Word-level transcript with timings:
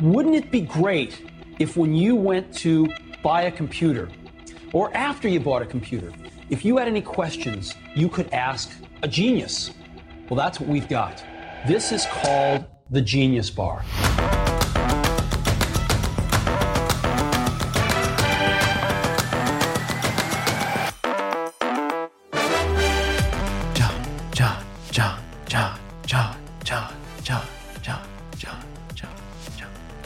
wouldn't 0.00 0.36
it 0.36 0.50
be 0.50 0.60
great 0.60 1.22
if 1.58 1.76
when 1.76 1.94
you 1.94 2.14
went 2.14 2.54
to 2.58 2.88
buy 3.22 3.42
a 3.42 3.50
computer, 3.50 4.08
or 4.72 4.94
after 4.96 5.28
you 5.28 5.40
bought 5.40 5.62
a 5.62 5.66
computer, 5.66 6.12
if 6.50 6.64
you 6.64 6.76
had 6.76 6.86
any 6.86 7.02
questions, 7.02 7.74
you 7.94 8.08
could 8.08 8.32
ask 8.32 8.70
a 9.02 9.08
genius? 9.08 9.72
Well, 10.28 10.36
that's 10.36 10.60
what 10.60 10.68
we've 10.68 10.88
got. 10.88 11.24
This 11.66 11.90
is 11.90 12.06
called 12.06 12.64
the 12.90 13.02
Genius 13.02 13.50
Bar. 13.50 13.84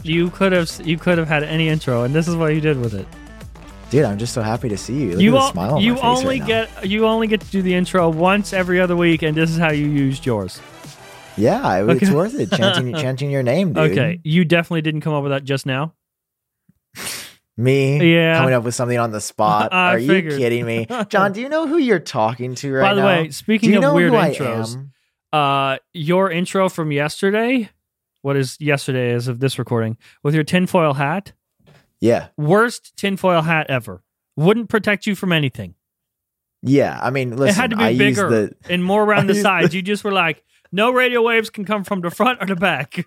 You 0.02 0.30
could 0.30 0.52
have 0.52 0.70
you 0.84 0.98
could 0.98 1.18
have 1.18 1.28
had 1.28 1.42
any 1.44 1.68
intro, 1.68 2.02
and 2.02 2.14
this 2.14 2.26
is 2.29 2.34
what 2.36 2.54
you 2.54 2.60
did 2.60 2.79
with 2.80 2.94
it. 2.94 3.06
Dude, 3.90 4.04
I'm 4.04 4.18
just 4.18 4.32
so 4.32 4.40
happy 4.43 4.68
to 4.70 4.79
see 4.79 4.94
you. 5.02 5.10
Look 5.12 5.20
you 5.20 5.36
at 5.36 5.40
the 5.40 5.50
smile 5.52 5.74
on 5.76 5.82
you 5.82 5.93
my 5.94 6.00
face 6.00 6.04
only 6.18 6.40
right 6.40 6.48
now. 6.48 6.64
get 6.80 6.86
you 6.88 7.06
only 7.06 7.26
get 7.26 7.40
to 7.43 7.46
do 7.50 7.62
the 7.62 7.74
intro 7.74 8.08
once 8.08 8.52
every 8.52 8.80
other 8.80 8.96
week, 8.96 9.22
and 9.22 9.36
this 9.36 9.50
is 9.50 9.58
how 9.58 9.70
you 9.70 9.86
used 9.86 10.24
yours. 10.26 10.60
Yeah, 11.36 11.76
it- 11.82 11.88
it's 11.90 12.02
Okay. 12.04 12.14
worth 12.14 12.34
it. 12.38 12.50
Chanting, 12.50 12.94
chanting 12.96 13.30
your 13.30 13.43
name, 13.43 13.72
dude. 13.74 13.93
Okay, 13.93 14.20
you 14.24 14.44
definitely 14.44 14.82
didn't 14.82 15.02
come 15.02 15.12
up 15.14 15.22
with 15.22 15.32
that 15.32 15.44
just 15.44 15.66
now. 15.66 15.94
Me 17.57 18.14
Yeah. 18.14 18.38
coming 18.38 18.54
up 18.54 18.64
with 18.64 18.74
something 18.74 18.98
on 18.98 19.10
the 19.12 19.21
spot. 19.21 19.72
I 19.72 19.94
Are 19.94 19.98
you 19.98 20.22
kidding 20.22 20.64
me? 20.64 20.86
Jon, 21.08 21.32
do 21.32 21.40
you 21.40 21.48
know 21.50 21.66
who 21.66 21.76
you're 21.76 21.98
talking 21.98 22.54
to 22.57 22.72
right 22.72 22.82
now? 22.82 22.88
By 22.88 22.94
the 22.94 23.07
way, 23.24 23.30
speaking 23.30 23.68
do 23.68 23.72
you 23.72 23.79
of 23.79 23.82
know 23.82 23.94
weird 23.94 24.12
who 24.12 24.18
I 24.18 24.30
intros, 24.30 24.74
am? 24.76 24.93
uh, 25.32 25.76
your 25.93 26.30
intro 26.30 26.68
from 26.71 26.93
yesterday, 26.93 27.68
what 28.22 28.36
is 28.36 28.57
yesterday 28.61 29.12
as 29.12 29.29
of 29.29 29.39
this 29.40 29.58
recording, 29.58 29.96
with 30.22 30.35
your 30.35 30.44
tinfoil 30.44 30.94
hat, 30.94 31.32
Yeah. 32.00 32.28
worst 32.36 32.97
tinfoil 32.97 33.42
hat 33.42 33.66
ever. 33.69 34.02
Wouldn't 34.36 34.69
protect 34.69 35.06
you 35.06 35.14
from 35.14 35.33
anything. 35.33 35.74
Yeah. 36.62 36.98
I 37.02 37.11
mean, 37.11 37.36
listen, 37.36 37.48
it 37.48 37.55
had 37.61 37.70
to 37.70 37.77
be 37.77 37.84
I 37.84 37.98
bigger 37.98 38.28
the 38.30 38.56
and 38.70 38.83
more 38.84 39.05
around 39.05 39.24
I 39.30 39.34
the 39.34 39.41
sides. 39.42 39.70
the- 39.70 39.77
you 39.77 39.83
just 39.83 40.05
were 40.05 40.12
like, 40.12 40.42
no 40.72 40.91
radio 40.92 41.20
waves 41.22 41.50
can 41.50 41.64
come 41.64 41.84
from 41.84 42.00
the 42.00 42.11
front 42.11 42.38
or 42.41 42.46
the 42.46 42.56
back. 42.56 43.05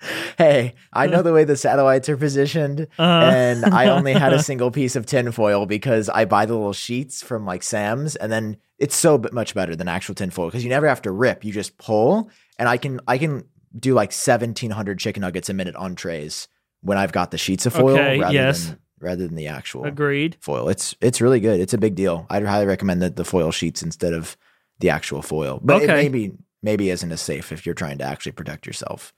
hey, 0.38 0.74
I 0.92 1.06
know 1.06 1.22
the 1.22 1.32
way 1.32 1.44
the 1.44 1.56
satellites 1.56 2.08
are 2.08 2.16
positioned, 2.16 2.86
Uh, 2.98 3.02
and 3.02 3.64
I 3.66 3.88
only 3.88 4.12
had 4.14 4.32
a 4.32 4.42
single 4.50 4.70
piece 4.70 4.96
of 4.96 5.06
tinfoil 5.06 5.66
because 5.66 6.08
I 6.08 6.24
buy 6.24 6.46
the 6.46 6.54
little 6.54 6.72
sheets 6.72 7.22
from 7.22 7.44
like 7.44 7.62
Sam's, 7.62 8.16
and 8.16 8.30
then 8.32 8.56
it's 8.78 8.96
so 8.96 9.22
much 9.32 9.54
better 9.54 9.76
than 9.76 9.88
actual 9.88 10.14
tinfoil 10.14 10.46
because 10.48 10.64
you 10.64 10.70
never 10.70 10.88
have 10.88 11.02
to 11.02 11.10
rip; 11.12 11.44
you 11.44 11.52
just 11.52 11.76
pull, 11.78 12.30
and 12.58 12.68
I 12.68 12.76
can 12.78 13.00
I 13.06 13.18
can 13.18 13.44
do 13.78 13.94
like 13.94 14.12
seventeen 14.12 14.70
hundred 14.70 14.98
chicken 14.98 15.20
nuggets 15.22 15.48
a 15.48 15.54
minute 15.54 15.76
on 15.76 15.94
trays 15.94 16.48
when 16.80 16.98
I've 16.98 17.12
got 17.12 17.30
the 17.30 17.38
sheets 17.38 17.66
of 17.66 17.72
foil 17.72 17.94
Okay, 17.98 18.18
rather 18.18 18.34
yes. 18.34 18.66
than 18.66 18.78
rather 19.00 19.26
than 19.26 19.34
the 19.36 19.48
actual 19.48 19.84
Agreed. 19.84 20.36
foil. 20.40 20.68
It's 20.68 20.94
it's 21.00 21.20
really 21.20 21.40
good. 21.40 21.60
It's 21.60 21.74
a 21.74 21.78
big 21.78 21.94
deal. 21.94 22.26
I'd 22.30 22.44
highly 22.44 22.66
recommend 22.66 23.02
the, 23.02 23.10
the 23.10 23.24
foil 23.24 23.50
sheets 23.50 23.82
instead 23.82 24.12
of 24.12 24.36
the 24.80 24.90
actual 24.90 25.22
foil, 25.22 25.60
but 25.62 25.82
it 25.82 25.88
maybe 25.88 26.32
maybe 26.62 26.90
isn't 26.90 27.10
as 27.12 27.20
safe 27.20 27.52
if 27.52 27.64
you're 27.66 27.74
trying 27.74 27.98
to 27.98 28.04
actually 28.04 28.32
protect 28.32 28.66
yourself. 28.66 29.12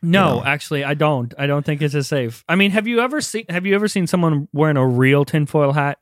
No, 0.00 0.36
know. 0.36 0.44
actually, 0.44 0.84
I 0.84 0.94
don't. 0.94 1.34
I 1.36 1.46
don't 1.48 1.66
think 1.66 1.82
it's 1.82 1.94
as 1.94 2.06
safe. 2.06 2.44
I 2.48 2.54
mean, 2.54 2.70
have 2.70 2.86
you 2.86 3.00
ever 3.00 3.20
seen 3.20 3.46
Have 3.48 3.66
you 3.66 3.74
ever 3.74 3.88
seen 3.88 4.06
someone 4.06 4.48
wearing 4.52 4.76
a 4.76 4.86
real 4.86 5.24
tinfoil 5.24 5.72
hat, 5.72 5.98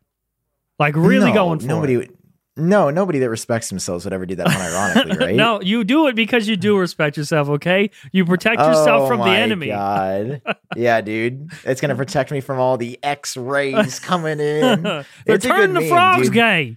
like 0.79 0.95
really 0.97 1.29
No, 1.31 1.35
going 1.35 1.59
for 1.61 1.67
nobody. 1.67 1.95
it? 1.95 2.11
No, 2.59 2.89
nobody 2.89 3.19
that 3.19 3.29
respects 3.29 3.69
themselves 3.69 4.05
would 4.05 4.15
ever 4.15 4.25
do 4.25 4.35
that 4.37 4.47
unironically, 4.47 5.21
right? 5.27 5.37
no, 5.37 5.61
you 5.61 5.85
do 5.85 6.07
it 6.07 6.15
because 6.17 6.49
you 6.49 6.57
do 6.57 6.79
respect 6.79 7.17
yourself. 7.19 7.49
Okay, 7.51 7.91
you 8.13 8.25
protect 8.25 8.61
yourself 8.61 9.03
Oh 9.03 9.09
from 9.09 9.19
the 9.21 9.27
my 9.27 9.39
enemy. 9.39 9.67
God. 9.69 10.41
yeah, 10.77 11.03
dude, 11.03 11.51
it's 11.65 11.81
gonna 11.83 11.95
protect 11.97 12.31
me 12.31 12.41
from 12.41 12.59
all 12.59 12.79
the 12.79 12.99
X 13.03 13.37
rays 13.37 13.99
coming 14.01 14.41
in. 14.41 14.83
They're 15.27 15.37
turning 15.39 15.75
the 15.75 15.81
meme, 15.81 15.89
frogs 15.91 16.29
dude. 16.29 16.33
gay. 16.35 16.77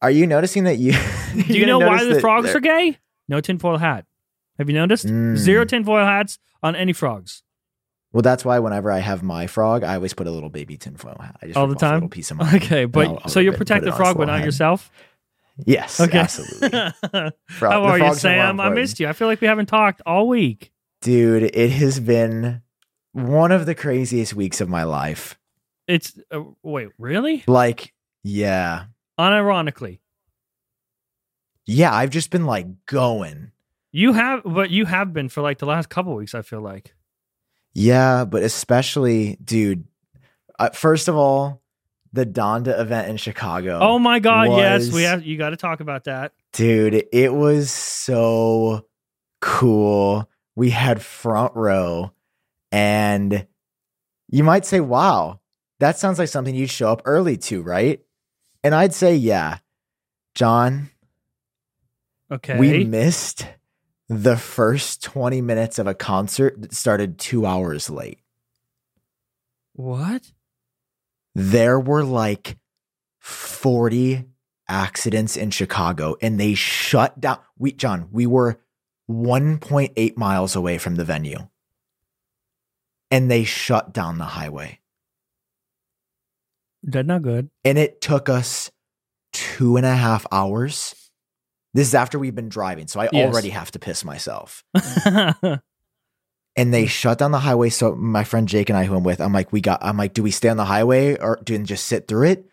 Are 0.00 0.10
you 0.10 0.26
noticing 0.26 0.64
that 0.64 0.78
you? 0.78 0.92
Do 0.92 1.58
you 1.58 1.66
know 1.66 1.78
why 1.80 2.04
the 2.04 2.20
frogs 2.20 2.54
are 2.54 2.60
gay? 2.60 2.98
No 3.28 3.40
tinfoil 3.40 3.78
hat. 3.78 4.04
Have 4.58 4.68
you 4.68 4.74
noticed? 4.74 5.06
Mm. 5.06 5.36
Zero 5.36 5.64
tinfoil 5.64 6.04
hats 6.04 6.38
on 6.62 6.76
any 6.76 6.92
frogs. 6.92 7.42
Well, 8.12 8.22
that's 8.22 8.44
why 8.44 8.58
whenever 8.58 8.90
I 8.90 8.98
have 8.98 9.22
my 9.22 9.46
frog, 9.46 9.84
I 9.84 9.94
always 9.94 10.12
put 10.12 10.26
a 10.26 10.30
little 10.30 10.50
baby 10.50 10.76
tinfoil 10.76 11.16
hat. 11.20 11.36
I 11.42 11.46
just 11.46 11.56
All 11.56 11.66
the 11.66 11.74
off 11.74 11.78
a 11.78 11.80
time? 11.80 11.94
little 11.94 12.08
piece 12.10 12.30
of 12.30 12.36
mine. 12.36 12.56
Okay, 12.56 12.84
but 12.84 13.06
I'll- 13.06 13.20
I'll 13.24 13.28
so 13.30 13.40
you 13.40 13.50
rip 13.50 13.54
it 13.54 13.60
and 13.60 13.66
protect 13.68 13.84
the 13.84 13.88
it 13.88 13.90
on 13.94 13.94
its 13.94 13.96
frog, 13.98 14.16
but 14.18 14.26
not 14.26 14.38
head. 14.38 14.44
yourself. 14.44 14.90
Yes, 15.66 16.00
Okay. 16.00 16.18
absolutely. 16.18 16.70
How 16.72 16.92
are 17.12 17.24
you, 17.26 17.32
frogs 17.48 17.84
are 17.94 17.98
more 17.98 18.14
Sam? 18.14 18.60
I 18.60 18.68
missed 18.70 19.00
you. 19.00 19.08
I 19.08 19.12
feel 19.12 19.28
like 19.28 19.40
we 19.40 19.46
haven't 19.46 19.66
talked 19.66 20.00
all 20.06 20.26
week. 20.28 20.72
dude. 21.00 21.42
It 21.54 21.70
has 21.72 22.00
been 22.00 22.62
one 23.12 23.52
of 23.52 23.66
the 23.66 23.74
craziest 23.74 24.34
weeks 24.34 24.60
of 24.60 24.68
my 24.68 24.84
life. 24.84 25.38
It's 25.88 26.18
uh, 26.30 26.42
wait, 26.62 26.88
really? 26.98 27.44
Like, 27.46 27.92
yeah, 28.22 28.84
Unironically, 29.18 29.98
yeah. 31.66 31.94
I've 31.94 32.10
just 32.10 32.30
been 32.30 32.46
like 32.46 32.66
going. 32.86 33.52
you 33.90 34.12
have, 34.14 34.42
but 34.44 34.70
you 34.70 34.84
have 34.86 35.12
been 35.12 35.28
for 35.28 35.42
like 35.42 35.58
the 35.58 35.66
last 35.66 35.88
couple 35.88 36.14
weeks. 36.14 36.34
I 36.34 36.42
feel 36.42 36.60
like. 36.60 36.94
Yeah, 37.74 38.24
but 38.24 38.42
especially, 38.42 39.36
dude. 39.42 39.84
Uh, 40.58 40.70
first 40.70 41.08
of 41.08 41.16
all, 41.16 41.62
the 42.12 42.26
Donda 42.26 42.78
event 42.78 43.08
in 43.08 43.16
Chicago. 43.16 43.78
Oh 43.80 43.98
my 43.98 44.18
God! 44.18 44.56
yes, 44.58 44.92
we 44.92 45.02
have. 45.04 45.24
You 45.24 45.38
got 45.38 45.50
to 45.50 45.56
talk 45.56 45.80
about 45.80 46.04
that. 46.04 46.32
dude. 46.52 47.06
It 47.12 47.32
was 47.32 47.70
so 47.70 48.86
cool. 49.40 50.28
We 50.54 50.70
had 50.70 51.00
front 51.00 51.54
row, 51.56 52.12
and 52.70 53.46
you 54.28 54.44
might 54.44 54.66
say, 54.66 54.80
"Wow, 54.80 55.40
that 55.80 55.98
sounds 55.98 56.18
like 56.18 56.28
something 56.28 56.54
you'd 56.54 56.68
show 56.70 56.92
up 56.92 57.02
early 57.06 57.38
to, 57.38 57.62
right?" 57.62 58.00
And 58.62 58.74
I'd 58.74 58.92
say, 58.92 59.16
"Yeah, 59.16 59.58
Jon." 60.34 60.90
Okay. 62.30 62.58
We 62.58 62.84
missed 62.84 63.46
the 64.12 64.36
first 64.36 65.02
20 65.02 65.40
minutes 65.40 65.78
of 65.78 65.86
a 65.86 65.94
concert 65.94 66.60
that 66.60 66.74
started 66.74 67.18
two 67.18 67.46
hours 67.46 67.88
late. 67.88 68.18
what? 69.72 70.32
There 71.34 71.80
were 71.80 72.04
like 72.04 72.58
40 73.20 74.26
accidents 74.68 75.36
in 75.36 75.50
Chicago 75.50 76.16
and 76.20 76.38
they 76.38 76.52
shut 76.52 77.18
down. 77.20 77.38
We, 77.58 77.72
Jon, 77.72 78.08
we 78.12 78.26
were 78.26 78.60
1.8 79.10 80.16
miles 80.18 80.54
away 80.54 80.76
from 80.76 80.96
the 80.96 81.04
venue 81.04 81.48
and 83.10 83.30
they 83.30 83.44
shut 83.44 83.94
down 83.94 84.18
the 84.18 84.24
highway. 84.24 84.80
That's 86.82 87.06
not 87.06 87.22
good. 87.22 87.48
And 87.64 87.78
it 87.78 88.00
took 88.00 88.28
us 88.28 88.70
two 89.32 89.76
and 89.76 89.86
a 89.86 89.94
half 89.94 90.26
hours. 90.30 91.01
This 91.74 91.88
is 91.88 91.94
after 91.94 92.18
we've 92.18 92.34
been 92.34 92.48
driving. 92.50 92.86
So 92.86 93.00
I 93.00 93.08
Yes. 93.12 93.32
already 93.32 93.48
have 93.50 93.70
to 93.72 93.78
piss 93.78 94.04
myself. 94.04 94.62
and 96.56 96.74
they 96.74 96.86
shut 96.86 97.18
down 97.18 97.30
the 97.30 97.38
highway. 97.40 97.70
So 97.70 97.94
my 97.94 98.24
friend 98.24 98.46
Jake 98.48 98.68
and 98.68 98.76
I, 98.78 98.84
who 98.84 98.94
I'm 98.94 99.04
with, 99.04 99.20
I'm 99.20 99.32
like, 99.32 99.52
we 99.52 99.60
got. 99.60 99.82
I'm 99.82 99.96
like, 99.96 100.14
do 100.14 100.22
we 100.22 100.30
stay 100.30 100.48
on 100.48 100.56
the 100.56 100.64
highway 100.66 101.16
or 101.18 101.40
do 101.42 101.56
we 101.56 101.64
just 101.64 101.86
sit 101.86 102.08
through 102.08 102.28
it, 102.28 102.46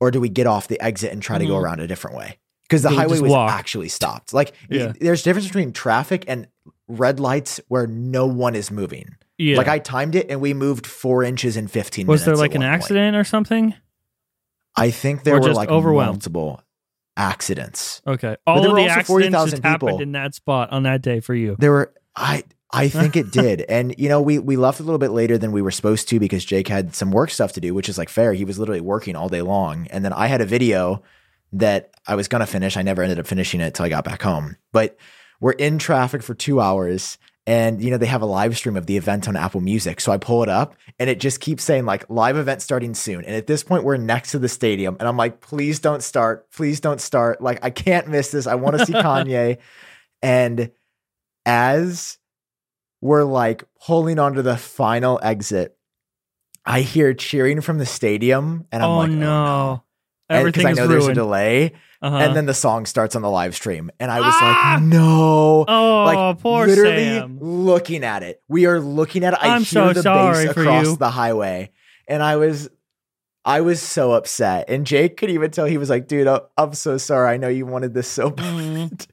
or 0.00 0.10
do 0.10 0.20
we 0.20 0.28
get 0.28 0.46
off 0.46 0.68
the 0.68 0.80
exit 0.80 1.12
and 1.12 1.22
try 1.22 1.38
to 1.38 1.46
go 1.46 1.54
Mhm. 1.54 1.62
around 1.62 1.80
a 1.80 1.86
different 1.86 2.16
way? 2.16 2.38
Because 2.64 2.82
the 2.82 2.90
highway 2.90 3.20
was 3.20 3.30
walk? 3.30 3.52
actually 3.52 3.88
stopped. 3.88 4.34
Like, 4.34 4.52
Yeah. 4.68 4.92
there's 5.00 5.20
a 5.20 5.24
difference 5.24 5.46
between 5.46 5.72
traffic 5.72 6.24
and 6.26 6.48
red 6.88 7.20
lights 7.20 7.60
where 7.68 7.86
no 7.86 8.26
one 8.26 8.54
is 8.56 8.70
moving. 8.72 9.16
yeah. 9.38 9.56
Like 9.58 9.68
I 9.68 9.78
timed 9.78 10.14
it 10.16 10.26
and 10.30 10.40
we 10.40 10.54
moved 10.54 10.86
four 10.86 11.22
inches 11.22 11.56
in 11.56 11.68
15 11.68 12.06
was 12.06 12.20
minutes. 12.22 12.22
Was 12.22 12.24
there 12.26 12.36
like 12.42 12.54
an 12.56 12.62
one 12.62 12.70
point. 12.70 12.74
accident 12.82 13.16
or 13.16 13.22
something? 13.24 13.74
I 14.74 14.90
think 14.90 15.22
there 15.24 15.34
Or 15.36 15.40
were 15.40 15.46
just 15.46 15.56
like 15.56 15.68
overwhelmed? 15.68 16.14
multiple 16.16 16.62
accidents. 17.16 18.02
Okay. 18.06 18.36
All 18.46 18.60
there 18.60 18.70
of 18.70 18.76
the 18.76 18.84
accidents 18.86 19.08
40,000 19.08 19.50
just 19.50 19.62
happened 19.62 19.88
people. 19.88 20.02
in 20.02 20.12
that 20.12 20.34
spot 20.34 20.70
on 20.70 20.82
that 20.84 21.02
day 21.02 21.20
for 21.20 21.34
you. 21.34 21.56
There 21.58 21.72
were 21.72 21.92
I 22.14 22.44
I 22.72 22.88
think 22.90 23.16
it 23.16 23.30
did. 23.30 23.62
And 23.62 23.94
you 23.98 24.08
know, 24.08 24.20
we 24.20 24.38
we 24.38 24.56
left 24.56 24.80
a 24.80 24.82
little 24.82 24.98
bit 24.98 25.10
later 25.10 25.38
than 25.38 25.52
we 25.52 25.62
were 25.62 25.70
supposed 25.70 26.08
to 26.10 26.20
because 26.20 26.44
Jake 26.44 26.68
had 26.68 26.94
some 26.94 27.10
work 27.10 27.30
stuff 27.30 27.52
to 27.52 27.60
do, 27.60 27.74
which 27.74 27.88
is 27.88 27.98
like 27.98 28.08
fair. 28.08 28.32
He 28.32 28.44
was 28.44 28.58
literally 28.58 28.80
working 28.80 29.16
all 29.16 29.28
day 29.28 29.42
long. 29.42 29.86
And 29.90 30.04
then 30.04 30.12
I 30.12 30.26
had 30.26 30.40
a 30.40 30.46
video 30.46 31.02
that 31.52 31.94
I 32.06 32.14
was 32.14 32.28
gonna 32.28 32.46
finish. 32.46 32.76
I 32.76 32.82
never 32.82 33.02
ended 33.02 33.18
up 33.18 33.26
finishing 33.26 33.60
it 33.60 33.74
till 33.74 33.86
I 33.86 33.88
got 33.88 34.04
back 34.04 34.22
home. 34.22 34.56
But 34.72 34.96
we're 35.40 35.52
in 35.52 35.78
traffic 35.78 36.22
for 36.22 36.34
two 36.34 36.60
hours. 36.60 37.18
And 37.46 37.80
you 37.80 37.90
know, 37.90 37.96
they 37.96 38.06
have 38.06 38.22
a 38.22 38.26
live 38.26 38.56
stream 38.56 38.76
of 38.76 38.86
the 38.86 38.96
event 38.96 39.28
on 39.28 39.36
Apple 39.36 39.60
Music. 39.60 40.00
So 40.00 40.10
I 40.10 40.18
pull 40.18 40.42
it 40.42 40.48
up 40.48 40.74
and 40.98 41.08
it 41.08 41.20
just 41.20 41.40
keeps 41.40 41.62
saying 41.62 41.84
like 41.84 42.08
live 42.10 42.36
event 42.36 42.60
starting 42.60 42.92
soon. 42.94 43.24
And 43.24 43.36
at 43.36 43.46
this 43.46 43.62
point, 43.62 43.84
we're 43.84 43.96
next 43.96 44.32
to 44.32 44.38
the 44.38 44.48
stadium. 44.48 44.96
And 44.98 45.08
I'm 45.08 45.16
like, 45.16 45.40
please 45.40 45.78
don't 45.78 46.02
start. 46.02 46.50
Please 46.50 46.80
don't 46.80 47.00
start. 47.00 47.40
Like, 47.40 47.64
I 47.64 47.70
can't 47.70 48.08
miss 48.08 48.32
this. 48.32 48.46
I 48.48 48.56
want 48.56 48.78
to 48.78 48.86
see 48.86 48.92
Kanye. 48.94 49.58
And 50.22 50.72
as 51.44 52.18
we're 53.00 53.24
like 53.24 53.64
pulling 53.80 54.18
onto 54.18 54.42
the 54.42 54.56
final 54.56 55.20
exit, 55.22 55.76
I 56.64 56.80
hear 56.80 57.14
cheering 57.14 57.60
from 57.60 57.78
the 57.78 57.86
stadium, 57.86 58.66
and 58.72 58.82
I'm 58.82 58.90
oh 58.90 58.98
like, 58.98 59.10
no. 59.10 59.14
oh 59.14 59.44
no. 59.44 59.82
Everything 60.28 60.66
I 60.66 60.70
is 60.72 60.76
know 60.78 60.86
there's 60.88 61.06
a 61.06 61.14
delay, 61.14 61.72
Uh-huh. 62.02 62.16
and 62.16 62.34
then 62.36 62.46
the 62.46 62.54
song 62.54 62.84
starts 62.86 63.14
on 63.14 63.22
the 63.22 63.30
live 63.30 63.54
stream, 63.54 63.90
and 64.00 64.10
I 64.10 64.20
was 64.20 64.34
Ah! 64.36 64.74
like, 64.74 64.82
no. 64.82 65.64
oh, 65.68 66.04
like 66.04 66.38
poor 66.40 66.66
literally 66.66 67.04
Sam. 67.18 67.38
looking 67.40 68.02
at 68.04 68.22
it. 68.22 68.42
We 68.48 68.66
are 68.66 68.80
looking 68.80 69.24
at 69.24 69.34
it. 69.34 69.38
I 69.40 69.50
I'm 69.54 69.62
hear 69.62 69.66
so 69.66 69.92
the 69.92 70.02
sorry 70.02 70.46
bass 70.46 70.56
across 70.56 70.86
you. 70.86 70.96
the 70.96 71.10
highway, 71.10 71.70
and 72.08 72.22
I 72.22 72.36
was, 72.36 72.68
I 73.44 73.60
was 73.60 73.80
so 73.80 74.12
upset. 74.12 74.68
And 74.68 74.84
Jake 74.84 75.16
could 75.16 75.30
even 75.30 75.50
tell 75.52 75.66
he 75.66 75.78
was 75.78 75.88
like, 75.90 76.08
"Dude, 76.08 76.26
I- 76.26 76.40
I'm 76.58 76.72
so 76.74 76.98
sorry. 76.98 77.32
I 77.32 77.36
know 77.36 77.48
you 77.48 77.64
wanted 77.66 77.94
this 77.94 78.08
so 78.08 78.30
bad." 78.30 78.44
Mhm. 78.44 79.06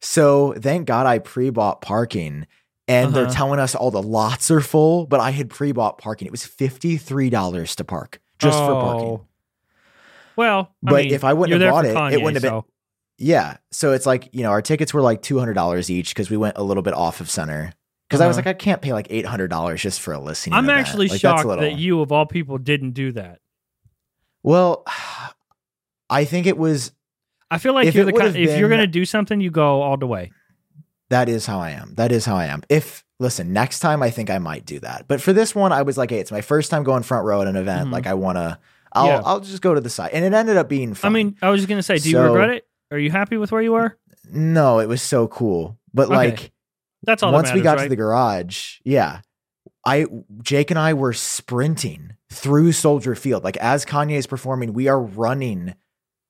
So 0.00 0.54
thank 0.58 0.86
God 0.86 1.06
I 1.06 1.18
pre-bought 1.18 1.80
parking. 1.82 2.46
And 2.86 3.14
they're 3.14 3.24
Uh-huh. 3.24 3.32
telling 3.32 3.60
us 3.60 3.74
all 3.74 3.90
the 3.90 4.02
lots 4.02 4.50
are 4.50 4.60
full, 4.60 5.06
but 5.06 5.18
I 5.18 5.30
had 5.30 5.48
pre-bought 5.48 5.96
parking. 5.96 6.26
It 6.26 6.30
was 6.30 6.44
fifty-three 6.44 7.30
dollars 7.30 7.74
to 7.76 7.84
park 7.84 8.20
just 8.38 8.58
for 8.58 8.72
parking. 8.72 9.20
Well, 10.36 10.70
I 10.86 10.90
But 10.90 11.04
mean, 11.04 11.14
if 11.14 11.24
I 11.24 11.32
wouldn't 11.32 11.60
have 11.60 11.70
bought 11.72 11.84
it, 11.84 12.14
it 12.14 12.22
wouldn't 12.22 12.36
have 12.36 12.42
been- 12.42 12.60
so- 12.62 12.66
Yeah. 13.18 13.56
So 13.70 13.92
it's 13.92 14.06
like, 14.06 14.28
you 14.32 14.42
know, 14.42 14.50
our 14.50 14.62
tickets 14.62 14.92
were 14.92 15.00
like 15.02 15.22
$200 15.22 15.88
each 15.90 16.10
because 16.10 16.30
we 16.30 16.36
went 16.36 16.56
a 16.58 16.62
little 16.62 16.82
bit 16.82 16.94
off 16.94 17.20
of 17.20 17.30
center. 17.30 17.72
Because 18.08 18.20
I 18.20 18.26
was 18.26 18.36
Uh-huh. 18.36 18.48
like, 18.48 18.56
I 18.56 18.58
can't 18.58 18.82
pay 18.82 18.92
like 18.92 19.08
$800 19.08 19.80
just 19.80 20.00
for 20.00 20.12
a 20.12 20.18
listening. 20.18 20.54
I'm 20.54 20.68
actually 20.68 21.08
Like, 21.08 21.20
shocked 21.20 21.44
little- 21.46 21.62
that 21.62 21.76
you, 21.78 22.00
of 22.00 22.12
all 22.12 22.26
people, 22.26 22.58
didn't 22.58 22.90
do 22.92 23.12
that. 23.12 23.38
Well, 24.42 24.84
I 26.10 26.24
think 26.24 26.46
it 26.46 26.58
was, 26.58 26.92
I 27.50 27.58
feel 27.58 27.72
like 27.72 27.86
If 27.86 27.94
you're 27.94 28.04
the 28.04 28.12
kind, 28.12 28.34
would've 28.34 28.58
you're 28.58 28.68
going 28.68 28.80
to 28.80 28.86
do 28.86 29.04
something, 29.04 29.40
you 29.40 29.50
go 29.50 29.80
all 29.82 29.96
the 29.96 30.06
way. 30.06 30.32
that 31.10 31.28
is 31.28 31.46
how 31.46 31.58
I 31.60 31.70
am. 31.70 31.94
That 31.94 32.10
is 32.12 32.24
how 32.24 32.36
I 32.36 32.46
am. 32.46 32.62
If, 32.68 33.04
listen, 33.20 33.52
next 33.52 33.80
time 33.80 34.02
I 34.02 34.10
think 34.10 34.28
I 34.30 34.38
might 34.38 34.66
do 34.66 34.80
that. 34.80 35.04
But 35.06 35.20
for 35.20 35.32
this 35.32 35.54
one, 35.54 35.70
I 35.72 35.82
was 35.82 35.96
like, 35.96 36.10
hey, 36.10 36.18
it's 36.18 36.32
my 36.32 36.40
first 36.40 36.70
time 36.70 36.82
going 36.82 37.02
front 37.04 37.24
row 37.24 37.40
at 37.40 37.46
an 37.46 37.56
event. 37.56 37.88
Mhm. 37.88 37.92
Like, 37.92 38.06
I 38.06 38.14
want 38.14 38.36
to, 38.36 38.58
I'll, 38.94 39.06
Yeah. 39.06 39.22
I'll 39.24 39.40
just 39.40 39.62
go 39.62 39.74
to 39.74 39.80
the 39.80 39.90
side. 39.90 40.10
And 40.12 40.24
it 40.24 40.32
ended 40.32 40.56
up 40.56 40.68
being 40.68 40.94
fun. 40.94 41.10
I 41.10 41.12
mean, 41.14 41.36
I 41.42 41.50
was 41.50 41.60
just 41.60 41.68
going 41.68 41.78
to 41.78 41.82
say, 41.82 41.98
do 41.98 42.10
you 42.10 42.20
regret 42.20 42.50
it? 42.50 42.66
Are 42.90 42.98
you 42.98 43.10
happy 43.10 43.36
with 43.36 43.50
where 43.52 43.62
you 43.62 43.72
were? 43.72 43.96
no, 44.30 44.78
it 44.78 44.88
was 44.88 45.02
so 45.02 45.28
cool. 45.28 45.78
But 45.92 46.06
Okay. 46.06 46.14
like, 46.16 46.52
That's 47.02 47.22
all. 47.22 47.28
I 47.28 47.32
got. 47.32 47.36
Once 47.36 47.48
that 47.48 47.54
we 47.56 47.60
got 47.60 47.76
right? 47.78 47.82
to 47.84 47.88
the 47.88 47.96
garage, 47.96 48.78
yeah, 48.84 49.20
I 49.84 50.06
Jake 50.42 50.70
and 50.70 50.78
I 50.78 50.94
were 50.94 51.12
sprinting 51.12 52.12
through 52.30 52.72
Soldier 52.72 53.14
Field. 53.14 53.44
Like 53.44 53.56
as 53.58 53.84
Kanye 53.84 54.16
is 54.16 54.26
performing, 54.26 54.72
we 54.72 54.88
are 54.88 55.00
running 55.00 55.74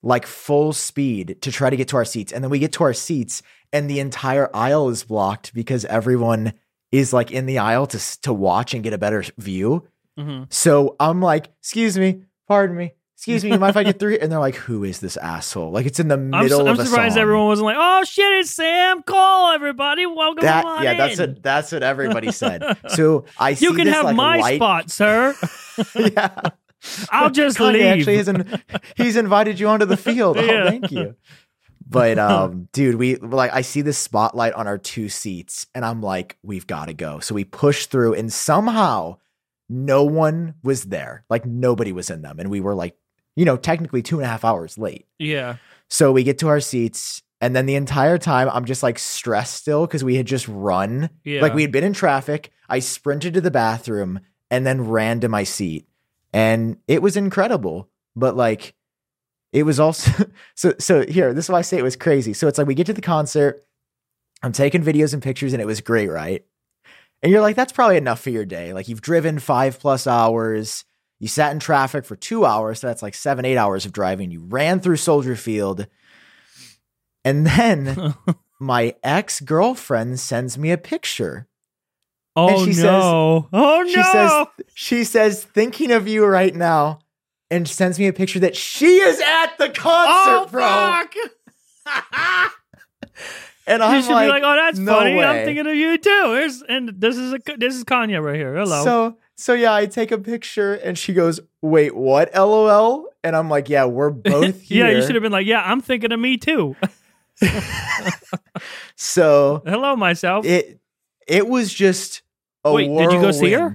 like 0.02 0.26
full 0.26 0.72
speed 0.72 1.38
to 1.42 1.52
try 1.52 1.70
to 1.70 1.76
get 1.76 1.88
to 1.88 1.96
our 1.96 2.04
seats. 2.04 2.32
And 2.32 2.42
then 2.42 2.50
we 2.50 2.58
get 2.58 2.72
to 2.74 2.84
our 2.84 2.92
seats 2.92 3.42
and 3.72 3.88
the 3.88 4.00
entire 4.00 4.50
aisle 4.54 4.88
is 4.90 5.04
blocked 5.04 5.54
because 5.54 5.84
everyone 5.86 6.52
is 6.92 7.12
like 7.12 7.30
in 7.30 7.46
the 7.46 7.58
aisle 7.58 7.86
to 7.86 8.20
to 8.22 8.32
watch 8.32 8.74
and 8.74 8.82
get 8.82 8.92
a 8.92 8.98
better 8.98 9.22
view. 9.38 9.86
Mhm. 10.18 10.52
So 10.52 10.96
I'm 11.00 11.20
like, 11.22 11.48
"Excuse 11.60 11.96
me, 11.98 12.22
pardon 12.48 12.76
me. 12.76 12.92
Excuse 13.16 13.44
me, 13.44 13.52
you 13.52 13.58
mind 13.58 13.70
if 13.70 13.76
I 13.76 13.84
get 13.84 13.98
through?" 13.98 14.18
And 14.20 14.30
they're 14.30 14.38
like, 14.40 14.56
"Who 14.56 14.84
is 14.84 14.98
this 15.00 15.16
asshole?" 15.16 15.70
Like 15.70 15.86
it's 15.86 16.00
in 16.00 16.08
the 16.08 16.14
I'm, 16.16 16.30
middle 16.30 16.60
su- 16.60 16.66
I'm 16.66 16.72
of 16.74 16.78
a 16.80 16.84
surprised 16.84 17.14
song. 17.14 17.22
everyone 17.22 17.46
wasn't 17.46 17.66
like, 17.66 17.76
"Oh 17.78 18.04
shit, 18.04 18.32
it's 18.40 18.50
Sam 18.50 19.02
Kohl, 19.02 19.52
everybody, 19.52 20.04
welcome 20.04 20.42
that 20.44 20.82
yeah, 20.82 20.90
in. 20.92 20.98
that's 20.98 21.18
what 21.18 21.42
that's 21.42 21.72
what 21.72 21.82
everybody 21.82 22.32
said. 22.32 22.62
So 22.88 23.24
I 23.38 23.54
see 23.54 23.66
you 23.66 23.74
can 23.74 23.86
this, 23.86 23.94
have 23.94 24.04
like, 24.04 24.16
my 24.16 24.38
light- 24.38 24.56
spot, 24.56 24.90
sir. 24.90 25.34
yeah, 25.94 26.40
I'll 27.10 27.30
just 27.30 27.56
Kanye 27.58 27.72
leave." 27.72 27.86
actually 27.86 28.16
has 28.18 28.28
in, 28.28 28.62
he's 28.96 29.16
invited 29.16 29.58
you 29.60 29.68
onto 29.68 29.86
the 29.86 29.96
field. 29.96 30.36
Yeah. 30.36 30.64
Oh, 30.64 30.68
thank 30.68 30.90
you. 30.90 31.14
But 31.86 32.18
um, 32.18 32.68
dude, 32.72 32.96
we 32.96 33.16
like 33.16 33.52
I 33.54 33.60
see 33.60 33.82
this 33.82 33.98
spotlight 33.98 34.54
on 34.54 34.66
our 34.66 34.78
two 34.78 35.08
seats, 35.08 35.66
and 35.74 35.84
I'm 35.84 36.00
like, 36.02 36.36
we've 36.42 36.66
got 36.66 36.86
to 36.86 36.94
go. 36.94 37.20
So 37.20 37.34
we 37.34 37.44
push 37.44 37.86
through, 37.86 38.14
and 38.14 38.32
somehow 38.32 39.18
no 39.68 40.04
one 40.04 40.54
was 40.62 40.84
there. 40.84 41.24
Like 41.28 41.46
nobody 41.46 41.92
was 41.92 42.10
in 42.10 42.22
them, 42.22 42.38
and 42.38 42.50
we 42.50 42.60
were 42.60 42.74
like, 42.74 42.96
you 43.36 43.44
know, 43.44 43.56
technically 43.56 44.02
two 44.02 44.16
and 44.16 44.24
a 44.24 44.28
half 44.28 44.44
hours 44.44 44.78
late. 44.78 45.06
yeah. 45.18 45.56
So 45.90 46.10
we 46.12 46.24
get 46.24 46.38
to 46.38 46.48
our 46.48 46.60
seats, 46.60 47.22
and 47.40 47.54
then 47.54 47.66
the 47.66 47.74
entire 47.74 48.16
time 48.16 48.48
I'm 48.50 48.64
just 48.64 48.82
like 48.82 48.98
stressed 48.98 49.54
still 49.54 49.86
because 49.86 50.02
we 50.02 50.16
had 50.16 50.26
just 50.26 50.48
run. 50.48 51.10
Yeah. 51.24 51.42
Like 51.42 51.54
we 51.54 51.62
had 51.62 51.72
been 51.72 51.84
in 51.84 51.92
traffic. 51.92 52.50
I 52.68 52.78
sprinted 52.78 53.34
to 53.34 53.40
the 53.42 53.50
bathroom 53.50 54.20
and 54.50 54.66
then 54.66 54.88
ran 54.88 55.20
to 55.20 55.28
my 55.28 55.44
seat. 55.44 55.86
And 56.32 56.78
it 56.88 57.02
was 57.02 57.16
incredible. 57.16 57.90
But 58.16 58.34
like 58.34 58.74
it 59.52 59.64
was 59.64 59.78
also 59.78 60.26
so 60.54 60.74
so 60.78 61.04
here, 61.06 61.34
this 61.34 61.46
is 61.46 61.50
why 61.50 61.58
I 61.58 61.62
say 61.62 61.78
it 61.78 61.82
was 61.82 61.96
crazy. 61.96 62.32
So 62.32 62.48
it's 62.48 62.56
like 62.56 62.66
we 62.66 62.74
get 62.74 62.86
to 62.86 62.92
the 62.92 63.02
concert, 63.02 63.62
I'm 64.42 64.52
taking 64.52 64.82
videos 64.82 65.12
and 65.12 65.22
pictures, 65.22 65.52
and 65.52 65.60
it 65.60 65.66
was 65.66 65.80
great, 65.80 66.08
right? 66.08 66.44
And 67.24 67.32
you're 67.32 67.40
like, 67.40 67.56
that's 67.56 67.72
probably 67.72 67.96
enough 67.96 68.20
for 68.20 68.28
your 68.28 68.44
day. 68.44 68.74
Like 68.74 68.86
you've 68.86 69.00
driven 69.00 69.38
five 69.38 69.80
plus 69.80 70.06
hours. 70.06 70.84
You 71.20 71.26
sat 71.26 71.52
in 71.52 71.58
traffic 71.58 72.04
for 72.04 72.16
two 72.16 72.44
hours, 72.44 72.80
so 72.80 72.86
that's 72.86 73.02
like 73.02 73.14
seven, 73.14 73.46
eight 73.46 73.56
hours 73.56 73.86
of 73.86 73.92
driving. 73.92 74.30
You 74.30 74.40
ran 74.40 74.78
through 74.78 74.96
Soldier 74.96 75.34
Field. 75.34 75.86
And 77.24 77.46
then 77.46 78.14
my 78.60 78.94
ex 79.02 79.40
girlfriend 79.40 80.20
sends 80.20 80.58
me 80.58 80.70
a 80.70 80.76
picture. 80.76 81.48
Oh, 82.36 82.56
oh 82.56 82.64
she 82.66 82.74
says- 82.74 82.84
no! 82.84 83.48
oh 83.54 83.82
no! 83.82 83.86
She 83.86 84.02
says, 84.02 84.46
she 84.74 85.04
says, 85.04 85.44
thinking 85.44 85.92
of 85.92 86.06
you 86.06 86.26
right 86.26 86.54
now, 86.54 86.98
and 87.50 87.66
sends 87.66 87.98
me 87.98 88.06
a 88.06 88.12
picture 88.12 88.40
that 88.40 88.54
she 88.54 88.96
is 88.98 89.18
at 89.20 89.56
the 89.56 89.70
concert, 89.70 90.46
"Oh 90.46 90.48
bro. 90.50 91.04
fuck!" 93.64 93.72
And 93.74 93.82
I'm 93.82 94.02
should 94.02 94.12
like, 94.12 94.26
be 94.26 94.30
like, 94.30 94.42
"Oh, 94.44 94.54
that's 94.56 94.78
no 94.78 94.94
funny. 94.94 95.22
I'm 95.22 95.44
thinking 95.44 95.66
of 95.66 95.74
you 95.74 95.98
too." 95.98 96.32
Here's 96.34 96.62
and 96.62 96.88
this 96.96 97.16
is 97.16 97.32
a 97.32 97.38
this 97.56 97.74
is 97.74 97.84
Kanye 97.84 98.22
right 98.22 98.36
here. 98.36 98.54
Hello. 98.54 98.84
So 98.84 99.18
so 99.36 99.52
yeah, 99.54 99.74
I 99.74 99.86
take 99.86 100.12
a 100.12 100.18
picture 100.18 100.74
and 100.74 100.96
she 100.96 101.12
goes, 101.12 101.40
Wait, 101.60 101.94
what? 101.94 102.32
LOL? 102.34 103.08
And 103.24 103.34
I'm 103.34 103.48
like, 103.50 103.68
Yeah, 103.68 103.86
we're 103.86 104.10
both 104.10 104.60
here. 104.60 104.86
yeah, 104.86 104.96
you 104.96 105.02
should 105.02 105.14
have 105.16 105.22
been 105.22 105.32
like, 105.32 105.46
"Yeah, 105.46 105.62
I'm 105.64 105.80
thinking 105.80 106.12
of 106.12 106.20
me 106.20 106.36
too." 106.36 106.76
So 108.96 109.62
Hello, 109.66 109.96
myself. 109.96 110.46
it 110.46 110.78
it 111.26 111.48
was 111.48 111.72
just 111.72 112.22
a 112.64 112.72
Wait, 112.72 112.86
did 112.86 113.12
you 113.12 113.20
go 113.20 113.30
see 113.32 113.52
her? 113.52 113.74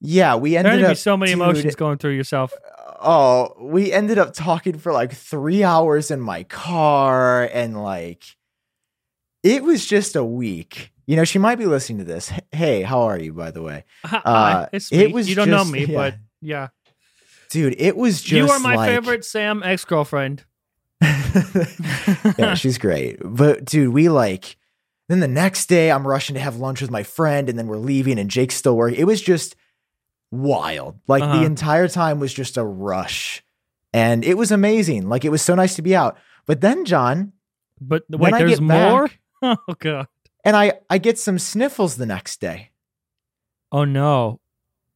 Yeah, 0.00 0.36
we 0.36 0.52
there 0.52 0.60
ended 0.66 0.80
to 0.80 0.86
up 0.86 0.90
be 0.92 0.96
so 0.96 1.16
many 1.16 1.32
dude, 1.32 1.40
emotions 1.42 1.74
going 1.74 1.98
through 1.98 2.12
yourself. 2.12 2.52
Oh, 3.00 3.54
we 3.60 3.92
ended 3.92 4.18
up 4.18 4.32
talking 4.32 4.78
for 4.78 4.92
like 4.92 5.12
three 5.12 5.62
hours 5.62 6.10
in 6.10 6.20
my 6.20 6.44
car, 6.44 7.44
and 7.52 7.82
like 7.82 8.24
it 9.48 9.62
was 9.62 9.86
just 9.86 10.16
a 10.16 10.24
week. 10.24 10.92
You 11.06 11.16
know, 11.16 11.24
she 11.24 11.38
might 11.38 11.56
be 11.56 11.66
listening 11.66 11.98
to 11.98 12.04
this. 12.04 12.30
Hey, 12.52 12.82
how 12.82 13.02
are 13.02 13.18
you, 13.18 13.32
by 13.32 13.50
the 13.50 13.62
way, 13.62 13.84
Uh, 14.04 14.66
it 14.72 15.12
was 15.12 15.28
you 15.28 15.34
don't 15.34 15.48
know 15.50 15.64
me, 15.64 15.86
yeah. 15.86 15.96
but 15.96 16.14
yeah, 16.42 16.68
dude? 17.50 17.74
It 17.78 17.96
was 17.96 18.20
just 18.20 18.32
you 18.32 18.48
are 18.50 18.58
my 18.60 18.76
like- 18.76 18.90
favorite 18.90 19.24
Sam 19.24 19.62
ex 19.64 19.84
girlfriend. 19.84 20.44
yeah, 22.38 22.54
she's 22.54 22.78
great. 22.78 23.18
But 23.24 23.64
dude, 23.64 23.92
we 23.92 24.08
like 24.08 24.56
then 25.08 25.20
the 25.20 25.28
next 25.28 25.66
day 25.66 25.90
I'm 25.90 26.06
rushing 26.06 26.34
to 26.34 26.40
have 26.40 26.56
lunch 26.56 26.82
with 26.82 26.90
my 26.90 27.02
friend, 27.02 27.48
and 27.48 27.58
then 27.58 27.66
we're 27.66 27.76
leaving, 27.78 28.18
and 28.18 28.30
Jake's 28.30 28.56
still 28.56 28.76
working. 28.76 28.98
It 29.00 29.04
was 29.06 29.22
just 29.22 29.56
wild. 30.30 30.98
Like 31.06 31.22
Uh-huh. 31.22 31.38
the 31.40 31.46
entire 31.46 31.88
time 31.88 32.20
was 32.20 32.32
just 32.34 32.56
a 32.56 32.64
rush. 32.64 33.42
And 33.94 34.22
it 34.24 34.36
was 34.36 34.52
amazing. 34.52 35.08
Like 35.08 35.24
it 35.24 35.30
was 35.30 35.40
so 35.40 35.54
nice 35.54 35.74
to 35.76 35.82
be 35.82 35.96
out. 35.96 36.18
But 36.46 36.60
then, 36.60 36.84
Jon, 36.84 37.32
But 37.80 38.04
wait, 38.10 38.32
there's 38.32 38.60
more. 38.60 39.08
back, 39.08 39.18
Oh 39.42 39.56
god. 39.78 40.08
and 40.44 40.56
I 40.56 40.72
I 40.90 40.98
get 40.98 41.18
some 41.18 41.38
sniffles 41.38 41.96
the 41.96 42.06
next 42.06 42.40
day. 42.40 42.70
Oh 43.72 43.84
no. 43.84 44.40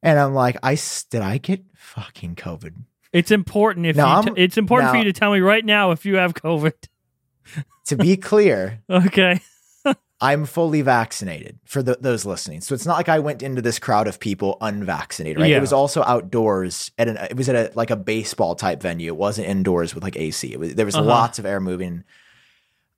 And 0.02 0.18
I'm 0.18 0.34
like, 0.34 0.56
I 0.62 0.76
did 1.10 1.22
I 1.22 1.38
get 1.38 1.62
fucking 1.74 2.34
COVID? 2.34 2.72
It's 3.12 3.30
important 3.30 3.86
if 3.86 3.94
Now, 3.96 4.22
you 4.22 4.34
t- 4.34 4.42
it's 4.42 4.56
important 4.56 4.90
for 4.90 4.96
you 4.96 5.04
to 5.04 5.12
tell 5.12 5.32
me 5.32 5.40
right 5.40 5.64
now 5.64 5.90
if 5.92 6.04
you 6.06 6.16
have 6.16 6.34
COVID. 6.34 6.72
To 7.86 7.96
be 7.96 8.16
clear, 8.16 8.80
Okay. 8.88 9.40
I'm 10.20 10.44
fully 10.46 10.82
vaccinated 10.82 11.58
for 11.64 11.82
the, 11.82 11.98
those 12.00 12.24
listening. 12.24 12.60
So 12.60 12.74
it's 12.76 12.86
not 12.86 12.96
like 12.96 13.08
I 13.08 13.18
went 13.18 13.42
into 13.42 13.60
this 13.60 13.80
crowd 13.80 14.06
of 14.06 14.20
people 14.20 14.56
unvaccinated, 14.60 15.40
right? 15.40 15.50
Yeah. 15.50 15.56
It 15.56 15.60
was 15.60 15.72
also 15.72 16.04
outdoors 16.04 16.92
at 16.96 17.08
an 17.08 17.16
it 17.16 17.36
was 17.36 17.48
at 17.48 17.56
a 17.56 17.72
like 17.76 17.90
a 17.90 17.96
baseball 17.96 18.54
type 18.54 18.80
venue. 18.80 19.08
It 19.08 19.16
wasn't 19.16 19.48
indoors 19.48 19.96
with 19.96 20.04
like 20.04 20.16
AC. 20.16 20.52
It 20.52 20.60
was 20.60 20.74
there 20.76 20.86
was 20.86 20.94
Uh-huh. 20.94 21.04
lots 21.04 21.40
of 21.40 21.44
air 21.44 21.58
moving. 21.58 22.04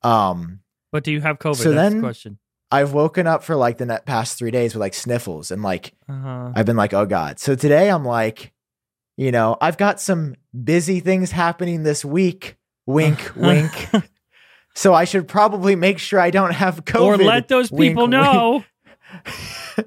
Um 0.03 0.59
But 0.95 1.03
do 1.03 1.11
you 1.11 1.19
have 1.19 1.39
COVID? 1.39 1.57
So 1.57 1.71
That's 1.73 1.89
then- 1.91 1.95
the 2.01 2.05
question. 2.07 2.39
I've 2.71 2.93
woken 2.93 3.27
up 3.27 3.43
for 3.43 3.55
like 3.57 3.77
the 3.77 3.85
net 3.85 4.05
past 4.05 4.37
3 4.39 4.49
days 4.49 4.73
with 4.73 4.79
like 4.79 4.93
sniffles 4.93 5.51
and 5.51 5.61
like 5.61 5.93
Uh-huh. 6.09 6.51
I've 6.55 6.65
been 6.65 6.77
like, 6.77 6.93
"Oh 6.93 7.05
god." 7.05 7.37
So 7.39 7.53
today 7.53 7.89
I'm 7.91 8.05
like, 8.05 8.53
you 9.17 9.31
know, 9.31 9.57
I've 9.61 9.77
got 9.77 9.99
some 9.99 10.35
busy 10.63 10.99
things 11.01 11.31
happening 11.31 11.83
this 11.83 12.03
week. 12.05 12.55
Wink, 12.85 13.31
wink. 13.35 13.71
So 14.73 14.93
I 14.93 15.03
should 15.05 15.27
probably 15.27 15.75
make 15.75 15.99
sure 15.99 16.19
I 16.19 16.31
don't 16.31 16.53
have 16.53 16.85
COVID. 16.85 17.19
or 17.19 17.23
let 17.23 17.47
those 17.49 17.69
people 17.69 18.03
wink. 18.03 18.11
know. 18.11 18.63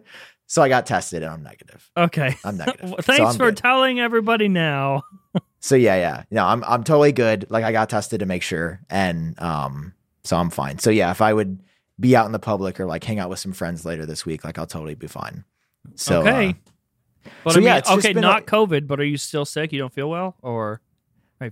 So 0.50 0.62
I 0.62 0.70
got 0.70 0.86
tested 0.86 1.22
and 1.22 1.30
I'm 1.30 1.42
negative. 1.42 1.90
Okay. 1.94 2.34
I'm 2.42 2.56
negative. 2.62 2.88
Well, 2.90 2.96
So 3.02 3.12
Thanks 3.12 3.32
I'm 3.32 3.36
for 3.36 3.50
good. 3.50 3.58
telling 3.58 4.00
everybody 4.00 4.48
now. 4.48 5.02
So 5.60 5.74
yeah, 5.76 5.96
yeah. 5.96 6.22
No, 6.30 6.46
I'm 6.46 6.64
I'm 6.64 6.84
totally 6.84 7.12
good. 7.12 7.44
Like 7.50 7.64
I 7.64 7.72
got 7.72 7.90
tested 7.90 8.20
to 8.20 8.26
make 8.26 8.42
sure. 8.42 8.80
And 8.88 9.38
um 9.42 9.92
so 10.28 10.37
I'm 10.37 10.50
fine. 10.50 10.78
So 10.78 10.90
yeah, 10.90 11.11
if 11.11 11.20
I 11.23 11.32
would 11.32 11.61
be 11.99 12.14
out 12.14 12.26
in 12.26 12.32
the 12.32 12.38
public 12.38 12.78
or 12.78 12.87
like 12.87 13.02
hang 13.04 13.18
out 13.18 13.30
with 13.30 13.38
some 13.38 13.52
friends 13.52 13.85
later 13.85 14.04
this 14.06 14.25
week, 14.26 14.44
like 14.44 14.58
I'll 14.58 14.66
totally 14.66 14.94
be 14.94 15.06
fine. 15.08 15.44
So 15.97 16.20
Okay. 16.20 16.50
uh, 16.50 17.30
But 17.44 17.52
So, 17.52 17.56
I 17.56 17.61
mean, 17.61 17.66
yeah, 17.66 17.76
it's 17.78 17.90
okay, 17.90 18.12
not 18.12 18.35
like- 18.35 18.47
COVID, 18.47 18.87
but 18.87 19.00
are 19.00 19.04
you 19.04 19.16
still 19.16 19.44
sick? 19.44 19.73
You 19.73 19.78
don't 19.78 19.92
feel 19.92 20.08
well, 20.08 20.37
or 20.42 20.80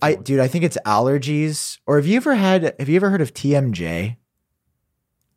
I 0.02 0.14
dude, 0.16 0.40
I 0.40 0.48
think 0.48 0.64
it's 0.64 0.76
allergies. 0.84 1.78
Or 1.86 1.96
have 1.96 2.06
you 2.06 2.16
ever 2.16 2.34
had? 2.34 2.74
Have 2.78 2.88
you 2.88 2.96
ever 2.96 3.08
heard 3.10 3.20
of 3.20 3.32
TMJ? 3.34 4.16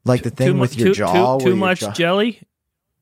Like 0.05 0.24
the 0.24 0.29
thing 0.31 0.53
Too 0.53 0.60
with 0.60 0.77
your 0.77 0.88
too, 0.89 0.93
jaw, 0.96 1.38
Too, 1.38 1.46
too 1.51 1.55
much 1.55 1.81
jaw- 1.81 1.91
jelly. 1.91 2.41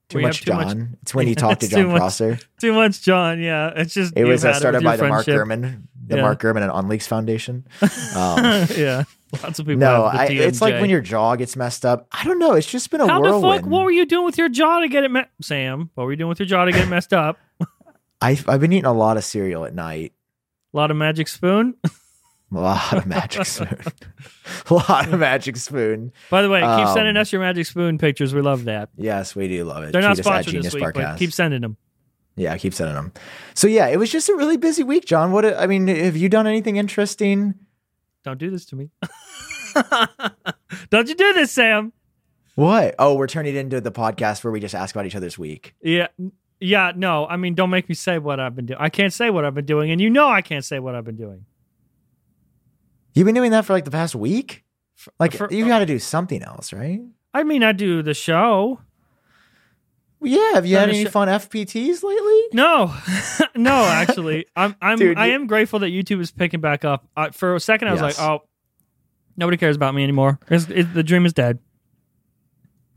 too 0.10 0.20
much 0.20 0.44
too 0.44 0.54
much- 0.54 0.68
Jon. 0.68 0.98
It's 1.02 1.14
when 1.16 1.28
you 1.28 1.36
talk 1.36 1.60
to 1.60 1.66
It's 1.66 1.74
too 1.74 1.82
Jon 1.84 1.92
much- 1.92 2.00
Prosser. 2.00 2.40
Too 2.60 2.74
much 2.74 3.02
Jon. 3.02 3.40
Yeah, 3.40 3.72
it's 3.76 3.94
just 3.94 4.14
It 4.18 4.26
was 4.26 4.44
uh, 4.44 4.54
started 4.54 4.84
by 4.84 4.98
the 4.98 5.08
Mark 5.08 5.26
friendship. 5.26 5.80
The 6.08 6.16
Yeah. 6.18 6.22
Mark 6.24 6.42
Gurman 6.42 6.62
and 6.64 6.72
OnLeaks 6.72 7.08
Foundation. 7.08 7.68
Um, 8.16 8.68
yeah, 8.76 9.04
lots 9.44 9.60
of 9.60 9.66
people. 9.68 9.80
no, 9.80 10.04
I, 10.06 10.26
it's 10.26 10.62
like 10.62 10.80
when 10.82 10.90
your 10.90 11.02
jaw 11.02 11.36
gets 11.36 11.56
messed 11.56 11.86
up. 11.86 12.08
I 12.12 12.24
don't 12.24 12.40
know. 12.40 12.54
It's 12.54 12.66
just 12.70 12.90
been 12.90 13.02
a 13.02 13.08
How 13.08 13.22
the 13.22 13.30
whirlwind. 13.30 13.62
fuck? 13.64 13.70
What 13.72 13.84
were 13.84 13.92
you 13.92 14.06
doing 14.06 14.26
with 14.26 14.38
your 14.38 14.50
jaw 14.50 14.80
to 14.80 14.88
get 14.88 15.04
it, 15.04 15.12
me- 15.12 15.26
Sam? 15.42 15.92
What 15.96 16.06
were 16.06 16.12
you 16.12 16.18
doing 16.18 16.30
with 16.30 16.40
your 16.40 16.48
jaw 16.48 16.66
to 16.66 16.72
get 16.72 16.82
it 16.82 16.90
messed 16.90 17.14
up? 17.14 17.38
I've, 18.22 18.48
I've 18.50 18.60
been 18.62 18.74
eating 18.74 18.86
a 18.86 18.94
lot 18.94 19.18
of 19.18 19.24
cereal 19.24 19.66
at 19.66 19.76
night. 19.76 20.14
A 20.74 20.78
lot 20.78 20.90
of 20.90 20.98
magic 20.98 21.28
spoon. 21.28 21.76
A 21.84 21.90
lot 22.60 22.94
of 22.94 23.06
magic 23.06 23.46
spoon. 23.46 23.78
a 24.70 24.74
lot 24.74 25.12
of 25.14 25.20
magic 25.20 25.58
spoon. 25.58 26.12
By 26.32 26.42
the 26.42 26.50
way, 26.50 26.62
keep 26.62 26.68
Um, 26.70 26.94
sending 26.96 27.18
us 27.18 27.32
your 27.32 27.42
magic 27.42 27.66
spoon 27.68 27.98
pictures. 27.98 28.34
We 28.34 28.42
love 28.42 28.64
that. 28.66 28.90
Yes, 28.98 29.36
we 29.36 29.48
do 29.50 29.66
love 29.66 29.84
it. 29.84 29.92
They're 29.92 30.02
not 30.02 30.16
Tweet 30.16 30.20
us 30.20 30.20
at 30.20 30.24
sponsored 30.32 30.52
Genius 30.54 30.74
this 30.74 30.82
week, 30.82 30.94
but 30.94 31.18
keep 31.20 31.34
sending 31.34 31.62
them. 31.62 31.78
Yeah, 32.38 32.54
I 32.54 32.60
keep 32.60 32.74
sending 32.74 32.96
them. 32.96 33.12
So 33.56 33.68
yeah, 33.68 33.88
it 33.88 33.98
was 33.98 34.12
just 34.12 34.30
a 34.30 34.36
really 34.36 34.58
busy 34.58 34.84
week, 34.84 35.06
Jon. 35.06 35.32
What 35.32 35.44
I 35.46 35.66
mean, 35.68 35.88
have 35.88 36.16
you 36.16 36.30
done 36.30 36.46
anything 36.48 36.78
interesting? 36.78 37.56
Don't 38.24 38.38
do 38.38 38.50
this 38.52 38.66
to 38.68 38.76
me. 38.76 38.92
Don't 40.90 41.10
you 41.10 41.16
do 41.16 41.34
this, 41.34 41.52
Sam? 41.52 41.92
What? 42.56 42.96
Oh, 43.00 43.16
we're 43.16 43.28
turning 43.28 43.56
it 43.56 43.60
into 43.60 43.82
the 43.82 43.92
podcast 43.92 44.44
where 44.44 44.52
we 44.52 44.60
just 44.60 44.76
ask 44.76 44.96
about 44.96 45.06
each 45.06 45.16
other's 45.16 45.38
week. 45.38 45.74
Yeah. 45.82 46.08
Yeah, 46.60 46.92
no. 46.96 47.28
I 47.28 47.38
mean, 47.38 47.54
don't 47.54 47.70
make 47.70 47.88
me 47.88 47.94
say 47.94 48.18
what 48.18 48.40
I've 48.40 48.56
been 48.56 48.66
doing. 48.66 48.80
I 48.80 48.90
can't 48.90 49.14
say 49.14 49.30
what 49.30 49.46
I've 49.46 49.54
been 49.54 49.66
doing, 49.68 49.92
and 49.92 50.02
you 50.02 50.10
know 50.10 50.28
I 50.28 50.42
can't 50.42 50.66
say 50.66 50.80
what 50.80 50.96
I've 50.96 51.06
been 51.06 51.16
doing. 51.18 51.46
You've 53.14 53.26
been 53.26 53.36
doing 53.36 53.52
that 53.52 53.66
for 53.66 53.74
like 53.74 53.86
the 53.86 53.92
past 53.92 54.16
week. 54.16 54.64
Like 55.20 55.34
for- 55.34 55.52
you 55.52 55.68
got 55.68 55.80
to 55.80 55.86
do 55.86 56.00
something 56.00 56.42
else, 56.42 56.74
right? 56.74 57.02
I 57.34 57.44
mean, 57.44 57.64
I 57.64 57.72
do 57.74 58.02
the 58.02 58.16
show. 58.16 58.80
Yeah. 60.22 60.54
Have 60.54 60.66
you 60.66 60.78
had 60.78 60.90
any 60.90 61.06
sh- 61.06 61.10
fun 61.10 61.28
FPTs 61.28 62.02
lately? 62.04 62.42
No, 62.54 62.94
no, 63.56 63.72
actually, 63.86 64.46
I'm 64.56 64.76
I'm 64.82 64.98
Dude, 64.98 65.18
I 65.18 65.28
you- 65.28 65.34
am 65.34 65.48
grateful 65.48 65.80
that 65.80 65.90
YouTube 65.90 66.22
is 66.22 66.32
picking 66.32 66.60
back 66.62 66.84
up. 66.86 67.08
Uh, 67.16 67.30
for 67.32 67.56
a 67.56 67.60
second, 67.60 67.88
I 67.88 67.92
was 67.92 68.02
Yes. 68.02 68.18
like, 68.20 68.28
oh, 68.30 68.44
nobody 69.36 69.58
cares 69.58 69.76
about 69.76 69.94
me 69.94 70.04
anymore. 70.04 70.40
It's, 70.50 70.68
it, 70.70 70.94
the 70.94 71.04
dream 71.04 71.26
is 71.26 71.34
dead. 71.34 71.60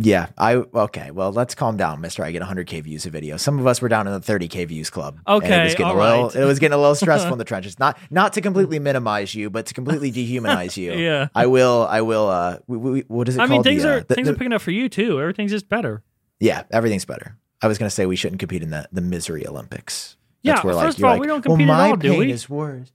Yeah. 0.02 0.28
I 0.38 0.54
okay. 0.54 1.10
Well, 1.10 1.30
let's 1.30 1.54
calm 1.54 1.76
down, 1.76 2.00
Mister. 2.00 2.24
I 2.24 2.30
get 2.32 2.40
100k 2.40 2.82
views 2.84 3.04
a 3.04 3.10
video. 3.10 3.36
Some 3.36 3.58
of 3.58 3.66
us 3.66 3.82
were 3.82 3.88
down 3.90 4.06
in 4.06 4.14
the 4.14 4.20
30k 4.20 4.66
views 4.68 4.88
club. 4.88 5.18
and 5.26 5.36
Okay, 5.44 5.60
it 5.60 5.64
was 5.64 5.72
getting 5.74 5.86
all 5.88 5.92
a 5.92 6.00
little. 6.00 6.26
right. 6.28 6.36
It 6.36 6.44
was 6.46 6.58
getting 6.58 6.72
a 6.72 6.78
little 6.78 6.94
stressful 7.04 7.32
in 7.32 7.38
the 7.38 7.44
trenches. 7.44 7.78
Not 7.78 7.98
not 8.10 8.32
to 8.32 8.40
completely 8.40 8.78
minimize 8.78 9.34
you, 9.34 9.50
but 9.50 9.66
to 9.66 9.74
completely 9.74 10.10
dehumanize 10.10 10.78
you. 10.78 10.92
Yeah. 11.00 11.28
I 11.34 11.44
will. 11.46 11.86
I 11.90 12.00
will. 12.00 12.28
Uh. 12.30 12.58
We, 12.66 12.76
we, 12.78 13.00
what 13.08 13.28
is 13.28 13.36
it 13.36 13.40
I 13.40 13.46
called? 13.46 13.50
mean, 13.50 13.62
things 13.62 13.82
The, 13.82 13.88
uh, 13.90 13.96
are 13.96 14.00
the- 14.00 14.14
things 14.14 14.26
the- 14.26 14.32
are 14.32 14.36
picking 14.38 14.54
up 14.54 14.62
for 14.62 14.70
you 14.70 14.88
too. 14.88 15.20
Everything's 15.20 15.50
just 15.50 15.68
better. 15.68 16.02
Yeah, 16.40 16.62
everything's 16.70 17.04
better. 17.04 17.36
I 17.62 17.68
was 17.68 17.78
gonna 17.78 17.90
say 17.90 18.06
we 18.06 18.16
shouldn't 18.16 18.40
compete 18.40 18.62
in 18.62 18.70
the 18.70 18.88
the 18.90 19.00
misery 19.02 19.46
Olympics. 19.46 20.16
Yeah, 20.42 20.54
That's 20.54 20.64
where, 20.64 20.74
like, 20.74 20.86
first 20.86 20.98
of 20.98 21.04
all, 21.04 21.10
like, 21.12 21.20
we 21.20 21.26
don't 21.26 21.44
well, 21.46 21.56
compete 21.56 21.68
at 21.68 21.76
my 21.76 21.90
all, 21.90 21.96
do 21.96 22.18
we? 22.18 22.32
Is 22.32 22.48
worse. 22.48 22.90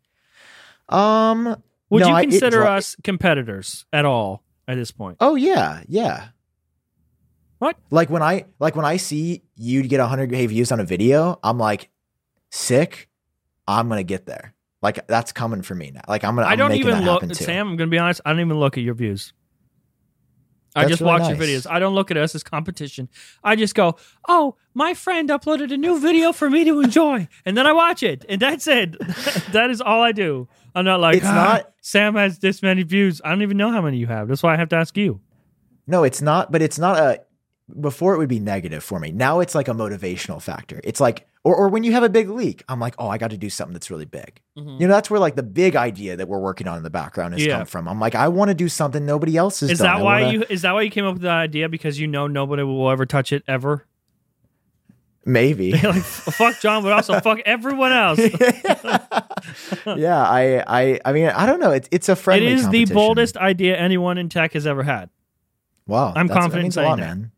Um. 0.90 1.62
Would 1.92 2.02
no, 2.02 2.08
you 2.08 2.14
I- 2.16 2.22
it 2.22 2.30
consider 2.30 2.66
us 2.66 2.96
competitors 3.04 3.86
at 3.94 4.06
all 4.06 4.44
at 4.68 4.76
this 4.76 4.92
point? 4.92 5.18
Oh 5.20 5.36
yeah, 5.36 5.84
yeah. 5.88 6.30
What? 7.60 7.78
Like 7.92 8.10
when 8.10 8.22
I 8.24 8.46
like 8.60 8.76
when 8.76 8.86
I 8.86 8.98
see 8.98 9.44
you 9.56 9.84
get 9.84 10.00
100k 10.00 10.48
views 10.50 10.72
on 10.72 10.80
a 10.80 10.84
video, 10.84 11.40
I'm 11.44 11.58
like, 11.58 11.90
sick. 12.52 13.10
I'm 13.68 13.88
gonna 13.90 14.04
get 14.04 14.26
there. 14.26 14.54
Like 14.82 15.08
that's 15.08 15.32
coming 15.32 15.62
for 15.62 15.74
me 15.74 15.92
now. 15.92 16.02
Like 16.08 16.24
I'm 16.24 16.36
gonna. 16.36 16.48
I 16.48 16.52
I'm 16.52 16.58
don't 16.58 16.70
making 16.70 16.88
even 16.88 17.06
that 17.06 17.12
look, 17.12 17.28
too. 17.28 17.34
Sam. 17.34 17.70
I'm 17.70 17.76
gonna 17.76 17.90
be 17.90 17.98
honest. 17.98 18.22
I 18.26 18.32
don't 18.32 18.42
even 18.42 18.60
look 18.60 18.78
at 18.78 18.84
your 18.84 18.94
views. 18.94 19.34
I 20.76 20.86
just 20.86 21.02
really 21.02 21.20
watch 21.20 21.30
your 21.30 21.38
videos. 21.38 21.66
I 21.70 21.80
don't 21.80 21.96
look 21.96 22.12
at 22.12 22.18
us 22.18 22.36
as 22.36 22.44
competition. 22.44 23.10
I 23.44 23.56
just 23.56 23.76
go, 23.76 23.96
"Oh, 24.28 24.56
my 24.74 24.94
friend 24.94 25.30
uploaded 25.30 25.72
a 25.74 25.78
new 25.78 26.00
video 26.00 26.34
for 26.34 26.50
me 26.50 26.64
to 26.66 26.82
enjoy," 26.82 27.28
and 27.46 27.58
then 27.58 27.66
I 27.66 27.72
watch 27.74 28.04
it, 28.04 28.26
and 28.28 28.42
that's 28.42 28.68
it. 28.68 28.98
that 29.52 29.70
is 29.70 29.82
all 29.82 30.02
I 30.02 30.12
do. 30.12 30.48
I'm 30.74 30.86
not 30.86 31.00
like 31.00 31.18
It's 31.18 31.26
"Ah, 31.26 31.34
not- 31.34 31.72
Sam 31.82 32.16
has 32.16 32.40
this 32.40 32.62
many 32.62 32.84
views. 32.84 33.22
I 33.24 33.30
don't 33.30 33.42
even 33.42 33.58
know 33.58 33.72
how 33.72 33.82
many 33.82 33.98
you 33.98 34.08
have. 34.08 34.28
That's 34.28 34.44
why 34.44 34.54
I 34.54 34.58
have 34.58 34.70
to 34.70 34.76
ask 34.76 34.98
you. 34.98 35.22
No, 35.88 36.04
it's 36.04 36.22
not. 36.22 36.52
But 36.52 36.62
it's 36.62 36.78
not 36.80 36.98
a. 36.98 37.22
Before 37.80 38.14
it 38.14 38.18
would 38.20 38.30
be 38.30 38.40
negative 38.40 38.84
for 38.84 39.00
me. 39.00 39.12
Now 39.12 39.40
it's 39.40 39.56
like 39.56 39.68
a 39.68 39.74
motivational 39.74 40.40
factor. 40.42 40.80
It's 40.84 41.00
like, 41.00 41.26
or 41.46 41.56
or 41.56 41.70
when 41.70 41.84
you 41.86 41.94
have 41.94 42.04
a 42.04 42.10
big 42.10 42.28
leak, 42.30 42.64
I'm 42.68 42.80
like, 42.82 42.96
oh, 43.00 43.08
I 43.08 43.18
got 43.18 43.30
to 43.30 43.38
do 43.38 43.50
something 43.50 43.72
that's 43.74 43.90
really 43.90 44.04
big. 44.06 44.42
Mm-hmm. 44.58 44.82
You 44.82 44.88
know, 44.88 44.94
that's 44.94 45.10
where 45.10 45.20
like 45.22 45.36
the 45.38 45.44
big 45.44 45.78
idea 45.78 46.18
that 46.18 46.28
we're 46.28 46.40
working 46.40 46.68
on 46.68 46.76
in 46.78 46.84
the 46.84 46.90
background 46.90 47.34
has 47.36 47.46
Yeah. 47.46 47.58
come 47.60 47.66
from. 47.68 47.88
I'm 47.88 48.00
like, 48.00 48.16
I 48.16 48.28
want 48.28 48.50
to 48.50 48.56
do 48.56 48.68
something 48.68 49.06
nobody 49.06 49.38
else 49.38 49.62
has 49.62 49.72
Is 49.72 49.78
done. 49.80 49.86
that 50.00 50.04
why 50.04 50.24
wanna- 50.24 50.34
you? 50.34 50.44
Is 50.50 50.64
that 50.64 50.74
why 50.74 50.82
you 50.82 50.90
came 50.90 51.06
up 51.06 51.14
with 51.14 51.22
the 51.22 51.30
idea? 51.30 51.70
Because 51.70 52.00
you 52.00 52.08
know 52.08 52.28
nobody 52.28 52.64
will 52.64 52.90
ever 52.90 53.06
touch 53.06 53.32
it 53.32 53.44
ever. 53.48 53.86
Maybe. 55.28 55.72
like 55.82 56.04
fuck 56.04 56.60
John, 56.60 56.84
but 56.84 56.92
also 56.94 57.20
fuck 57.20 57.40
everyone 57.46 57.92
else. 57.92 58.20
yeah, 59.86 60.22
I, 60.22 60.64
I, 60.68 61.00
I 61.06 61.12
mean, 61.14 61.28
I 61.28 61.46
don't 61.46 61.60
know. 61.60 61.72
It's 61.72 61.88
it's 61.92 62.10
a 62.10 62.14
It 62.14 62.18
friendly. 62.18 62.52
is 62.54 62.70
the 62.70 62.86
boldest 62.86 63.38
idea 63.38 63.76
anyone 63.78 64.18
in 64.18 64.30
tech 64.30 64.54
has 64.54 64.68
ever 64.68 64.84
had. 64.84 65.10
Wow, 65.88 66.14
I'm 66.16 66.28
confident 66.28 66.52
That 66.54 66.62
means 66.64 66.78
a 66.78 66.82
lot, 66.84 66.98
that. 66.98 67.06
man. 67.06 67.32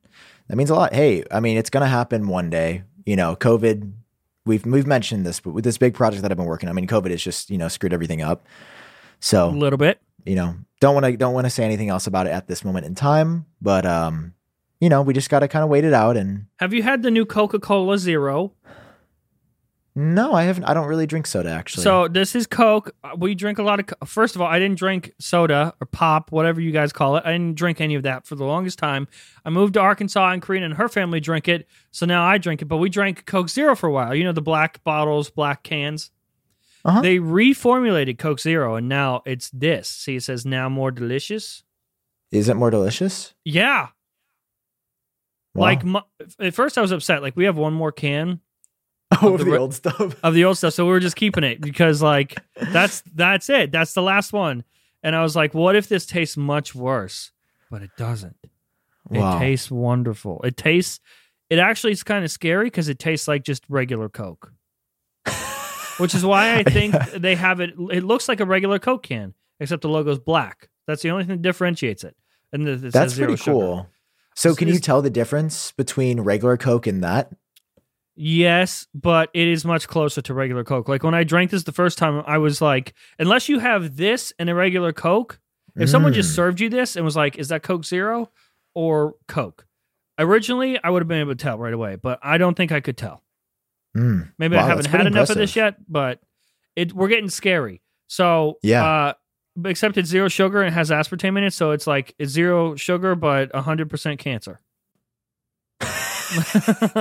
That 0.47 0.55
means 0.55 0.69
a 0.69 0.75
lot. 0.75 0.93
Hey, 0.93 1.23
I 1.31 1.39
mean, 1.39 1.57
it's 1.57 1.69
gonna 1.69 1.87
happen 1.87 2.27
one 2.27 2.49
day. 2.49 2.83
You 3.07 3.15
know, 3.15 3.35
COVID. 3.35 3.93
We've 4.45 4.65
we've 4.65 4.85
mentioned 4.87 5.25
this, 5.25 5.39
but 5.39 5.51
with 5.51 5.63
this 5.63 5.77
big 5.77 5.93
project 5.93 6.21
that 6.21 6.31
I've 6.31 6.37
been 6.37 6.45
working, 6.45 6.69
on, 6.69 6.73
I 6.73 6.75
mean, 6.75 6.87
COVID 6.87 7.09
has 7.11 7.21
just 7.23 7.49
you 7.49 7.57
know 7.57 7.67
screwed 7.69 7.93
everything 7.93 8.21
up. 8.21 8.45
So 9.19 9.49
a 9.49 9.51
little 9.51 9.77
bit. 9.77 9.99
you 10.25 10.35
know, 10.35 10.55
don't 10.79 10.93
want 10.93 11.05
to 11.05 11.17
don't 11.17 11.33
want 11.33 11.45
to 11.45 11.49
say 11.49 11.63
anything 11.63 11.89
else 11.89 12.05
about 12.05 12.27
it 12.27 12.31
at 12.31 12.47
this 12.47 12.63
moment 12.63 12.85
in 12.85 12.95
time. 12.95 13.45
But 13.61 13.85
um, 13.85 14.33
you 14.79 14.89
know, 14.89 15.01
we 15.01 15.13
just 15.13 15.29
got 15.29 15.39
to 15.39 15.47
kind 15.47 15.63
of 15.63 15.69
wait 15.69 15.83
it 15.85 15.93
out. 15.93 16.17
And 16.17 16.47
Have 16.59 16.73
you 16.73 16.83
had 16.83 17.01
the 17.01 17.11
new 17.11 17.25
Coca 17.25 17.59
Cola 17.59 17.97
Zero? 17.97 18.53
No, 19.99 20.31
I 20.33 20.43
haven't. 20.43 20.65
I 20.65 20.75
don't 20.75 20.87
really 20.87 21.07
drink 21.07 21.25
soda 21.25 21.49
actually. 21.49 21.83
So 21.83 22.07
this 22.07 22.35
is 22.35 22.45
Coke. 22.45 22.91
Uh, 23.03 23.15
We 23.17 23.33
drink 23.33 23.57
a 23.57 23.63
lot 23.63 23.79
of. 23.79 23.87
Co- 23.87 24.05
First 24.05 24.35
of 24.35 24.41
all, 24.41 24.47
I 24.47 24.59
didn't 24.59 24.77
drink 24.77 25.13
soda 25.19 25.73
or 25.81 25.87
pop, 25.87 26.31
whatever 26.31 26.61
you 26.61 26.71
guys 26.71 26.93
call 26.93 27.17
it. 27.17 27.23
I 27.25 27.31
didn't 27.31 27.55
drink 27.55 27.81
any 27.81 27.95
of 27.95 28.03
that 28.03 28.27
for 28.27 28.35
the 28.35 28.45
longest 28.45 28.77
time. 28.77 29.07
I 29.43 29.49
moved 29.49 29.73
to 29.73 29.79
Arkansas, 29.79 30.31
and 30.31 30.41
Karina 30.41 30.65
and 30.67 30.75
her 30.75 30.87
family 30.87 31.19
drink 31.19 31.47
it, 31.47 31.67
so 31.89 32.05
now 32.05 32.23
I 32.23 32.37
drink 32.37 32.61
it. 32.61 32.65
But 32.65 32.77
we 32.77 32.89
drank 32.89 33.25
Coke 33.25 33.49
Zero 33.49 33.75
for 33.75 33.87
a 33.87 33.91
while. 33.91 34.13
You 34.13 34.23
know 34.23 34.33
the 34.33 34.41
black 34.41 34.83
bottles, 34.83 35.31
black 35.31 35.63
cans. 35.63 36.11
Uh-huh. 36.85 37.01
They 37.01 37.17
reformulated 37.17 38.19
Coke 38.19 38.39
Zero, 38.39 38.75
and 38.75 38.87
now 38.87 39.23
it's 39.25 39.49
this. 39.49 39.89
See, 39.89 40.17
it 40.17 40.23
says 40.23 40.45
now 40.45 40.69
more 40.69 40.91
delicious. 40.91 41.63
is 42.31 42.49
it 42.49 42.55
more 42.55 42.69
delicious? 42.69 43.33
Yeah, 43.43 43.87
Wow. 45.55 45.61
like 45.63 45.83
mu- 45.83 45.99
at 46.39 46.53
first 46.53 46.77
I 46.77 46.81
was 46.81 46.91
upset. 46.91 47.21
Like 47.23 47.35
we 47.35 47.45
have 47.45 47.57
one 47.57 47.73
more 47.73 47.91
can 47.91 48.41
oh, 49.21 49.37
the 49.37 49.43
the, 49.45 49.51
re- 49.51 49.57
old 49.57 49.73
stuff. 49.73 50.15
of 50.23 50.33
the 50.33 50.43
old 50.45 50.57
stuff. 50.57 50.73
So 50.73 50.85
we 50.85 50.91
were 50.91 50.99
just 50.99 51.15
keeping 51.15 51.43
it 51.43 51.61
because 51.61 52.01
like 52.01 52.37
that's 52.71 53.01
that's 53.13 53.49
it. 53.49 53.71
That's 53.71 53.93
the 53.93 54.01
last 54.01 54.33
one. 54.33 54.63
And 55.03 55.15
I 55.15 55.21
was 55.23 55.35
like, 55.35 55.53
what 55.53 55.75
if 55.75 55.87
this 55.87 56.05
tastes 56.05 56.37
much 56.37 56.73
worse? 56.75 57.31
But 57.71 57.81
it 57.83 57.91
doesn't. 57.97 58.35
Wow. 59.09 59.37
It 59.37 59.39
tastes 59.39 59.71
wonderful. 59.71 60.41
It 60.43 60.57
tastes 60.57 60.99
it 61.49 61.59
actually 61.59 61.93
is 61.93 62.03
kind 62.03 62.25
of 62.25 62.31
scary 62.31 62.65
because 62.65 62.89
it 62.89 62.99
tastes 62.99 63.27
like 63.27 63.43
just 63.43 63.63
regular 63.69 64.09
Coke. 64.09 64.51
Which 65.97 66.13
is 66.13 66.23
why 66.25 66.55
I 66.55 66.63
think 66.71 66.93
they 67.13 67.35
have 67.35 67.59
it 67.59 67.71
it 67.91 68.03
looks 68.03 68.27
like 68.29 68.39
a 68.39 68.45
regular 68.45 68.79
Coke 68.79 69.03
can, 69.03 69.33
except 69.59 69.81
the 69.81 69.89
logo's 69.89 70.19
black. 70.19 70.69
That's 70.85 71.01
the 71.01 71.09
only 71.11 71.23
thing 71.23 71.37
that 71.37 71.41
differentiates 71.41 72.03
it. 72.03 72.15
And 72.53 72.67
it 72.67 72.91
That's 72.93 73.13
zero 73.13 73.27
pretty 73.29 73.41
sugar. 73.43 73.51
cool. 73.51 73.89
So, 74.35 74.49
It's- 74.49 74.59
can 74.59 74.67
you 74.67 74.79
tell 74.79 75.01
the 75.01 75.09
difference 75.09 75.71
between 75.71 76.19
regular 76.21 76.55
Coke 76.57 76.85
and 76.87 77.03
that? 77.03 77.31
Yes, 78.19 78.87
but 78.95 79.29
it 79.35 79.47
is 79.47 79.63
much 79.63 79.87
closer 79.87 80.21
to 80.23 80.33
regular 80.33 80.63
Coke. 80.63 80.89
Like 80.89 81.03
when 81.03 81.13
I 81.13 81.23
drank 81.23 81.51
this 81.51 81.63
the 81.63 81.71
first 81.71 81.99
time, 81.99 82.23
I 82.25 82.39
was 82.39 82.61
like, 82.61 82.93
unless 83.19 83.47
you 83.47 83.59
have 83.59 83.95
this 83.95 84.33
and 84.39 84.49
a 84.49 84.55
regular 84.55 84.91
Coke, 84.91 85.39
if 85.75 85.87
someone 85.89 86.13
just 86.13 86.31
Mm. 86.31 86.35
served 86.35 86.59
you 86.59 86.69
this 86.69 86.95
and 86.95 87.05
was 87.05 87.15
like, 87.15 87.37
is 87.37 87.49
that 87.49 87.61
Coke 87.61 87.85
Zero 87.85 88.31
or 88.73 89.13
Coke? 89.27 89.67
Originally, 90.17 90.79
I 90.83 90.89
would 90.89 91.03
have 91.03 91.07
been 91.07 91.19
able 91.21 91.35
to 91.35 91.43
tell 91.43 91.59
right 91.59 91.73
away, 91.73 91.95
but 91.95 92.17
I 92.23 92.39
don't 92.39 92.55
think 92.57 92.71
I 92.71 92.79
could 92.79 92.97
tell. 92.97 93.23
Mm. 93.95 94.31
Maybe 94.39 94.55
Wow, 94.55 94.63
I 94.63 94.67
haven't 94.67 94.87
had 94.87 95.05
enough 95.05 95.29
of 95.29 95.37
this 95.37 95.55
yet, 95.55 95.75
but 95.87 96.19
it 96.75 96.93
we're 96.93 97.07
getting 97.09 97.29
scary. 97.29 97.83
So 98.07 98.57
Yeah. 98.63 98.83
uh, 98.83 99.13
except 99.65 99.97
it's 99.97 100.09
zero 100.09 100.27
sugar 100.27 100.63
and 100.63 100.73
has 100.73 100.89
aspartame 100.89 101.37
in 101.37 101.43
it, 101.43 101.53
so 101.53 101.69
it's 101.71 101.85
like 101.85 102.15
it's 102.17 102.31
zero 102.31 102.75
sugar 102.75 103.13
but 103.13 103.53
hundred 103.55 103.91
percent 103.91 104.19
cancer. 104.19 104.59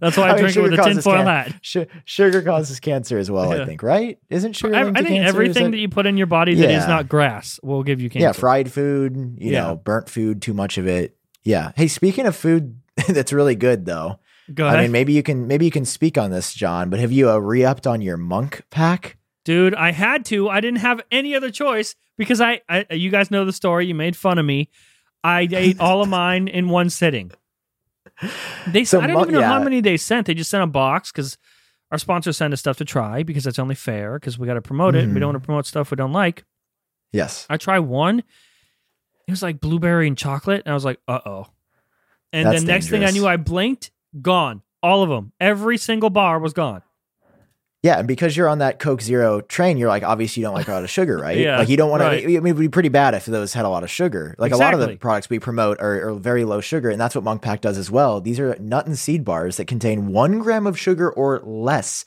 That's 0.00 0.16
why 0.16 0.28
I, 0.28 0.30
I 0.30 0.32
mean, 0.34 0.42
drink 0.42 0.56
it 0.56 0.62
with 0.62 0.72
a 0.74 0.76
tinfoil 0.82 1.16
can- 1.16 1.26
hat. 1.26 1.54
Sh- 1.62 1.76
sugar 2.04 2.42
causes 2.42 2.80
cancer 2.80 3.18
as 3.18 3.30
well. 3.30 3.54
Yeah. 3.54 3.62
I 3.62 3.66
think, 3.66 3.82
right? 3.82 4.18
Isn't 4.30 4.54
sugar? 4.54 4.74
I, 4.74 4.80
I 4.80 4.84
think 4.92 5.08
cancer? 5.08 5.28
Everything 5.28 5.64
that- 5.64 5.70
that 5.72 5.78
you 5.78 5.88
put 5.88 6.06
in 6.06 6.16
your 6.16 6.26
body 6.26 6.54
that 6.54 6.70
is 6.70 6.82
Yeah. 6.82 6.86
not 6.86 7.08
grass 7.08 7.58
will 7.62 7.82
give 7.82 8.00
you 8.00 8.10
cancer. 8.10 8.26
yeah, 8.26 8.32
fried 8.32 8.70
food. 8.72 9.16
You 9.38 9.52
Yeah. 9.52 9.62
know, 9.68 9.76
burnt 9.76 10.08
food, 10.08 10.42
too 10.42 10.54
much 10.54 10.78
of 10.78 10.86
it. 10.86 11.16
Yeah. 11.44 11.72
Hey, 11.76 11.88
speaking 11.88 12.26
of 12.26 12.36
food 12.36 12.78
that's 13.08 13.32
really 13.32 13.54
good 13.54 13.84
though, 13.86 14.18
Go 14.52 14.66
ahead. 14.66 14.78
I 14.78 14.82
mean, 14.82 14.92
maybe 14.92 15.12
you 15.12 15.22
can 15.22 15.46
maybe 15.46 15.64
you 15.64 15.70
can 15.70 15.84
speak 15.84 16.16
on 16.18 16.30
this, 16.30 16.54
Jon. 16.54 16.88
But 16.90 17.00
have 17.00 17.12
you 17.12 17.30
uh, 17.30 17.36
re-upped 17.38 17.86
on 17.86 18.00
your 18.00 18.16
Munk 18.16 18.62
Pack? 18.70 19.16
dude. 19.44 19.74
I 19.74 19.92
had 19.92 20.24
to. 20.26 20.48
I 20.50 20.60
didn't 20.60 20.80
have 20.80 21.00
any 21.10 21.34
other 21.34 21.50
choice 21.50 21.94
because 22.18 22.40
I, 22.40 22.60
I 22.68 22.84
you 22.90 23.10
guys 23.10 23.30
know 23.30 23.44
the 23.46 23.52
story. 23.52 23.86
You 23.86 23.94
made 23.94 24.14
fun 24.16 24.38
of 24.38 24.44
me. 24.44 24.68
I 25.24 25.48
ate 25.52 25.80
all 25.80 26.02
of 26.02 26.08
mine 26.08 26.48
in 26.48 26.68
one 26.68 26.90
sitting. 26.90 27.30
They 28.66 28.84
So 28.84 29.00
I 29.00 29.06
don't 29.06 29.20
even 29.22 29.34
know 29.34 29.42
how 29.42 29.62
many 29.62 29.80
they 29.80 29.96
sent. 29.96 30.26
They 30.26 30.34
just 30.34 30.50
sent 30.50 30.62
a 30.64 30.66
box 30.66 31.12
because 31.12 31.38
our 31.90 31.98
sponsors 31.98 32.36
send 32.36 32.52
us 32.52 32.60
stuff 32.60 32.76
to 32.78 32.84
try 32.84 33.22
because 33.22 33.44
that's 33.44 33.58
only 33.58 33.74
fair 33.74 34.18
because 34.18 34.38
we 34.38 34.46
got 34.46 34.54
to 34.54 34.60
promote 34.62 34.94
it. 34.94 35.06
We 35.06 35.12
Mhm. 35.14 35.20
don't 35.20 35.32
want 35.32 35.42
to 35.42 35.46
promote 35.46 35.66
stuff 35.66 35.90
we 35.90 35.96
don't 35.96 36.12
like. 36.12 36.44
Yes. 37.12 37.46
I 37.48 37.56
tried 37.56 37.80
one. 37.80 38.18
It 39.26 39.30
was 39.30 39.42
like 39.42 39.60
blueberry 39.60 40.06
and 40.06 40.16
chocolate, 40.16 40.62
and 40.64 40.72
I 40.72 40.74
was 40.74 40.84
like, 40.84 41.00
uh 41.06 41.20
oh. 41.24 41.46
And 42.32 42.46
That's 42.46 42.60
then 42.60 42.66
next 42.66 42.88
thing 42.88 43.04
I 43.04 43.10
knew, 43.10 43.26
I 43.26 43.36
blinked, 43.36 43.90
gone. 44.20 44.62
All 44.82 45.02
of 45.02 45.08
them. 45.08 45.32
Every 45.40 45.78
single 45.78 46.10
bar 46.10 46.38
was 46.38 46.52
gone. 46.52 46.82
Yeah, 47.84 47.98
and 48.00 48.08
because 48.08 48.36
you're 48.36 48.48
on 48.48 48.58
that 48.58 48.80
Coke 48.80 49.00
Zero 49.00 49.40
train, 49.40 49.76
you're 49.78 49.88
like 49.88 50.02
obviously 50.02 50.40
you 50.40 50.46
don't 50.46 50.54
like 50.54 50.66
a 50.66 50.72
lot 50.72 50.82
of 50.82 50.90
sugar, 50.90 51.16
right? 51.22 51.38
Yeah, 51.38 51.58
like 51.58 51.68
you 51.68 51.76
don't 51.76 51.90
want 51.90 52.02
right. 52.02 52.18
to. 52.20 52.24
I 52.24 52.26
mean, 52.26 52.36
it 52.48 52.52
would 52.54 52.58
be 52.60 52.68
pretty 52.68 52.88
bad 52.88 53.14
if 53.14 53.26
those 53.26 53.52
had 53.54 53.64
a 53.64 53.68
lot 53.68 53.84
of 53.84 53.90
sugar. 53.90 54.34
Like 54.36 54.50
a 54.52 54.56
lot 54.56 54.74
of 54.74 54.80
the 54.80 54.96
products 54.96 55.30
we 55.30 55.38
promote 55.38 55.78
are, 55.80 56.08
are 56.10 56.14
very 56.14 56.44
low 56.44 56.60
sugar, 56.60 56.90
and 56.90 57.00
that's 57.00 57.14
what 57.14 57.22
Munk 57.22 57.40
Pack 57.42 57.60
does 57.60 57.78
as 57.78 57.88
well. 57.90 58.20
These 58.20 58.40
are 58.40 58.56
nut 58.58 58.86
and 58.86 58.98
seed 58.98 59.24
bars 59.24 59.58
that 59.58 59.66
contain 59.66 60.08
one 60.08 60.40
gram 60.40 60.66
of 60.66 60.76
sugar 60.78 61.08
or 61.08 61.38
less, 61.44 62.04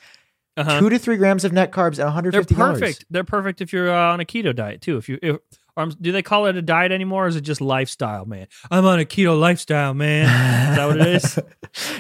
Uh-huh. 0.57 0.81
two 0.81 0.89
to 0.89 0.99
three 0.99 1.15
grams 1.15 1.45
of 1.45 1.53
net 1.53 1.71
carbs, 1.71 1.97
and 1.99 2.05
150 2.05 2.53
They're 2.53 2.55
150 2.55 2.55
calories. 2.55 2.79
perfect. 2.81 3.05
They're 3.09 3.23
perfect 3.23 3.61
if 3.61 3.71
you're 3.71 3.89
uh, 3.89 4.11
on 4.13 4.19
a 4.19 4.25
keto 4.25 4.53
diet 4.53 4.81
too. 4.81 4.97
If 4.97 5.07
you, 5.07 5.19
if, 5.23 5.37
or 5.77 5.87
do 5.87 6.11
they 6.11 6.21
call 6.21 6.45
it 6.47 6.55
a 6.55 6.61
diet 6.61 6.91
anymore? 6.91 7.25
Or 7.25 7.27
is 7.27 7.35
it 7.35 7.41
just 7.41 7.61
lifestyle, 7.61 8.25
man? 8.25 8.47
I'm 8.69 8.85
on 8.85 8.99
a 8.99 9.05
keto 9.05 9.39
lifestyle, 9.39 9.93
man. 9.93 10.23
is 10.71 10.77
that 10.77 10.85
what 10.87 10.97
it 11.01 11.07
is? 11.07 11.39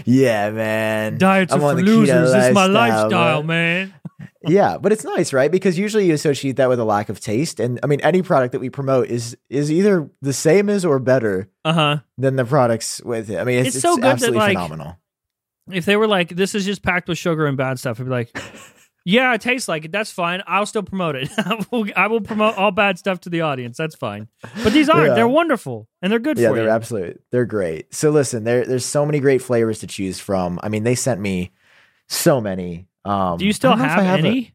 Yeah, 0.05 0.49
man. 0.49 1.17
Diets 1.17 1.53
I'm 1.53 1.63
are 1.63 1.75
for 1.75 1.81
losers. 1.81 2.33
It's 2.33 2.53
my 2.53 2.65
lifestyle, 2.65 3.41
man. 3.43 3.93
man. 4.19 4.29
yeah, 4.47 4.77
but 4.77 4.91
it's 4.91 5.05
nice, 5.05 5.31
right? 5.31 5.49
Because 5.49 5.77
usually 5.79 6.07
you 6.07 6.13
associate 6.13 6.57
that 6.57 6.67
with 6.67 6.79
a 6.79 6.83
lack 6.83 7.07
of 7.07 7.21
taste, 7.21 7.59
and 7.61 7.79
I 7.81 7.87
mean, 7.87 8.01
any 8.01 8.21
product 8.21 8.51
that 8.51 8.59
we 8.59 8.69
promote 8.69 9.07
is 9.07 9.37
is 9.49 9.71
either 9.71 10.09
the 10.21 10.33
same 10.33 10.69
as 10.69 10.83
or 10.83 10.99
better 10.99 11.49
Uh 11.63 11.73
huh. 11.73 11.97
than 12.17 12.35
the 12.35 12.43
products 12.43 13.01
with 13.05 13.29
it. 13.29 13.37
I 13.37 13.45
mean, 13.45 13.59
it's, 13.59 13.67
It's 13.69 13.75
it's, 13.77 13.81
so 13.83 13.95
good 13.95 14.19
that, 14.19 14.33
like, 14.33 14.57
phenomenal. 14.57 14.97
If 15.71 15.85
they 15.85 15.95
were 15.95 16.07
like, 16.07 16.29
this 16.29 16.53
is 16.53 16.65
just 16.65 16.83
packed 16.83 17.07
with 17.07 17.17
sugar 17.17 17.45
and 17.45 17.55
bad 17.55 17.79
stuff, 17.79 17.99
I'd 17.99 18.03
be 18.03 18.09
like, 18.09 18.37
yeah, 19.05 19.33
it 19.33 19.41
tastes 19.41 19.67
like 19.67 19.85
it. 19.85 19.91
That's 19.91 20.11
fine. 20.11 20.41
I'll 20.47 20.65
still 20.65 20.83
promote 20.83 21.15
it. 21.15 21.29
I 21.37 21.65
will, 21.71 21.85
I 21.95 22.07
will 22.07 22.21
promote 22.21 22.55
all 22.57 22.71
bad 22.71 22.97
stuff 22.99 23.19
to 23.21 23.29
the 23.29 23.41
audience. 23.41 23.77
That's 23.77 23.95
fine. 23.95 24.27
But 24.63 24.73
these 24.73 24.89
aren't. 24.89 25.07
Yeah. 25.09 25.13
They're 25.15 25.27
wonderful 25.27 25.87
and 26.01 26.11
they're 26.11 26.19
good 26.19 26.37
Yeah, 26.37 26.49
for 26.49 26.55
they're 26.55 26.65
you. 26.65 26.69
absolutely 26.71 27.17
they're 27.31 27.45
great. 27.45 27.93
So 27.93 28.09
listen, 28.11 28.43
there 28.43 28.65
there's 28.65 28.85
so 28.85 29.05
many 29.05 29.19
great 29.19 29.41
flavors 29.41 29.79
to 29.79 29.87
choose 29.87 30.19
from. 30.19 30.59
I 30.63 30.69
mean, 30.69 30.83
they 30.83 30.95
sent 30.95 31.19
me 31.19 31.51
so 32.09 32.39
many. 32.41 32.87
Um, 33.03 33.37
Do 33.37 33.45
you 33.45 33.53
still 33.53 33.71
I 33.71 33.75
if 33.75 33.79
have, 33.79 33.99
I 33.99 34.03
a- 34.03 34.17
any? 34.17 34.53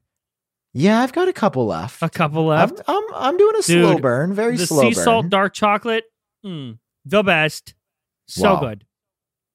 yeah, 0.72 1.00
I've 1.02 1.12
got 1.12 1.26
a 1.28 1.32
couple 1.32 1.66
left. 1.66 2.00
A 2.02 2.08
couple 2.08 2.46
left. 2.46 2.80
I'm 2.86 3.02
I'm 3.14 3.36
doing 3.36 3.56
a 3.58 3.62
slow 3.62 3.98
burn, 3.98 4.32
very 4.34 4.56
the 4.56 4.66
slow 4.66 4.82
sea 4.90 4.94
burn. 4.94 5.04
salt 5.04 5.28
dark 5.30 5.54
chocolate, 5.54 6.04
mm, 6.44 6.78
the 7.04 7.22
best. 7.24 7.74
So 8.28 8.54
Wow. 8.54 8.60
good. 8.60 8.85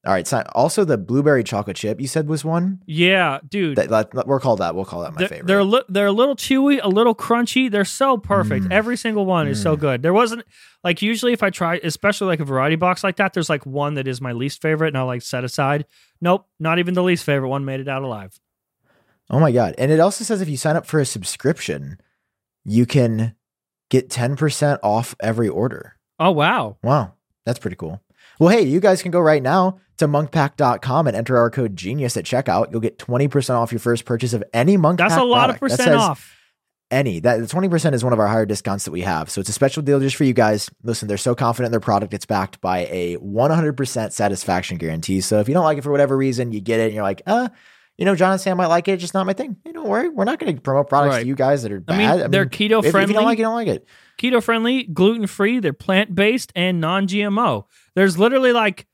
All 0.04 0.12
right, 0.12 0.26
so 0.26 0.42
also 0.56 0.84
the 0.84 0.98
blueberry 0.98 1.44
chocolate 1.44 1.78
chip 1.78 2.02
you 2.02 2.08
said 2.08 2.28
was 2.28 2.44
one. 2.44 2.82
Yeah, 2.88 3.38
dude. 3.48 3.78
That, 3.78 3.90
that 3.90 4.28
we'll 4.28 4.40
call 4.40 4.56
that 4.56 4.74
we'll 4.74 4.84
call 4.86 5.04
that 5.04 5.14
my 5.14 5.20
they're, 5.20 5.28
favorite. 5.28 5.46
they're 5.48 5.60
a 5.60 5.64
li- 5.64 5.84
they're 5.90 6.08
a 6.08 6.12
little 6.12 6.36
chewy, 6.36 6.80
a 6.82 6.90
little 6.90 7.14
crunchy. 7.14 7.70
They're 7.70 7.86
so 7.86 8.18
perfect. 8.18 8.66
Mm. 8.66 8.72
Every 8.72 8.98
single 8.98 9.28
one 9.28 9.48
is 9.48 9.62
so 9.62 9.78
Mm. 9.78 9.80
good. 9.80 10.02
There 10.02 10.14
wasn't 10.14 10.44
like 10.84 11.04
usually 11.04 11.34
if 11.34 11.44
I 11.44 11.52
try, 11.52 11.80
especially 11.84 12.26
like 12.28 12.40
a 12.40 12.46
variety 12.46 12.78
box 12.78 13.04
like 13.04 13.18
that, 13.18 13.34
there's 13.34 13.48
like 13.50 13.64
one 13.68 13.94
that 13.94 14.08
is 14.08 14.20
my 14.22 14.32
least 14.32 14.60
favorite, 14.60 14.88
and 14.88 14.98
I'll 14.98 15.06
like 15.06 15.22
set 15.22 15.44
aside. 15.44 15.86
Nope, 16.20 16.48
not 16.60 16.80
even 16.80 16.96
the 16.96 17.04
least 17.04 17.24
favorite 17.24 17.50
one 17.50 17.64
made 17.64 17.80
it 17.80 17.88
out 17.88 18.02
alive. 18.02 18.40
Oh 19.30 19.40
my 19.40 19.52
god! 19.52 19.76
And 19.78 19.92
it 19.92 20.00
also 20.00 20.24
says 20.24 20.42
if 20.42 20.50
you 20.50 20.58
sign 20.58 20.76
up 20.76 20.88
for 20.88 21.00
a 21.00 21.06
subscription, 21.06 22.00
you 22.66 22.88
can 22.88 23.36
get 23.92 24.10
ten 24.10 24.36
percent 24.36 24.80
off 24.82 25.16
every 25.20 25.48
order. 25.48 25.98
Oh 26.20 26.32
wow, 26.32 26.78
Wow, 26.82 27.14
that's 27.46 27.60
pretty 27.60 27.76
cool. 27.78 28.02
Well, 28.42 28.50
hey, 28.50 28.64
you 28.64 28.80
guys 28.80 29.04
can 29.04 29.12
go 29.12 29.20
right 29.20 29.44
now 29.44 29.78
to 29.98 30.08
munkpack.com 30.08 31.06
and 31.06 31.16
enter 31.16 31.38
our 31.38 31.52
code 31.52 31.76
genius 31.76 32.18
at 32.18 32.26
checkout. 32.26 32.72
You'll 32.72 32.82
get 32.82 32.98
20% 32.98 33.52
off 33.52 33.72
your 33.72 33.78
first 33.78 34.04
purchase 34.04 34.34
of 34.34 34.44
any 34.52 34.78
Munk 34.78 34.98
that's 34.98 35.14
Pack 35.14 35.22
a 35.22 35.26
lot 35.26 35.52
of 35.52 35.60
product. 35.60 35.78
That 35.78 35.84
percent 35.84 35.96
says 35.96 36.02
off. 36.02 36.36
Any. 36.90 37.20
That 37.20 37.38
the 37.40 37.46
20% 37.46 37.94
is 37.94 38.04
one 38.04 38.14
of 38.14 38.20
our 38.20 38.26
higher 38.26 38.48
discounts 38.48 38.86
that 38.86 38.92
we 38.92 39.02
have. 39.02 39.30
So 39.30 39.42
it's 39.42 39.50
a 39.52 39.54
special 39.54 39.84
deal 39.84 40.00
just 40.00 40.16
for 40.16 40.24
you 40.24 40.34
guys. 40.34 40.72
Listen, 40.82 41.08
they're 41.08 41.18
so 41.18 41.36
confident 41.36 41.68
in 41.68 41.72
their 41.72 41.80
product, 41.80 42.16
it's 42.16 42.26
backed 42.26 42.60
by 42.62 42.88
a 42.90 43.18
100% 43.18 44.12
satisfaction 44.12 44.78
guarantee. 44.80 45.22
So 45.22 45.40
if 45.40 45.48
you 45.48 45.54
don't 45.54 45.64
like 45.64 45.78
it 45.78 45.84
for 45.84 45.92
whatever 45.92 46.18
reason, 46.18 46.52
you 46.52 46.62
get 46.62 46.80
it 46.80 46.86
and 46.86 46.94
you're 46.96 47.04
like, 47.04 47.22
uh, 47.28 47.50
you 47.96 48.06
know, 48.06 48.16
Jon 48.16 48.32
and 48.32 48.42
Sam 48.42 48.58
might 48.58 48.66
like 48.66 48.88
it, 48.88 48.98
just 48.98 49.14
not 49.14 49.28
my 49.28 49.34
thing. 49.34 49.58
Hey, 49.64 49.72
don't 49.72 49.88
worry. 49.88 50.10
We're 50.10 50.24
not 50.26 50.40
going 50.40 50.56
to 50.56 50.60
promote 50.60 50.90
products 50.90 51.14
Right. 51.14 51.22
to 51.22 51.28
you 51.28 51.36
guys 51.36 51.62
that 51.62 51.72
are 51.72 51.80
bad. 51.80 51.94
I 51.94 51.98
mean, 51.98 52.22
bad. 52.22 52.32
they're 52.32 52.48
keto 52.48 52.84
if, 52.84 52.96
if 52.96 53.08
you 53.08 53.14
don't 53.14 53.26
like 53.26 53.38
it, 53.38 53.42
you 53.42 53.46
don't 53.46 53.54
like 53.54 53.68
it. 53.68 53.86
Keto 54.22 54.44
friendly, 54.44 54.84
gluten 54.84 55.26
free, 55.26 55.60
they're 55.60 55.74
plant 55.74 56.14
based 56.14 56.52
and 56.56 56.80
non 56.80 57.08
GMO. 57.08 57.66
There's 57.96 58.20
literally 58.20 58.54
like 58.54 58.86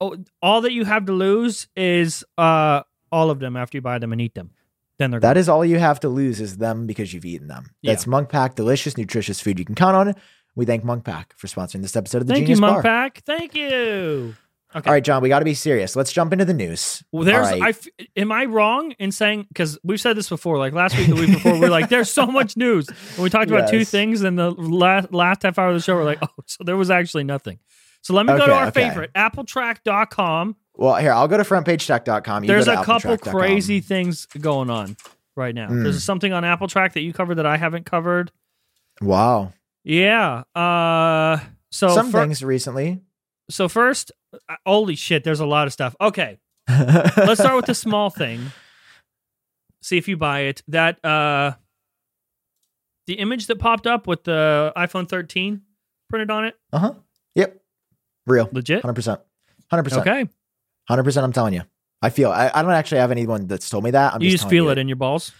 oh, 0.00 0.16
all 0.40 0.60
that 0.60 0.72
you 0.72 0.84
have 0.84 1.06
to 1.06 1.12
lose 1.12 1.66
is 1.74 2.24
uh 2.36 2.82
all 3.10 3.30
of 3.30 3.40
them 3.40 3.56
after 3.56 3.76
you 3.78 3.82
buy 3.82 3.98
them 3.98 4.12
and 4.12 4.20
eat 4.20 4.34
them. 4.34 4.50
Then 4.98 5.10
they're 5.10 5.20
That 5.20 5.36
is 5.36 5.48
all 5.48 5.64
you 5.64 5.78
have 5.78 6.00
to 6.00 6.08
lose 6.08 6.40
is 6.40 6.58
them 6.58 6.86
because 6.86 7.12
you've 7.12 7.24
eaten 7.24 7.48
them. 7.48 7.70
Yeah. 7.82 7.92
That's 7.92 8.06
Munk 8.06 8.28
Pack, 8.28 8.54
delicious, 8.54 8.96
nutritious 8.96 9.40
food 9.40 9.58
you 9.58 9.64
can 9.64 9.74
count 9.74 9.96
on. 9.96 10.14
We 10.54 10.64
thank 10.64 10.84
Munk 10.84 11.04
Pack 11.04 11.34
for 11.36 11.46
sponsoring 11.46 11.82
this 11.82 11.96
episode 11.96 12.22
of 12.22 12.26
the 12.26 12.34
Thank 12.34 12.46
Genius 12.46 12.58
you, 12.58 12.62
Bar. 12.62 12.70
Munk 12.72 12.84
Pack. 12.84 13.22
Thank 13.24 13.54
you. 13.54 14.34
Okay. 14.76 14.86
All 14.86 14.92
right, 14.92 15.02
Jon, 15.02 15.22
we 15.22 15.30
got 15.30 15.38
to 15.38 15.46
be 15.46 15.54
serious. 15.54 15.96
Let's 15.96 16.12
jump 16.12 16.30
into 16.32 16.44
the 16.44 16.52
news. 16.52 17.02
Well, 17.10 17.24
there's. 17.24 17.46
Right. 17.46 17.62
I 17.62 17.68
f- 17.70 17.88
am 18.16 18.30
I 18.30 18.44
wrong 18.44 18.92
in 18.98 19.12
saying 19.12 19.46
because 19.48 19.78
we've 19.82 20.00
said 20.00 20.14
this 20.14 20.28
before, 20.28 20.58
like 20.58 20.74
last 20.74 20.96
week, 20.98 21.08
the 21.08 21.14
week 21.14 21.32
before, 21.32 21.58
we 21.58 21.66
are 21.66 21.70
like, 21.70 21.88
there's 21.88 22.12
so 22.12 22.26
much 22.26 22.54
news, 22.54 22.86
and 22.88 23.18
we 23.18 23.30
talked 23.30 23.50
about 23.50 23.70
two 23.70 23.86
things, 23.86 24.22
and 24.22 24.38
the 24.38 24.50
last 24.50 25.12
last 25.12 25.42
half 25.42 25.58
hour 25.58 25.68
of 25.68 25.74
the 25.74 25.80
show, 25.80 25.96
we're 25.96 26.04
like, 26.04 26.18
oh, 26.22 26.28
so 26.44 26.64
there 26.64 26.76
was 26.76 26.90
actually 26.90 27.24
nothing. 27.24 27.58
So 28.02 28.12
let 28.12 28.26
me 28.26 28.36
go 28.36 28.46
to 28.46 28.52
our 28.52 28.66
okay. 28.66 28.88
favorite, 28.88 29.12
AppleTrack.com. 29.14 30.56
well, 30.74 30.94
here, 30.96 31.12
I'll 31.12 31.28
go 31.28 31.38
to 31.38 31.42
frontpagetech.com. 31.44 32.44
You 32.44 32.48
There's 32.48 32.68
a 32.68 32.84
couple 32.84 33.16
crazy 33.16 33.80
things 33.80 34.26
going 34.26 34.68
on 34.68 34.96
right 35.34 35.54
now. 35.54 35.68
Mm. 35.68 35.82
There's 35.82 36.04
something 36.04 36.32
on 36.32 36.44
Apple 36.44 36.68
Track 36.68 36.92
that 36.92 37.00
you 37.00 37.14
covered 37.14 37.36
that 37.36 37.46
I 37.46 37.56
haven't 37.56 37.86
covered. 37.86 38.30
Wow. 39.00 39.52
Yeah. 39.82 40.42
Uh. 40.54 41.38
So 41.70 41.94
Some 41.94 42.10
fir- 42.10 42.22
things 42.22 42.42
recently. 42.42 43.00
So 43.50 43.68
first, 43.68 44.12
uh, 44.48 44.56
holy 44.66 44.94
shit, 44.96 45.24
there's 45.24 45.40
a 45.40 45.46
lot 45.46 45.66
of 45.66 45.72
stuff. 45.72 45.94
Okay. 46.00 46.38
let's 46.68 47.40
start 47.40 47.56
with 47.56 47.66
the 47.66 47.74
small 47.86 48.10
thing. 48.10 48.52
See 49.82 49.96
if 49.96 50.08
you 50.08 50.16
buy 50.16 50.40
it. 50.40 50.62
That 50.68 51.02
uh 51.04 51.52
the 53.06 53.14
image 53.14 53.46
that 53.46 53.56
popped 53.56 53.86
up 53.86 54.06
with 54.06 54.24
the 54.24 54.72
iPhone 54.76 55.08
13 55.08 55.62
printed 56.10 56.30
on 56.30 56.44
it, 56.44 56.56
Uh 56.72 56.78
huh. 56.78 56.94
Yep. 57.34 57.58
Real. 58.26 58.48
legit. 58.52 58.82
100%. 58.82 59.18
100%. 59.72 59.98
Okay. 60.00 60.28
100%. 60.90 61.22
I'm 61.22 61.32
telling 61.32 61.54
you. 61.54 61.62
I 62.02 62.10
feel, 62.10 62.30
I, 62.30 62.50
I 62.54 62.62
don't 62.62 62.70
actually 62.72 62.98
have 62.98 63.10
anyone 63.10 63.46
that's 63.46 63.68
told 63.70 63.82
me 63.84 63.90
that. 63.92 64.14
I'm 64.14 64.22
you 64.22 64.30
just 64.30 64.42
just 64.44 64.50
feel 64.50 64.64
you 64.64 64.70
it 64.70 64.78
in 64.78 64.88
your 64.88 64.96
balls. 64.96 65.32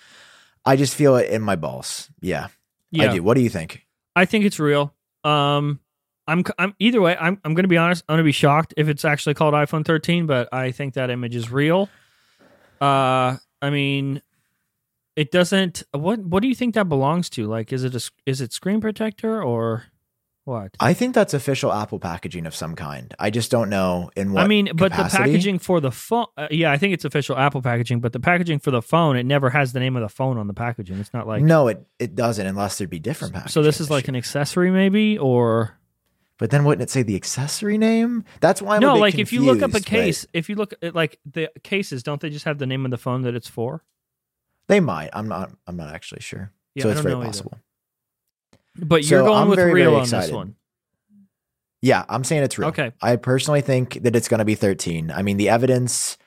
I 0.64 0.76
just 0.76 0.94
feel 0.94 1.16
it 1.16 1.28
in 1.30 1.40
my 1.42 1.56
balls. 1.56 2.10
Yeah, 2.20 2.48
Yeah. 2.90 3.10
I 3.10 3.14
do. 3.14 3.22
What 3.22 3.34
do 3.34 3.42
you 3.42 3.48
think? 3.50 3.86
I 4.16 4.24
think 4.24 4.44
it's 4.44 4.58
real. 4.58 4.94
Um 5.24 5.80
I'm 6.28 6.44
I'm 6.58 6.74
either 6.78 7.00
way, 7.00 7.16
I'm 7.16 7.40
I'm 7.44 7.54
going 7.54 7.64
to 7.64 7.68
be 7.68 7.78
honest, 7.78 8.04
I'm 8.08 8.14
going 8.14 8.18
to 8.18 8.28
be 8.28 8.32
shocked 8.32 8.74
if 8.76 8.88
it's 8.88 9.04
actually 9.04 9.34
called 9.34 9.54
iPhone 9.54 9.84
13, 9.84 10.26
but 10.26 10.48
I 10.52 10.70
think 10.70 10.94
that 10.94 11.10
image 11.10 11.34
is 11.34 11.50
real. 11.50 11.88
Uh 12.80 13.36
I 13.60 13.70
mean 13.70 14.22
it 15.16 15.32
doesn't 15.32 15.82
what 15.92 16.20
what 16.20 16.42
do 16.42 16.48
you 16.48 16.54
think 16.54 16.76
that 16.76 16.88
belongs 16.88 17.28
to? 17.30 17.48
Like 17.48 17.72
is 17.72 17.82
it 17.82 17.94
a 17.94 18.10
is 18.26 18.40
it 18.40 18.52
screen 18.52 18.80
protector 18.80 19.42
or 19.42 19.84
what? 20.44 20.76
I 20.80 20.94
think 20.94 21.14
that's 21.14 21.34
official 21.34 21.72
Apple 21.72 21.98
packaging 21.98 22.46
of 22.46 22.54
some 22.54 22.74
kind. 22.74 23.14
I 23.18 23.30
just 23.30 23.50
don't 23.50 23.68
know 23.68 24.10
in 24.16 24.32
what. 24.32 24.44
I 24.44 24.46
mean, 24.46 24.70
but 24.74 24.92
the 24.96 25.04
packaging 25.04 25.58
for 25.58 25.78
the 25.78 25.90
phone, 25.90 26.24
uh, 26.38 26.48
yeah, 26.50 26.72
I 26.72 26.78
think 26.78 26.94
it's 26.94 27.04
official 27.04 27.36
Apple 27.36 27.60
packaging, 27.60 28.00
but 28.00 28.14
the 28.14 28.20
packaging 28.20 28.58
for 28.58 28.70
the 28.70 28.80
phone, 28.80 29.16
it 29.18 29.26
never 29.26 29.50
has 29.50 29.74
the 29.74 29.80
name 29.80 29.94
of 29.94 30.02
the 30.02 30.08
phone 30.08 30.38
on 30.38 30.46
the 30.46 30.54
packaging. 30.54 30.98
It's 31.00 31.12
not 31.12 31.26
like 31.26 31.42
no, 31.42 31.68
it 31.68 31.86
it 31.98 32.14
doesn't 32.14 32.46
unless 32.46 32.78
there'd 32.78 32.88
be 32.88 32.98
different 32.98 33.34
packaging. 33.34 33.52
So 33.52 33.62
this 33.62 33.78
is 33.78 33.90
like 33.90 34.08
an 34.08 34.16
accessory, 34.16 34.70
maybe, 34.70 35.18
or 35.18 35.78
But 36.38 36.50
then 36.50 36.64
wouldn't 36.64 36.82
it 36.82 36.90
say 36.90 37.02
the 37.02 37.16
accessory 37.16 37.78
name? 37.78 38.24
That's 38.40 38.62
why 38.62 38.76
I'm 38.76 38.80
no? 38.80 38.94
Like 38.94 39.18
if 39.18 39.32
you 39.32 39.42
look 39.42 39.60
up 39.62 39.70
a 39.70 39.80
confused, 39.80 39.88
case, 39.88 40.26
if 40.32 40.48
you 40.48 40.54
look 40.54 40.72
at 40.82 40.94
like 40.94 41.18
the 41.26 41.50
cases, 41.64 42.02
don't 42.02 42.20
they 42.20 42.30
just 42.30 42.44
have 42.44 42.58
the 42.58 42.66
name 42.66 42.84
of 42.84 42.90
the 42.90 42.96
phone 42.96 43.22
that 43.22 43.34
it's 43.34 43.48
for? 43.48 43.82
they 44.68 44.80
might. 44.80 45.10
I'm 45.12 45.28
not. 45.28 45.50
I'm 45.66 45.76
not 45.76 45.92
actually 45.92 46.20
sure. 46.20 46.52
Yeah, 46.74 46.84
so 46.84 46.88
I 46.90 46.92
it's 46.92 47.00
very 47.00 47.14
know 47.14 47.20
either. 47.20 47.26
possible. 47.26 47.58
But 48.76 49.04
you're 49.10 49.22
going 49.22 49.42
I'm 49.42 49.48
with 49.48 49.56
very, 49.56 49.72
real 49.72 49.90
very 49.90 50.02
on 50.02 50.08
this 50.08 50.30
one. 50.30 50.54
Yeah, 51.80 52.04
I'm 52.08 52.22
saying 52.22 52.44
it's 52.44 52.58
real. 52.58 52.68
Okay. 52.68 52.92
I 53.02 53.16
personally 53.16 53.60
think 53.60 54.02
that 54.02 54.14
it's 54.14 54.28
going 54.28 54.38
to 54.38 54.44
be 54.44 54.54
13. 54.54 55.10
I 55.10 55.22
mean, 55.22 55.36
the 55.36 55.48
evidence 55.48 56.18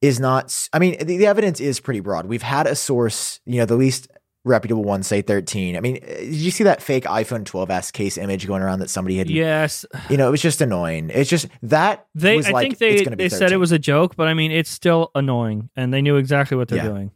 is 0.00 0.18
not. 0.18 0.68
I 0.72 0.78
mean, 0.78 0.98
the, 0.98 1.16
the 1.16 1.26
evidence 1.26 1.60
is 1.60 1.78
pretty 1.78 2.00
broad. 2.00 2.26
We've 2.26 2.42
had 2.42 2.66
a 2.66 2.74
source, 2.74 3.40
you 3.44 3.58
know, 3.58 3.66
the 3.66 3.76
least 3.76 4.08
reputable 4.48 4.82
one 4.84 5.02
say 5.02 5.22
13. 5.22 5.76
I 5.76 5.80
mean, 5.80 5.98
uh, 6.02 6.06
did 6.06 6.34
you 6.34 6.50
see 6.50 6.64
that 6.64 6.82
fake 6.82 7.04
iPhone 7.04 7.44
12s 7.44 7.92
case 7.92 8.18
image 8.18 8.46
going 8.46 8.62
around 8.62 8.80
that 8.80 8.90
somebody 8.90 9.18
had? 9.18 9.30
Yes, 9.30 9.84
You 10.10 10.16
know, 10.16 10.26
it 10.26 10.30
was 10.30 10.42
just 10.42 10.60
annoying. 10.60 11.10
It's 11.14 11.30
just 11.30 11.46
that 11.62 12.06
they. 12.14 12.36
was 12.36 12.46
I 12.46 12.50
like, 12.50 12.62
think 12.64 12.78
they 12.78 12.90
it's 12.94 13.02
gonna 13.02 13.16
be 13.16 13.24
they 13.24 13.28
said 13.28 13.52
it 13.52 13.58
was 13.58 13.70
a 13.72 13.78
joke, 13.78 14.16
but 14.16 14.26
I 14.28 14.34
mean, 14.34 14.50
it's 14.50 14.70
still 14.70 15.10
annoying, 15.14 15.70
and 15.76 15.92
they 15.94 16.02
knew 16.02 16.16
exactly 16.16 16.56
what 16.56 16.68
they're 16.68 16.78
Yeah. 16.78 16.88
doing. 16.88 17.10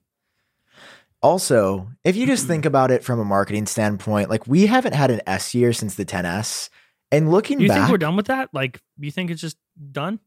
Also, 1.23 1.89
if 2.05 2.17
you 2.17 2.27
just 2.27 2.47
think 2.49 2.65
about 2.65 2.91
it 2.91 3.05
from 3.05 3.19
a 3.21 3.25
marketing 3.25 3.67
standpoint, 3.67 4.31
like 4.31 4.47
we 4.47 4.67
haven't 4.67 4.95
had 4.95 5.11
an 5.11 5.21
S 5.27 5.55
year 5.55 5.73
since 5.73 5.95
the 5.95 6.05
10S. 6.05 6.69
And 7.11 7.31
looking 7.31 7.61
You 7.61 7.69
back, 7.69 7.77
think 7.77 7.91
we're 7.91 7.99
done 7.99 8.17
with 8.17 8.27
that? 8.29 8.49
Like, 8.55 8.81
you 8.99 9.11
think 9.11 9.31
it's 9.31 9.41
just 9.43 9.59
done 9.93 10.19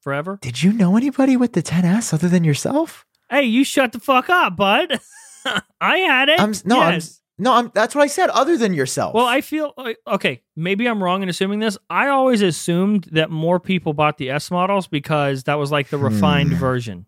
forever? 0.00 0.38
did 0.42 0.62
you 0.64 0.72
know 0.72 0.96
anybody 0.96 1.36
with 1.36 1.52
the 1.52 1.62
10S 1.62 2.12
other 2.12 2.28
than 2.28 2.42
yourself? 2.42 3.06
Hey, 3.30 3.44
you 3.44 3.62
shut 3.62 3.92
the 3.92 4.00
fuck 4.00 4.28
up, 4.28 4.56
bud. 4.56 4.98
I 5.80 5.98
had 5.98 6.28
it. 6.28 6.40
I'm 6.40 6.52
no, 6.64 6.78
Yes. 6.80 7.20
I'm 7.38 7.42
no, 7.44 7.52
I'm 7.54 7.70
that's 7.74 7.94
what 7.94 8.02
I 8.02 8.06
said. 8.08 8.30
Other 8.30 8.56
than 8.56 8.74
yourself. 8.74 9.14
Well, 9.14 9.26
I 9.26 9.40
feel 9.40 9.72
like- 9.76 9.98
okay. 10.06 10.42
Maybe 10.56 10.86
I'm 10.88 11.02
wrong 11.02 11.22
in 11.22 11.28
assuming 11.28 11.60
this. 11.60 11.78
I 11.88 12.08
always 12.08 12.42
assumed 12.42 13.08
that 13.12 13.30
more 13.30 13.60
people 13.60 13.92
bought 13.92 14.18
the 14.18 14.30
S 14.30 14.50
models 14.50 14.86
because 14.88 15.44
that 15.44 15.54
was 15.54 15.70
like 15.70 15.88
the 15.88 15.98
refined 15.98 16.50
Hmm. 16.52 16.58
version. 16.58 17.06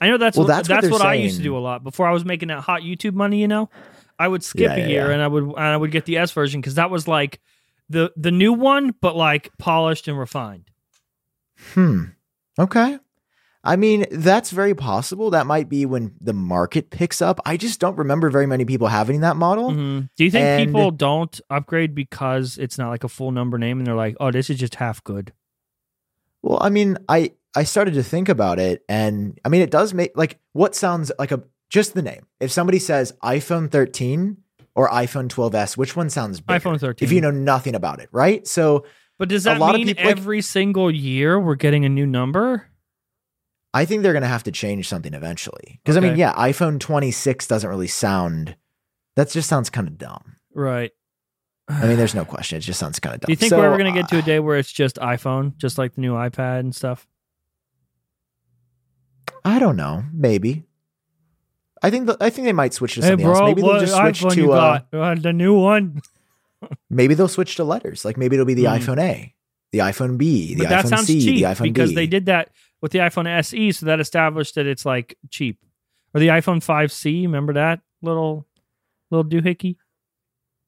I 0.00 0.08
know 0.08 0.18
that's 0.18 0.36
Well, 0.36 0.46
what, 0.46 0.54
that's 0.54 0.68
that's, 0.68 0.84
what 0.90 1.00
what, 1.00 1.02
I 1.02 1.14
used 1.14 1.38
to 1.38 1.42
do 1.42 1.56
a 1.56 1.60
lot 1.60 1.82
before 1.82 2.06
I 2.06 2.12
was 2.12 2.24
making 2.24 2.48
that 2.48 2.60
hot 2.60 2.82
YouTube 2.82 3.14
money. 3.14 3.40
You 3.40 3.48
know, 3.48 3.70
I 4.18 4.28
would 4.28 4.42
skip 4.44 4.62
Yeah, 4.70 4.74
a 4.74 4.78
yeah, 4.80 4.86
year 4.86 5.06
yeah. 5.08 5.12
and 5.14 5.22
I 5.22 5.28
would 5.28 5.44
and 5.44 5.58
I 5.58 5.76
would 5.76 5.90
get 5.92 6.04
the 6.04 6.18
S 6.18 6.32
version 6.32 6.60
because 6.60 6.74
that 6.74 6.90
was 6.90 7.08
like 7.08 7.40
the 7.88 8.12
the 8.16 8.30
new 8.30 8.52
one, 8.52 8.94
but 9.00 9.16
like 9.16 9.50
polished 9.58 10.08
and 10.08 10.18
refined. 10.18 10.70
Hmm. 11.72 12.04
Okay. 12.58 12.98
I 13.66 13.76
mean, 13.76 14.04
that's 14.10 14.50
very 14.50 14.74
possible. 14.74 15.30
That 15.30 15.46
might 15.46 15.70
be 15.70 15.86
when 15.86 16.14
the 16.20 16.34
market 16.34 16.90
picks 16.90 17.22
up. 17.22 17.40
I 17.46 17.56
just 17.56 17.80
don't 17.80 17.96
remember 17.96 18.28
very 18.28 18.46
many 18.46 18.66
people 18.66 18.88
having 18.88 19.20
that 19.20 19.36
model. 19.36 19.70
Mhm. 19.70 20.10
Do 20.16 20.24
you 20.24 20.30
think 20.30 20.44
And- 20.44 20.66
people 20.66 20.90
don't 20.90 21.40
upgrade 21.48 21.94
because 21.94 22.58
it's 22.58 22.76
not 22.76 22.90
like 22.90 23.04
a 23.04 23.08
full 23.08 23.30
number 23.32 23.56
name 23.58 23.78
and 23.78 23.86
they're 23.86 23.94
like, 23.94 24.16
oh, 24.20 24.30
this 24.30 24.50
is 24.50 24.58
just 24.58 24.74
half 24.74 25.02
good? 25.02 25.32
Well, 26.42 26.58
I 26.60 26.68
mean, 26.68 26.98
I 27.08 27.32
I 27.56 27.62
started 27.64 27.94
to 27.94 28.02
think 28.02 28.28
about 28.28 28.58
it, 28.58 28.82
and 28.88 29.38
I 29.44 29.48
mean, 29.48 29.62
it 29.62 29.70
does 29.70 29.94
make 29.94 30.10
like 30.16 30.40
what 30.52 30.74
sounds 30.74 31.10
like 31.18 31.30
a 31.32 31.42
just 31.70 31.94
the 31.94 32.02
name. 32.02 32.26
If 32.40 32.50
somebody 32.52 32.78
says 32.80 33.12
iPhone 33.22 33.70
13 33.70 34.38
or 34.74 34.88
iPhone 34.90 35.28
12s, 35.28 35.76
which 35.76 35.96
one 35.96 36.10
sounds 36.10 36.40
bigger? 36.40 36.60
iPhone 36.60 36.80
13. 36.80 37.06
If 37.06 37.12
you 37.12 37.20
know 37.20 37.30
nothing 37.30 37.74
about 37.74 38.00
it, 38.00 38.08
right? 38.12 38.46
So 38.46 38.84
But 39.18 39.28
does 39.28 39.44
that 39.44 39.56
a 39.56 39.60
lot 39.60 39.74
of 39.74 39.78
mean 39.78 39.86
people, 39.86 40.04
like- 40.04 40.10
every 40.18 40.42
single 40.42 40.90
year 40.90 41.40
we're 41.40 41.54
getting 41.54 41.84
a 41.84 41.88
new 41.88 42.06
number? 42.06 42.66
I 43.74 43.84
think 43.84 44.02
they're 44.02 44.12
going 44.12 44.22
to 44.22 44.28
have 44.28 44.44
to 44.44 44.52
change 44.52 44.88
something 44.88 45.12
eventually. 45.14 45.80
Because 45.84 45.96
I 45.96 46.00
mean, 46.00 46.16
yeah, 46.16 46.32
iPhone 46.34 46.78
26 46.78 47.46
doesn't 47.48 47.68
really 47.68 47.88
sound. 47.88 48.56
That 49.16 49.30
just 49.30 49.48
sounds 49.48 49.68
kind 49.68 49.88
of 49.88 49.98
dumb. 49.98 50.36
Right. 50.54 50.92
I 51.68 51.86
mean, 51.86 51.96
there's 51.96 52.14
no 52.14 52.24
question. 52.24 52.56
It 52.58 52.60
just 52.60 52.78
sounds 52.78 53.00
kind 53.00 53.14
of 53.14 53.20
dumb. 53.22 53.26
Do 53.26 53.32
you 53.32 53.36
think 53.36 53.50
So, 53.50 53.58
we're 53.58 53.66
ever 53.66 53.76
going 53.76 53.92
to 53.92 54.00
get 54.00 54.08
to 54.10 54.16
a 54.16 54.18
uh, 54.20 54.22
day 54.24 54.38
where 54.38 54.56
it's 54.58 54.70
just 54.70 54.96
iPhone, 54.96 55.56
just 55.56 55.76
like 55.76 55.94
the 55.94 56.00
new 56.02 56.12
iPad 56.12 56.60
and 56.60 56.74
stuff? 56.74 57.06
I 59.44 59.58
don't 59.58 59.76
know. 59.76 60.04
Maybe. 60.12 60.64
I 61.82 61.90
think 61.90 62.06
the, 62.06 62.16
I 62.20 62.30
think 62.30 62.46
they 62.46 62.52
might 62.52 62.72
switch 62.72 62.94
to 62.94 63.02
something 63.02 63.26
else. 63.26 63.40
Maybe 63.40 63.60
they'll 63.62 63.80
just 63.80 63.94
switch 63.96 64.34
to 64.34 64.52
uh, 64.52 64.80
Uh, 64.92 65.14
the 65.16 65.32
new 65.32 65.54
one. 65.58 66.00
maybe 66.90 67.14
they'll 67.14 67.28
switch 67.28 67.56
to 67.56 67.64
letters. 67.64 68.04
Like 68.04 68.16
maybe 68.16 68.36
it'll 68.36 68.46
be 68.46 68.54
the 68.54 68.64
Hmm. 68.64 68.76
iPhone 68.76 68.98
A, 69.00 69.34
the 69.72 69.80
iPhone 69.80 70.16
B, 70.16 70.54
the 70.54 70.62
But 70.64 70.68
that 70.70 70.84
iPhone 70.84 70.88
sounds 70.88 71.06
C, 71.08 71.20
cheap 71.20 71.36
the 71.36 71.42
iPhone 71.42 71.64
D. 71.64 71.70
because 71.72 71.90
D. 71.90 71.94
they 71.96 72.06
did 72.06 72.26
that 72.26 72.50
with 72.84 72.92
the 72.92 72.98
iPhone 72.98 73.26
SE, 73.26 73.72
so 73.72 73.86
that 73.86 73.98
established 73.98 74.56
that 74.56 74.66
it's 74.66 74.84
like 74.84 75.16
cheap. 75.30 75.58
Or 76.12 76.20
the 76.20 76.28
iPhone 76.28 76.62
5C, 76.62 77.22
remember 77.22 77.54
that 77.54 77.80
little 78.02 78.46
little 79.10 79.24
doohickey? 79.24 79.76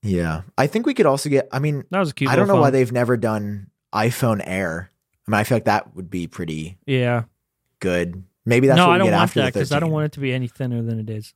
Yeah, 0.03 0.41
I 0.57 0.67
think 0.67 0.87
we 0.87 0.95
could 0.95 1.05
also 1.05 1.29
get. 1.29 1.47
I 1.53 1.59
mean, 1.59 1.85
That 1.91 1.99
was 1.99 2.13
a 2.13 2.15
cute. 2.15 2.31
I 2.31 2.37
don't 2.37 2.47
know 2.47 2.55
little 2.55 2.63
why 2.63 2.71
they've 2.71 2.91
never 2.91 3.19
done 3.19 3.67
iPhone 3.95 4.43
Air. 4.43 4.91
I 5.29 5.31
mean, 5.31 5.39
I 5.39 5.45
feel 5.45 5.57
like 5.57 5.67
that 5.67 5.95
would 5.95 6.09
be 6.09 6.27
pretty 6.27 6.79
Yeah. 6.87 7.25
good. 7.81 8.25
Maybe 8.47 8.67
that's 8.67 8.79
no, 8.79 8.87
what 8.87 8.95
I 8.95 8.99
don't 8.99 9.09
get 9.09 9.13
want 9.13 9.23
after 9.23 9.41
that 9.41 9.53
because 9.53 9.73
I 9.73 9.79
don't 9.79 9.91
want 9.91 10.07
it 10.07 10.13
to 10.13 10.21
be 10.21 10.33
any 10.33 10.49
thinner 10.49 10.81
than 10.83 10.99
it 10.99 11.11
is. 11.11 11.35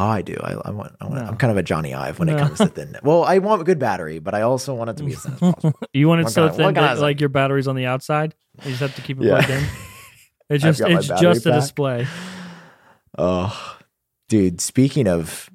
Oh, 0.00 0.06
I 0.06 0.22
do. 0.22 0.36
I, 0.40 0.52
I 0.52 0.70
want. 0.70 0.94
I 1.00 1.06
want 1.06 1.16
No. 1.16 1.22
I'm 1.26 1.36
kind 1.36 1.50
of 1.50 1.56
a 1.56 1.62
Jony 1.64 1.92
Ive 1.92 2.20
when 2.20 2.28
it 2.28 2.38
comes 2.38 2.58
to 2.58 2.66
thin. 2.66 2.96
Well, 3.02 3.24
I 3.24 3.38
want 3.38 3.60
a 3.60 3.64
good 3.64 3.80
battery, 3.80 4.20
but 4.20 4.32
I 4.32 4.42
also 4.42 4.72
want 4.72 4.90
it 4.90 4.96
to 4.98 5.02
be 5.02 5.12
as 5.14 5.22
thin 5.24 5.32
as 5.32 5.40
possible. 5.40 5.80
you 5.92 6.06
want 6.06 6.20
it 6.20 6.30
so 6.30 6.48
thin 6.50 6.72
that 6.74 6.98
like 6.98 7.18
your 7.18 7.28
battery's 7.28 7.66
on 7.66 7.74
the 7.74 7.86
outside. 7.86 8.36
You 8.62 8.70
just 8.70 8.80
have 8.80 8.94
to 8.94 9.02
keep 9.02 9.20
it 9.20 9.24
Yeah. 9.24 9.38
plugged 9.44 9.50
in. 9.50 9.64
It's 10.50 10.62
just 10.64 10.80
it's 10.80 11.08
just 11.08 11.46
a 11.46 11.52
display. 11.52 12.06
Oh, 13.18 13.76
dude. 14.28 14.60
Speaking 14.62 15.06
of 15.08 15.50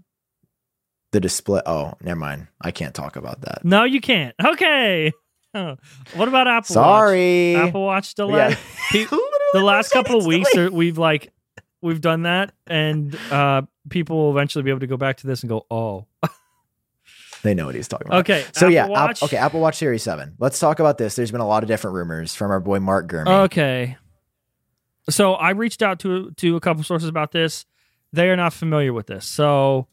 the 1.13 1.19
display. 1.19 1.61
Oh, 1.65 1.93
never 2.01 2.19
mind. 2.19 2.47
I 2.61 2.71
can't 2.71 2.93
talk 2.93 3.15
about 3.15 3.41
that. 3.41 3.63
No, 3.63 3.85
you 3.85 4.01
can't. 4.01 4.35
Okay. 4.43 5.11
Oh. 5.55 5.77
What 6.15 6.27
about 6.27 6.47
Apple 6.47 6.55
Watch? 6.57 6.67
Sorry. 6.67 7.55
Apple 7.55 7.85
Watch 7.85 8.13
delay. 8.15 8.55
Yeah. 8.91 9.05
The 9.53 9.61
last 9.61 9.91
couple 9.91 10.19
of 10.19 10.25
weeks, 10.25 10.55
are, 10.55 10.69
we've 10.69 10.97
like 10.97 11.31
we've 11.81 12.01
done 12.01 12.23
that, 12.23 12.53
and 12.67 13.15
uh, 13.31 13.61
people 13.89 14.17
will 14.17 14.31
eventually 14.31 14.63
be 14.63 14.69
able 14.69 14.79
to 14.81 14.87
go 14.87 14.97
back 14.97 15.17
to 15.17 15.27
this 15.27 15.41
and 15.41 15.49
go, 15.49 15.65
"Oh, 15.71 16.07
They 17.43 17.53
know 17.53 17.65
what 17.65 17.75
he's 17.75 17.87
talking 17.89 18.07
about. 18.07 18.21
okay." 18.21 18.45
So 18.53 18.67
Apple 18.67 18.71
yeah, 18.71 19.03
App- 19.03 19.21
okay, 19.23 19.37
Apple 19.37 19.59
Watch 19.59 19.75
Series 19.75 20.01
Seven. 20.03 20.35
Let's 20.39 20.59
talk 20.59 20.79
about 20.79 20.97
this. 20.97 21.15
There's 21.15 21.31
been 21.31 21.41
a 21.41 21.47
lot 21.47 21.61
of 21.63 21.67
different 21.67 21.95
rumors 21.95 22.33
from 22.35 22.51
our 22.51 22.59
boy 22.61 22.79
Mark 22.79 23.07
Gurman. 23.09 23.45
Okay. 23.45 23.97
So 25.09 25.33
I 25.33 25.49
reached 25.51 25.81
out 25.81 25.99
to 25.99 26.31
to 26.37 26.55
a 26.55 26.59
couple 26.61 26.83
sources 26.83 27.09
about 27.09 27.31
this. 27.33 27.65
They 28.13 28.29
are 28.29 28.37
not 28.37 28.53
familiar 28.53 28.93
with 28.93 29.07
this. 29.07 29.25
So 29.25 29.87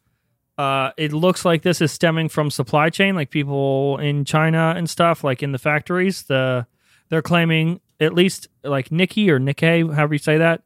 uh, 0.58 0.90
it 0.96 1.12
looks 1.12 1.44
like 1.44 1.62
this 1.62 1.80
is 1.80 1.90
stemming 1.90 2.28
from 2.28 2.50
supply 2.50 2.90
chain, 2.90 3.14
like 3.16 3.30
people 3.30 3.98
in 3.98 4.24
China 4.24 4.74
and 4.76 4.88
stuff, 4.88 5.24
like 5.24 5.42
in 5.42 5.52
the 5.52 5.58
factories. 5.58 6.22
The 6.24 6.66
they're 7.08 7.22
claiming 7.22 7.80
at 7.98 8.14
least 8.14 8.46
like 8.62 8.92
Nikki 8.92 9.30
or 9.30 9.40
Nikkei, 9.40 9.92
however 9.92 10.14
you 10.14 10.18
say 10.18 10.38
that. 10.38 10.62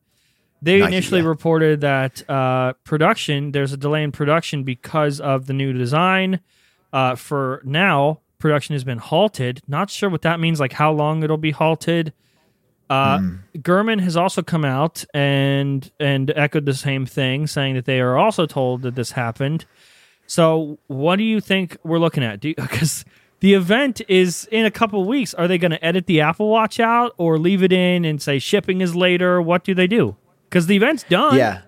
They 0.64 0.80
Nike, 0.80 0.94
initially 0.94 1.20
yeah. 1.20 1.28
reported 1.28 1.82
that 1.82 2.28
uh, 2.28 2.72
production 2.84 3.52
there's 3.52 3.72
a 3.74 3.76
delay 3.76 4.02
in 4.02 4.12
production 4.12 4.64
because 4.64 5.20
of 5.20 5.46
the 5.46 5.52
new 5.52 5.72
design. 5.74 6.40
Uh, 6.92 7.16
for 7.16 7.60
now, 7.64 8.20
production 8.38 8.72
has 8.72 8.82
been 8.82 8.98
halted. 8.98 9.60
Not 9.68 9.90
sure 9.90 10.08
what 10.08 10.22
that 10.22 10.40
means, 10.40 10.60
like 10.60 10.72
how 10.72 10.90
long 10.92 11.22
it'll 11.22 11.36
be 11.36 11.50
halted. 11.50 12.14
Uh, 12.88 13.18
Hmm. 13.18 13.36
Gurman 13.58 14.00
has 14.00 14.16
also 14.16 14.42
come 14.42 14.64
out 14.64 15.04
and 15.12 15.90
and 16.00 16.32
echoed 16.34 16.64
the 16.64 16.74
same 16.74 17.04
thing, 17.04 17.46
saying 17.46 17.74
that 17.74 17.84
they 17.84 18.00
are 18.00 18.16
also 18.16 18.46
told 18.46 18.82
that 18.82 18.94
this 18.94 19.12
happened. 19.12 19.66
So, 20.26 20.78
what 20.86 21.16
do 21.16 21.24
you 21.24 21.40
think 21.40 21.76
we're 21.84 21.98
looking 21.98 22.22
at? 22.22 22.40
Because 22.40 23.04
the 23.40 23.52
event 23.52 24.00
is 24.08 24.48
in 24.50 24.64
a 24.64 24.70
couple 24.70 25.02
of 25.02 25.06
weeks. 25.06 25.34
Are 25.34 25.46
they 25.46 25.58
going 25.58 25.72
to 25.72 25.84
edit 25.84 26.06
the 26.06 26.20
Apple 26.20 26.48
Watch 26.48 26.80
out 26.80 27.12
or 27.18 27.38
leave 27.38 27.62
it 27.62 27.72
in 27.72 28.04
and 28.06 28.20
say 28.20 28.38
shipping 28.38 28.80
is 28.80 28.94
later? 28.96 29.42
What 29.42 29.64
do 29.64 29.74
they 29.74 29.86
do? 29.86 30.16
Because 30.54 30.68
the 30.68 30.76
event's 30.76 31.02
done. 31.02 31.36
Yeah. 31.36 31.62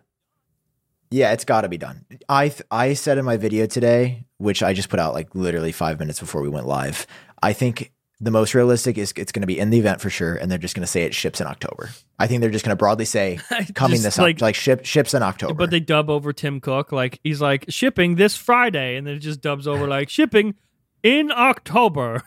Yeah, 1.10 1.32
it's 1.32 1.44
got 1.44 1.62
to 1.62 1.68
be 1.68 1.76
done. 1.76 2.04
I 2.28 2.50
th- 2.50 2.62
I 2.70 2.94
said 2.94 3.18
in 3.18 3.24
my 3.24 3.36
video 3.36 3.66
today, 3.66 4.26
which 4.38 4.62
I 4.62 4.74
just 4.74 4.88
put 4.88 5.00
out 5.00 5.12
like 5.12 5.34
literally 5.34 5.72
five 5.72 5.98
minutes 5.98 6.20
before 6.20 6.40
we 6.40 6.48
went 6.48 6.68
live. 6.68 7.04
I 7.42 7.52
think 7.52 7.92
the 8.20 8.30
most 8.30 8.54
realistic 8.54 8.96
is 8.96 9.12
it's 9.16 9.32
going 9.32 9.40
to 9.42 9.46
be 9.48 9.58
in 9.58 9.70
the 9.70 9.78
event 9.80 10.00
for 10.00 10.08
sure, 10.08 10.36
and 10.36 10.48
they're 10.48 10.56
just 10.58 10.76
going 10.76 10.84
to 10.84 10.90
say 10.90 11.02
it 11.02 11.14
ships 11.16 11.40
in 11.40 11.48
October. 11.48 11.90
I 12.20 12.28
think 12.28 12.42
they're 12.42 12.50
just 12.50 12.64
going 12.64 12.76
to 12.76 12.78
broadly 12.78 13.04
say 13.06 13.40
coming 13.74 14.02
this 14.02 14.18
like- 14.18 14.36
like, 14.36 14.40
like 14.40 14.54
ship 14.54 14.84
ships 14.84 15.14
in 15.14 15.22
October. 15.24 15.54
But 15.54 15.70
they 15.70 15.80
dub 15.80 16.08
over 16.08 16.32
Tim 16.32 16.60
Cook 16.60 16.92
like 16.92 17.18
he's 17.24 17.40
like 17.40 17.64
shipping 17.68 18.14
this 18.14 18.36
Friday, 18.36 18.94
and 18.96 19.04
then 19.04 19.14
it 19.16 19.18
just 19.20 19.40
dubs 19.40 19.66
over 19.66 19.88
like 19.88 20.08
shipping 20.10 20.54
in 21.02 21.32
October. 21.32 22.22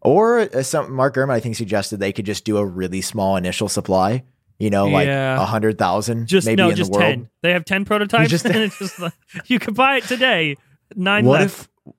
or 0.00 0.40
uh, 0.40 0.62
some 0.64 0.92
Mark 0.92 1.14
Gurman 1.14 1.30
I 1.30 1.38
think 1.40 1.54
suggested 1.54 1.98
they 2.00 2.12
could 2.12 2.26
just 2.26 2.44
do 2.44 2.56
a 2.56 2.64
really 2.66 3.00
small 3.00 3.36
initial 3.36 3.68
supply. 3.68 4.24
You 4.62 4.70
know, 4.70 4.86
like 4.86 5.08
Yeah. 5.08 5.42
a 5.42 5.44
hundred 5.44 5.76
thousand, 5.76 6.28
Just 6.28 6.46
maybe 6.46 6.62
no, 6.62 6.70
in 6.70 6.76
just 6.76 6.92
the 6.92 6.98
world. 6.98 7.10
ten. 7.10 7.28
They 7.42 7.50
have 7.52 7.64
ten 7.64 7.84
prototypes, 7.84 8.30
just- 8.30 8.44
and 8.46 8.54
it's 8.56 8.78
just 8.78 9.00
like 9.00 9.12
you 9.46 9.58
could 9.58 9.74
buy 9.74 9.96
it 9.96 10.04
today. 10.04 10.56
Nine 10.94 11.24
What 11.24 11.40
left. 11.40 11.68
if 11.86 11.94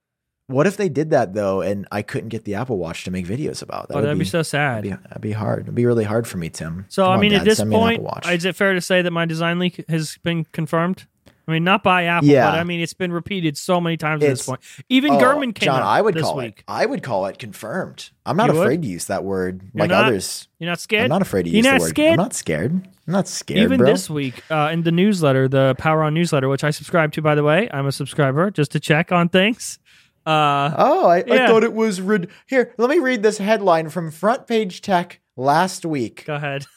what 0.47 0.65
if 0.65 0.77
they 0.77 0.87
did 0.87 1.09
that 1.09 1.33
though, 1.33 1.59
and 1.59 1.85
I 1.91 2.03
couldn't 2.03 2.29
get 2.29 2.45
the 2.45 2.55
Apple 2.55 2.77
Watch 2.77 3.03
to 3.03 3.11
make 3.11 3.25
videos 3.25 3.61
about? 3.61 3.89
That 3.89 3.95
oh, 3.95 3.97
would 3.97 4.05
that'd 4.05 4.17
be, 4.17 4.23
so 4.23 4.43
sad. 4.43 4.85
That'd 4.85 5.01
be, 5.01 5.07
that'd 5.09 5.21
be 5.21 5.31
hard. 5.33 5.63
It'd 5.63 5.75
be 5.75 5.85
really 5.85 6.05
hard 6.05 6.25
for 6.25 6.37
me, 6.37 6.49
Tim. 6.49 6.85
so 6.87 7.03
Come 7.03 7.11
I 7.11 7.13
on, 7.15 7.19
mean, 7.19 7.33
at 7.33 7.39
Dad, 7.39 7.47
this 7.47 7.63
point, 7.63 8.01
is 8.29 8.45
it 8.45 8.55
fair 8.55 8.73
to 8.73 8.81
say 8.81 9.01
that 9.01 9.11
my 9.11 9.25
design 9.25 9.59
leak 9.59 9.83
has 9.89 10.17
been 10.23 10.45
confirmed? 10.45 11.05
I 11.47 11.51
mean, 11.51 11.63
not 11.65 11.83
by 11.83 12.05
Apple, 12.05 12.29
Yeah. 12.29 12.49
but 12.51 12.59
I 12.59 12.63
mean, 12.63 12.79
it's 12.79 12.93
been 12.93 13.11
repeated 13.11 13.57
so 13.57 13.81
many 13.81 13.97
times 13.97 14.23
at 14.23 14.29
this 14.29 14.45
point. 14.45 14.61
Even 14.87 15.11
Oh, 15.13 15.17
Gurman 15.19 15.53
came 15.53 15.65
John, 15.67 15.81
I 15.81 16.01
would 16.01 16.17
call 16.17 16.37
week. 16.37 16.59
it. 16.59 16.63
I 16.69 16.85
would 16.85 17.03
call 17.03 17.25
it 17.25 17.37
confirmed. 17.37 18.11
I'm 18.25 18.37
not 18.37 18.47
You 18.49 18.53
would? 18.59 18.61
afraid 18.63 18.81
to 18.83 18.87
use 18.87 19.05
that 19.05 19.23
word 19.25 19.61
You're 19.73 19.81
like 19.83 19.89
not? 19.89 20.05
others. 20.05 20.47
You're 20.59 20.69
not 20.69 20.79
scared. 20.79 21.03
I'm 21.03 21.09
not 21.09 21.21
afraid 21.21 21.43
to 21.43 21.49
You're 21.49 21.57
use 21.57 21.65
the 21.65 21.79
word. 21.79 21.89
scared? 21.89 22.11
I'm 22.13 22.17
not 22.23 22.33
scared. 22.33 22.71
I'm 23.07 23.11
not 23.11 23.27
scared, 23.27 23.59
Even 23.59 23.79
bro. 23.79 23.91
this 23.91 24.09
week 24.09 24.41
uh, 24.49 24.69
in 24.71 24.83
the 24.83 24.91
newsletter, 24.91 25.49
the 25.49 25.75
Power 25.77 26.03
On 26.03 26.13
newsletter, 26.13 26.47
which 26.47 26.63
I 26.63 26.69
subscribe 26.71 27.11
to, 27.13 27.21
by 27.21 27.35
the 27.35 27.43
way, 27.43 27.69
I'm 27.73 27.85
a 27.87 27.91
subscriber 27.91 28.49
just 28.49 28.71
to 28.71 28.79
check 28.79 29.11
on 29.11 29.27
things. 29.27 29.79
Uh, 30.25 30.73
Oh, 30.77 31.07
I, 31.07 31.25
Yeah. 31.27 31.33
I 31.43 31.47
thought 31.47 31.65
it 31.65 31.73
was 31.73 31.99
rid- 31.99 32.29
here. 32.47 32.73
Let 32.77 32.89
me 32.89 32.99
read 32.99 33.21
this 33.21 33.39
headline 33.39 33.89
from 33.89 34.09
Front 34.11 34.47
Page 34.47 34.79
Tech 34.81 35.19
last 35.35 35.85
week. 35.85 36.23
go 36.25 36.35
ahead. 36.35 36.65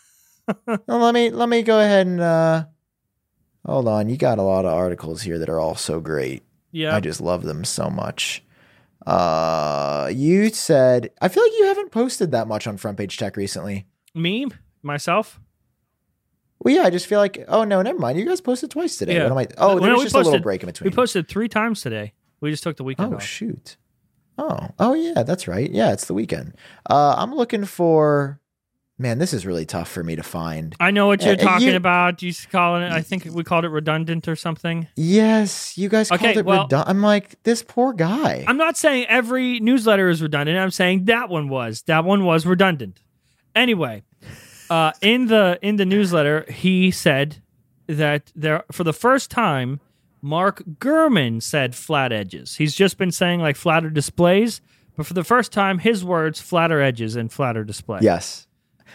Well, 0.66 0.98
let 1.00 1.12
me 1.12 1.30
let 1.30 1.48
me 1.48 1.62
go 1.62 1.80
ahead 1.80 2.06
and 2.06 2.20
uh, 2.20 2.64
hold 3.66 3.88
on. 3.88 4.08
You 4.08 4.16
got 4.16 4.38
a 4.38 4.42
lot 4.42 4.64
of 4.64 4.72
articles 4.72 5.22
here 5.22 5.38
that 5.38 5.48
are 5.50 5.60
all 5.60 5.74
so 5.74 6.00
great. 6.00 6.42
Yeah. 6.72 6.94
I 6.96 7.00
just 7.00 7.20
love 7.20 7.42
them 7.42 7.64
so 7.64 7.90
much. 7.90 8.42
Uh, 9.06 10.10
you 10.12 10.48
said 10.50 11.10
I 11.20 11.28
feel 11.28 11.42
like 11.42 11.52
you 11.58 11.66
haven't 11.66 11.90
posted 11.92 12.32
that 12.32 12.48
much 12.48 12.66
on 12.66 12.76
Front 12.76 12.98
Page 12.98 13.16
Tech 13.18 13.36
recently. 13.36 13.86
Me, 14.14 14.46
myself. 14.82 15.38
Well, 16.58 16.74
yeah, 16.74 16.82
I 16.82 16.90
just 16.90 17.06
feel 17.06 17.20
like, 17.20 17.44
oh 17.48 17.64
no, 17.64 17.82
never 17.82 17.98
mind. 17.98 18.18
You 18.18 18.26
guys 18.26 18.40
posted 18.40 18.70
twice 18.70 18.96
today. 18.96 19.14
Yeah. 19.16 19.24
What 19.24 19.32
am 19.32 19.38
I? 19.38 19.46
Oh, 19.58 19.74
No, 19.74 19.80
there 19.80 19.88
no, 19.90 19.94
was 19.96 20.02
just 20.04 20.14
a 20.14 20.18
little 20.18 20.32
posted- 20.32 20.42
break 20.42 20.62
in 20.62 20.66
between. 20.66 20.90
We 20.90 20.94
posted 20.96 21.28
three 21.28 21.48
times 21.48 21.82
today. 21.82 22.14
We 22.40 22.50
just 22.50 22.62
took 22.62 22.76
the 22.76 22.84
weekend 22.84 23.12
Oh 23.12 23.16
off. 23.16 23.22
shoot. 23.22 23.76
Oh, 24.38 24.68
oh 24.78 24.94
yeah, 24.94 25.22
that's 25.22 25.46
right. 25.48 25.70
Yeah, 25.70 25.92
it's 25.92 26.06
the 26.06 26.14
weekend. 26.14 26.54
Uh, 26.90 27.14
I'm 27.16 27.34
looking 27.34 27.64
for. 27.64 28.40
Man, 28.98 29.18
this 29.18 29.34
is 29.34 29.44
really 29.44 29.66
tough 29.66 29.90
for 29.90 30.02
me 30.02 30.16
to 30.16 30.22
find. 30.22 30.74
I 30.80 30.90
know 30.90 31.06
what 31.06 31.22
you're 31.22 31.34
Uh, 31.34 31.36
talking 31.36 31.68
you- 31.68 31.76
about. 31.76 32.22
You 32.22 32.32
calling 32.50 32.82
it? 32.82 32.90
I 32.90 33.02
think 33.02 33.26
we 33.30 33.44
called 33.44 33.66
it 33.66 33.68
redundant 33.68 34.26
or 34.26 34.34
something. 34.36 34.86
Yes, 34.96 35.76
you 35.76 35.90
guys 35.90 36.10
Okay, 36.10 36.18
called 36.28 36.36
it 36.38 36.44
well- 36.46 36.66
redun- 36.68 36.84
I'm 36.86 37.02
like 37.02 37.42
this 37.42 37.62
poor 37.62 37.92
guy. 37.92 38.44
I'm 38.48 38.56
not 38.56 38.76
saying 38.78 39.04
every 39.08 39.60
newsletter 39.60 40.08
is 40.08 40.22
redundant. 40.22 40.58
I'm 40.58 40.70
saying 40.70 41.04
that 41.04 41.28
one 41.28 41.50
was. 41.50 41.82
That 41.82 42.04
one 42.06 42.24
was 42.24 42.46
redundant. 42.46 43.02
Anyway, 43.54 44.02
uh, 44.70 44.92
in 45.02 45.26
the 45.26 45.58
in 45.60 45.76
the 45.76 45.84
newsletter, 45.84 46.46
he 46.50 46.90
said 46.90 47.36
that 47.86 48.32
there 48.34 48.64
for 48.72 48.82
the 48.84 48.94
first 48.94 49.30
time, 49.30 49.80
Mark 50.22 50.62
Gurman 50.80 51.42
said 51.42 51.74
flat 51.74 52.12
edges. 52.12 52.56
He's 52.56 52.74
just 52.74 52.96
been 52.96 53.12
saying 53.12 53.40
like 53.40 53.56
flatter 53.56 53.90
displays, 53.90 54.62
but 54.96 55.04
for 55.04 55.12
the 55.14 55.22
first 55.24 55.52
time, 55.52 55.80
his 55.80 56.02
words 56.02 56.40
flatter 56.40 56.80
edges 56.80 57.14
and 57.14 57.30
flatter 57.30 57.62
display. 57.62 57.98
yes, 58.02 58.45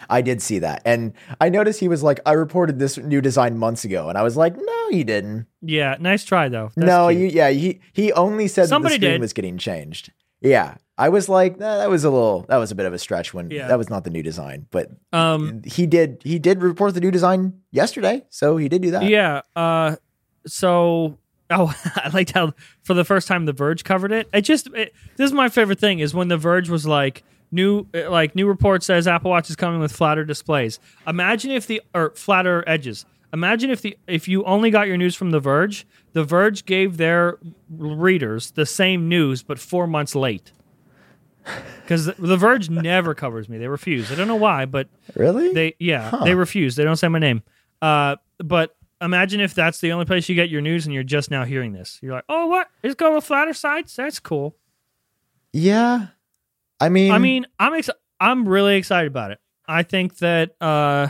I 0.10 0.22
did 0.22 0.42
see 0.42 0.60
that, 0.60 0.82
and 0.86 1.14
I 1.40 1.50
noticed 1.50 1.80
he 1.80 1.88
was 1.88 2.04
like, 2.04 2.20
"I 2.26 2.34
reported 2.34 2.80
this 2.80 2.98
new 2.98 3.22
design 3.22 3.58
months 3.58 3.84
ago," 3.86 4.10
and 4.10 4.18
I 4.18 4.24
was 4.24 4.36
like, 4.38 4.56
"No, 4.58 4.90
you 4.90 5.04
didn't. 5.04 5.48
Yeah, 5.62 5.96
nice 6.00 6.24
try 6.24 6.50
though. 6.50 6.72
That's 6.76 6.88
no, 6.88 7.08
you. 7.10 7.28
Yeah, 7.28 7.50
he 7.50 7.80
he 7.94 8.12
only 8.14 8.48
said 8.48 8.68
Somebody 8.68 8.96
that 8.96 9.00
the 9.00 9.06
screen 9.06 9.12
did. 9.14 9.22
was 9.22 9.34
getting 9.34 9.58
changed. 9.58 10.12
Yeah, 10.44 10.76
I 10.98 11.10
was 11.10 11.30
like, 11.30 11.60
nah, 11.60 11.78
that 11.78 11.90
was 11.92 12.04
a 12.04 12.10
little, 12.10 12.46
that 12.50 12.58
was 12.58 12.72
a 12.72 12.76
bit 12.76 12.88
of 12.88 12.94
a 12.94 12.98
stretch 12.98 13.32
when 13.32 13.52
Yeah. 13.52 13.68
that 13.68 13.78
was 13.78 13.92
not 13.92 14.06
the 14.06 14.10
new 14.10 14.24
design, 14.24 14.66
but 14.72 14.90
Um, 15.14 15.62
he 15.66 15.86
did 15.86 16.20
he 16.24 16.40
did 16.40 16.64
report 16.64 16.96
the 16.96 17.00
new 17.00 17.12
design 17.12 17.54
yesterday, 17.72 18.24
so 18.30 18.58
he 18.58 18.68
did 18.68 18.82
do 18.82 18.90
that. 18.90 19.04
Yeah. 19.04 19.42
Uh, 19.56 19.98
so, 20.48 21.18
oh, 21.52 21.76
I 21.96 22.10
liked 22.10 22.32
how 22.32 22.54
for 22.84 22.94
the 22.96 23.04
first 23.06 23.28
time 23.28 23.46
The 23.46 23.54
Verge 23.54 23.84
covered 23.84 24.12
it. 24.12 24.30
It 24.34 24.42
just 24.42 24.68
it, 24.74 24.94
this 25.18 25.26
is 25.26 25.34
my 25.34 25.48
favorite 25.50 25.78
thing 25.80 26.00
is 26.00 26.14
when 26.16 26.28
The 26.28 26.38
Verge 26.38 26.70
was 26.70 26.88
like 26.88 27.24
new, 27.52 27.86
uh, 27.94 28.10
like 28.10 28.36
new 28.36 28.48
report 28.48 28.84
says 28.84 29.08
Apple 29.08 29.32
Watch 29.32 29.50
is 29.50 29.56
coming 29.56 29.80
with 29.80 29.92
flatter 29.92 30.24
displays. 30.26 30.80
Imagine 31.08 31.52
if 31.52 31.68
the 31.68 31.82
or 31.94 32.12
flatter 32.12 32.64
edges. 32.68 33.06
Imagine 33.34 33.70
if 33.70 33.82
the 33.82 33.98
if 34.08 34.28
you 34.28 34.44
only 34.44 34.72
got 34.72 34.88
your 34.88 34.98
news 34.98 35.16
from 35.16 35.32
The 35.32 35.40
Verge, 35.40 35.86
The 36.14 36.24
Verge 36.24 36.66
gave 36.66 36.98
their 36.98 37.38
readers 37.70 38.52
the 38.52 38.66
same 38.66 39.08
news 39.08 39.42
but 39.44 39.58
four 39.60 39.88
months 39.88 40.16
late. 40.16 40.52
Because 41.82 42.06
The 42.06 42.38
Verge 42.38 42.70
never 42.70 43.16
covers 43.16 43.50
me. 43.50 43.58
They 43.58 43.68
refuse. 43.68 44.12
I 44.12 44.16
don't 44.16 44.28
know 44.28 44.36
why, 44.36 44.66
but 44.66 44.90
Really? 45.16 45.54
they 45.54 45.76
yeah, 45.80 46.10
Huh. 46.12 46.24
they 46.26 46.36
refuse. 46.36 46.76
They 46.76 46.84
don't 46.84 46.98
say 46.98 47.08
my 47.08 47.20
name. 47.20 47.42
Uh, 47.82 48.18
but 48.38 48.76
imagine 49.02 49.40
if 49.42 49.56
that's 49.56 49.80
the 49.80 49.92
only 49.92 50.06
place 50.06 50.30
you 50.30 50.36
get 50.36 50.50
your 50.50 50.62
news 50.62 50.86
and 50.86 50.94
you're 50.94 51.02
just 51.04 51.32
now 51.32 51.44
hearing 51.46 51.72
this. 51.74 51.98
You're 52.04 52.14
like, 52.14 52.26
oh, 52.30 52.46
what? 52.48 52.68
It's 52.84 52.94
going 52.96 53.16
with 53.16 53.24
flatter 53.24 53.54
sides. 53.54 53.96
That's 53.96 54.20
cool. 54.20 54.56
yeah. 55.54 56.08
I 56.82 56.90
mean, 56.90 57.12
I 57.12 57.18
mean, 57.20 57.46
I'm 57.60 57.74
ex- 57.74 57.90
I'm 58.20 58.48
really 58.48 58.76
excited 58.76 59.08
about 59.08 59.32
it. 59.32 59.40
I 59.68 59.84
think 59.84 60.18
that 60.18 60.56
uh, 60.60 61.08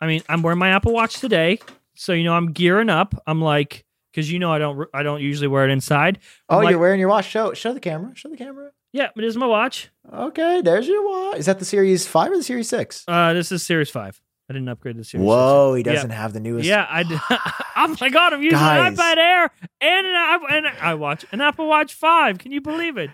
I 0.00 0.06
mean, 0.06 0.22
I'm 0.28 0.42
wearing 0.42 0.58
my 0.58 0.70
Apple 0.70 0.92
Watch 0.92 1.20
today, 1.20 1.58
so 1.94 2.12
you 2.12 2.24
know 2.24 2.34
I'm 2.34 2.52
gearing 2.52 2.88
up. 2.90 3.14
I'm 3.26 3.40
like, 3.40 3.84
because 4.12 4.30
you 4.30 4.38
know 4.38 4.52
I 4.52 4.58
don't 4.58 4.88
I 4.92 5.02
don't 5.02 5.20
usually 5.20 5.48
wear 5.48 5.64
it 5.68 5.70
inside. 5.70 6.18
oh, 6.48 6.58
like- 6.58 6.70
you're 6.70 6.78
wearing 6.78 7.00
your 7.00 7.08
watch. 7.08 7.28
Show 7.28 7.54
show 7.54 7.72
the 7.72 7.80
camera. 7.80 8.12
Show 8.14 8.28
the 8.28 8.36
camera. 8.36 8.70
Yeah, 8.92 9.08
but 9.14 9.22
it 9.22 9.28
is 9.28 9.36
my 9.36 9.46
watch. 9.46 9.88
Okay, 10.12 10.62
there's 10.62 10.88
your 10.88 11.06
watch. 11.08 11.38
Is 11.38 11.46
that 11.46 11.60
the 11.60 11.64
Series 11.64 12.06
Five 12.08 12.32
or 12.32 12.36
the 12.36 12.42
Series 12.42 12.68
Six? 12.68 13.04
Uh, 13.06 13.32
this 13.34 13.52
is 13.52 13.62
Series 13.64 13.88
Five. 13.88 14.20
I 14.48 14.52
didn't 14.52 14.68
upgrade 14.68 14.96
the 14.96 15.04
Series. 15.04 15.24
Whoa, 15.24 15.74
he 15.74 15.84
doesn't 15.84 16.10
have 16.10 16.32
the 16.32 16.40
newest. 16.40 16.66
Yeah, 16.66 16.84
I. 16.90 17.04
d- 17.04 17.16
oh 17.76 17.96
my 18.00 18.08
god, 18.08 18.32
I'm 18.32 18.42
using 18.42 18.58
Guys. 18.58 18.88
an 18.88 18.96
iPad 18.96 19.16
Air 19.16 19.50
and 19.80 20.06
an 20.06 20.40
and 20.50 20.66
I 20.80 20.94
watch 20.94 21.24
an 21.30 21.40
Apple 21.40 21.68
Watch 21.68 21.94
Five. 21.94 22.38
Can 22.38 22.50
you 22.50 22.60
believe 22.60 22.96
it? 22.96 23.10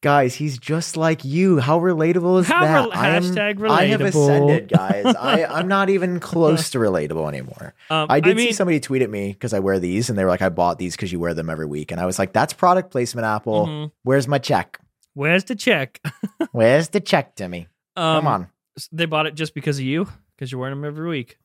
Guys, 0.00 0.34
he's 0.34 0.58
just 0.58 0.96
like 0.96 1.24
you. 1.24 1.58
How 1.58 1.78
relatable 1.78 2.40
is 2.40 2.46
How 2.48 2.60
that? 2.60 2.96
I 2.96 3.10
am, 3.10 3.22
hashtag 3.22 3.68
I 3.70 3.86
have 3.86 4.00
ascended, 4.00 4.68
guys. 4.68 5.14
I, 5.14 5.44
I'm 5.48 5.68
not 5.68 5.90
even 5.90 6.20
close 6.20 6.70
to 6.70 6.78
relatable 6.78 7.28
anymore. 7.28 7.74
Um, 7.90 8.06
I 8.10 8.20
did 8.20 8.36
mean, 8.36 8.48
see 8.48 8.52
somebody 8.52 8.80
tweet 8.80 9.02
at 9.02 9.10
me 9.10 9.32
because 9.32 9.52
I 9.52 9.58
wear 9.58 9.78
these, 9.78 10.10
and 10.10 10.18
they 10.18 10.24
were 10.24 10.30
like, 10.30 10.42
"I 10.42 10.48
bought 10.48 10.78
these 10.78 10.96
because 10.96 11.12
you 11.12 11.20
wear 11.20 11.34
them 11.34 11.50
every 11.50 11.66
week," 11.66 11.92
and 11.92 12.00
I 12.00 12.06
was 12.06 12.18
like, 12.18 12.32
"That's 12.32 12.52
product 12.52 12.90
placement, 12.90 13.26
Apple. 13.26 13.66
Mhm. 13.66 13.90
Where's 14.02 14.26
my 14.28 14.38
check? 14.38 14.80
Where's 15.14 15.44
the 15.44 15.54
check? 15.54 16.00
Where's 16.52 16.88
the 16.90 17.00
check, 17.00 17.34
Timmy? 17.36 17.68
Um, 17.96 18.18
Come 18.18 18.26
on." 18.26 18.48
They 18.92 19.04
bought 19.06 19.26
it 19.26 19.34
just 19.34 19.54
because 19.54 19.78
of 19.78 19.84
you, 19.84 20.08
because 20.36 20.50
you're 20.50 20.60
wearing 20.60 20.76
them 20.80 20.84
every 20.86 21.08
week. 21.08 21.36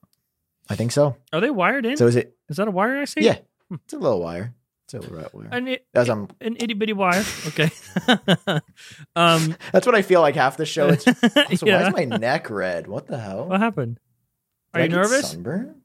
I 0.70 0.76
think 0.76 0.92
so. 0.92 1.18
Are 1.34 1.42
they 1.42 1.50
wired 1.50 1.86
in? 1.86 1.98
So 1.98 2.08
is 2.08 2.16
it? 2.16 2.36
is 2.50 2.58
that 2.58 2.68
a 2.68 2.72
wire 2.72 2.98
I 3.02 3.06
see? 3.06 3.22
Yeah, 3.22 3.38
it's 3.72 3.94
a 3.94 3.98
little 4.00 4.22
wire. 4.22 4.54
It's 4.96 5.06
a 5.06 5.10
little 5.10 5.24
rat 5.24 5.34
wire. 5.34 5.50
An, 5.52 5.68
it, 5.68 5.86
As 5.94 6.10
I'm, 6.10 6.28
an 6.42 6.58
itty 6.60 6.74
bitty 6.74 6.94
wire. 6.94 7.24
Okay. 7.48 7.70
um. 9.16 9.56
that's 9.72 9.86
what 9.86 9.96
I 9.96 10.02
feel 10.02 10.22
like 10.22 10.36
half 10.36 10.58
the 10.58 10.66
show. 10.66 10.90
It's, 10.90 11.04
so 11.04 11.66
yeah. 11.66 11.82
why 11.82 11.88
is 11.88 12.10
my 12.10 12.18
neck 12.18 12.50
red? 12.50 12.88
What 12.88 13.08
the 13.08 13.18
hell? 13.18 13.48
What 13.48 13.60
happened? 13.60 14.00
Are 14.74 14.82
Did 14.82 14.92
you 14.92 15.00
I 15.00 15.02
get 15.04 15.10
nervous? 15.10 15.32
Sunburn? 15.32 15.82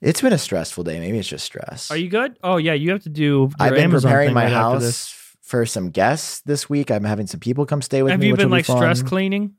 It's 0.00 0.20
been 0.20 0.32
a 0.32 0.38
stressful 0.38 0.84
day. 0.84 1.00
Maybe 1.00 1.18
it's 1.18 1.28
just 1.28 1.44
stress. 1.44 1.90
Are 1.90 1.96
you 1.96 2.08
good? 2.08 2.38
Oh 2.42 2.58
yeah, 2.58 2.74
you 2.74 2.90
have 2.90 3.02
to 3.04 3.08
do. 3.08 3.22
Your 3.22 3.50
I've 3.58 3.74
been 3.74 3.84
Amazon 3.84 4.10
preparing 4.10 4.34
my 4.34 4.44
right 4.44 4.52
house 4.52 5.12
for 5.42 5.64
some 5.64 5.90
guests 5.90 6.40
this 6.40 6.68
week. 6.68 6.90
I'm 6.90 7.04
having 7.04 7.26
some 7.26 7.40
people 7.40 7.64
come 7.66 7.80
stay 7.80 8.02
with 8.02 8.10
Have 8.10 8.20
me. 8.20 8.26
Have 8.26 8.28
you 8.28 8.32
which 8.34 8.38
been 8.38 8.50
will 8.50 8.56
be 8.56 8.68
like 8.68 8.78
stress 8.78 9.02
cleaning? 9.02 9.54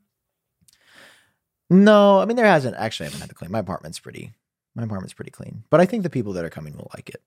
No, 1.70 2.20
I 2.20 2.24
mean 2.24 2.36
there 2.36 2.46
hasn't. 2.46 2.76
Actually, 2.76 3.06
I 3.06 3.08
haven't 3.08 3.20
had 3.20 3.28
to 3.30 3.34
clean. 3.34 3.50
My 3.50 3.58
apartment's 3.58 3.98
pretty. 3.98 4.32
My 4.74 4.84
apartment's 4.84 5.12
pretty 5.12 5.32
clean. 5.32 5.64
But 5.70 5.80
I 5.80 5.86
think 5.86 6.04
the 6.04 6.10
people 6.10 6.34
that 6.34 6.44
are 6.44 6.50
coming 6.50 6.76
will 6.76 6.90
like 6.94 7.08
it. 7.08 7.22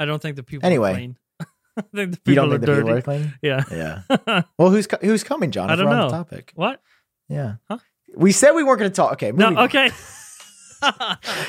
I 0.00 0.04
don't 0.06 0.20
think 0.20 0.34
the 0.36 0.42
people 0.42 0.66
Anyway. 0.66 0.90
are 0.90 0.94
clean. 0.94 1.16
I 1.76 1.82
think 1.94 2.10
the 2.12 2.16
people 2.18 2.20
You 2.26 2.34
don't 2.34 2.46
are 2.46 2.50
think 2.52 2.60
the 2.62 2.66
dirty. 2.66 2.82
people 2.82 2.98
are 2.98 3.02
clean? 3.02 3.34
Yeah. 3.42 3.64
Yeah. 3.70 4.42
well, 4.58 4.70
who's 4.70 4.88
who's 5.02 5.22
coming, 5.22 5.50
Jon? 5.52 5.70
I 5.70 5.76
don't 5.76 5.88
know. 5.90 6.08
the 6.10 6.16
topic. 6.16 6.52
what? 6.56 6.82
Yeah. 7.28 7.54
Huh? 7.68 7.78
We 8.16 8.32
said 8.32 8.52
we 8.52 8.64
weren't 8.64 8.80
going 8.80 8.90
to 8.90 8.94
talk. 8.96 9.12
Okay. 9.12 9.30
No. 9.30 9.56
Okay. 9.64 9.90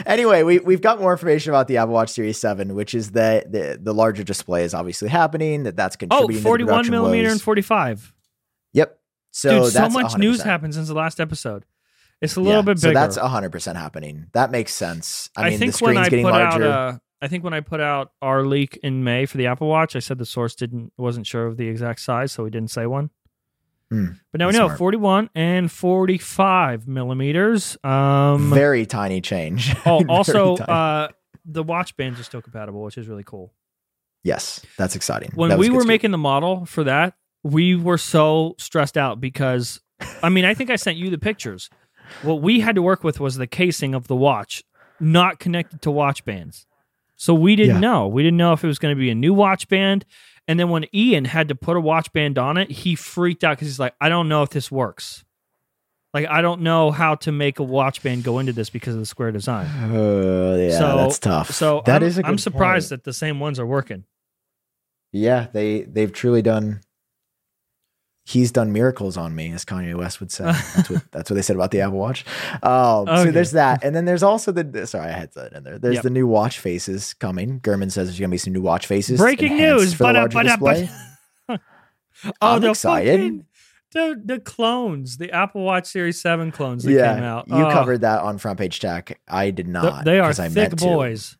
Anyway, 0.05 0.43
we 0.43 0.59
we've 0.59 0.81
got 0.81 0.99
more 0.99 1.13
information 1.13 1.51
about 1.51 1.67
the 1.69 1.77
Apple 1.77 1.93
Watch 1.93 2.09
Series 2.09 2.37
Seven, 2.37 2.75
which 2.75 2.93
is 2.93 3.11
that 3.11 3.49
the 3.51 3.79
the 3.81 3.93
larger 3.93 4.23
display 4.23 4.65
is 4.65 4.73
obviously 4.73 5.07
happening. 5.07 5.63
That 5.63 5.77
that's 5.77 5.95
oh, 5.95 5.99
contributing. 5.99 6.35
to 6.35 6.41
the 6.41 6.43
41 6.43 6.89
millimeter 6.89 7.29
and 7.29 7.41
45. 7.41 8.13
Yep. 8.73 8.99
So 9.31 9.63
Dude, 9.63 9.71
so 9.71 9.87
much 9.89 10.17
news 10.17 10.41
100%. 10.41 10.43
happened 10.43 10.73
since 10.73 10.89
the 10.89 10.93
last 10.95 11.21
episode. 11.21 11.65
It's 12.21 12.35
a 12.35 12.41
little 12.41 12.57
Yeah, 12.57 12.61
bit 12.63 12.79
So 12.79 12.89
bigger. 12.89 12.99
that's 12.99 13.15
hundred 13.15 13.51
percent 13.53 13.77
happening. 13.77 14.27
That 14.33 14.51
makes 14.51 14.73
sense. 14.73 15.29
I, 15.37 15.43
I, 15.47 15.49
mean, 15.51 15.59
think 15.59 15.71
the 15.71 15.77
screen's 15.77 15.95
when 15.95 16.05
I 16.05 16.09
getting 16.09 16.25
put 16.25 16.31
larger. 16.33 16.67
out, 16.67 16.93
uh, 16.95 16.97
I 17.21 17.27
think 17.27 17.43
when 17.43 17.53
I 17.53 17.59
put 17.59 17.79
out 17.79 18.13
our 18.21 18.43
leak 18.43 18.79
in 18.81 19.03
May 19.03 19.25
for 19.25 19.37
the 19.37 19.45
Apple 19.47 19.67
Watch, 19.67 19.95
I 19.95 19.99
said 19.99 20.17
the 20.17 20.25
source 20.25 20.55
didn't 20.55 20.91
wasn't 20.97 21.27
sure 21.27 21.45
of 21.45 21.57
the 21.57 21.67
exact 21.67 21.99
size, 21.99 22.31
so 22.31 22.43
we 22.43 22.49
didn't 22.49 22.71
say 22.71 22.85
one. 22.87 23.11
Hmm, 23.89 24.05
but 24.31 24.39
now 24.39 24.47
we 24.47 24.53
know 24.53 24.67
smart. 24.67 24.77
41 24.77 25.29
and 25.35 25.71
45 25.71 26.87
millimeters. 26.87 27.77
Um, 27.83 28.49
very 28.49 28.85
tiny 28.85 29.21
change. 29.21 29.75
oh, 29.85 30.03
also, 30.09 30.55
uh, 30.55 31.09
the 31.45 31.61
watch 31.61 31.95
bands 31.97 32.19
are 32.19 32.23
still 32.23 32.41
compatible, 32.41 32.81
which 32.81 32.97
is 32.97 33.07
really 33.07 33.23
cool. 33.23 33.53
yes, 34.23 34.65
that's 34.77 34.95
exciting. 34.95 35.31
when 35.35 35.49
That 35.49 35.59
we 35.59 35.69
were 35.69 35.83
making 35.83 36.11
the 36.11 36.17
model 36.17 36.65
for 36.65 36.85
that, 36.85 37.15
we 37.43 37.75
were 37.75 37.97
so 37.97 38.55
stressed 38.57 38.97
out 38.97 39.19
because, 39.19 39.81
I 40.23 40.29
mean, 40.29 40.45
I 40.45 40.53
think 40.53 40.69
I 40.69 40.75
sent 40.75 40.97
you 40.97 41.09
the 41.09 41.17
pictures. 41.17 41.69
What 42.23 42.41
we 42.41 42.61
had 42.61 42.75
to 42.75 42.81
work 42.81 43.03
with 43.03 43.19
was 43.19 43.35
the 43.35 43.47
casing 43.47 43.93
of 43.93 44.07
the 44.07 44.15
watch, 44.15 44.63
not 44.99 45.39
connected 45.39 45.81
to 45.83 45.91
watch 45.91 46.23
bands. 46.23 46.65
So 47.21 47.35
we 47.35 47.55
didn't 47.55 47.75
Yeah. 47.75 47.81
know. 47.81 48.07
We 48.07 48.23
didn't 48.23 48.37
know 48.37 48.51
if 48.53 48.63
it 48.63 48.67
was 48.67 48.79
going 48.79 48.95
to 48.95 48.99
be 48.99 49.11
a 49.11 49.15
new 49.15 49.31
watch 49.31 49.67
band. 49.67 50.05
And 50.47 50.59
then 50.59 50.69
when 50.69 50.87
Ian 50.91 51.25
had 51.25 51.49
to 51.49 51.55
put 51.55 51.77
a 51.77 51.79
watch 51.79 52.11
band 52.13 52.39
on 52.39 52.57
it, 52.57 52.71
he 52.71 52.95
freaked 52.95 53.43
out 53.43 53.57
because 53.57 53.67
he's 53.67 53.79
like, 53.79 53.93
I 54.01 54.09
don't 54.09 54.27
know 54.27 54.41
if 54.41 54.49
this 54.49 54.71
works. 54.71 55.23
Like, 56.15 56.25
I 56.27 56.41
don't 56.41 56.61
know 56.61 56.89
how 56.89 57.13
to 57.13 57.31
make 57.31 57.59
a 57.59 57.63
watch 57.63 58.01
band 58.01 58.23
go 58.23 58.39
into 58.39 58.53
this 58.53 58.71
because 58.71 58.95
of 58.95 59.01
the 59.01 59.05
square 59.05 59.31
design. 59.31 59.67
Uh, 59.67 60.55
yeah, 60.59 60.79
so 60.79 60.97
that's 60.97 61.19
tough. 61.19 61.51
So 61.51 61.83
that 61.85 62.01
I'm, 62.01 62.07
is 62.07 62.17
a 62.17 62.25
I'm 62.25 62.39
surprised 62.39 62.89
point. 62.89 63.03
that 63.03 63.07
the 63.07 63.13
same 63.13 63.39
ones 63.39 63.59
are 63.59 63.67
working. 63.67 64.05
Yeah, 65.11 65.45
they 65.53 65.81
they've 65.83 66.11
truly 66.11 66.41
done. 66.41 66.81
He's 68.31 68.51
done 68.51 68.71
miracles 68.71 69.17
on 69.17 69.35
me, 69.35 69.51
as 69.51 69.65
Kanye 69.65 69.95
West 69.95 70.19
would 70.19 70.31
say. 70.31 70.45
That's 70.45 70.89
what 70.89 71.03
that's 71.11 71.29
what 71.29 71.35
they 71.35 71.41
said 71.41 71.55
about 71.55 71.71
the 71.71 71.81
Apple 71.81 71.97
Watch. 71.99 72.25
Um, 72.63 73.07
Okay. 73.07 73.25
So 73.25 73.31
there's 73.31 73.51
that, 73.51 73.83
and 73.83 73.95
then 73.95 74.05
there's 74.05 74.23
also 74.23 74.51
the 74.51 74.87
sorry, 74.87 75.09
I 75.09 75.17
had 75.17 75.33
that 75.33 75.53
in 75.53 75.63
there. 75.63 75.77
There's 75.79 75.95
Yep. 75.95 76.03
the 76.03 76.09
new 76.09 76.27
watch 76.27 76.59
faces 76.59 77.13
coming. 77.15 77.59
Gurman 77.59 77.91
says 77.91 78.07
there's 78.07 78.19
gonna 78.19 78.29
be 78.29 78.37
some 78.37 78.53
new 78.53 78.61
watch 78.61 78.87
faces. 78.87 79.19
Breaking 79.19 79.57
news! 79.57 79.93
for 79.93 80.03
the 80.03 80.07
Ba-da, 80.09 80.19
larger 80.19 80.37
ba-da, 80.37 80.57
ba-da. 80.57 80.73
display. 81.49 81.59
Oh, 82.23 82.55
I'm 82.55 82.63
excited. 82.65 83.19
fucking- 83.19 83.45
the 83.93 84.21
the 84.23 84.39
clones, 84.39 85.17
the 85.17 85.31
Apple 85.31 85.63
Watch 85.63 85.85
Series 85.87 86.21
Seven 86.21 86.51
clones 86.51 86.83
that 86.85 86.91
yeah, 86.93 87.15
came 87.15 87.23
out. 87.25 87.49
you 87.49 87.55
Oh, 87.55 87.71
covered 87.71 88.01
that 88.01 88.21
on 88.21 88.37
front 88.37 88.57
page 88.57 88.79
tech. 88.79 89.19
I 89.27 89.47
did 89.51 89.65
th- 89.65 89.73
not. 89.73 90.05
they 90.05 90.19
are 90.19 90.31
thick 90.33 90.53
meant 90.55 90.79
to. 90.79 90.85
boys. 90.85 91.37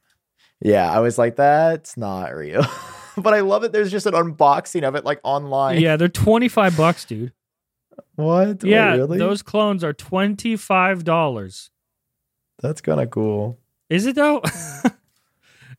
Yeah, 0.60 0.91
I 0.91 0.99
was 0.99 1.17
like, 1.17 1.38
that's 1.38 1.95
not 1.95 2.36
real. 2.36 2.65
but 3.17 3.34
I 3.34 3.41
love 3.41 3.63
it. 3.63 3.71
There's 3.71 3.91
just 3.91 4.06
an 4.06 4.13
unboxing 4.13 4.84
of 4.84 4.95
it, 4.95 5.06
like 5.06 5.19
online. 5.24 5.80
Yeah, 5.80 5.97
they're 5.97 6.08
twenty 6.08 6.47
five 6.47 6.76
bucks, 6.78 7.06
dude. 7.06 7.34
What? 8.15 8.63
Wait, 8.63 8.63
yeah, 8.63 8.95
really? 8.95 9.17
those 9.17 9.41
clones 9.41 9.84
are 9.84 9.93
twenty 9.93 10.56
five 10.56 11.04
dollars. 11.04 11.71
That's 12.62 12.82
kind 12.82 13.02
of 13.02 13.10
cool. 13.10 13.60
Is 13.89 14.06
it 14.06 14.15
though? 14.15 14.41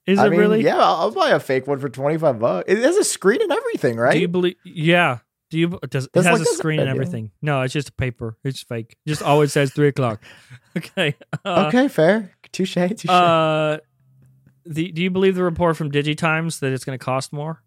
Is 0.04 0.18
I 0.18 0.26
it 0.26 0.30
mean, 0.30 0.40
really? 0.40 0.64
Yeah, 0.64 0.78
I'll, 0.78 0.94
I'll 0.94 1.10
buy 1.12 1.30
a 1.30 1.38
fake 1.40 1.66
one 1.66 1.78
for 1.78 1.88
twenty 1.88 2.18
five 2.18 2.38
bucks. 2.38 2.64
It 2.70 2.78
has 2.78 2.96
a 2.96 3.04
screen 3.04 3.40
and 3.40 3.52
everything, 3.52 3.96
right? 3.96 4.14
Do 4.14 4.20
you 4.20 4.28
believe? 4.28 4.56
Yeah. 4.64 5.18
Do 5.50 5.58
you? 5.58 5.78
Does 5.88 6.06
it 6.06 6.12
That's 6.12 6.26
has 6.26 6.40
like 6.40 6.48
a 6.48 6.52
screen 6.52 6.80
and 6.80 6.88
everything? 6.88 7.30
No, 7.42 7.60
it's 7.60 7.74
just 7.74 7.90
a 7.90 7.92
paper. 7.92 8.36
It's 8.42 8.62
fake. 8.62 8.96
Just 9.06 9.22
always 9.22 9.52
says 9.52 9.72
three 9.72 9.88
o'clock. 9.88 10.22
Okay. 10.74 11.14
Uh, 11.44 11.66
okay, 11.66 11.86
fair. 11.86 12.32
Touche. 12.50 12.72
Touche. 12.72 13.06
Uh, 13.06 13.76
the, 14.64 14.92
do 14.92 15.02
you 15.02 15.10
believe 15.10 15.34
the 15.34 15.42
report 15.42 15.76
from 15.76 15.90
DigiTimes 15.90 16.60
that 16.60 16.72
it's 16.72 16.84
going 16.84 16.98
to 16.98 17.04
cost 17.04 17.32
more? 17.32 17.62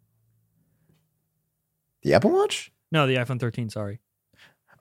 the 2.04 2.14
Apple 2.14 2.32
Watch. 2.32 2.72
No, 2.92 3.08
the 3.08 3.16
iPhone 3.16 3.40
13. 3.40 3.70
Sorry. 3.70 4.00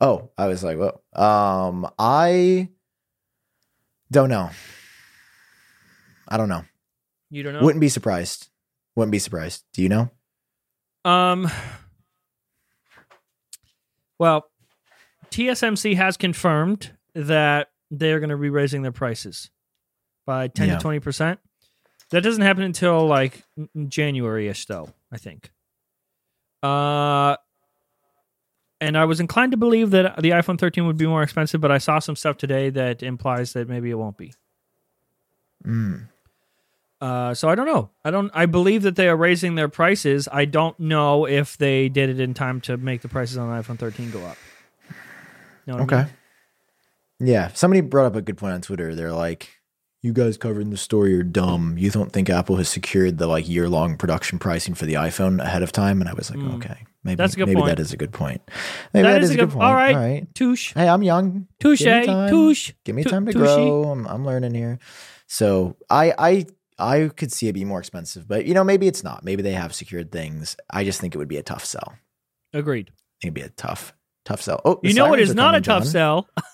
Oh, 0.00 0.30
I 0.36 0.46
was 0.46 0.62
like, 0.62 0.76
whoa. 0.76 1.00
Um, 1.18 1.88
I 1.98 2.68
don't 4.10 4.28
know. 4.28 4.50
I 6.28 6.36
don't 6.36 6.50
know. 6.50 6.64
You 7.30 7.42
don't 7.42 7.54
know. 7.54 7.62
Wouldn't 7.62 7.80
be 7.80 7.88
surprised. 7.88 8.48
Wouldn't 8.94 9.12
be 9.12 9.18
surprised. 9.18 9.64
Do 9.72 9.82
you 9.82 9.88
know? 9.88 10.10
Um. 11.06 11.50
Well, 14.18 14.44
TSMC 15.30 15.96
has 15.96 16.16
confirmed 16.16 16.92
that 17.14 17.68
they're 17.90 18.20
going 18.20 18.30
to 18.30 18.36
be 18.36 18.50
raising 18.50 18.82
their 18.82 18.92
prices 18.92 19.50
by 20.26 20.48
ten 20.48 20.68
Yeah. 20.68 20.76
to 20.76 20.80
twenty 20.80 21.00
percent. 21.00 21.40
That 22.10 22.22
doesn't 22.22 22.42
happen 22.42 22.62
until 22.62 23.06
like 23.06 23.42
January 23.88 24.48
ish, 24.48 24.66
though. 24.66 24.90
I 25.12 25.18
think. 25.18 25.50
Uh. 26.62 27.36
And 28.80 28.98
I 28.98 29.04
was 29.06 29.18
inclined 29.18 29.52
to 29.52 29.56
believe 29.56 29.92
that 29.92 30.20
the 30.20 30.30
iPhone 30.30 30.58
13 30.58 30.86
would 30.86 30.98
be 30.98 31.06
more 31.06 31.22
expensive, 31.22 31.60
but 31.60 31.70
I 31.70 31.78
saw 31.78 32.00
some 32.00 32.16
stuff 32.16 32.36
today 32.36 32.68
that 32.70 33.02
implies 33.02 33.54
that 33.54 33.66
maybe 33.66 33.88
it 33.90 33.94
won't 33.94 34.18
be. 34.18 34.34
Mm. 35.64 36.08
Uh, 37.00 37.32
so 37.32 37.48
I 37.48 37.54
don't 37.54 37.66
know. 37.66 37.90
I 38.04 38.10
don't. 38.10 38.30
I 38.34 38.44
believe 38.46 38.82
that 38.82 38.96
they 38.96 39.08
are 39.08 39.16
raising 39.16 39.54
their 39.54 39.68
prices. 39.68 40.28
I 40.30 40.44
don't 40.44 40.78
know 40.78 41.26
if 41.26 41.56
they 41.56 41.88
did 41.88 42.10
it 42.10 42.20
in 42.20 42.34
time 42.34 42.60
to 42.62 42.76
make 42.76 43.00
the 43.00 43.08
prices 43.08 43.38
on 43.38 43.48
the 43.48 43.62
iPhone 43.62 43.78
13 43.78 44.10
go 44.10 44.22
up. 44.24 44.36
What 45.64 45.80
I 45.80 45.82
Okay. 45.84 45.96
mean? 45.96 46.06
Yeah. 47.30 47.48
Somebody 47.54 47.80
brought 47.80 48.06
up 48.06 48.16
a 48.16 48.22
good 48.22 48.36
point 48.36 48.52
on 48.54 48.60
Twitter. 48.60 48.94
They're 48.94 49.12
like, 49.12 49.48
you 50.04 50.12
guys 50.12 50.36
covering 50.36 50.68
the 50.68 50.76
story 50.76 51.14
are 51.18 51.22
dumb. 51.22 51.76
You 51.78 51.90
don't 51.90 52.12
think 52.12 52.28
Apple 52.28 52.56
has 52.56 52.68
secured 52.68 53.16
the 53.16 53.26
like 53.26 53.48
year 53.48 53.68
long 53.70 53.96
production 53.96 54.38
pricing 54.38 54.74
for 54.74 54.84
the 54.84 54.94
iPhone 54.94 55.40
ahead 55.42 55.62
of 55.62 55.72
time? 55.72 56.00
And 56.02 56.10
I 56.10 56.12
was 56.12 56.30
like, 56.30 56.38
Mm. 56.38 56.56
okay, 56.56 56.84
maybe 57.04 57.16
That's 57.16 57.32
a 57.32 57.36
good 57.38 57.46
maybe 57.48 57.60
point. 57.62 57.70
that 57.76 57.80
is 57.80 57.92
a 57.92 57.96
good 57.96 58.12
point. 58.12 58.42
Maybe 58.92 59.04
That 59.04 59.12
that 59.14 59.22
is 59.22 59.30
a 59.30 59.36
good- 59.36 59.50
point. 59.50 59.64
all 59.64 59.74
right. 59.74 59.94
All 59.96 60.00
right. 60.02 60.34
Touche. 60.34 60.74
Hey, 60.74 60.88
I'm 60.88 61.02
young. 61.02 61.46
Touche. 61.58 61.80
Give 61.80 62.00
me 62.00 62.06
time. 62.06 62.28
Touche. 62.30 62.72
Give 62.84 62.94
me 62.94 63.04
time 63.04 63.24
to 63.26 63.32
touche. 63.32 63.40
grow. 63.42 63.84
I'm, 63.84 64.06
I'm 64.06 64.26
learning 64.26 64.52
here. 64.54 64.78
So 65.26 65.76
I 65.88 66.12
I 66.18 66.46
I 66.78 67.08
could 67.16 67.32
see 67.32 67.48
it 67.48 67.54
be 67.54 67.64
more 67.64 67.78
expensive, 67.80 68.28
but 68.28 68.44
you 68.46 68.52
know 68.52 68.62
maybe 68.64 68.86
it's 68.86 69.02
not. 69.02 69.24
Maybe 69.24 69.42
they 69.42 69.52
have 69.52 69.74
secured 69.74 70.12
things. 70.12 70.56
I 70.68 70.84
just 70.84 71.00
think 71.00 71.14
it 71.14 71.18
would 71.18 71.28
be 71.28 71.38
a 71.38 71.42
tough 71.42 71.64
sell. 71.64 71.94
Agreed. 72.52 72.90
it'd 73.22 73.32
be 73.32 73.40
a 73.40 73.48
tough 73.48 73.94
tough 74.26 74.42
sell. 74.42 74.60
Oh, 74.66 74.80
You 74.82 74.92
know 74.94 75.08
what 75.08 75.18
is 75.20 75.34
not 75.34 75.54
a 75.54 75.60
tough 75.62 75.84
sell? 75.86 76.28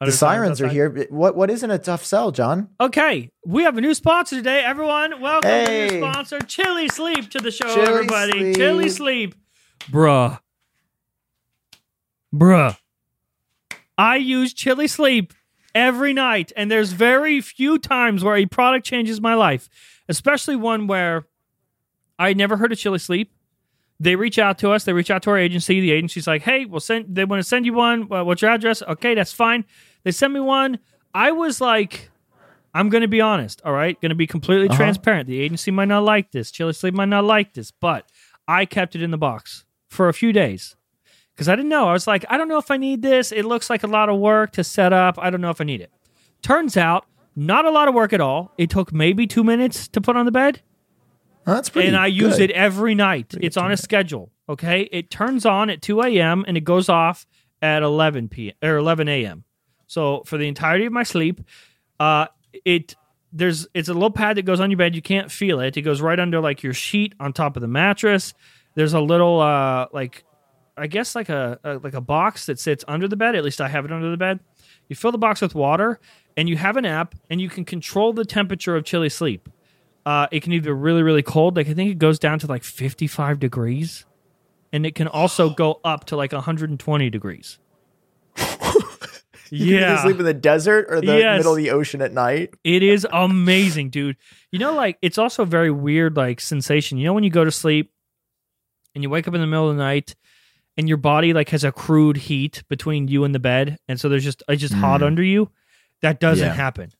The 0.00 0.12
sirens 0.12 0.60
are 0.60 0.68
here. 0.68 1.06
What 1.10 1.34
what 1.34 1.50
isn't 1.50 1.70
a 1.70 1.78
tough 1.78 2.04
sell, 2.04 2.30
Jon? 2.30 2.68
Okay, 2.80 3.30
we 3.44 3.64
have 3.64 3.76
a 3.76 3.80
new 3.80 3.94
sponsor 3.94 4.36
today. 4.36 4.62
Everyone, 4.64 5.20
welcome 5.20 5.48
to 5.50 5.56
the 5.56 5.64
Hey. 5.64 5.88
new 5.90 5.98
sponsor, 5.98 6.38
Chili 6.40 6.88
Sleep, 6.88 7.28
to 7.30 7.38
the 7.40 7.50
show. 7.50 7.66
Chili 7.74 7.86
everybody, 7.88 8.30
Sleep. 8.32 8.56
Chili 8.56 8.88
Sleep, 8.90 9.34
bruh, 9.90 10.38
bruh. 12.32 12.76
I 13.96 14.16
use 14.16 14.54
Chili 14.54 14.86
Sleep 14.86 15.34
every 15.74 16.12
night, 16.12 16.52
and 16.56 16.70
there's 16.70 16.92
very 16.92 17.40
few 17.40 17.76
times 17.76 18.22
where 18.22 18.36
a 18.36 18.46
product 18.46 18.86
changes 18.86 19.20
my 19.20 19.34
life, 19.34 19.68
especially 20.08 20.54
one 20.54 20.86
where 20.86 21.26
I 22.20 22.34
never 22.34 22.56
heard 22.56 22.70
of 22.70 22.78
Chili 22.78 23.00
Sleep. 23.00 23.32
They 23.98 24.14
reach 24.14 24.38
out 24.38 24.58
to 24.58 24.70
us. 24.70 24.84
They 24.84 24.92
reach 24.92 25.10
out 25.10 25.24
to 25.24 25.30
our 25.30 25.38
agency. 25.38 25.80
The 25.80 25.90
agency's 25.90 26.28
like, 26.28 26.42
"Hey, 26.42 26.66
we'll 26.66 26.78
send. 26.78 27.16
They 27.16 27.24
want 27.24 27.40
to 27.42 27.48
send 27.48 27.66
you 27.66 27.72
one. 27.72 28.02
What's 28.02 28.42
your 28.42 28.52
address? 28.52 28.80
Okay, 28.80 29.16
that's 29.16 29.32
fine." 29.32 29.64
They 30.04 30.10
sent 30.12 30.32
me 30.32 30.40
one. 30.40 30.78
I 31.14 31.32
was 31.32 31.60
like, 31.60 32.10
I'm 32.74 32.88
going 32.88 33.02
to 33.02 33.08
be 33.08 33.20
honest, 33.20 33.60
all 33.64 33.72
right? 33.72 34.00
Going 34.00 34.10
to 34.10 34.14
be 34.14 34.26
completely 34.26 34.68
Uh-huh. 34.68 34.76
transparent. 34.76 35.26
The 35.26 35.40
agency 35.40 35.70
might 35.70 35.88
not 35.88 36.04
like 36.04 36.30
this. 36.32 36.50
Chili 36.50 36.72
Sleep 36.72 36.94
might 36.94 37.08
not 37.08 37.24
like 37.24 37.54
this, 37.54 37.70
but 37.70 38.10
I 38.46 38.64
kept 38.64 38.94
it 38.94 39.02
in 39.02 39.10
the 39.10 39.18
box 39.18 39.64
for 39.88 40.08
a 40.08 40.12
few 40.14 40.32
days 40.32 40.76
because 41.34 41.48
I 41.48 41.56
didn't 41.56 41.70
know. 41.70 41.88
I 41.88 41.92
was 41.92 42.06
like, 42.06 42.24
I 42.28 42.36
don't 42.36 42.48
know 42.48 42.58
if 42.58 42.70
I 42.70 42.76
need 42.76 43.02
this. 43.02 43.32
It 43.32 43.44
looks 43.44 43.68
like 43.70 43.82
a 43.82 43.86
lot 43.88 44.08
of 44.08 44.18
work 44.18 44.52
to 44.52 44.64
set 44.64 44.92
up. 44.92 45.18
I 45.18 45.30
don't 45.30 45.40
know 45.40 45.50
if 45.50 45.60
I 45.60 45.64
need 45.64 45.80
it. 45.80 45.90
Turns 46.42 46.76
out, 46.76 47.04
not 47.34 47.64
a 47.64 47.70
lot 47.70 47.88
of 47.88 47.94
work 47.94 48.12
at 48.12 48.20
all. 48.20 48.52
It 48.58 48.70
took 48.70 48.92
maybe 48.92 49.26
two 49.26 49.42
minutes 49.44 49.88
to 49.88 50.00
put 50.00 50.16
on 50.16 50.24
the 50.26 50.32
bed, 50.32 50.60
Oh, 51.46 51.54
that's 51.54 51.70
pretty. 51.70 51.88
and 51.88 51.96
I 51.96 52.06
use 52.06 52.38
it 52.38 52.50
every 52.50 52.94
night. 52.94 53.34
it's 53.40 53.56
on 53.56 53.72
a 53.72 53.76
schedule. 53.76 54.30
Okay, 54.48 54.82
it 54.92 55.10
turns 55.10 55.44
on 55.46 55.70
at 55.70 55.80
2 55.82 56.02
a.m. 56.02 56.44
and 56.46 56.56
it 56.56 56.62
goes 56.64 56.88
off 56.88 57.26
at 57.62 57.82
11 57.82 58.28
p.m. 58.28 58.54
or 58.62 58.76
11 58.76 59.08
a.m. 59.08 59.44
So 59.88 60.22
for 60.24 60.38
the 60.38 60.46
entirety 60.46 60.86
of 60.86 60.92
my 60.92 61.02
sleep, 61.02 61.40
uh, 61.98 62.26
it 62.64 62.94
there's 63.32 63.66
it's 63.74 63.88
a 63.88 63.92
little 63.92 64.10
pad 64.10 64.36
that 64.36 64.42
goes 64.42 64.60
on 64.60 64.70
your 64.70 64.78
bed. 64.78 64.94
You 64.94 65.02
can't 65.02 65.30
feel 65.30 65.60
it. 65.60 65.76
It 65.76 65.82
goes 65.82 66.00
right 66.00 66.18
under 66.18 66.40
like 66.40 66.62
your 66.62 66.72
sheet 66.72 67.14
on 67.18 67.32
top 67.32 67.56
of 67.56 67.62
the 67.62 67.68
mattress. 67.68 68.34
There's 68.74 68.94
a 68.94 69.00
little 69.00 69.40
uh 69.40 69.88
like 69.92 70.24
I 70.76 70.86
guess 70.86 71.14
like 71.14 71.28
a, 71.28 71.58
a 71.64 71.74
like 71.78 71.94
a 71.94 72.00
box 72.00 72.46
that 72.46 72.58
sits 72.60 72.84
under 72.86 73.08
the 73.08 73.16
bed. 73.16 73.34
At 73.34 73.44
least 73.44 73.60
I 73.60 73.68
have 73.68 73.84
it 73.84 73.92
under 73.92 74.10
the 74.10 74.16
bed. 74.16 74.40
You 74.88 74.96
fill 74.96 75.12
the 75.12 75.18
box 75.18 75.40
with 75.40 75.54
water, 75.54 76.00
and 76.36 76.48
you 76.48 76.56
have 76.56 76.76
an 76.76 76.86
app, 76.86 77.14
and 77.28 77.40
you 77.40 77.50
can 77.50 77.64
control 77.64 78.12
the 78.12 78.24
temperature 78.24 78.76
of 78.76 78.84
chili 78.84 79.08
sleep. 79.08 79.48
Uh, 80.06 80.26
it 80.30 80.42
can 80.42 80.52
either 80.52 80.74
really 80.74 81.02
really 81.02 81.22
cold, 81.22 81.56
like 81.56 81.68
I 81.68 81.74
think 81.74 81.90
it 81.90 81.98
goes 81.98 82.18
down 82.18 82.38
to 82.38 82.46
like 82.46 82.62
55 82.64 83.38
degrees, 83.38 84.06
and 84.72 84.86
it 84.86 84.94
can 84.94 85.08
also 85.08 85.50
go 85.50 85.80
up 85.84 86.06
to 86.06 86.16
like 86.16 86.32
120 86.32 87.10
degrees. 87.10 87.58
You 89.50 89.76
yeah, 89.78 89.92
either 89.92 90.02
sleep 90.02 90.18
in 90.18 90.24
the 90.24 90.34
desert 90.34 90.86
or 90.88 91.00
the 91.00 91.18
Yes. 91.18 91.38
middle 91.38 91.52
of 91.52 91.56
the 91.58 91.70
ocean 91.70 92.02
at 92.02 92.12
night. 92.12 92.54
It 92.64 92.82
is 92.82 93.06
amazing, 93.10 93.90
dude. 93.90 94.16
You 94.52 94.58
know, 94.58 94.74
like 94.74 94.98
it's 95.02 95.18
also 95.18 95.42
a 95.42 95.46
very 95.46 95.70
weird 95.70 96.16
like 96.16 96.40
sensation. 96.40 96.98
You 96.98 97.04
know, 97.06 97.12
when 97.14 97.24
you 97.24 97.30
go 97.30 97.44
to 97.44 97.50
sleep 97.50 97.90
and 98.94 99.02
you 99.02 99.10
wake 99.10 99.28
up 99.28 99.34
in 99.34 99.40
the 99.40 99.46
middle 99.46 99.70
of 99.70 99.76
the 99.76 99.82
night 99.82 100.14
and 100.76 100.88
your 100.88 100.96
body 100.98 101.32
like 101.32 101.48
has 101.50 101.64
a 101.64 101.72
crude 101.72 102.16
heat 102.16 102.62
between 102.68 103.08
you 103.08 103.24
and 103.24 103.34
the 103.34 103.38
bed, 103.38 103.78
and 103.88 103.98
so 104.00 104.08
there's 104.08 104.24
just 104.24 104.42
it's 104.48 104.60
just 104.60 104.74
hot 104.74 105.00
Mm. 105.00 105.06
under 105.06 105.22
you. 105.22 105.50
That 106.02 106.20
doesn't 106.20 106.46
Yeah. 106.46 106.54
happen. 106.54 106.92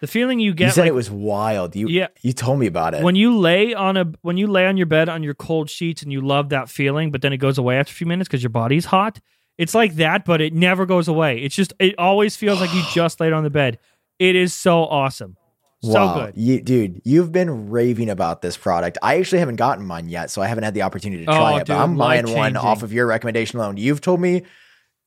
The 0.00 0.06
feeling 0.08 0.40
you 0.40 0.52
get 0.52 0.66
you 0.66 0.70
said 0.72 0.80
like, 0.82 0.88
it 0.88 0.94
was 0.94 1.10
wild. 1.10 1.76
You 1.76 1.86
Yeah. 1.88 2.08
you 2.22 2.32
told 2.32 2.58
me 2.58 2.66
about 2.66 2.94
it. 2.94 3.02
when 3.04 3.14
you 3.14 3.38
lay 3.38 3.72
on 3.72 3.96
a 3.96 4.12
when 4.22 4.36
you 4.36 4.46
lay 4.48 4.66
on 4.66 4.76
your 4.76 4.86
bed 4.86 5.08
on 5.08 5.22
your 5.22 5.34
cold 5.34 5.70
sheets 5.70 6.02
and 6.02 6.12
you 6.12 6.20
love 6.20 6.48
that 6.48 6.68
feeling, 6.68 7.10
but 7.12 7.22
then 7.22 7.32
it 7.32 7.36
goes 7.38 7.56
away 7.56 7.76
after 7.78 7.90
a 7.92 7.94
few 7.94 8.06
minutes 8.06 8.28
because 8.28 8.42
your 8.42 8.50
body's 8.50 8.86
hot. 8.86 9.20
It's 9.58 9.74
like 9.74 9.94
that, 9.96 10.24
but 10.24 10.40
it 10.40 10.54
never 10.54 10.86
goes 10.86 11.08
away. 11.08 11.38
It's 11.38 11.54
just 11.54 11.72
it 11.78 11.94
always 11.98 12.36
feels 12.36 12.60
like 12.60 12.72
you 12.74 12.82
just 12.92 13.20
laid 13.20 13.32
on 13.32 13.44
the 13.44 13.50
bed. 13.50 13.78
It 14.18 14.36
is 14.36 14.54
so 14.54 14.84
awesome, 14.84 15.36
so 15.82 15.92
wow, 15.92 16.14
good. 16.26 16.34
You, 16.36 16.60
dude, 16.62 17.00
you've 17.04 17.32
been 17.32 17.70
raving 17.70 18.08
about 18.10 18.40
this 18.42 18.56
product. 18.56 18.98
I 19.02 19.18
actually 19.18 19.40
haven't 19.40 19.56
gotten 19.56 19.84
mine 19.84 20.08
yet, 20.08 20.30
so 20.30 20.40
I 20.42 20.46
haven't 20.46 20.64
had 20.64 20.74
the 20.74 20.82
opportunity 20.82 21.24
to 21.24 21.30
Oh, 21.32 21.34
try 21.36 21.52
it. 21.56 21.58
dude, 21.60 21.68
but 21.68 21.78
I'm 21.78 21.96
buying 21.96 22.30
one 22.32 22.56
off 22.56 22.82
of 22.82 22.92
your 22.92 23.06
recommendation 23.06 23.58
alone. 23.58 23.76
You've 23.78 24.00
told 24.00 24.20
me 24.20 24.42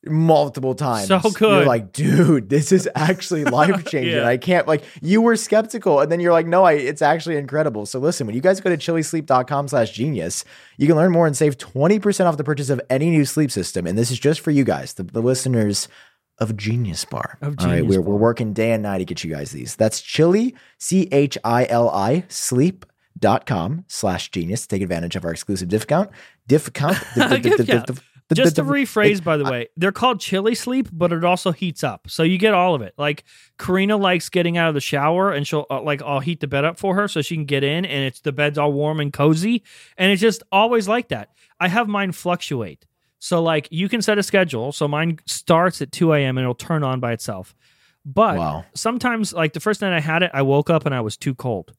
multiple 0.06 0.74
times. 0.74 1.08
So 1.08 1.20
good. 1.20 1.40
You're 1.40 1.66
like, 1.66 1.92
dude, 1.92 2.48
this 2.48 2.72
is 2.72 2.88
actually 2.94 3.44
life 3.58 3.84
changing. 3.86 4.16
Yeah. 4.16 4.26
I 4.26 4.36
can't 4.36 4.66
like 4.66 4.84
you 5.02 5.20
were 5.20 5.36
skeptical, 5.36 6.00
and 6.00 6.10
then 6.10 6.20
you're 6.20 6.32
like, 6.32 6.46
no, 6.46 6.64
I 6.64 6.72
it's 6.72 7.02
actually 7.02 7.36
incredible. 7.36 7.86
So 7.86 7.98
listen, 7.98 8.26
when 8.26 8.34
you 8.34 8.42
guys 8.42 8.60
go 8.60 8.70
to 8.70 8.76
chilisleep.com 8.76 9.68
slash 9.68 9.92
genius, 9.92 10.44
you 10.76 10.86
can 10.86 10.96
learn 10.96 11.12
more 11.12 11.26
and 11.26 11.36
save 11.36 11.58
20% 11.58 12.26
off 12.26 12.36
the 12.36 12.44
purchase 12.44 12.70
of 12.70 12.80
any 12.90 13.10
new 13.10 13.24
sleep 13.24 13.50
system. 13.50 13.86
And 13.86 13.96
this 13.96 14.10
is 14.10 14.18
just 14.18 14.40
for 14.40 14.50
you 14.50 14.64
guys, 14.64 14.94
the, 14.94 15.02
the 15.02 15.20
listeners 15.20 15.88
of 16.38 16.56
Genius 16.56 17.04
Bar. 17.04 17.38
Of 17.40 17.56
All 17.58 17.66
right, 17.66 17.78
Genius 17.78 17.96
we're, 17.96 18.02
we're 18.02 18.16
working 18.16 18.52
day 18.52 18.72
and 18.72 18.82
night 18.82 18.98
to 18.98 19.04
get 19.04 19.24
you 19.24 19.32
guys 19.32 19.52
these. 19.52 19.76
That's 19.76 20.00
chili, 20.00 20.54
C 20.78 21.08
H 21.12 21.38
I 21.44 21.66
L 21.66 21.88
I, 21.90 22.24
sleep.com 22.28 23.84
slash 23.88 24.30
genius 24.30 24.66
take 24.66 24.82
advantage 24.82 25.16
of 25.16 25.24
our 25.24 25.30
exclusive 25.30 25.68
discount. 25.68 26.10
Discount. 26.46 26.98
Gift 28.34 28.46
Just 28.46 28.56
to 28.56 28.62
rephrase, 28.64 29.22
by 29.22 29.36
the 29.36 29.44
way, 29.44 29.68
they're 29.76 29.92
called 29.92 30.18
chili 30.18 30.56
sleep, 30.56 30.88
but 30.92 31.12
it 31.12 31.24
also 31.24 31.52
heats 31.52 31.84
up, 31.84 32.10
so 32.10 32.24
you 32.24 32.38
get 32.38 32.54
all 32.54 32.74
of 32.74 32.82
it. 32.82 32.92
Like 32.98 33.22
Karina 33.56 33.96
likes 33.96 34.28
getting 34.28 34.58
out 34.58 34.68
of 34.68 34.74
the 34.74 34.80
shower, 34.80 35.30
and 35.30 35.46
she'll 35.46 35.64
uh, 35.70 35.80
like 35.80 36.02
I'll 36.02 36.18
heat 36.18 36.40
the 36.40 36.48
bed 36.48 36.64
up 36.64 36.76
for 36.76 36.96
her 36.96 37.06
so 37.06 37.22
she 37.22 37.36
can 37.36 37.44
get 37.44 37.62
in, 37.62 37.84
and 37.84 38.04
it's 38.04 38.20
the 38.22 38.32
bed's 38.32 38.58
all 38.58 38.72
warm 38.72 38.98
and 38.98 39.12
cozy, 39.12 39.62
and 39.96 40.10
it's 40.10 40.20
just 40.20 40.42
always 40.50 40.88
like 40.88 41.08
that. 41.08 41.30
I 41.60 41.68
have 41.68 41.86
mine 41.86 42.10
fluctuate, 42.10 42.84
so 43.20 43.40
like 43.40 43.68
you 43.70 43.88
can 43.88 44.02
set 44.02 44.18
a 44.18 44.24
schedule, 44.24 44.72
so 44.72 44.88
mine 44.88 45.20
starts 45.26 45.80
at 45.80 45.92
two 45.92 46.12
a.m. 46.12 46.36
and 46.36 46.44
it'll 46.44 46.54
turn 46.56 46.82
on 46.82 46.98
by 46.98 47.12
itself. 47.12 47.54
But 48.04 48.38
Wow. 48.38 48.64
sometimes, 48.74 49.32
like 49.34 49.52
the 49.52 49.60
first 49.60 49.82
night 49.82 49.92
I 49.92 50.00
had 50.00 50.24
it, 50.24 50.32
I 50.34 50.42
woke 50.42 50.68
up 50.68 50.84
and 50.84 50.94
I 50.94 51.00
was 51.00 51.16
too 51.16 51.34
cold 51.36 51.74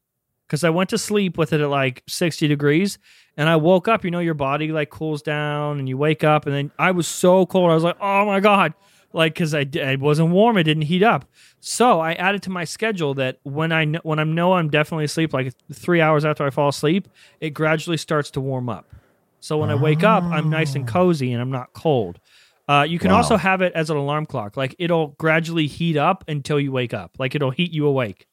because 0.48 0.64
I 0.64 0.70
went 0.70 0.90
to 0.92 0.98
sleep 0.98 1.38
with 1.38 1.54
it 1.54 1.62
at 1.62 1.70
like 1.70 2.04
60 2.08 2.48
degrees 2.48 2.98
and 3.36 3.50
I 3.50 3.58
woke 3.58 3.88
up, 3.88 4.04
you 4.06 4.12
know, 4.12 4.20
your 4.20 4.34
body 4.34 4.72
like 4.72 4.90
cools 4.90 5.22
down 5.22 5.78
and 5.80 5.88
you 5.90 5.98
wake 5.98 6.24
up 6.24 6.46
and 6.46 6.56
then 6.56 6.72
I 6.80 6.92
was 6.92 7.08
so 7.08 7.46
cold. 7.46 7.70
I 7.70 7.76
was 7.76 7.84
like, 7.84 7.98
oh 8.02 8.26
my 8.26 8.40
God, 8.40 8.74
like 9.14 9.34
because 9.34 9.54
I, 9.54 9.62
it 9.62 10.00
wasn't 10.00 10.30
warm, 10.32 10.58
it 10.58 10.64
didn't 10.64 10.84
heat 10.84 11.04
up. 11.04 11.26
So 11.60 12.00
I 12.00 12.14
added 12.14 12.42
to 12.44 12.50
my 12.50 12.64
schedule 12.64 13.14
that 13.16 13.40
when 13.44 13.72
I 13.72 13.86
when 14.04 14.20
I 14.20 14.24
know 14.24 14.54
I'm 14.54 14.70
definitely 14.70 15.06
asleep, 15.06 15.34
like 15.34 15.54
three 15.74 16.02
hours 16.02 16.24
after 16.26 16.46
I 16.46 16.50
fall 16.50 16.70
asleep, 16.70 17.08
it 17.42 17.52
gradually 17.52 17.98
starts 17.98 18.32
to 18.32 18.42
warm 18.42 18.70
up. 18.70 18.86
So 19.40 19.58
when 19.58 19.70
I 19.70 19.76
wake 19.76 20.04
up, 20.04 20.24
I'm 20.24 20.50
nice 20.50 20.76
and 20.76 20.88
cozy 20.88 21.32
and 21.34 21.42
I'm 21.42 21.52
not 21.52 21.74
cold. 21.74 22.20
Uh, 22.68 22.86
you 22.88 23.00
can 23.00 23.12
Wow. 23.12 23.18
also 23.18 23.38
have 23.38 23.62
it 23.62 23.72
as 23.76 23.90
an 23.90 23.98
alarm 23.98 24.26
clock. 24.26 24.58
Like 24.58 24.76
it'll 24.80 25.10
gradually 25.20 25.68
heat 25.68 25.96
up 25.96 26.24
until 26.28 26.60
you 26.60 26.72
wake 26.72 26.94
up. 26.94 27.12
Like 27.20 27.34
it'll 27.36 27.52
heat 27.52 27.72
you 27.72 27.86
awake. 27.86 28.28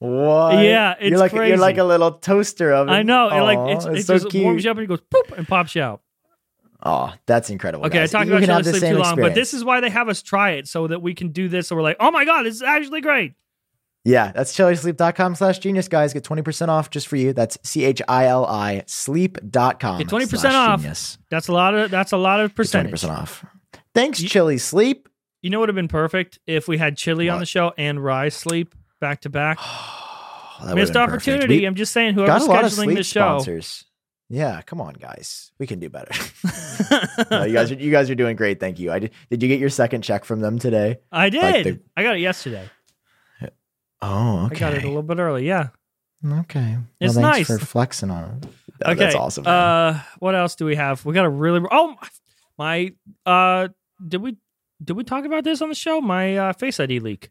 What? 0.00 0.64
Yeah, 0.64 0.94
it's 0.98 1.10
you're 1.10 1.18
like 1.18 1.30
crazy. 1.30 1.50
you're 1.50 1.58
like 1.58 1.76
a 1.76 1.84
little 1.84 2.12
toaster 2.12 2.72
oven. 2.72 2.92
I 2.92 3.02
know. 3.02 3.28
it 3.28 3.40
like 3.42 3.76
it's, 3.76 3.84
it 3.84 4.06
so 4.06 4.14
just 4.14 4.30
cute. 4.30 4.42
warms 4.42 4.64
you 4.64 4.70
up 4.70 4.78
and 4.78 4.84
it 4.84 4.88
goes 4.88 5.02
poop 5.02 5.36
and 5.36 5.46
pops 5.46 5.74
you 5.74 5.82
out. 5.82 6.00
Oh, 6.82 7.12
that's 7.26 7.50
incredible. 7.50 7.84
Okay, 7.84 7.98
guys. 7.98 8.14
I 8.14 8.18
talked 8.20 8.30
You 8.30 8.36
about 8.42 8.64
chili 8.64 8.78
sleep 8.78 8.92
too 8.92 8.98
long, 8.98 9.16
but 9.16 9.34
this 9.34 9.52
is 9.52 9.62
why 9.62 9.80
they 9.80 9.90
have 9.90 10.08
us 10.08 10.22
try 10.22 10.52
it 10.52 10.66
so 10.66 10.86
that 10.86 11.02
we 11.02 11.12
can 11.12 11.28
do 11.28 11.50
this. 11.50 11.68
So 11.68 11.76
we're 11.76 11.82
like, 11.82 11.98
oh 12.00 12.10
my 12.10 12.24
god, 12.24 12.44
this 12.44 12.54
is 12.54 12.62
actually 12.62 13.02
great. 13.02 13.34
Yeah, 14.02 14.32
that's 14.32 14.56
chilisleep.com 14.56 15.34
slash 15.34 15.58
genius, 15.58 15.86
guys. 15.86 16.14
Get 16.14 16.24
20% 16.24 16.68
off 16.68 16.88
just 16.88 17.06
for 17.06 17.16
you. 17.16 17.34
That's 17.34 17.58
C 17.62 17.84
H 17.84 18.00
I 18.08 18.24
L 18.28 18.46
I 18.46 18.84
sleep.com. 18.86 19.98
Get 19.98 20.08
20% 20.08 20.38
slash 20.38 20.54
off. 20.54 20.80
Genius. 20.80 21.18
That's 21.30 21.48
a 21.48 21.52
lot 21.52 21.74
of 21.74 21.90
that's 21.90 22.12
a 22.12 22.16
lot 22.16 22.40
of 22.40 22.52
Get 22.52 22.56
percentage. 22.56 22.94
20% 23.02 23.10
off. 23.10 23.44
Thanks, 23.94 24.18
You- 24.22 24.30
Chili 24.30 24.56
Sleep. 24.56 25.06
You 25.42 25.50
know 25.50 25.58
what 25.58 25.64
would 25.64 25.68
have 25.70 25.76
been 25.76 25.88
perfect 25.88 26.38
if 26.46 26.68
we 26.68 26.78
had 26.78 26.96
chili 26.96 27.28
on 27.28 27.38
the 27.40 27.46
show 27.46 27.72
and 27.76 28.02
rye 28.02 28.28
sleep 28.30 28.74
back 29.00 29.22
to 29.22 29.30
back. 29.30 29.58
Missed 29.58 29.64
would've 30.60 30.74
been 30.74 30.86
perfect. 30.94 30.98
opportunity. 30.98 31.64
I'm 31.64 31.74
just 31.74 31.92
saying, 31.92 32.14
whoever's 32.14 32.42
a 32.44 32.46
lot 32.50 32.64
of 32.64 32.72
scheduling 32.72 32.94
the 32.96 33.02
show. 33.02 33.20
sponsors. 33.38 33.84
Yeah, 34.28 34.60
come 34.62 34.80
on, 34.80 34.94
guys. 34.94 35.50
We 35.58 35.66
can 35.66 35.78
do 35.80 35.88
better. 35.88 36.12
No, 37.30 37.44
you 37.44 37.52
guys 37.52 37.70
are 37.70 37.74
you 37.74 37.90
guys 37.90 38.10
are 38.10 38.14
doing 38.14 38.34
great. 38.36 38.58
Thank 38.58 38.78
you. 38.80 38.90
I 38.90 38.98
did, 39.00 39.10
did 39.30 39.42
you 39.42 39.48
get 39.48 39.60
your 39.60 39.68
second 39.68 40.02
check 40.02 40.24
from 40.24 40.40
them 40.40 40.58
today? 40.58 40.98
I 41.12 41.28
did. 41.30 41.42
Like 41.42 41.64
the- 41.64 41.80
I 41.96 42.02
got 42.02 42.16
it 42.16 42.20
yesterday. 42.20 42.68
Oh, 44.02 44.46
okay. 44.46 44.56
I 44.56 44.58
got 44.58 44.74
it 44.74 44.84
a 44.84 44.86
little 44.88 45.02
bit 45.02 45.18
early. 45.18 45.46
Yeah. 45.46 45.68
Okay. 46.26 46.72
Well, 46.72 46.84
It's 47.00 47.14
thanks 47.14 47.48
nice. 47.50 47.58
for 47.60 47.64
flexing 47.64 48.10
on. 48.10 48.40
Oh, 48.84 48.92
okay. 48.92 48.94
That's 49.04 49.14
awesome. 49.14 49.44
man. 49.44 49.52
Uh, 49.54 50.02
what 50.18 50.34
else 50.34 50.54
do 50.56 50.64
we 50.64 50.74
have? 50.76 51.04
We 51.04 51.12
got 51.14 51.26
a 51.26 51.30
really 51.30 51.60
oh 51.70 51.96
my 52.58 52.92
uh 53.26 53.68
did 54.06 54.22
we 54.22 54.36
did 54.82 54.94
we 54.96 55.04
talk 55.04 55.24
about 55.26 55.44
this 55.44 55.60
on 55.62 55.68
the 55.68 55.74
show? 55.74 56.00
My 56.00 56.36
uh, 56.36 56.52
Face 56.54 56.80
ID 56.80 57.00
leak. 57.00 57.30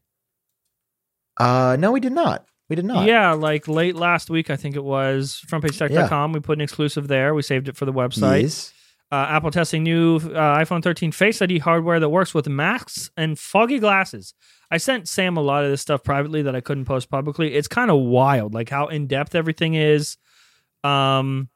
Uh, 1.40 1.78
no, 1.80 1.92
we 1.92 2.00
did 2.00 2.12
not. 2.12 2.46
We 2.70 2.76
did 2.76 2.86
not. 2.86 3.08
Yeah, 3.08 3.32
like 3.32 3.68
late 3.68 3.96
last 3.96 4.30
week, 4.30 4.50
I 4.50 4.56
think 4.56 4.76
it 4.76 4.84
was 4.84 5.42
frontpagetech.com. 5.48 6.34
We 6.34 6.40
put 6.40 6.58
an 6.58 6.62
exclusive 6.62 7.08
there. 7.08 7.34
We 7.34 7.42
saved 7.42 7.68
it 7.68 7.76
for 7.76 7.86
the 7.86 7.94
website. 7.94 8.44
Yes. 8.44 8.74
Uh, 9.12 9.26
Apple 9.28 9.50
testing 9.50 9.82
new 9.82 10.18
uh, 10.18 10.58
iPhone 10.60 10.84
13 10.84 11.12
Face 11.12 11.42
ID 11.42 11.58
hardware 11.58 12.00
that 12.00 12.10
works 12.10 12.36
with 12.36 12.48
masks 12.48 13.10
and 13.18 13.40
foggy 13.40 13.80
glasses. 13.80 14.36
I 14.70 14.78
sent 14.78 15.08
Sam 15.08 15.36
a 15.36 15.42
lot 15.42 15.64
of 15.64 15.72
this 15.72 15.82
stuff 15.82 16.04
privately 16.04 16.44
that 16.44 16.56
I 16.56 16.62
couldn't 16.62 16.86
post 16.86 17.10
publicly. 17.10 17.56
It's 17.56 17.68
kind 17.68 17.90
of 17.90 17.98
wild, 17.98 18.54
like 18.54 18.70
how 18.70 18.86
in 18.88 19.08
depth 19.08 19.34
everything 19.34 19.74
is. 19.74 20.18
Um, 20.84 21.50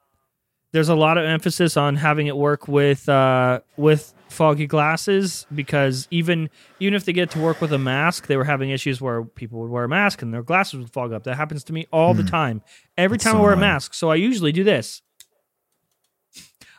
there's 0.74 0.90
a 0.90 0.96
lot 0.96 1.18
of 1.18 1.24
emphasis 1.26 1.78
on 1.78 1.96
having 1.96 2.28
it 2.28 2.36
work 2.36 2.68
with 2.68 3.08
uh, 3.08 3.62
with 3.78 4.14
foggy 4.28 4.66
glasses 4.66 5.46
because 5.54 6.08
even 6.12 6.50
even 6.80 6.96
if 6.96 7.06
they 7.06 7.14
get 7.14 7.30
to 7.32 7.40
work 7.40 7.62
with 7.62 7.72
a 7.72 7.78
mask, 7.78 8.28
they 8.28 8.36
were 8.36 8.44
having 8.44 8.72
issues 8.72 9.00
where 9.00 9.24
people 9.24 9.60
would 9.62 9.70
wear 9.70 9.84
a 9.86 9.90
mask 9.90 10.22
and 10.24 10.34
their 10.34 10.44
glasses 10.44 10.80
would 10.80 10.92
fog 10.92 11.14
up. 11.14 11.24
That 11.24 11.36
happens 11.38 11.64
to 11.66 11.74
me 11.74 11.86
all 11.94 12.14
the 12.14 12.24
time. 12.24 12.62
Every 12.98 13.18
That's 13.18 13.26
time 13.26 13.34
so 13.36 13.40
I 13.40 13.42
wear 13.44 13.54
a 13.54 13.58
mask, 13.58 13.94
so 13.94 14.10
I 14.10 14.16
usually 14.16 14.52
do 14.52 14.64
this. 14.64 15.02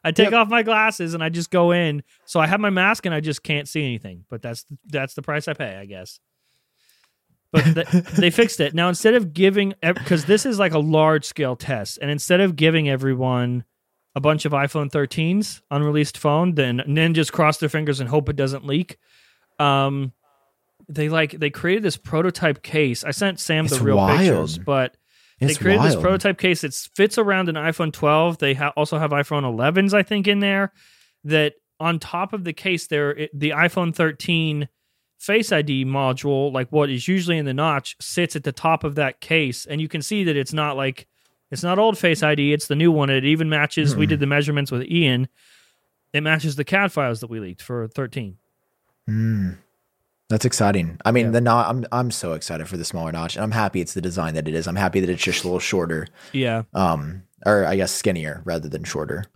I 0.06 0.10
take 0.10 0.32
Yep. 0.32 0.34
off 0.34 0.48
my 0.48 0.62
glasses 0.62 1.14
and 1.14 1.22
I 1.24 1.30
just 1.30 1.50
go 1.50 1.72
in. 1.72 2.02
So 2.26 2.38
I 2.38 2.46
have 2.46 2.60
my 2.60 2.68
mask 2.70 3.06
and 3.06 3.14
I 3.14 3.20
just 3.20 3.42
can't 3.42 3.66
see 3.66 3.82
anything. 3.82 4.24
But 4.28 4.42
that's 4.42 4.66
that's 4.86 5.14
the 5.14 5.22
price 5.22 5.48
I 5.48 5.54
pay, 5.54 5.76
I 5.76 5.86
guess. 5.86 6.20
But 7.52 7.62
th- 7.62 7.88
they 8.18 8.30
fixed 8.30 8.58
it 8.60 8.74
now. 8.74 8.88
Instead 8.88 9.14
of 9.14 9.32
giving, 9.32 9.72
because 9.80 10.24
this 10.24 10.44
is 10.44 10.58
like 10.58 10.74
a 10.74 10.78
large 10.80 11.24
scale 11.24 11.54
test, 11.56 11.98
and 12.02 12.10
instead 12.10 12.40
of 12.40 12.56
giving 12.56 12.88
everyone 12.88 13.64
a 14.14 14.20
bunch 14.20 14.44
of 14.44 14.52
iPhone 14.52 14.90
13s 14.90 15.60
unreleased 15.70 16.16
phone, 16.18 16.54
then 16.54 16.82
then 16.86 17.14
just 17.14 17.32
cross 17.32 17.58
their 17.58 17.68
fingers 17.68 18.00
and 18.00 18.08
hope 18.08 18.28
it 18.28 18.36
doesn't 18.36 18.66
leak. 18.66 18.96
Um, 19.58 20.12
they 20.88 21.08
like 21.08 21.32
they 21.32 21.50
created 21.50 21.82
this 21.82 21.96
prototype 21.96 22.62
case. 22.62 23.04
I 23.04 23.10
sent 23.10 23.40
Sam 23.40 23.66
It's 23.66 23.78
the 23.78 23.84
real 23.84 23.96
wild. 23.96 24.18
pictures, 24.18 24.58
but 24.58 24.96
It's 25.40 25.56
they 25.58 25.62
created 25.62 25.84
this 25.84 25.96
prototype 25.96 26.38
case 26.38 26.60
that 26.60 26.74
fits 26.94 27.18
around 27.18 27.48
an 27.48 27.54
iPhone 27.56 27.92
12. 27.92 28.38
They 28.38 28.54
ha- 28.54 28.72
also 28.76 28.98
have 28.98 29.10
iPhone 29.10 29.42
11s, 29.42 29.94
I 29.94 30.02
think, 30.02 30.28
in 30.28 30.40
there. 30.40 30.72
That 31.24 31.54
on 31.80 31.98
top 31.98 32.32
of 32.32 32.44
the 32.44 32.52
case, 32.52 32.86
there 32.86 33.10
it, 33.12 33.30
the 33.38 33.50
iPhone 33.50 33.94
13 33.94 34.68
Face 35.18 35.52
ID 35.52 35.86
module, 35.86 36.52
like 36.52 36.68
what 36.70 36.90
is 36.90 37.08
usually 37.08 37.38
in 37.38 37.46
the 37.46 37.54
notch, 37.54 37.96
sits 37.98 38.36
at 38.36 38.44
the 38.44 38.52
top 38.52 38.84
of 38.84 38.96
that 38.96 39.22
case, 39.22 39.64
and 39.64 39.80
you 39.80 39.88
can 39.88 40.02
see 40.02 40.24
that 40.24 40.36
it's 40.36 40.52
not 40.52 40.76
like 40.76 41.06
it's 41.54 41.62
not 41.62 41.78
old 41.78 41.96
Face 41.96 42.22
ID. 42.22 42.52
It's 42.52 42.66
the 42.66 42.76
new 42.76 42.92
one. 42.92 43.08
It 43.08 43.24
even 43.24 43.48
matches. 43.48 43.96
We 43.96 44.04
did 44.04 44.20
the 44.20 44.26
measurements 44.26 44.70
with 44.70 44.82
Ian. 44.82 45.28
It 46.12 46.20
matches 46.22 46.56
the 46.56 46.64
CAD 46.64 46.92
files 46.92 47.20
that 47.20 47.30
we 47.30 47.40
leaked 47.40 47.62
for 47.62 47.88
13. 47.88 48.36
Mm. 49.08 49.56
That's 50.28 50.44
exciting. 50.44 50.98
I 51.04 51.12
mean, 51.12 51.26
Yeah. 51.26 51.30
the 51.32 51.40
not, 51.40 51.68
I'm 51.68 51.84
I'm 51.92 52.10
so 52.10 52.32
excited 52.32 52.68
for 52.68 52.76
the 52.76 52.84
smaller 52.84 53.12
notch, 53.12 53.36
and 53.36 53.42
I'm 53.44 53.50
happy 53.50 53.80
it's 53.80 53.94
the 53.94 54.00
design 54.00 54.34
that 54.34 54.48
it 54.48 54.54
is. 54.54 54.66
I'm 54.66 54.76
happy 54.76 55.00
that 55.00 55.10
it's 55.10 55.22
just 55.22 55.44
a 55.44 55.46
little 55.46 55.60
shorter, 55.60 56.06
Yeah. 56.32 56.62
um, 56.72 57.22
or 57.44 57.64
I 57.66 57.76
guess 57.76 57.92
skinnier 57.92 58.40
rather 58.44 58.68
than 58.68 58.84
shorter, 58.84 59.26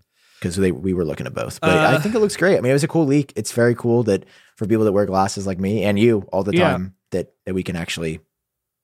because 0.40 0.56
they 0.56 0.72
we 0.72 0.94
were 0.94 1.04
looking 1.04 1.26
at 1.26 1.34
both. 1.34 1.60
But 1.60 1.70
Uh, 1.76 1.96
I 1.96 1.98
think 2.00 2.14
it 2.14 2.20
looks 2.20 2.36
great. 2.36 2.56
I 2.56 2.60
mean, 2.62 2.70
it 2.70 2.74
was 2.74 2.84
a 2.84 2.88
cool 2.88 3.04
leak. 3.06 3.32
It's 3.36 3.52
very 3.52 3.74
cool 3.74 4.02
that 4.04 4.24
for 4.56 4.66
people 4.66 4.84
that 4.86 4.92
wear 4.92 5.04
glasses 5.04 5.46
like 5.46 5.58
me 5.60 5.84
and 5.84 5.98
you 5.98 6.26
all 6.32 6.42
the 6.42 6.54
Yeah. 6.56 6.70
time, 6.72 6.94
that 7.10 7.32
that 7.44 7.54
we 7.54 7.62
can 7.62 7.76
actually 7.76 8.20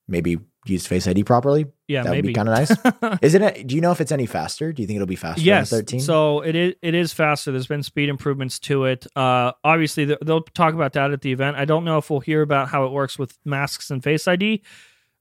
maybe 0.07 0.39
use 0.73 0.87
Face 0.87 1.07
ID 1.07 1.25
properly. 1.25 1.67
Yeah, 1.89 2.03
that 2.03 2.11
would 2.11 2.17
maybe. 2.17 2.29
be 2.29 2.35
kind 2.35 2.49
of 2.49 2.55
nice. 2.55 3.19
is 3.23 3.35
it? 3.35 3.67
Do 3.67 3.75
you 3.75 3.81
know 3.81 3.93
if 3.93 4.01
it's 4.01 4.13
any 4.13 4.27
faster? 4.27 4.73
Do 4.73 4.83
you 4.83 4.87
think 4.87 4.97
it'll 4.97 5.07
be 5.07 5.17
faster? 5.17 5.43
yes. 5.43 5.71
than 5.71 5.81
13. 5.81 6.01
So 6.01 6.41
it 6.41 6.57
is 6.57 6.75
it 6.83 6.95
is 6.95 7.13
faster. 7.13 7.53
There's 7.53 7.67
been 7.67 7.83
speed 7.83 8.09
improvements 8.09 8.59
to 8.61 8.85
it. 8.85 9.07
Uh, 9.15 9.53
obviously, 9.63 10.05
they'll 10.05 10.43
talk 10.43 10.75
about 10.75 10.95
that 10.95 11.13
at 11.13 11.21
the 11.21 11.33
event. 11.33 11.57
I 11.57 11.65
don't 11.65 11.85
know 11.85 11.99
if 11.99 12.11
we'll 12.11 12.21
hear 12.21 12.43
about 12.43 12.69
how 12.69 12.87
it 12.87 12.93
works 12.93 13.19
with 13.19 13.37
masks 13.45 13.91
and 13.91 14.03
Face 14.03 14.27
ID 14.27 14.63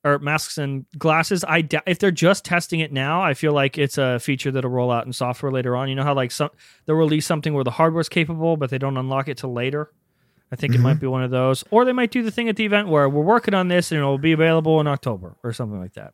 or 0.03 0.19
masks 0.19 0.57
and 0.57 0.85
glasses. 0.97 1.43
I 1.43 1.67
if 1.87 1.99
they're 1.99 2.11
just 2.11 2.45
testing 2.45 2.79
it 2.79 2.91
now. 2.91 3.21
I 3.21 3.33
feel 3.33 3.53
like 3.53 3.77
it's 3.77 3.97
a 3.97 4.19
feature 4.19 4.51
that'll 4.51 4.69
roll 4.69 4.91
out 4.91 5.05
in 5.05 5.13
software 5.13 5.51
later 5.51 5.75
on. 5.75 5.89
You 5.89 5.95
know 5.95 6.03
how 6.03 6.13
like 6.13 6.31
some 6.31 6.49
they'll 6.85 6.95
release 6.95 7.25
something 7.25 7.53
where 7.53 7.63
the 7.63 7.71
hardware's 7.71 8.09
capable, 8.09 8.57
but 8.57 8.69
they 8.69 8.77
don't 8.77 8.97
unlock 8.97 9.27
it 9.27 9.37
till 9.37 9.53
later. 9.53 9.91
I 10.53 10.55
think 10.55 10.73
it 10.73 10.77
Mm-hmm. 10.77 10.83
might 10.83 10.99
be 10.99 11.07
one 11.07 11.23
of 11.23 11.31
those, 11.31 11.63
or 11.71 11.83
they 11.83 11.93
might 11.93 12.11
do 12.11 12.21
the 12.21 12.29
thing 12.29 12.47
at 12.47 12.55
the 12.57 12.63
event 12.65 12.87
where 12.87 13.09
we're 13.09 13.23
working 13.23 13.55
on 13.55 13.69
this 13.69 13.91
and 13.91 13.97
it'll 13.97 14.19
be 14.19 14.33
available 14.33 14.79
in 14.79 14.85
October 14.87 15.35
or 15.43 15.51
something 15.51 15.79
like 15.79 15.93
that. 15.93 16.13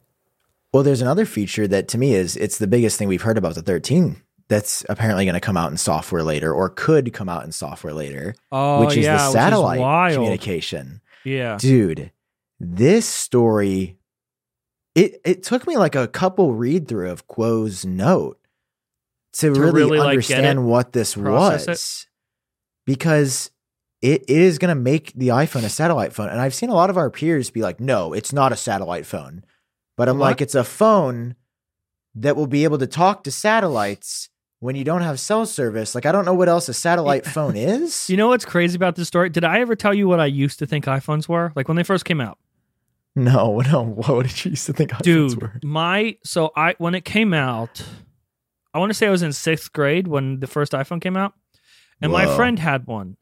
Well, 0.73 0.81
there's 0.83 1.01
another 1.01 1.25
feature 1.25 1.67
that 1.67 1.89
to 1.89 1.97
me 1.97 2.13
is 2.13 2.37
it's 2.37 2.57
the 2.57 2.67
biggest 2.67 2.97
thing 2.97 3.09
we've 3.09 3.21
heard 3.23 3.37
about 3.37 3.55
the 3.55 3.61
13 3.61 4.21
that's 4.47 4.85
apparently 4.87 5.25
going 5.25 5.33
to 5.33 5.39
come 5.41 5.57
out 5.57 5.71
in 5.71 5.77
software 5.77 6.23
later 6.23 6.53
or 6.53 6.69
could 6.69 7.11
come 7.11 7.27
out 7.27 7.43
in 7.43 7.51
software 7.51 7.93
later, 7.93 8.33
Oh, 8.51 8.85
which 8.85 8.95
is 8.97 9.03
yeah, 9.05 9.17
the 9.17 9.31
satellite 9.31 9.79
wild. 9.81 10.13
communication. 10.15 11.01
Yeah, 11.25 11.57
Dude, 11.59 12.11
this 12.61 13.05
story 13.05 13.97
it 14.95 15.19
it 15.25 15.43
took 15.43 15.67
me 15.67 15.75
like 15.77 15.95
a 15.95 16.07
couple 16.07 16.53
read 16.53 16.87
through 16.87 17.09
of 17.11 17.27
Kuo's 17.27 17.85
note 17.85 18.39
to, 19.33 19.53
To 19.53 19.59
really, 19.61 19.83
really, 19.83 19.99
understand 19.99 20.59
it, 20.59 20.61
what 20.61 20.93
this 20.93 21.13
process 21.13 21.67
was. 21.67 22.07
Because 22.85 23.51
it, 24.01 24.23
it 24.23 24.29
is 24.29 24.57
going 24.57 24.69
to 24.75 24.81
make 24.81 25.11
the 25.13 25.27
iPhone 25.29 25.63
a 25.63 25.69
satellite 25.69 26.13
phone. 26.13 26.29
And 26.29 26.39
I've 26.39 26.53
seen 26.53 26.69
a 26.69 26.73
lot 26.73 26.89
of 26.89 26.97
our 26.97 27.09
peers 27.09 27.49
be 27.49 27.61
like, 27.61 27.79
no, 27.79 28.13
it's 28.13 28.31
not 28.31 28.51
a 28.51 28.55
satellite 28.55 29.05
phone. 29.05 29.43
But 29.97 30.07
I'm 30.09 30.17
What? 30.17 30.25
like, 30.27 30.41
it's 30.41 30.55
a 30.55 30.63
phone 30.63 31.35
that 32.15 32.35
will 32.35 32.47
be 32.47 32.63
able 32.63 32.77
to 32.77 32.87
talk 32.87 33.23
to 33.25 33.31
satellites 33.31 34.29
when 34.59 34.75
you 34.75 34.83
don't 34.83 35.01
have 35.01 35.19
cell 35.19 35.45
service. 35.45 35.95
Like, 35.95 36.05
I 36.05 36.11
don't 36.11 36.25
know 36.25 36.33
what 36.33 36.49
else 36.49 36.67
a 36.69 36.73
satellite 36.73 37.25
phone 37.25 37.55
is. 37.55 38.09
You 38.09 38.17
know 38.17 38.29
what's 38.29 38.45
crazy 38.45 38.75
about 38.75 38.95
this 38.95 39.07
story? 39.07 39.29
Did 39.29 39.43
I 39.43 39.59
ever 39.59 39.75
tell 39.75 39.93
you 39.93 40.07
what 40.07 40.19
I 40.19 40.25
used 40.25 40.59
to 40.59 40.65
think 40.65 40.85
iPhones 40.85 41.27
were? 41.27 41.51
Like 41.55 41.67
when 41.67 41.77
they 41.77 41.83
first 41.83 42.05
came 42.05 42.21
out. 42.21 42.37
no, 43.15 43.59
no. 43.71 43.83
What 43.83 44.25
did 44.27 44.45
you 44.45 44.51
used 44.51 44.65
to 44.67 44.73
think 44.73 44.91
iPhones 44.91 44.99
were? 44.99 45.03
Dude, 45.03 45.41
were? 45.41 45.53
my 45.63 46.17
so 46.23 46.51
I 46.55 46.75
when 46.77 46.95
it 46.95 47.03
came 47.05 47.33
out, 47.33 47.81
I 48.73 48.79
want 48.79 48.89
to 48.91 48.93
say 48.93 49.07
I 49.07 49.11
was 49.11 49.23
in 49.23 49.33
sixth 49.33 49.71
grade 49.73 50.07
when 50.07 50.39
the 50.39 50.47
first 50.47 50.71
iPhone 50.73 51.01
came 51.01 51.17
out. 51.17 51.33
And 52.01 52.11
my 52.13 52.25
friend 52.37 52.57
had 52.59 52.87
one. 52.87 53.17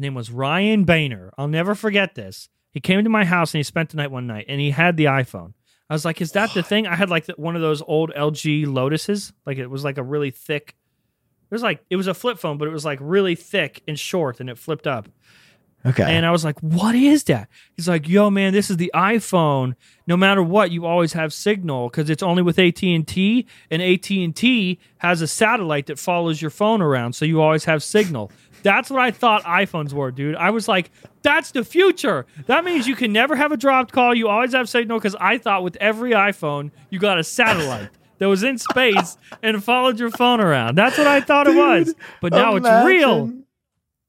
His 0.00 0.04
name 0.04 0.14
was 0.14 0.30
Ryan 0.30 0.84
Boehner. 0.84 1.30
I'll 1.36 1.46
never 1.46 1.74
forget 1.74 2.14
this. 2.14 2.48
He 2.72 2.80
came 2.80 3.04
to 3.04 3.10
my 3.10 3.26
house 3.26 3.52
and 3.52 3.58
he 3.58 3.62
spent 3.62 3.90
the 3.90 3.98
night 3.98 4.10
one 4.10 4.26
night 4.26 4.46
and 4.48 4.58
he 4.58 4.70
had 4.70 4.96
the 4.96 5.04
iPhone. 5.04 5.52
I 5.90 5.92
was 5.92 6.06
like, 6.06 6.22
is 6.22 6.32
that 6.32 6.54
the 6.54 6.62
thing? 6.62 6.86
I 6.86 6.96
had 6.96 7.10
like 7.10 7.26
the, 7.26 7.34
one 7.36 7.54
of 7.54 7.60
those 7.60 7.82
old 7.82 8.10
LG 8.14 8.64
Lotuses. 8.64 9.34
Like 9.44 9.58
it 9.58 9.66
was 9.66 9.84
like 9.84 9.98
a 9.98 10.02
really 10.02 10.30
thick, 10.30 10.74
it 11.50 11.54
was 11.54 11.62
like, 11.62 11.84
it 11.90 11.96
was 11.96 12.06
a 12.06 12.14
flip 12.14 12.38
phone, 12.38 12.56
but 12.56 12.66
it 12.66 12.70
was 12.70 12.86
like 12.86 12.98
really 13.02 13.34
thick 13.34 13.82
and 13.86 13.98
short 13.98 14.40
and 14.40 14.48
it 14.48 14.56
flipped 14.56 14.86
up. 14.86 15.06
Okay. 15.84 16.02
And 16.02 16.26
I 16.26 16.30
was 16.30 16.44
like, 16.44 16.60
"What 16.60 16.94
is 16.94 17.24
that?" 17.24 17.48
He's 17.74 17.88
like, 17.88 18.06
"Yo, 18.06 18.28
man, 18.28 18.52
this 18.52 18.68
is 18.68 18.76
the 18.76 18.90
iPhone. 18.94 19.74
No 20.06 20.14
matter 20.14 20.42
what, 20.42 20.70
you 20.70 20.84
always 20.84 21.14
have 21.14 21.32
signal 21.32 21.88
because 21.88 22.10
it's 22.10 22.22
only 22.22 22.42
with 22.42 22.58
AT 22.58 22.82
and 22.82 23.08
T, 23.08 23.46
and 23.70 23.80
AT 23.80 24.10
and 24.10 24.36
T 24.36 24.78
has 24.98 25.22
a 25.22 25.26
satellite 25.26 25.86
that 25.86 25.98
follows 25.98 26.42
your 26.42 26.50
phone 26.50 26.82
around, 26.82 27.14
so 27.14 27.24
you 27.24 27.40
always 27.40 27.64
have 27.64 27.82
signal. 27.82 28.30
That's 28.62 28.90
what 28.90 29.00
I 29.00 29.10
thought 29.10 29.42
iPhones 29.44 29.92
were, 29.92 30.10
dude. 30.10 30.36
I 30.36 30.50
was 30.50 30.68
like, 30.68 30.90
that's 31.22 31.50
the 31.50 31.64
future. 31.64 32.26
That 32.46 32.64
means 32.64 32.86
you 32.86 32.96
can 32.96 33.12
never 33.12 33.36
have 33.36 33.52
a 33.52 33.56
dropped 33.56 33.92
call. 33.92 34.14
You 34.14 34.28
always 34.28 34.52
have 34.52 34.68
signal 34.68 34.98
because 34.98 35.16
I 35.20 35.38
thought 35.38 35.62
with 35.62 35.76
every 35.76 36.12
iPhone, 36.12 36.70
you 36.90 36.98
got 36.98 37.18
a 37.18 37.24
satellite 37.24 37.90
that 38.18 38.26
was 38.26 38.42
in 38.42 38.58
space 38.58 39.16
and 39.42 39.62
followed 39.62 39.98
your 39.98 40.10
phone 40.10 40.40
around. 40.40 40.76
That's 40.76 40.96
what 40.98 41.06
I 41.06 41.20
thought 41.20 41.46
it 41.46 41.56
was. 41.56 41.94
But 42.20 42.32
now 42.32 42.56
it's 42.56 42.86
real. 42.86 43.32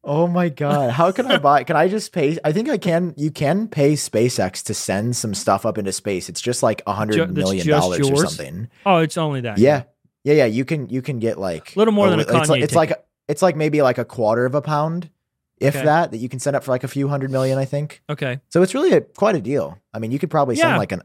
Oh 0.04 0.26
my 0.26 0.50
god! 0.50 0.92
How 0.92 1.12
can 1.12 1.28
I 1.28 1.38
buy? 1.38 1.64
Can 1.64 1.76
I 1.76 1.88
just 1.88 2.12
pay? 2.12 2.36
I 2.44 2.52
think 2.52 2.70
I 2.70 2.80
can. 2.80 3.14
You 3.18 3.30
can 3.30 3.68
pay 3.68 3.94
SpaceX 3.94 4.64
to 4.64 4.74
send 4.74 5.16
some 5.16 5.36
stuff 5.36 5.64
up 5.64 5.78
into 5.78 5.92
space. 5.92 6.28
It's 6.28 6.42
just 6.42 6.64
like 6.64 6.82
a 6.88 6.94
hundred 6.94 7.32
million 7.36 7.68
dollars 7.68 8.10
or 8.10 8.16
something. 8.16 8.68
Oh, 8.84 8.98
it's 8.98 9.16
only 9.16 9.42
that. 9.42 9.60
Yeah, 9.60 9.84
yeah, 10.24 10.34
yeah. 10.34 10.46
You 10.46 10.66
can 10.66 10.90
you 10.90 11.04
can 11.04 11.20
get 11.20 11.38
like 11.38 11.76
A 11.76 11.80
little 11.80 11.94
more 11.94 12.10
than 12.10 12.18
a 12.20 12.24
it's 12.24 12.32
like, 12.32 12.48
Kanye 12.48 12.64
it's 12.64 12.74
like 12.74 12.94
it's 13.32 13.42
like 13.42 13.56
maybe 13.56 13.82
like 13.82 13.98
a 13.98 14.06
quarter 14.06 14.46
of 14.46 14.54
a 14.56 14.62
pound, 14.62 15.10
if 15.58 15.76
Okay. 15.76 15.86
that, 15.86 16.12
that 16.12 16.18
you 16.18 16.30
can 16.30 16.40
send 16.40 16.56
up 16.56 16.64
for 16.64 16.72
like 16.72 16.84
a 16.84 16.88
few 16.88 17.08
hundred 17.08 17.32
million. 17.32 17.58
I 17.58 17.66
think. 17.66 18.02
Okay. 18.10 18.40
So 18.50 18.62
it's 18.62 18.74
really 18.74 18.92
a, 18.94 19.02
quite 19.02 19.36
a 19.36 19.42
deal. 19.42 19.78
I 19.94 20.00
mean, 20.00 20.12
you 20.12 20.20
could 20.20 20.30
probably 20.30 20.56
Yeah. 20.56 20.64
send 20.64 20.78
like 20.78 20.92
an 20.92 21.02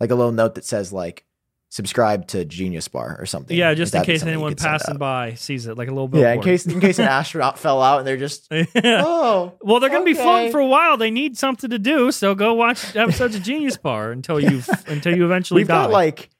like 0.00 0.10
a 0.10 0.14
little 0.14 0.32
note 0.32 0.54
that 0.56 0.64
says 0.64 0.92
like 0.92 1.24
subscribe 1.70 2.28
to 2.28 2.44
Genius 2.44 2.86
Bar 2.86 3.16
or 3.18 3.26
something. 3.26 3.56
Yeah, 3.56 3.74
just 3.74 3.94
in 3.96 4.04
case 4.04 4.22
anyone 4.22 4.54
passing 4.54 4.96
by 4.96 5.34
sees 5.34 5.66
it, 5.66 5.76
like 5.76 5.88
a 5.88 5.90
little 5.90 6.06
billboard. 6.06 6.28
Yeah, 6.28 6.34
in 6.34 6.42
case 6.42 6.66
in 6.66 6.80
case 6.80 6.98
an 7.00 7.06
astronaut 7.08 7.58
fell 7.58 7.82
out 7.82 7.98
and 7.98 8.06
they're 8.06 8.16
just 8.16 8.46
oh 8.84 9.54
Well, 9.60 9.80
they're 9.80 9.90
going 9.90 10.02
to 10.02 10.06
be 10.06 10.14
floating 10.14 10.52
for 10.52 10.60
a 10.60 10.66
while. 10.66 10.96
They 10.96 11.10
need 11.10 11.36
something 11.36 11.70
to 11.70 11.78
do, 11.78 12.12
so 12.12 12.34
go 12.36 12.54
watch 12.54 12.94
episodes 12.94 13.34
of 13.34 13.42
Genius 13.42 13.76
Bar 13.76 14.12
until 14.12 14.38
you 14.38 14.62
until 14.86 15.16
you 15.16 15.24
eventually 15.24 15.60
we've 15.60 15.68
die. 15.68 15.84
got 15.84 15.90
like 15.90 16.30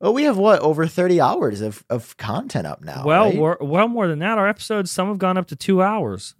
oh 0.00 0.12
we 0.12 0.22
have 0.24 0.36
what 0.36 0.60
over 0.60 0.86
30 0.86 1.20
hours 1.20 1.60
of, 1.60 1.84
of 1.90 2.16
content 2.16 2.66
up 2.66 2.82
now 2.82 3.02
well, 3.04 3.24
right? 3.26 3.36
we're, 3.38 3.56
well 3.60 3.88
more 3.88 4.06
than 4.08 4.18
that. 4.20 4.38
Our 4.38 4.48
episodes, 4.48 4.90
some 4.90 5.08
have 5.08 5.18
gone 5.18 5.36
up 5.36 5.46
to 5.48 5.56
two 5.56 5.82
hours. 5.82 6.34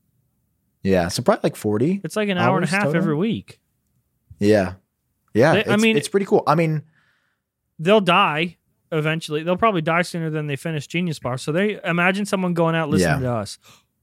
yeah 0.83 1.09
so 1.09 1.23
probably 1.23 1.41
like 1.51 1.57
40 1.57 2.01
It's 2.05 2.17
like 2.17 2.29
an 2.29 2.39
hour 2.39 2.57
and 2.57 2.65
a 2.65 2.69
half 2.69 2.85
total? 2.85 2.97
every 2.97 3.15
week. 3.17 3.59
yeah 4.39 4.75
yeah 5.35 5.55
They- 5.63 5.73
I 5.73 5.77
mean- 5.77 5.97
it's 5.97 6.09
pretty 6.09 6.27
cool 6.27 6.43
i 6.47 6.55
mean 6.55 6.83
They'll 7.81 8.01
die 8.01 8.57
eventually. 8.91 9.45
They'll 9.45 9.57
probably 9.57 9.83
die 9.83 10.03
sooner 10.03 10.31
than 10.31 10.49
they 10.49 10.57
finish 10.57 10.89
Genius 10.89 11.21
Bar. 11.21 11.39
So 11.39 11.53
they 11.53 11.79
imagine 11.85 12.27
someone 12.27 12.53
going 12.55 12.75
out 12.75 12.89
listening 12.89 13.23
Yeah. 13.23 13.29
to 13.29 13.35
us. 13.37 13.59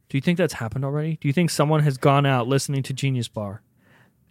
Do 0.07 0.15
you 0.17 0.21
think 0.21 0.37
that's 0.37 0.53
happened 0.53 0.85
already? 0.85 1.17
Do 1.19 1.27
you 1.27 1.33
think 1.33 1.49
someone 1.49 1.81
has 1.81 1.97
gone 1.97 2.25
out 2.25 2.47
listening 2.47 2.83
to 2.83 2.93
Genius 2.93 3.27
Bar? 3.27 3.61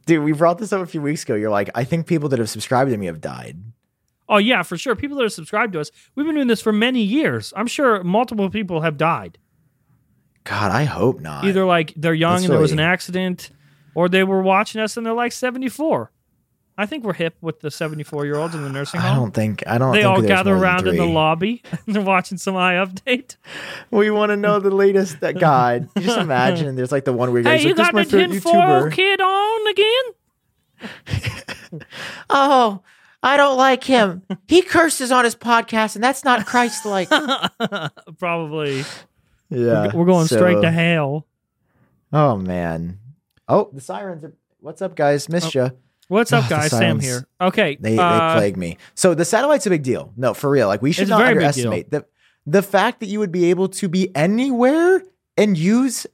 dude 0.06 0.22
we 0.24 0.32
brought 0.32 0.56
this 0.58 0.72
up 0.72 0.80
a 0.80 0.86
few 0.86 1.02
weeks 1.02 1.22
ago 1.24 1.34
you're 1.34 1.50
like 1.50 1.68
i 1.74 1.82
think 1.84 2.06
people 2.06 2.28
that 2.28 2.38
have 2.38 2.48
subscribed 2.50 2.90
to 2.90 2.96
me 2.98 3.06
have 3.06 3.20
died 3.22 3.56
Oh 4.28 4.38
yeah, 4.38 4.62
for 4.62 4.76
sure. 4.78 4.94
People 4.96 5.16
that 5.18 5.24
are 5.24 5.28
subscribed 5.28 5.72
to 5.74 5.80
us, 5.80 5.90
we've 6.14 6.24
been 6.26 6.34
doing 6.34 6.46
this 6.46 6.60
for 6.62 6.72
many 6.72 7.02
years. 7.02 7.52
I'm 7.56 7.66
sure 7.66 8.02
multiple 8.04 8.48
people 8.50 8.80
have 8.80 8.96
died. 8.96 9.38
god 10.44 10.70
i 10.72 10.84
hope 10.84 11.20
not 11.20 11.44
Either 11.44 11.64
like 11.64 11.92
they're 11.96 12.14
young 12.14 12.32
That's 12.34 12.44
and 12.44 12.52
there 12.52 12.60
was 12.60 12.72
an 12.72 12.80
accident, 12.80 13.50
or 13.94 14.08
they 14.08 14.24
were 14.24 14.42
watching 14.42 14.80
us 14.80 14.96
and 14.96 15.06
they're 15.06 15.12
like 15.14 15.32
74. 15.32 16.10
I 16.76 16.86
think 16.86 17.04
we're 17.04 17.12
hip 17.14 17.36
with 17.40 17.60
the 17.60 17.70
74 17.70 18.24
year 18.26 18.34
olds 18.36 18.52
in 18.54 18.62
the 18.64 18.68
nursing 18.68 19.00
home. 19.00 19.12
i 19.12 19.14
don't 19.14 19.30
think 19.32 19.62
i 19.66 19.78
don't 19.78 19.92
think 19.92 20.02
They 20.02 20.08
all 20.08 20.20
gather 20.20 20.54
around 20.56 20.88
in 20.88 20.96
the 20.96 21.06
lobby 21.06 21.62
and 21.86 21.94
they're 21.94 22.02
watching 22.02 22.36
some 22.36 22.56
eye 22.56 22.74
update. 22.74 23.36
we 23.92 24.10
want 24.10 24.30
to 24.30 24.36
know 24.36 24.58
the 24.58 24.70
latest 24.74 25.20
that 25.20 25.38
god 25.38 25.88
you 25.96 26.02
just 26.02 26.18
imagine 26.18 26.74
there's 26.76 26.90
like 26.90 27.04
the 27.04 27.12
one 27.12 27.32
where 27.32 27.42
Hey, 27.42 27.56
guys 27.58 27.64
you 27.64 27.74
like, 27.74 27.76
got 27.76 27.94
my 27.94 28.02
the 28.04 28.18
tinfoil 28.26 28.52
youtuber 28.54 28.92
kid 28.92 29.20
on 29.20 29.66
again? 29.68 31.80
oh 32.30 32.82
i 33.24 33.36
don't 33.36 33.56
like 33.56 33.82
him 33.82 34.22
he 34.46 34.62
curses 34.62 35.10
on 35.10 35.24
his 35.24 35.34
podcast 35.34 35.96
and 35.96 36.04
that's 36.04 36.24
not 36.24 36.46
christ-like 36.46 37.08
Probably. 38.18 38.84
yeah 39.50 39.92
We're 39.94 40.04
going 40.04 40.26
straight 40.26 40.60
to 40.62 40.70
hell. 40.70 41.26
Oh 42.12 42.36
man. 42.36 42.98
Oh, 43.48 43.68
the 43.72 43.80
sirens 43.80 44.22
are. 44.24 44.32
What's 44.60 44.80
up, 44.82 44.94
guys? 44.96 45.28
Missed 45.28 45.54
you. 45.54 45.70
What's 46.08 46.32
up, 46.32 46.44
the 46.44 46.54
guys? 46.56 46.70
Sam 46.70 47.00
here. 47.00 47.26
Okay. 47.40 47.76
They 47.80 47.98
uh, 47.98 48.34
they 48.34 48.38
plague 48.38 48.56
me. 48.56 48.78
So 48.94 49.14
the 49.14 49.24
satellite's 49.24 49.66
a 49.66 49.70
big 49.70 49.82
deal. 49.82 50.12
No, 50.16 50.32
for 50.34 50.48
real. 50.48 50.68
Like 50.68 50.80
we 50.82 50.92
should 50.92 51.08
not 51.08 51.22
underestimate 51.22 51.90
the 51.90 52.06
the 52.46 52.62
fact 52.62 53.00
that 53.00 53.06
you 53.06 53.18
would 53.18 53.32
be 53.32 53.46
able 53.50 53.68
to 53.70 53.88
be 53.88 54.14
anywhere 54.14 55.02
and 55.36 55.58
use 55.58 56.06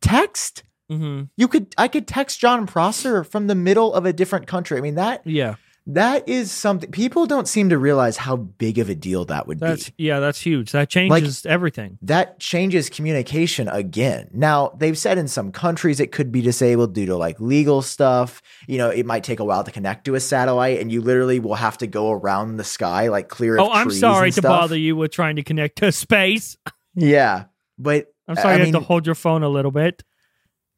text. 0.00 0.64
mhm. 0.90 1.28
You 1.36 1.48
could 1.48 1.74
I 1.78 1.86
could 1.88 2.06
text 2.08 2.40
Jon 2.40 2.66
Prosser 2.66 3.24
from 3.24 3.46
the 3.46 3.54
middle 3.54 3.94
of 3.94 4.04
a 4.06 4.12
different 4.12 4.46
country. 4.46 4.78
I 4.78 4.80
mean 4.80 4.96
that 4.96 5.26
Yeah. 5.26 5.54
That 5.86 6.28
is 6.28 6.52
something 6.52 6.90
people 6.90 7.26
don't 7.26 7.48
seem 7.48 7.70
to 7.70 7.78
realize 7.78 8.16
how 8.16 8.36
big 8.36 8.78
of 8.78 8.88
a 8.88 8.94
deal 8.94 9.24
that 9.24 9.46
would 9.46 9.58
That's 9.58 9.90
be. 9.90 10.04
yeah, 10.04 10.20
that's 10.20 10.40
huge. 10.40 10.72
That 10.72 10.88
changes 10.90 11.44
everything. 11.46 11.98
that 12.02 12.38
changes 12.38 12.88
communication 12.90 13.66
again. 13.68 14.28
Now, 14.32 14.68
they've 14.78 14.96
said 14.96 15.18
in 15.18 15.26
some 15.26 15.50
countries 15.52 15.98
it 15.98 16.12
could 16.12 16.30
be 16.30 16.42
disabled 16.42 16.94
due 16.94 17.06
to 17.06 17.16
like 17.16 17.40
legal 17.40 17.82
stuff. 17.82 18.42
You 18.68 18.78
know, 18.78 18.90
it 18.90 19.06
might 19.06 19.24
take 19.24 19.40
a 19.40 19.44
while 19.44 19.64
to 19.64 19.70
connect 19.72 20.04
to 20.04 20.14
a 20.14 20.20
satellite 20.20 20.80
and 20.80 20.92
you 20.92 21.00
literally 21.00 21.40
will 21.40 21.54
have 21.56 21.78
to 21.78 21.86
go 21.86 22.12
around 22.12 22.56
the 22.58 22.64
sky, 22.64 23.08
like 23.08 23.28
clear 23.28 23.56
of 23.58 23.66
Oh, 23.66 23.72
I'm 23.72 23.90
sorry 23.90 24.30
to 24.32 24.42
bother 24.42 24.76
you 24.78 24.94
with 24.96 25.10
trying 25.12 25.36
to 25.36 25.42
connect 25.42 25.78
to 25.78 25.90
space. 25.92 26.56
Yeah. 26.94 27.44
But 27.78 28.12
I'm 28.28 28.36
sorry 28.36 28.54
I 28.54 28.56
you 28.58 28.64
mean, 28.64 28.74
have 28.74 28.82
to 28.82 28.86
hold 28.86 29.06
your 29.06 29.14
phone 29.14 29.42
a 29.42 29.48
little 29.48 29.70
bit. 29.72 30.04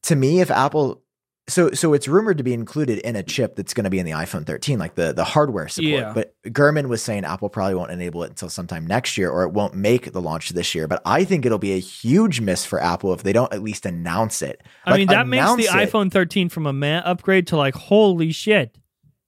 to 0.04 0.16
me, 0.16 0.40
if 0.40 0.50
Apple 0.50 1.01
so 1.48 1.72
so 1.72 1.92
it's 1.92 2.06
rumored 2.06 2.38
to 2.38 2.44
be 2.44 2.54
included 2.54 2.98
in 3.00 3.16
a 3.16 3.22
chip 3.22 3.56
that's 3.56 3.74
going 3.74 3.84
to 3.84 3.90
be 3.90 3.98
in 3.98 4.06
the 4.06 4.12
iPhone 4.12 4.46
13, 4.46 4.78
like 4.78 4.94
the 4.94 5.12
the 5.12 5.24
hardware 5.24 5.66
support. 5.68 5.90
Yeah. 5.90 6.12
But 6.14 6.34
Gurman 6.46 6.86
was 6.88 7.02
saying 7.02 7.24
Apple 7.24 7.48
probably 7.48 7.74
won't 7.74 7.90
enable 7.90 8.22
it 8.22 8.30
until 8.30 8.48
sometime 8.48 8.86
next 8.86 9.18
year, 9.18 9.28
or 9.30 9.42
it 9.42 9.52
won't 9.52 9.74
make 9.74 10.12
the 10.12 10.20
launch 10.22 10.50
this 10.50 10.74
year. 10.74 10.86
But 10.86 11.02
I 11.04 11.24
think 11.24 11.44
it'll 11.44 11.58
be 11.58 11.72
a 11.72 11.80
huge 11.80 12.40
miss 12.40 12.64
for 12.64 12.80
Apple 12.80 13.12
if 13.12 13.22
they 13.24 13.32
don't 13.32 13.52
at 13.52 13.62
least 13.62 13.86
announce 13.86 14.40
it. 14.40 14.62
I 14.84 14.92
Like, 14.92 14.98
mean, 14.98 15.08
that 15.08 15.26
makes 15.26 15.54
the 15.56 15.64
it. 15.64 15.70
iPhone 15.90 16.12
13 16.12 16.48
from 16.48 16.66
a 16.66 16.72
man 16.72 17.02
upgrade 17.04 17.48
to 17.48 17.56
like 17.56 17.74
holy 17.74 18.30
shit. 18.32 18.78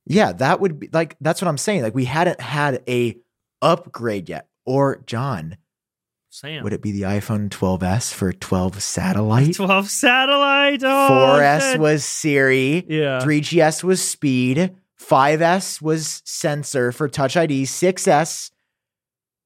Yeah, 0.07 0.33
that 0.33 0.61
would 0.61 0.79
be 0.79 0.91
like 0.93 1.17
that's 1.21 1.43
what 1.43 1.49
I'm 1.49 1.59
saying. 1.59 1.83
Like 1.83 1.95
we 1.95 2.05
hadn't 2.05 2.41
had 2.41 2.83
a 2.89 3.17
upgrade 3.61 4.29
yet. 4.29 4.49
Or 4.67 5.03
Jon, 5.07 5.57
Sam. 6.35 6.65
would 6.65 6.73
it 6.73 6.83
be 6.83 6.91
the 6.91 7.03
iPhone 7.03 7.49
12s 7.49 8.13
for 8.13 8.33
12 8.33 8.83
satellite? 8.83 9.55
12 9.55 9.89
satellite. 9.89 10.83
Oh, 10.83 11.39
4S 11.39 11.73
shit. 11.73 11.81
was 11.81 12.05
Siri. 12.05 12.85
Yeah. 12.89 13.21
3GS 13.21 13.85
was 13.85 14.03
speed. 14.03 14.75
5S 15.01 15.81
was 15.81 16.23
sensor 16.25 16.91
for 16.91 17.09
Touch 17.09 17.37
ID. 17.37 17.63
6S 17.63 18.51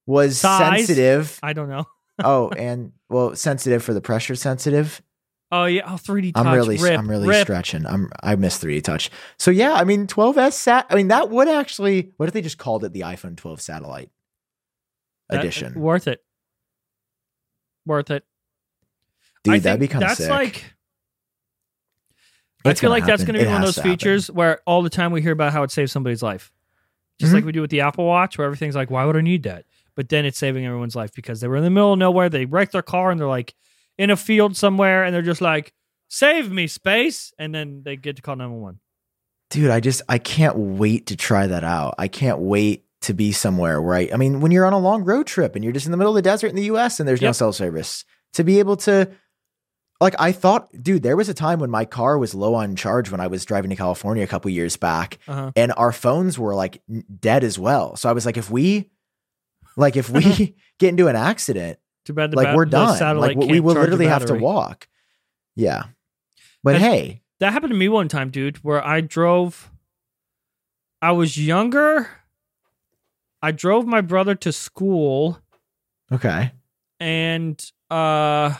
was 0.07 0.39
Size. 0.39 0.87
sensitive. 0.87 1.39
I 1.43 1.53
don't 1.53 1.69
know. 1.69 1.85
oh, 2.23 2.49
and 2.49 2.93
well, 3.07 3.35
sensitive 3.35 3.83
for 3.83 3.93
the 3.93 4.01
pressure 4.01 4.33
sensitive. 4.35 4.99
Oh 5.51 5.65
yeah. 5.65 5.83
Oh, 5.85 5.93
3D 5.95 6.33
touch. 6.33 6.43
I'm 6.45 6.53
really, 6.55 6.77
Rip, 6.77 6.97
I'm 6.97 7.09
really 7.09 7.27
rip. 7.27 7.43
stretching. 7.43 7.85
I'm, 7.85 8.09
I 8.23 8.35
miss 8.35 8.57
3D 8.63 8.83
touch. 8.83 9.11
So 9.37 9.51
yeah, 9.51 9.73
I 9.73 9.83
mean, 9.83 10.07
12s 10.07 10.53
sat. 10.53 10.87
I 10.89 10.95
mean, 10.95 11.09
that 11.09 11.29
would 11.29 11.47
actually. 11.47 12.13
What 12.17 12.27
if 12.27 12.33
they 12.33 12.41
just 12.41 12.57
called 12.57 12.83
it 12.83 12.93
the 12.93 13.01
iPhone 13.01 13.37
12 13.37 13.61
satellite 13.61 14.09
That- 15.29 15.39
edition? 15.41 15.79
worth 15.79 16.07
it. 16.07 16.23
Worth 17.89 18.09
it. 18.11 18.23
Dude, 19.43 19.55
I 19.55 19.59
that'd 19.59 19.79
be 19.81 19.87
kind 19.89 20.03
of 20.03 20.09
that's 20.11 20.19
sick. 20.21 20.29
like. 20.29 20.63
I 22.65 22.71
It's 22.71 22.81
feel 22.81 22.89
like 22.89 23.05
that's 23.05 23.23
going 23.23 23.33
to 23.35 23.39
be 23.39 23.45
It 23.45 23.51
one 23.51 23.61
of 23.61 23.67
those 23.67 23.75
to 23.75 23.81
happen. 23.81 23.91
features 23.97 24.29
where 24.29 24.59
all 24.65 24.81
the 24.81 24.89
time 24.89 25.11
we 25.11 25.21
hear 25.21 25.31
about 25.31 25.53
how 25.53 25.63
it 25.63 25.71
saves 25.71 25.91
somebody's 25.91 26.21
life. 26.21 26.51
Just 27.19 27.31
Mhm. 27.31 27.35
like 27.35 27.45
we 27.45 27.51
do 27.53 27.61
with 27.61 27.69
the 27.71 27.81
Apple 27.81 28.05
Watch, 28.05 28.37
where 28.37 28.45
everything's 28.45 28.75
like, 28.75 28.89
why 28.91 29.05
would 29.05 29.15
I 29.15 29.21
need 29.21 29.43
that? 29.43 29.65
But 29.95 30.09
then 30.09 30.25
it's 30.25 30.37
saving 30.37 30.65
everyone's 30.65 30.95
life 30.95 31.13
because 31.13 31.39
they 31.41 31.47
were 31.47 31.55
in 31.57 31.63
the 31.63 31.69
middle 31.69 31.93
of 31.93 31.99
nowhere. 31.99 32.29
They 32.29 32.45
wrecked 32.45 32.73
their 32.73 32.81
car 32.81 33.11
and 33.11 33.19
they're 33.19 33.27
like 33.27 33.55
in 33.97 34.09
a 34.09 34.17
field 34.17 34.55
somewhere 34.57 35.03
and 35.05 35.13
they're 35.15 35.21
just 35.21 35.41
like, 35.41 35.73
save 36.09 36.51
me, 36.51 36.67
space. 36.67 37.33
And 37.39 37.55
then 37.55 37.83
they 37.83 37.95
get 37.95 38.15
to 38.17 38.21
call 38.21 38.35
911. 38.35 38.79
dude 39.51 39.71
i 39.71 39.79
just 39.79 40.03
i 40.07 40.19
can't 40.19 40.55
wait 40.57 41.07
to 41.07 41.15
try 41.15 41.47
that 41.47 41.63
out 41.63 41.95
i 41.97 42.07
can't 42.07 42.37
wait 42.37 42.85
to 43.01 43.13
be 43.13 43.31
somewhere 43.31 43.81
right 43.81 44.13
I, 44.13 44.17
mean 44.17 44.41
when 44.41 44.51
you're 44.51 44.65
on 44.65 44.73
a 44.73 44.79
long 44.79 45.03
road 45.03 45.25
trip 45.27 45.55
and 45.55 45.63
you're 45.63 45.73
just 45.73 45.85
in 45.85 45.91
the 45.91 45.97
middle 45.97 46.11
of 46.11 46.15
the 46.15 46.21
desert 46.21 46.47
in 46.49 46.55
the 46.55 46.63
us 46.63 46.99
and 46.99 47.07
there's 47.07 47.21
no 47.21 47.31
cell 47.31 47.53
service 47.53 48.03
to 48.33 48.43
be 48.43 48.59
able 48.59 48.75
to 48.77 49.09
like 50.01 50.15
i 50.19 50.31
thought 50.31 50.69
dude 50.81 51.01
there 51.03 51.15
was 51.15 51.29
a 51.29 51.33
time 51.33 51.59
when 51.59 51.69
my 51.69 51.85
car 51.85 52.17
was 52.17 52.35
low 52.35 52.55
on 52.55 52.75
charge 52.75 53.09
when 53.11 53.21
i 53.21 53.27
was 53.27 53.45
driving 53.45 53.69
to 53.69 53.75
california 53.75 54.23
a 54.23 54.27
couple 54.27 54.51
years 54.51 54.75
back 54.77 55.17
Uh-huh. 55.27 55.51
and 55.55 55.71
our 55.77 55.91
phones 55.91 56.37
were 56.37 56.53
like 56.55 56.81
dead 57.19 57.43
as 57.43 57.57
well 57.57 57.95
so 57.95 58.09
i 58.09 58.11
was 58.11 58.25
like 58.25 58.37
if 58.37 58.49
we 58.51 58.89
like 59.77 59.95
if 59.95 60.09
we 60.09 60.55
get 60.79 60.89
into 60.89 61.07
an 61.07 61.15
accident 61.15 61.79
Too 62.05 62.13
bad 62.13 62.31
the 62.31 62.35
like 62.37 62.47
bat- 62.47 62.55
we're 62.57 62.65
done 62.65 63.17
like 63.17 63.37
we 63.37 63.59
will 63.61 63.75
literally 63.75 64.07
have 64.07 64.25
to 64.25 64.33
walk 64.35 64.87
yeah 65.55 65.83
but 66.63 66.73
That's- 66.73 66.91
hey 66.91 67.21
That 67.39 67.53
happened 67.53 67.71
to 67.71 67.77
me 67.79 67.87
one 67.87 68.09
time, 68.09 68.29
dude, 68.31 68.57
where 68.57 68.85
I 68.85 68.99
drove. 68.99 69.71
I 71.01 71.13
was 71.13 71.37
younger. 71.37 72.09
I 73.41 73.51
drove 73.51 73.85
my 73.85 74.01
brother 74.01 74.35
to 74.35 74.51
school 74.51 75.39
okay 76.11 76.51
and 76.99 77.71
uh 77.89 78.53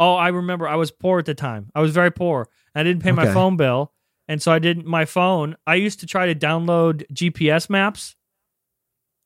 oh, 0.00 0.14
I 0.14 0.28
remember 0.28 0.66
I 0.68 0.74
was 0.76 0.90
poor 0.90 1.18
at 1.20 1.26
the 1.26 1.34
time. 1.34 1.70
I 1.74 1.80
was 1.80 1.92
very 1.92 2.10
poor. 2.10 2.48
I 2.74 2.82
didn't 2.82 3.02
pay 3.02 3.12
my 3.12 3.24
phone 3.34 3.56
bill. 3.56 3.92
And 4.28 4.40
so 4.42 4.50
I 4.52 4.58
didn't 4.58 4.86
my 4.86 5.04
phone. 5.04 5.56
I 5.66 5.76
used 5.76 6.00
to 6.00 6.06
try 6.06 6.26
to 6.26 6.34
download 6.34 7.04
GPS 7.12 7.68
maps 7.70 8.16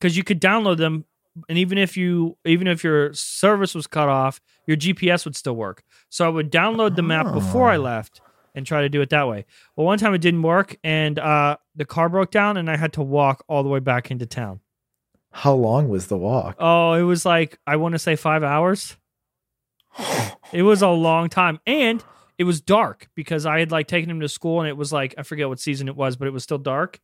cuz 0.01 0.15
you 0.17 0.23
could 0.23 0.39
download 0.41 0.77
them 0.77 1.05
and 1.49 1.57
even 1.57 1.77
if 1.77 1.95
you 1.97 2.37
even 2.45 2.67
if 2.67 2.83
your 2.83 3.13
service 3.13 3.75
was 3.75 3.85
cut 3.87 4.09
off, 4.09 4.39
your 4.65 4.77
GPS 4.77 5.23
would 5.25 5.35
still 5.35 5.55
work. 5.55 5.83
So 6.09 6.25
I 6.25 6.29
would 6.29 6.51
download 6.51 6.95
the 6.95 7.03
map 7.03 7.31
before 7.33 7.69
I 7.69 7.77
Oh. 7.77 7.81
left 7.81 8.21
and 8.57 8.65
try 8.65 8.81
to 8.81 8.89
do 8.89 8.99
it 9.01 9.09
that 9.11 9.27
way. 9.29 9.45
Well, 9.75 9.85
one 9.85 9.97
time 9.99 10.13
it 10.13 10.19
didn't 10.21 10.41
work, 10.41 10.75
and 10.83 11.17
uh, 11.19 11.55
the 11.75 11.85
car 11.85 12.09
broke 12.09 12.31
down, 12.31 12.57
and 12.57 12.69
I 12.69 12.75
had 12.75 12.91
to 12.93 13.01
walk 13.01 13.45
all 13.47 13.63
the 13.63 13.69
way 13.69 13.79
back 13.79 14.11
into 14.11 14.25
town. 14.25 14.59
How 15.31 15.53
long 15.53 15.87
was 15.87 16.07
the 16.07 16.17
walk? 16.17 16.55
Oh, 16.59 16.93
it 16.93 17.03
was 17.03 17.25
like 17.25 17.59
I 17.65 17.75
want 17.77 17.93
to 17.93 17.99
say 17.99 18.15
five 18.17 18.43
hours. 18.43 18.97
It 20.53 20.63
was 20.63 20.81
a 20.81 20.89
long 20.89 21.29
time, 21.29 21.59
and 21.65 22.03
it 22.37 22.43
was 22.43 22.61
dark 22.61 23.09
because 23.15 23.45
I 23.45 23.59
had 23.59 23.71
like 23.71 23.87
taken 23.87 24.09
him 24.09 24.19
to 24.21 24.29
school, 24.29 24.59
and 24.59 24.69
it 24.69 24.77
was 24.77 24.91
like 24.93 25.15
I 25.17 25.23
forget 25.23 25.49
what 25.49 25.59
season 25.59 25.87
it 25.87 25.95
was, 25.95 26.15
but 26.15 26.27
it 26.27 26.31
was 26.31 26.43
still 26.43 26.57
dark. 26.57 26.99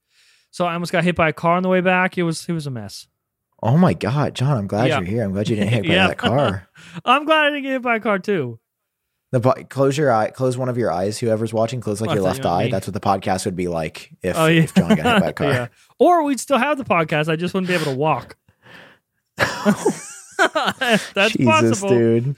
So 0.51 0.65
I 0.65 0.73
almost 0.73 0.91
got 0.91 1.03
hit 1.03 1.15
by 1.15 1.29
a 1.29 1.33
car 1.33 1.57
on 1.57 1.63
the 1.63 1.69
way 1.69 1.81
back. 1.81 2.17
It 2.17 2.23
was 2.23 2.47
it 2.47 2.53
was 2.53 2.67
a 2.67 2.71
mess. 2.71 3.07
Oh 3.61 3.77
my 3.77 3.93
god, 3.93 4.35
Jon! 4.35 4.57
I'm 4.57 4.67
glad 4.67 4.87
Yeah. 4.89 4.99
you're 4.99 5.07
here. 5.07 5.23
I'm 5.23 5.31
glad 5.31 5.49
you 5.49 5.55
didn't 5.55 5.71
hit 5.71 5.83
by 5.87 5.93
Yeah. 5.93 6.07
that 6.07 6.17
car. 6.17 6.67
I'm 7.05 7.25
glad 7.25 7.45
I 7.45 7.49
didn't 7.49 7.63
get 7.63 7.71
hit 7.73 7.81
by 7.81 7.95
a 7.97 7.99
car 7.99 8.19
too. 8.19 8.59
The 9.33 9.39
po- 9.39 9.63
close 9.67 9.97
your 9.97 10.11
eye, 10.11 10.29
close 10.29 10.57
one 10.57 10.69
of 10.69 10.77
your 10.77 10.91
eyes. 10.91 11.17
Whoever's 11.17 11.51
watching, 11.53 11.81
close 11.81 11.99
like 11.99 12.11
Oh, 12.11 12.13
your 12.13 12.21
left 12.23 12.43
you 12.43 12.49
eye. 12.49 12.65
me. 12.65 12.71
That's 12.71 12.85
what 12.87 12.93
the 12.93 12.99
podcast 12.99 13.45
would 13.45 13.55
be 13.55 13.67
like 13.67 14.11
if, 14.21 14.37
Oh 14.37 14.45
yeah, 14.45 14.61
if 14.61 14.73
Jon 14.75 14.89
got 14.89 14.97
hit 14.97 15.21
by 15.21 15.29
a 15.29 15.33
car. 15.33 15.47
yeah. 15.47 15.67
Or 15.97 16.23
we'd 16.23 16.39
still 16.39 16.59
have 16.59 16.77
the 16.77 16.83
podcast. 16.83 17.29
I 17.29 17.35
just 17.35 17.53
wouldn't 17.55 17.67
be 17.67 17.73
able 17.73 17.85
to 17.91 17.95
walk. 17.97 18.37
That's 19.37 21.33
Jesus, 21.33 21.45
possible. 21.45 21.89
dude. 21.89 22.35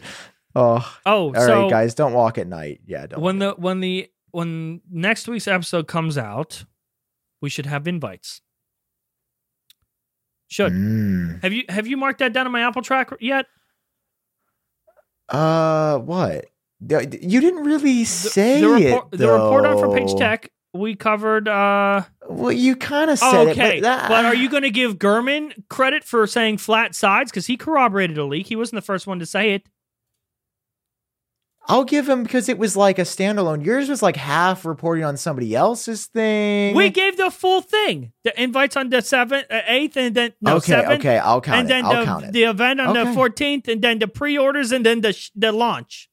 Oh, 0.56 0.98
Oh, 1.06 1.12
all 1.12 1.32
right, 1.34 1.42
so 1.46 1.70
guys, 1.70 1.96
don't 1.96 2.14
walk 2.14 2.38
at 2.38 2.48
night. 2.48 2.80
Yeah, 2.86 3.08
don't. 3.08 3.20
when 3.22 3.40
the 3.40 3.52
when 3.58 3.82
the 3.82 4.10
when 4.32 4.80
next 4.90 5.28
week's 5.28 5.48
episode 5.50 5.88
comes 5.88 6.18
out, 6.18 6.64
we 7.42 7.50
should 7.50 7.66
have 7.66 7.88
invites. 7.90 8.40
Should 10.48 10.72
Mm. 10.72 11.44
have 11.44 11.52
you 11.52 11.64
have 11.68 11.88
you 11.88 11.98
marked 11.98 12.20
that 12.20 12.32
down 12.32 12.46
on 12.46 12.54
my 12.54 12.62
Apple 12.66 12.82
track 12.84 13.12
yet? 13.20 13.48
Uh, 15.28 15.98
what? 15.98 16.46
You 16.82 17.42
didn't 17.42 17.64
really 17.64 18.04
say 18.06 18.62
the, 18.62 18.70
report, 18.70 19.08
it. 19.14 19.18
the 19.18 19.32
report 19.32 19.66
on 19.66 19.78
Front 19.80 19.96
Page. 19.96 20.16
Tech 20.16 20.52
we 20.76 20.96
covered. 20.96 21.48
uh 21.48 22.04
Well, 22.30 22.52
you 22.52 22.76
kind 22.76 23.10
of 23.10 23.18
said 23.18 23.48
Okay, 23.50 23.78
it, 23.78 23.82
but, 23.82 23.88
that, 23.88 24.10
but 24.10 24.26
are 24.26 24.36
you 24.36 24.50
going 24.50 24.64
to 24.64 24.72
give 24.72 24.98
Gurman 24.98 25.54
credit 25.70 26.04
for 26.04 26.28
saying 26.28 26.58
flat 26.58 26.94
sides 26.94 27.32
because 27.32 27.48
he 27.48 27.58
corroborated 27.58 28.18
a 28.18 28.26
leak? 28.26 28.48
He 28.48 28.56
wasn't 28.56 28.76
the 28.78 28.86
first 28.86 29.08
one 29.08 29.20
to 29.20 29.26
say 29.26 29.54
it. 29.54 29.68
I'll 31.68 31.84
give 31.84 32.08
him 32.08 32.22
because 32.22 32.48
it 32.48 32.60
was 32.60 32.78
like 32.78 33.00
a 33.00 33.04
standalone. 33.04 33.66
Yours 33.66 33.90
was 33.90 34.04
like 34.04 34.18
half 34.18 34.66
reporting 34.66 35.04
on 35.04 35.18
somebody 35.18 35.56
else's 35.56 36.06
thing. 36.06 36.76
We 36.76 36.92
gave 36.92 37.18
the 37.18 37.32
full 37.32 37.62
thing. 37.62 38.12
The 38.24 38.40
invites 38.40 38.78
on 38.78 38.90
the 38.90 39.02
seventh, 39.02 39.48
uh, 39.50 39.62
eighth, 39.66 39.98
and 39.98 40.14
then 40.14 40.34
no 40.42 40.58
okay, 40.58 40.74
seventh, 40.74 41.00
okay, 41.00 41.18
I'll 41.18 41.42
count 41.42 41.62
and 41.62 41.66
it. 41.68 41.70
then 41.70 41.86
I'll 41.86 42.00
the, 42.00 42.06
count 42.06 42.26
it. 42.26 42.34
the 42.34 42.44
event 42.44 42.82
on 42.82 42.94
the 42.94 43.12
fourteenth, 43.14 43.68
and 43.68 43.82
then 43.82 43.98
the 43.98 44.08
pre-orders, 44.08 44.72
and 44.72 44.86
then 44.86 45.02
the 45.02 45.14
sh- 45.14 45.32
the 45.36 45.52
launch. 45.52 46.08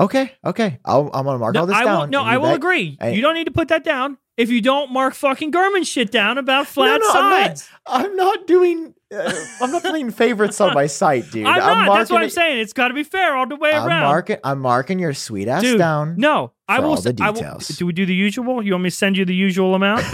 Okay, 0.00 0.32
okay. 0.44 0.78
I'll, 0.84 1.08
I'm 1.14 1.24
gonna 1.24 1.38
mark 1.38 1.54
No, 1.54 1.60
all 1.60 1.66
this 1.66 1.76
I 1.76 1.84
down. 1.84 2.00
will. 2.00 2.06
No, 2.08 2.22
I 2.22 2.38
will 2.38 2.52
agree. 2.54 2.98
I- 3.00 3.10
you 3.10 3.22
don't 3.22 3.34
need 3.34 3.44
to 3.44 3.52
put 3.52 3.68
that 3.68 3.84
down 3.84 4.18
if 4.36 4.50
you 4.50 4.60
don't 4.60 4.92
mark 4.92 5.14
fucking 5.14 5.52
Gurman 5.52 5.86
shit 5.86 6.10
down 6.10 6.36
about 6.38 6.66
flat 6.66 7.00
no, 7.00 7.08
I'm 7.10 7.30
not- 7.30 7.46
sides. 7.58 7.68
I'm 7.86 8.16
not 8.16 8.46
doing. 8.48 8.94
Uh, 9.14 9.32
I'm 9.60 9.70
not 9.70 9.82
playing 9.82 10.10
favorites 10.10 10.60
on 10.60 10.74
my 10.74 10.86
site, 11.00 11.30
dude. 11.30 11.46
I'm 11.46 11.58
not. 11.60 11.76
marking 11.86 11.94
That's 11.94 12.10
what 12.10 12.22
I'm 12.22 12.26
it- 12.26 12.32
saying. 12.32 12.58
It's 12.58 12.72
got 12.72 12.88
to 12.88 12.94
be 12.94 13.04
fair 13.04 13.36
all 13.36 13.46
the 13.46 13.54
way 13.54 13.72
I'm 13.72 13.86
around. 13.86 14.02
marking. 14.02 14.38
I'm 14.42 14.58
marking 14.60 14.98
your 14.98 15.14
sweet 15.14 15.46
ass 15.46 15.62
Dude, 15.62 15.78
down. 15.78 16.16
No, 16.16 16.50
I 16.68 16.80
will. 16.80 16.90
all 16.90 17.00
the 17.00 17.10
s- 17.10 17.20
I 17.20 17.30
will- 17.30 17.58
do 17.76 17.86
we 17.86 17.92
do 17.92 18.04
the 18.06 18.14
usual? 18.14 18.64
You 18.64 18.72
want 18.72 18.82
me 18.82 18.90
to 18.90 18.96
send 18.96 19.16
you 19.16 19.24
the 19.24 19.34
usual 19.34 19.76
amount? 19.76 20.04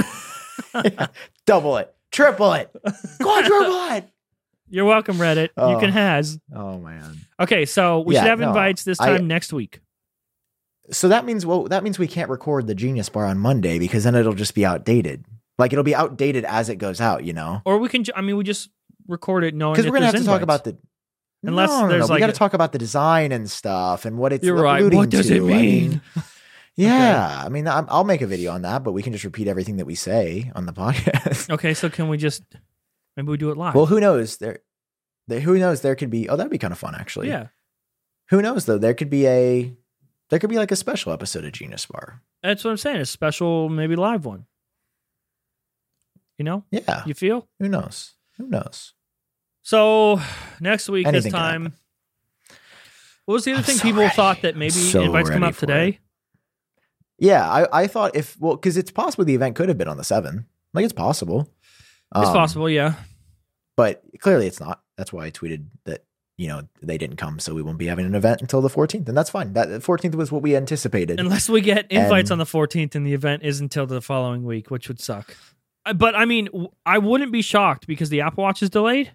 Double 1.47 1.79
it, 1.79 1.95
triple 2.13 2.53
it, 2.53 2.71
quadruple 3.23 3.95
it. 3.97 4.05
You're 4.71 4.85
welcome, 4.87 5.17
Reddit. 5.17 5.49
you 5.49 5.53
Oh. 5.57 5.81
can 5.81 5.91
has. 5.91 6.39
Oh 6.55 6.79
man. 6.79 7.19
Okay, 7.39 7.67
so 7.67 8.01
we 8.01 8.15
Yeah, 8.15 8.23
should 8.23 8.31
have 8.31 8.41
no, 8.41 8.49
invites 8.49 8.85
this 8.85 9.01
I- 9.01 9.17
time 9.19 9.27
next 9.27 9.53
week. 9.53 9.81
So 10.93 11.09
that 11.09 11.25
means 11.25 11.45
well, 11.47 11.65
that 11.65 11.85
means 11.85 11.99
we 11.99 12.09
can't 12.09 12.31
record 12.31 12.67
the 12.67 12.75
Genius 12.75 13.09
Bar 13.09 13.25
on 13.27 13.39
Monday 13.39 13.79
because 13.79 14.05
then 14.05 14.15
it'll 14.15 14.33
just 14.35 14.55
be 14.55 14.65
outdated. 14.65 15.25
Like 15.59 15.73
it'll 15.73 15.85
be 15.85 15.95
outdated 15.95 16.45
as 16.45 16.69
it 16.69 16.77
goes 16.77 17.01
out, 17.01 17.25
you 17.25 17.33
know. 17.33 17.63
Or 17.65 17.79
we 17.79 17.89
can. 17.89 18.05
I 18.17 18.23
mean, 18.23 18.37
we 18.37 18.45
just 18.45 18.71
record 19.07 19.45
it 19.45 19.55
knowing 19.55 19.75
Because 19.75 19.87
we're 19.87 19.93
gonna 19.99 20.07
have 20.07 20.15
to 20.17 20.25
talk 20.25 20.43
about 20.43 20.65
the. 20.65 20.79
Unless 21.43 21.71
no, 21.71 21.83
no, 21.83 21.89
there's 21.89 22.01
no. 22.01 22.07
like 22.07 22.17
we 22.17 22.21
got 22.21 22.27
to 22.27 22.33
talk 22.39 22.53
about 22.53 22.73
the 22.73 22.79
design 22.79 23.33
and 23.33 23.51
stuff 23.51 24.05
and 24.05 24.19
what 24.19 24.33
it's 24.33 24.45
You're 24.45 24.61
right. 24.61 24.93
What 24.93 25.09
does 25.09 25.29
to. 25.29 25.37
it 25.37 25.39
I 25.39 25.41
mean? 25.63 26.03
yeah, 26.77 27.43
I 27.45 27.49
mean, 27.49 27.67
I'm, 27.67 27.87
I'll 27.89 28.05
make 28.05 28.21
a 28.21 28.27
video 28.27 28.53
on 28.53 28.63
that, 28.63 28.85
but 28.85 28.93
we 28.93 29.03
can 29.03 29.13
just 29.15 29.25
repeat 29.25 29.49
everything 29.49 29.77
that 29.77 29.87
we 29.87 29.95
say 29.95 30.51
on 30.55 30.67
the 30.67 30.73
podcast. 30.75 31.49
Okay, 31.51 31.73
so 31.73 31.89
can 31.89 32.09
we 32.09 32.19
just 32.19 32.43
maybe 33.17 33.29
we 33.29 33.37
do 33.37 33.51
it 33.51 33.57
live? 33.57 33.75
well, 33.75 33.87
who 33.87 34.01
knows? 34.01 34.37
There, 34.39 34.61
there, 35.29 35.41
who 35.41 35.59
knows? 35.59 35.81
There 35.83 35.95
could 35.95 36.11
be. 36.11 36.29
Oh, 36.29 36.37
that'd 36.37 36.51
be 36.51 36.59
kind 36.59 36.73
of 36.73 36.79
fun, 36.79 36.95
actually. 36.95 37.29
yeah, 37.29 37.49
Who 38.31 38.43
knows 38.43 38.65
though? 38.67 38.79
There 38.79 38.95
could 38.95 39.11
be 39.11 39.27
a. 39.27 39.75
There 40.31 40.39
could 40.39 40.51
be 40.51 40.57
like 40.59 40.71
a 40.71 40.77
special 40.77 41.13
episode 41.13 41.45
of 41.45 41.53
Genius 41.53 41.87
Bar. 41.87 42.23
that's 42.43 42.63
what 42.65 42.71
I'm 42.71 42.77
saying. 42.77 42.99
A 43.01 43.07
special, 43.07 43.69
maybe 43.69 43.97
live 43.97 44.25
one. 44.25 44.47
You 46.39 46.45
know, 46.45 46.65
Yeah. 46.71 47.03
you 47.07 47.15
feel 47.15 47.49
Who 47.59 47.69
knows? 47.69 48.15
Who 48.39 48.47
knows? 48.49 48.95
so. 49.63 50.21
Next 50.61 50.89
week, 50.89 51.07
Anything 51.07 51.33
this 51.33 51.39
time. 51.39 51.73
What 53.27 53.35
was 53.35 53.45
the 53.45 53.53
other 53.53 53.59
I'm 53.59 53.65
thing 53.65 53.77
so 53.77 53.83
people 53.83 54.01
ready. 54.01 54.15
thought 54.15 54.43
that 54.43 54.57
maybe 54.57 54.71
So 54.73 55.03
invites 55.03 55.31
come 55.31 55.45
out 55.45 55.55
for 55.55 55.61
today? 55.61 56.01
Yeah, 57.19 57.49
I, 57.49 57.83
I 57.83 57.87
thought 57.87 58.17
if 58.17 58.39
well, 58.41 58.57
because 58.57 58.77
it's 58.77 58.91
possible 58.91 59.25
the 59.25 59.35
event 59.35 59.55
could 59.57 59.69
have 59.69 59.77
been 59.79 59.89
on 59.89 59.99
the 59.99 60.05
seven. 60.05 60.47
Like 60.73 60.85
it's 60.85 60.93
possible. 60.95 61.49
It's 62.17 62.29
Um, 62.29 62.35
possible, 62.35 62.69
yeah. 62.69 62.95
but 63.77 64.03
clearly 64.21 64.47
it's 64.47 64.61
not. 64.61 64.83
That's 64.97 65.13
why 65.13 65.27
I 65.27 65.31
tweeted 65.31 65.67
that 65.85 66.05
you 66.37 66.49
know 66.49 66.63
they 66.83 66.99
didn't 66.99 67.17
come, 67.17 67.39
so 67.39 67.55
we 67.55 67.63
won't 67.63 67.79
be 67.79 67.87
having 67.87 68.07
an 68.07 68.15
event 68.15 68.41
until 68.41 68.61
the 68.61 68.69
fourteenth, 68.71 69.09
and 69.09 69.17
that's 69.17 69.31
fine. 69.31 69.53
That 69.53 69.83
fourteenth 69.83 70.15
was 70.15 70.33
what 70.33 70.43
we 70.43 70.57
anticipated. 70.57 71.21
Unless 71.21 71.49
we 71.49 71.61
get 71.61 71.91
invites 71.91 72.31
And- 72.31 72.33
on 72.33 72.39
the 72.39 72.47
14th 72.47 72.95
and 72.95 73.07
the 73.07 73.15
event 73.15 73.43
is 73.43 73.61
until 73.61 73.87
the 73.87 74.01
following 74.01 74.45
week, 74.45 74.71
which 74.71 74.89
would 74.89 75.01
suck. 75.01 75.37
Uh, 75.87 75.93
But 75.93 76.15
I 76.15 76.25
mean, 76.25 76.49
I 76.87 76.99
wouldn't 76.99 77.33
be 77.33 77.43
shocked 77.43 77.87
because 77.87 78.09
the 78.11 78.23
Apple 78.23 78.43
Watch 78.45 78.63
is 78.63 78.71
delayed. 78.71 79.13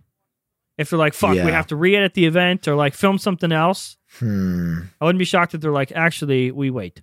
If 0.78 0.90
they're 0.90 1.00
like, 1.00 1.14
fuck, 1.14 1.32
we 1.36 1.52
have 1.52 1.68
to 1.68 1.76
re 1.78 1.96
edit 1.96 2.16
the 2.16 2.26
event 2.26 2.68
or 2.68 2.76
like 2.76 2.94
film 2.94 3.18
something 3.18 3.52
else, 3.54 3.96
hmm. 4.20 4.80
I 5.00 5.06
wouldn't 5.06 5.20
be 5.20 5.26
shocked 5.26 5.54
if 5.54 5.62
they're 5.62 5.72
like, 5.72 5.92
actually, 5.94 6.52
we 6.52 6.70
wait. 6.70 7.02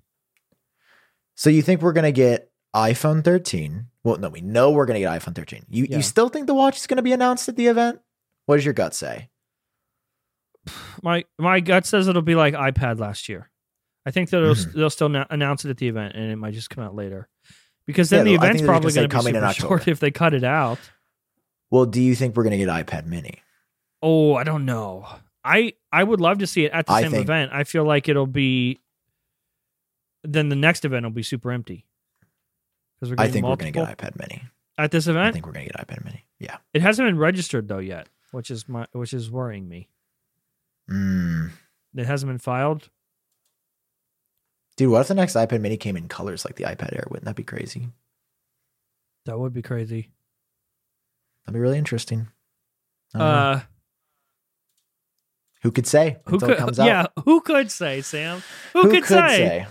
So 1.36 1.48
you 1.50 1.62
think 1.62 1.80
we're 1.80 1.94
gonna 1.94 2.12
get 2.12 2.50
iPhone 2.74 3.22
thirteen? 3.24 3.86
Well, 4.04 4.16
no, 4.18 4.28
we 4.28 4.40
know 4.40 4.70
we're 4.70 4.86
gonna 4.86 4.98
get 5.00 5.10
iPhone 5.22 5.34
thirteen. 5.34 5.64
You 5.68 5.86
Yeah. 5.88 5.96
you 5.98 6.02
still 6.02 6.28
think 6.28 6.46
the 6.46 6.54
watch 6.54 6.76
is 6.78 6.86
gonna 6.86 7.02
be 7.02 7.12
announced 7.12 7.48
at 7.48 7.56
the 7.56 7.66
event? 7.66 8.00
What 8.46 8.56
does 8.56 8.64
your 8.64 8.74
gut 8.74 8.94
say? 8.94 9.30
My 11.02 11.24
my 11.38 11.60
gut 11.60 11.86
says 11.86 12.08
it'll 12.08 12.22
be 12.22 12.34
like 12.34 12.54
iPad 12.54 12.98
last 12.98 13.28
year. 13.28 13.50
I 14.04 14.10
think 14.10 14.30
that 14.30 14.38
it'll, 14.42 14.54
Mhm. 14.56 14.72
they'll 14.72 14.90
still 14.90 15.08
na- 15.08 15.26
announce 15.30 15.64
it 15.64 15.70
at 15.70 15.76
the 15.76 15.86
event 15.88 16.16
and 16.16 16.30
it 16.30 16.36
might 16.36 16.54
just 16.54 16.70
come 16.70 16.82
out 16.82 16.94
later. 16.94 17.28
Because 17.86 18.10
Yeah, 18.10 18.18
then 18.18 18.26
the 18.26 18.34
event's 18.34 18.58
think 18.60 18.66
they're 18.66 18.74
just 18.74 18.82
probably 18.82 18.92
gonna 18.94 19.08
going 19.08 19.24
be 19.24 19.30
coming 19.32 19.34
in 19.48 19.54
super 19.54 19.68
short 19.68 19.88
if 19.88 20.00
they 20.00 20.10
cut 20.10 20.34
it 20.34 20.42
out. 20.44 20.78
Well, 21.70 21.86
do 21.86 22.00
you 22.02 22.14
think 22.16 22.36
we're 22.36 22.42
gonna 22.44 22.56
get 22.58 22.68
iPad 22.68 23.06
Mini? 23.06 23.42
Oh, 24.02 24.34
I 24.34 24.42
don't 24.44 24.64
know. 24.64 25.06
I 25.44 25.74
I 25.92 26.02
would 26.04 26.20
love 26.20 26.38
to 26.38 26.46
see 26.46 26.64
it 26.64 26.72
at 26.72 26.86
the 26.86 26.92
I 26.92 27.02
same 27.02 27.10
think- 27.12 27.24
event. 27.24 27.52
I 27.52 27.64
feel 27.64 27.84
like 27.84 28.08
it'll 28.08 28.26
be. 28.26 28.80
Then 30.24 30.48
the 30.48 30.56
next 30.56 30.84
event 30.84 31.04
will 31.04 31.10
be 31.10 31.22
super 31.24 31.50
empty. 31.50 31.84
Because 33.10 33.18
I 33.18 33.28
think 33.28 33.42
multiple 33.42 33.66
we're 33.72 33.86
gonna 33.86 33.96
get 33.96 33.98
iPad 33.98 34.18
Mini. 34.18 34.42
at 34.78 34.90
this 34.92 35.06
event. 35.08 35.26
I 35.26 35.32
think 35.32 35.46
we're 35.46 35.52
gonna 35.52 35.66
get 35.66 35.76
iPad 35.76 36.04
Mini. 36.04 36.24
Yeah. 36.38 36.58
It 36.72 36.82
hasn't 36.82 37.06
been 37.08 37.18
registered 37.18 37.66
though 37.68 37.78
yet, 37.78 38.08
which 38.30 38.50
is 38.50 38.68
my 38.68 38.86
which 38.92 39.12
is 39.12 39.30
worrying 39.30 39.68
me. 39.68 39.88
Mm. 40.90 41.50
It 41.96 42.06
hasn't 42.06 42.30
been 42.30 42.38
filed. 42.38 42.88
Dude, 44.76 44.90
what 44.90 45.00
if 45.02 45.08
the 45.08 45.14
next 45.14 45.34
iPad 45.34 45.60
Mini 45.60 45.76
came 45.76 45.96
in 45.96 46.08
colors 46.08 46.44
like 46.44 46.56
the 46.56 46.64
iPad 46.64 46.94
Air? 46.94 47.06
Wouldn't 47.10 47.26
that 47.26 47.36
be 47.36 47.42
crazy? 47.42 47.88
That 49.26 49.38
would 49.38 49.52
be 49.52 49.62
crazy. 49.62 50.10
That'd 51.44 51.54
be 51.54 51.60
really 51.60 51.78
interesting. 51.78 52.28
Know. 53.14 53.24
Uh, 53.24 53.60
who 55.62 55.70
could 55.70 55.86
say 55.86 56.18
who 56.26 56.34
until 56.36 56.48
could? 56.48 56.56
it 56.56 56.60
comes 56.60 56.78
out? 56.80 56.86
Yeah, 56.86 57.06
who 57.24 57.40
could 57.40 57.70
say, 57.70 58.00
Sam? 58.00 58.42
Who, 58.72 58.88
could, 58.90 59.04
say? 59.04 59.66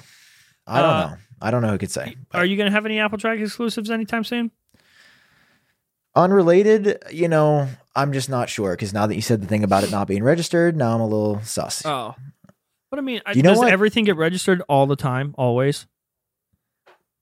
I 0.67 0.81
don't 0.81 0.89
Uh, 0.89 1.09
know. 1.09 1.15
I 1.41 1.51
don't 1.51 1.61
know 1.61 1.69
who 1.69 1.77
could 1.77 1.91
say. 1.91 2.15
Are 2.33 2.45
you 2.45 2.55
going 2.57 2.67
to 2.67 2.71
have 2.71 2.85
any 2.85 2.99
Apple 2.99 3.17
Track 3.17 3.39
exclusives 3.39 3.89
anytime 3.89 4.23
soon? 4.23 4.51
unrelated? 6.15 7.01
You 7.11 7.27
know, 7.27 7.67
I'm 7.95 8.13
just 8.13 8.29
not 8.29 8.49
sure 8.49 8.71
because 8.73 8.93
now 8.93 9.07
that 9.07 9.15
you 9.15 9.21
said 9.21 9.41
the 9.41 9.47
thing 9.47 9.63
about 9.63 9.83
it 9.83 9.91
not 9.91 10.07
being 10.07 10.23
registered, 10.23 10.75
now 10.75 10.93
I'm 10.95 11.01
a 11.01 11.05
little 11.07 11.41
sus. 11.41 11.85
Oh, 11.85 12.15
but 12.89 12.99
I 12.99 13.01
mean, 13.01 13.21
I- 13.25 13.31
You 13.33 13.43
know 13.43 13.51
does 13.51 13.59
what? 13.59 13.71
everything 13.71 14.05
get 14.05 14.17
registered 14.17 14.61
all 14.67 14.85
the 14.85 14.95
time, 14.95 15.33
always? 15.37 15.87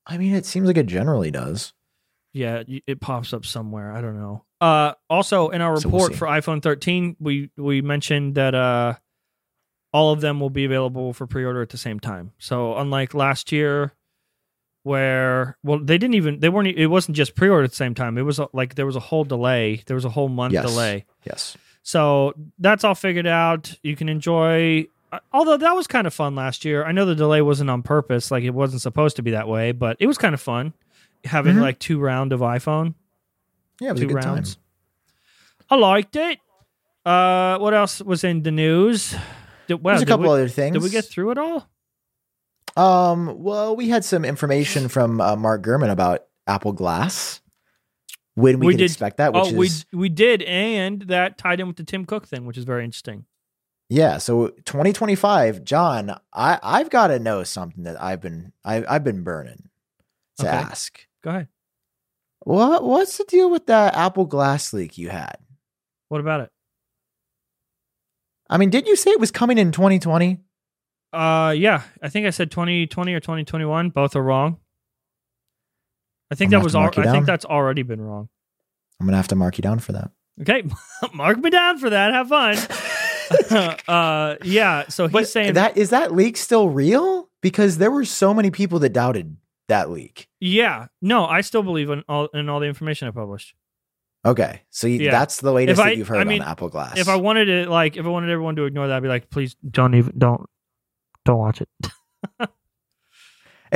I 0.05 0.17
mean, 0.17 0.33
it 0.33 0.45
seems 0.45 0.67
like 0.67 0.77
it 0.77 0.87
generally 0.87 1.29
does. 1.31 1.73
Yeah, 2.33 2.63
it 2.67 2.99
pops 3.01 3.33
up 3.33 3.45
somewhere. 3.45 3.91
I 3.91 4.01
don't 4.01 4.19
know. 4.19 4.43
Uh, 4.61 4.93
also, 5.09 5.49
in 5.49 5.61
our 5.61 5.77
So 5.77 5.89
we'll 5.89 6.01
report 6.03 6.15
for 6.17 6.27
iPhone 6.27 6.61
13, 6.61 7.15
we 7.19 7.49
we 7.57 7.81
mentioned 7.81 8.35
that 8.35 8.53
uh, 8.53 8.95
all 9.93 10.11
of 10.11 10.21
them 10.21 10.39
will 10.39 10.49
be 10.51 10.65
available 10.65 11.13
for 11.13 11.25
pre-order 11.27 11.61
at 11.61 11.69
the 11.69 11.77
same 11.77 11.99
time. 11.99 12.33
So, 12.37 12.75
unlike 12.77 13.13
last 13.13 13.51
year, 13.51 13.93
where 14.83 15.57
well 15.63 15.79
they 15.79 15.97
didn't 15.97 16.15
even 16.15 16.39
they 16.39 16.49
weren't 16.49 16.67
it 16.69 16.87
wasn't 16.87 17.15
just 17.17 17.35
pre-order 17.35 17.63
at 17.65 17.69
the 17.71 17.75
same 17.75 17.93
time. 17.95 18.17
It 18.17 18.21
was 18.23 18.39
like 18.53 18.75
there 18.75 18.85
was 18.85 18.95
a 18.95 18.99
whole 19.01 19.23
delay. 19.23 19.83
There 19.85 19.95
was 19.95 20.05
a 20.05 20.09
whole 20.09 20.29
month 20.29 20.53
Yes. 20.53 20.65
delay. 20.65 21.05
Yes. 21.25 21.57
So 21.83 22.33
that's 22.59 22.83
all 22.83 22.95
figured 22.95 23.27
out. 23.27 23.73
You 23.83 23.95
can 23.95 24.09
enjoy. 24.09 24.87
uh, 25.11 25.19
Although 25.33 25.57
that 25.57 25.73
was 25.75 25.87
kind 25.87 26.05
of 26.07 26.13
fun 26.13 26.35
last 26.35 26.63
year. 26.65 26.83
I 26.85 26.91
know 26.91 27.05
the 27.05 27.15
delay 27.15 27.41
wasn't 27.41 27.69
on 27.69 27.81
purpose, 27.83 28.31
like 28.31 28.43
it 28.43 28.53
wasn't 28.53 28.81
supposed 28.81 29.15
to 29.15 29.21
be 29.21 29.31
that 29.31 29.47
way, 29.47 29.71
but 29.71 29.97
it 29.99 30.07
was 30.07 30.17
kind 30.17 30.33
of 30.33 30.41
fun 30.41 30.73
having 31.25 31.55
Mhm. 31.55 31.61
like 31.61 31.79
two 31.79 31.99
round 31.99 32.31
of 32.31 32.39
iPhone, 32.41 32.93
Yeah, 33.81 33.93
two 33.93 34.07
rounds. 34.09 34.55
time. 34.55 34.63
I 35.71 35.75
liked 35.75 36.15
it. 36.15 36.39
Uh, 37.05 37.57
what 37.59 37.73
else 37.73 38.01
was 38.01 38.23
in 38.23 38.43
the 38.43 38.51
news? 38.51 39.15
Did, 39.67 39.83
well, 39.83 39.93
There's 39.95 40.03
a 40.03 40.05
couple 40.05 40.25
we, 40.25 40.31
other 40.31 40.47
things. 40.47 40.73
did 40.73 40.83
we 40.83 40.89
get 40.89 41.05
through 41.05 41.31
it 41.31 41.37
all? 41.37 41.67
Um, 42.79 43.41
well, 43.43 43.75
we 43.75 43.89
had 43.89 44.05
some 44.05 44.23
information 44.23 44.87
from 44.87 45.19
uh, 45.19 45.35
Mark 45.35 45.63
Gurman 45.63 45.91
about 45.91 46.25
Apple 46.47 46.71
Glass. 46.73 47.41
When 48.35 48.59
we, 48.59 48.67
We 48.67 48.75
did- 48.77 48.85
expect 48.85 49.17
that, 49.17 49.33
which 49.33 49.51
oh, 49.53 49.61
is 49.61 49.85
we 49.91 49.97
we 49.99 50.09
did, 50.09 50.43
and 50.43 51.01
that 51.03 51.37
tied 51.37 51.59
in 51.59 51.67
with 51.67 51.75
the 51.75 51.83
Tim 51.83 52.05
Cook 52.05 52.25
thing, 52.27 52.45
which 52.45 52.57
is 52.57 52.63
very 52.63 52.85
interesting. 52.85 53.25
yeah. 53.89 54.17
So 54.17 54.49
2025, 54.65 55.63
Jon, 55.65 56.15
I 56.33 56.57
I've 56.63 56.89
got 56.89 57.07
to 57.07 57.19
know 57.19 57.43
something 57.43 57.83
that 57.83 58.01
I've 58.01 58.21
been 58.21 58.53
I 58.63 58.85
I've 58.87 59.03
been 59.03 59.23
burning 59.23 59.69
to 60.37 60.47
Okay. 60.47 60.55
ask. 60.55 61.05
Go 61.21 61.31
ahead. 61.31 61.47
What 62.45 62.85
what's 62.85 63.17
the 63.17 63.25
deal 63.25 63.49
with 63.49 63.65
that 63.65 63.93
Apple 63.95 64.25
Glass 64.25 64.71
leak 64.71 64.97
you 64.97 65.09
had? 65.09 65.35
What 66.07 66.21
about 66.21 66.39
it? 66.41 66.49
I 68.49 68.57
mean, 68.57 68.69
did 68.69 68.87
you 68.87 68.95
say 68.95 69.11
it 69.11 69.19
was 69.19 69.31
coming 69.31 69.57
in 69.57 69.73
2020? 69.73 70.39
Uh, 71.11 71.53
yeah, 71.57 71.83
I 72.01 72.09
think 72.09 72.27
I 72.27 72.29
said 72.29 72.51
2020 72.51 73.13
or 73.13 73.19
2021. 73.19 73.89
Both 73.89 74.15
are 74.15 74.23
wrong. 74.23 74.57
I 76.31 76.35
think 76.35 76.49
I'm 76.53 76.59
that 76.59 76.63
was. 76.63 76.73
have 76.73 76.83
Al- 76.83 76.91
to 76.91 76.99
mark 76.99 77.05
you 77.05 77.11
I 77.11 77.13
think 77.13 77.25
that's 77.25 77.45
already 77.45 77.83
been 77.83 78.01
wrong. 78.01 78.29
I'm 78.99 79.07
gonna 79.07 79.17
have 79.17 79.27
to 79.29 79.35
mark 79.35 79.57
you 79.57 79.61
down 79.61 79.79
for 79.79 79.93
that. 79.93 80.11
Okay, 80.41 80.63
mark 81.13 81.39
me 81.39 81.49
down 81.49 81.77
for 81.79 81.89
that. 81.89 82.13
Have 82.13 82.29
fun. 82.29 82.57
uh, 83.87 84.35
yeah. 84.43 84.87
So 84.89 85.05
he's 85.07 85.13
But 85.13 85.27
saying 85.27 85.53
that 85.53 85.77
is 85.77 85.89
that 85.91 86.13
leak 86.13 86.37
still 86.37 86.69
real? 86.69 87.29
Because 87.41 87.77
there 87.77 87.91
were 87.91 88.05
so 88.05 88.33
many 88.33 88.51
people 88.51 88.79
that 88.79 88.89
doubted 88.93 89.37
that 89.69 89.89
leak. 89.89 90.27
Yeah. 90.39 90.87
No, 91.01 91.25
I 91.25 91.41
still 91.41 91.63
believe 91.63 91.89
in 91.89 92.03
all 92.09 92.27
in 92.33 92.49
all 92.49 92.59
the 92.59 92.67
information 92.67 93.07
I 93.07 93.11
published. 93.11 93.55
Okay, 94.25 94.61
so 94.69 94.85
you, 94.87 94.99
Yeah. 94.99 95.11
that's 95.11 95.39
the 95.39 95.53
latest 95.53 95.79
I- 95.79 95.91
that 95.91 95.97
you've 95.97 96.09
heard 96.09 96.17
I 96.19 96.25
mean, 96.25 96.41
on 96.41 96.47
Apple 96.49 96.67
Glass. 96.69 96.97
If 96.99 97.07
I 97.07 97.15
wanted 97.15 97.45
to, 97.45 97.69
like, 97.69 97.95
if 97.95 98.05
I 98.05 98.09
wanted 98.09 98.29
everyone 98.29 98.57
to 98.57 98.65
ignore 98.65 98.87
that, 98.89 98.97
I'd 98.97 99.03
be 99.03 99.07
like, 99.07 99.29
please 99.29 99.55
don't 99.71 99.95
even 99.95 100.13
don't 100.17 100.41
don't 101.29 101.39
watch 101.39 101.61
it. 101.61 101.69
it 102.39 102.49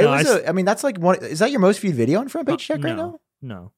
no, 0.04 0.10
was 0.12 0.28
I 0.28 0.40
a- 0.40 0.50
I 0.50 0.52
mean, 0.52 0.66
that's 0.66 0.84
like 0.84 0.98
one. 0.98 1.24
Is 1.24 1.40
that 1.40 1.52
your 1.52 1.60
most 1.60 1.80
viewed 1.80 1.96
video 1.96 2.20
on 2.20 2.28
Front 2.30 2.48
Page 2.48 2.70
uh, 2.70 2.76
Check 2.76 2.84
right 2.84 2.96
no, 2.96 3.12
now? 3.12 3.20
no. 3.42 3.72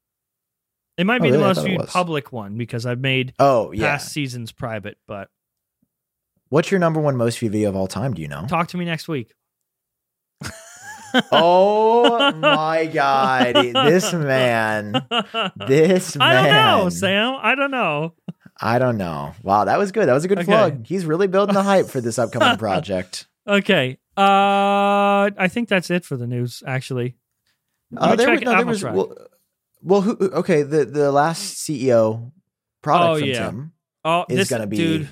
It 0.98 1.06
might 1.06 1.20
Oh, 1.22 1.24
be 1.24 1.30
the 1.32 1.38
really? 1.40 1.44
I 1.50 1.54
most 1.54 1.66
viewed 1.66 1.88
public 1.88 2.32
one 2.32 2.58
because 2.58 2.86
I've 2.86 3.00
made 3.02 3.34
Oh 3.38 3.72
yeah. 3.74 3.88
past 3.92 4.12
seasons 4.14 4.52
private. 4.52 4.98
But 5.08 5.30
What's 6.50 6.72
your 6.72 6.80
number 6.80 7.02
one 7.02 7.18
most 7.18 7.40
viewed 7.40 7.52
video 7.52 7.70
of 7.70 7.76
all 7.76 7.88
time? 7.88 8.14
Do 8.14 8.22
you 8.22 8.28
know? 8.30 8.46
talk 8.48 8.68
to 8.70 8.78
me 8.78 8.86
next 8.86 9.08
week. 9.08 9.34
oh 11.32 12.32
my 12.34 12.86
god, 12.94 13.56
this 13.56 14.14
man, 14.14 14.94
this 15.68 16.18
I 16.20 16.34
don't 16.34 16.54
know. 16.84 16.90
Sam. 16.90 17.36
I 17.42 17.56
don't 17.56 17.72
know. 17.72 18.14
I 18.60 18.80
don't 18.80 18.98
know. 18.98 19.34
Wow, 19.44 19.66
that 19.66 19.78
was 19.78 19.92
good. 19.92 20.08
That 20.08 20.14
was 20.14 20.24
a 20.24 20.28
good 20.30 20.40
Okay. 20.40 20.46
plug. 20.46 20.86
He's 20.86 21.06
really 21.06 21.28
building 21.28 21.56
the 21.56 21.64
hype 21.64 21.88
for 21.88 22.00
this 22.02 22.18
upcoming 22.20 22.58
project. 22.58 23.28
Okay. 23.48 23.98
Uh, 24.18 25.30
I 25.38 25.48
think 25.50 25.70
that's 25.70 25.90
it 25.92 26.06
for 26.06 26.16
the 26.18 26.28
news. 26.28 26.64
Actually, 26.66 27.16
Uh, 27.96 28.16
there 28.16 28.32
was, 28.32 28.42
no, 28.42 28.56
there 28.56 28.66
was 28.66 28.84
well, 28.84 29.16
well, 29.82 30.02
who? 30.02 30.18
Okay, 30.20 30.64
the 30.64 30.86
the 30.86 31.12
last 31.12 31.56
CEO 31.58 32.32
product 32.82 33.10
Oh, 33.18 33.20
from 33.20 33.28
yeah. 33.30 33.46
Tim 33.46 33.72
oh, 34.06 34.26
is 34.30 34.50
going 34.50 34.62
to 34.62 34.68
be 34.68 34.78
dude. 34.78 35.10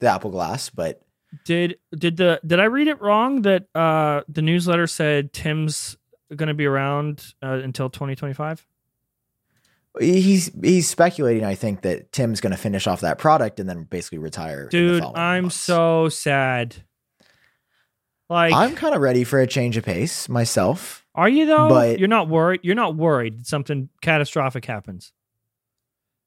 the 0.00 0.08
Apple 0.08 0.30
Glass, 0.30 0.68
but 0.70 1.00
Did 1.44 1.78
did 1.96 2.16
the 2.16 2.40
did 2.44 2.58
I 2.60 2.64
read 2.64 2.88
it 2.88 3.00
wrong 3.00 3.42
that 3.42 3.66
uh 3.74 4.22
the 4.28 4.42
newsletter 4.42 4.86
said 4.88 5.32
Tim's 5.32 5.96
going 6.34 6.48
to 6.48 6.54
be 6.54 6.66
around 6.66 7.34
uh, 7.42 7.60
until 7.62 7.88
2025? 7.88 8.66
he's 10.00 10.50
he's 10.62 10.88
speculating. 10.88 11.44
I 11.44 11.54
think 11.54 11.82
that 11.82 12.12
Tim's 12.12 12.40
going 12.40 12.52
to 12.52 12.56
finish 12.58 12.86
off 12.86 13.00
that 13.00 13.18
product 13.18 13.58
and 13.60 13.68
then 13.68 13.84
basically 13.84 14.18
retire. 14.18 14.60
in 14.62 14.64
the 14.66 14.70
Dude, 14.70 15.04
I'm 15.14 15.44
months. 15.44 15.56
so 15.56 16.08
sad. 16.08 16.76
Like, 18.30 18.54
I'm 18.54 18.76
kind 18.76 18.94
of 18.94 19.00
ready 19.02 19.24
for 19.24 19.40
a 19.40 19.46
change 19.46 19.76
of 19.76 19.84
pace 19.84 20.28
myself. 20.28 21.04
are 21.16 21.28
you 21.28 21.46
though? 21.46 21.68
but- 21.68 21.98
you're 21.98 22.08
not 22.08 22.28
worried. 22.28 22.60
You're 22.62 22.76
not 22.76 22.94
worried 22.94 23.40
that 23.40 23.46
something 23.46 23.88
catastrophic 24.00 24.64
happens. 24.64 25.12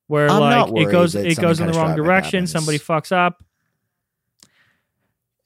Where 0.07 0.29
I'm 0.29 0.41
like 0.41 0.85
it 0.85 0.91
goes 0.91 1.15
it 1.15 1.39
goes 1.39 1.61
in 1.61 1.67
the 1.67 1.73
wrong 1.73 1.95
direction. 1.95 2.39
happens. 2.39 2.51
Somebody 2.51 2.77
fucks 2.77 3.13
up. 3.13 3.41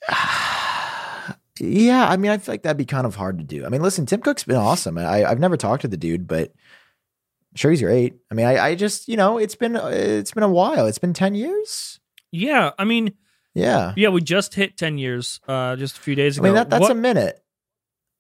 yeah, 1.60 2.08
I 2.10 2.18
mean, 2.18 2.32
I 2.32 2.38
feel 2.40 2.54
like 2.54 2.64
that'd 2.64 2.76
be 2.76 2.86
kind 2.86 3.06
of 3.06 3.16
hard 3.16 3.38
to 3.38 3.44
do. 3.44 3.64
I 3.64 3.70
mean, 3.70 3.84
listen, 3.84 4.08
Tim 4.08 4.22
Cook's 4.22 4.44
been 4.44 4.56
awesome. 4.56 4.98
I, 4.98 5.26
I've 5.26 5.40
never 5.40 5.58
talked 5.58 5.84
to 5.84 5.88
the 5.88 5.96
dude, 5.96 6.28
but 6.28 6.50
I'm 6.50 7.56
sure 7.56 7.70
he's 7.70 7.82
great. 7.84 8.16
I 8.32 8.34
mean, 8.34 8.48
I, 8.48 8.70
I 8.70 8.76
just, 8.76 9.08
you 9.08 9.16
know, 9.16 9.38
it's 9.38 9.56
been 9.56 9.76
it's 9.76 10.32
been 10.32 10.44
a 10.44 10.50
while. 10.50 10.88
It's 10.88 10.98
been 10.98 11.14
ten 11.14 11.36
years. 11.36 12.00
Yeah, 12.32 12.72
I 12.80 12.84
mean, 12.84 13.14
Yeah, 13.58 13.94
yeah, 13.96 14.10
we 14.10 14.22
just 14.22 14.54
hit 14.54 14.78
10 14.78 14.98
years 14.98 15.40
uh 15.48 15.76
just 15.76 15.98
a 15.98 16.02
few 16.02 16.16
days 16.16 16.38
ago. 16.38 16.46
I 16.46 16.50
mean 16.50 16.56
that 16.56 16.70
that's 16.70 16.82
what, 16.82 16.92
a 16.92 16.96
minute. 16.96 17.44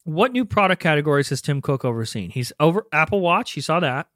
what 0.04 0.32
new 0.32 0.46
product 0.46 0.82
categories 0.82 1.30
has 1.30 1.42
Tim 1.42 1.62
Cook 1.62 1.86
overseen? 1.86 2.30
He's 2.30 2.52
over 2.60 2.86
Apple 2.92 3.20
Watch. 3.22 3.52
He 3.52 3.62
saw 3.62 3.80
that. 3.80 4.08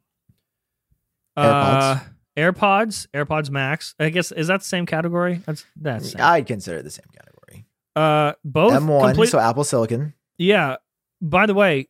Uh, 1.38 2.00
AirPods, 2.38 3.08
AirPods 3.14 3.50
Max. 3.50 3.96
I 4.00 4.10
guess 4.10 4.32
is 4.32 4.48
that 4.48 4.60
the 4.62 4.66
same 4.66 4.86
category? 4.86 5.42
That's 5.46 5.66
that's. 5.76 6.16
I'd 6.16 6.46
consider 6.48 6.78
it 6.78 6.84
the 6.84 6.90
same 6.90 7.06
category. 7.14 7.66
uh 7.96 8.34
both 8.44 8.74
M1, 8.74 9.02
complete- 9.10 9.30
so 9.30 9.40
Apple 9.40 9.64
Silicon. 9.64 10.14
yeah. 10.38 10.78
By 11.24 11.46
the 11.46 11.54
way, 11.54 11.88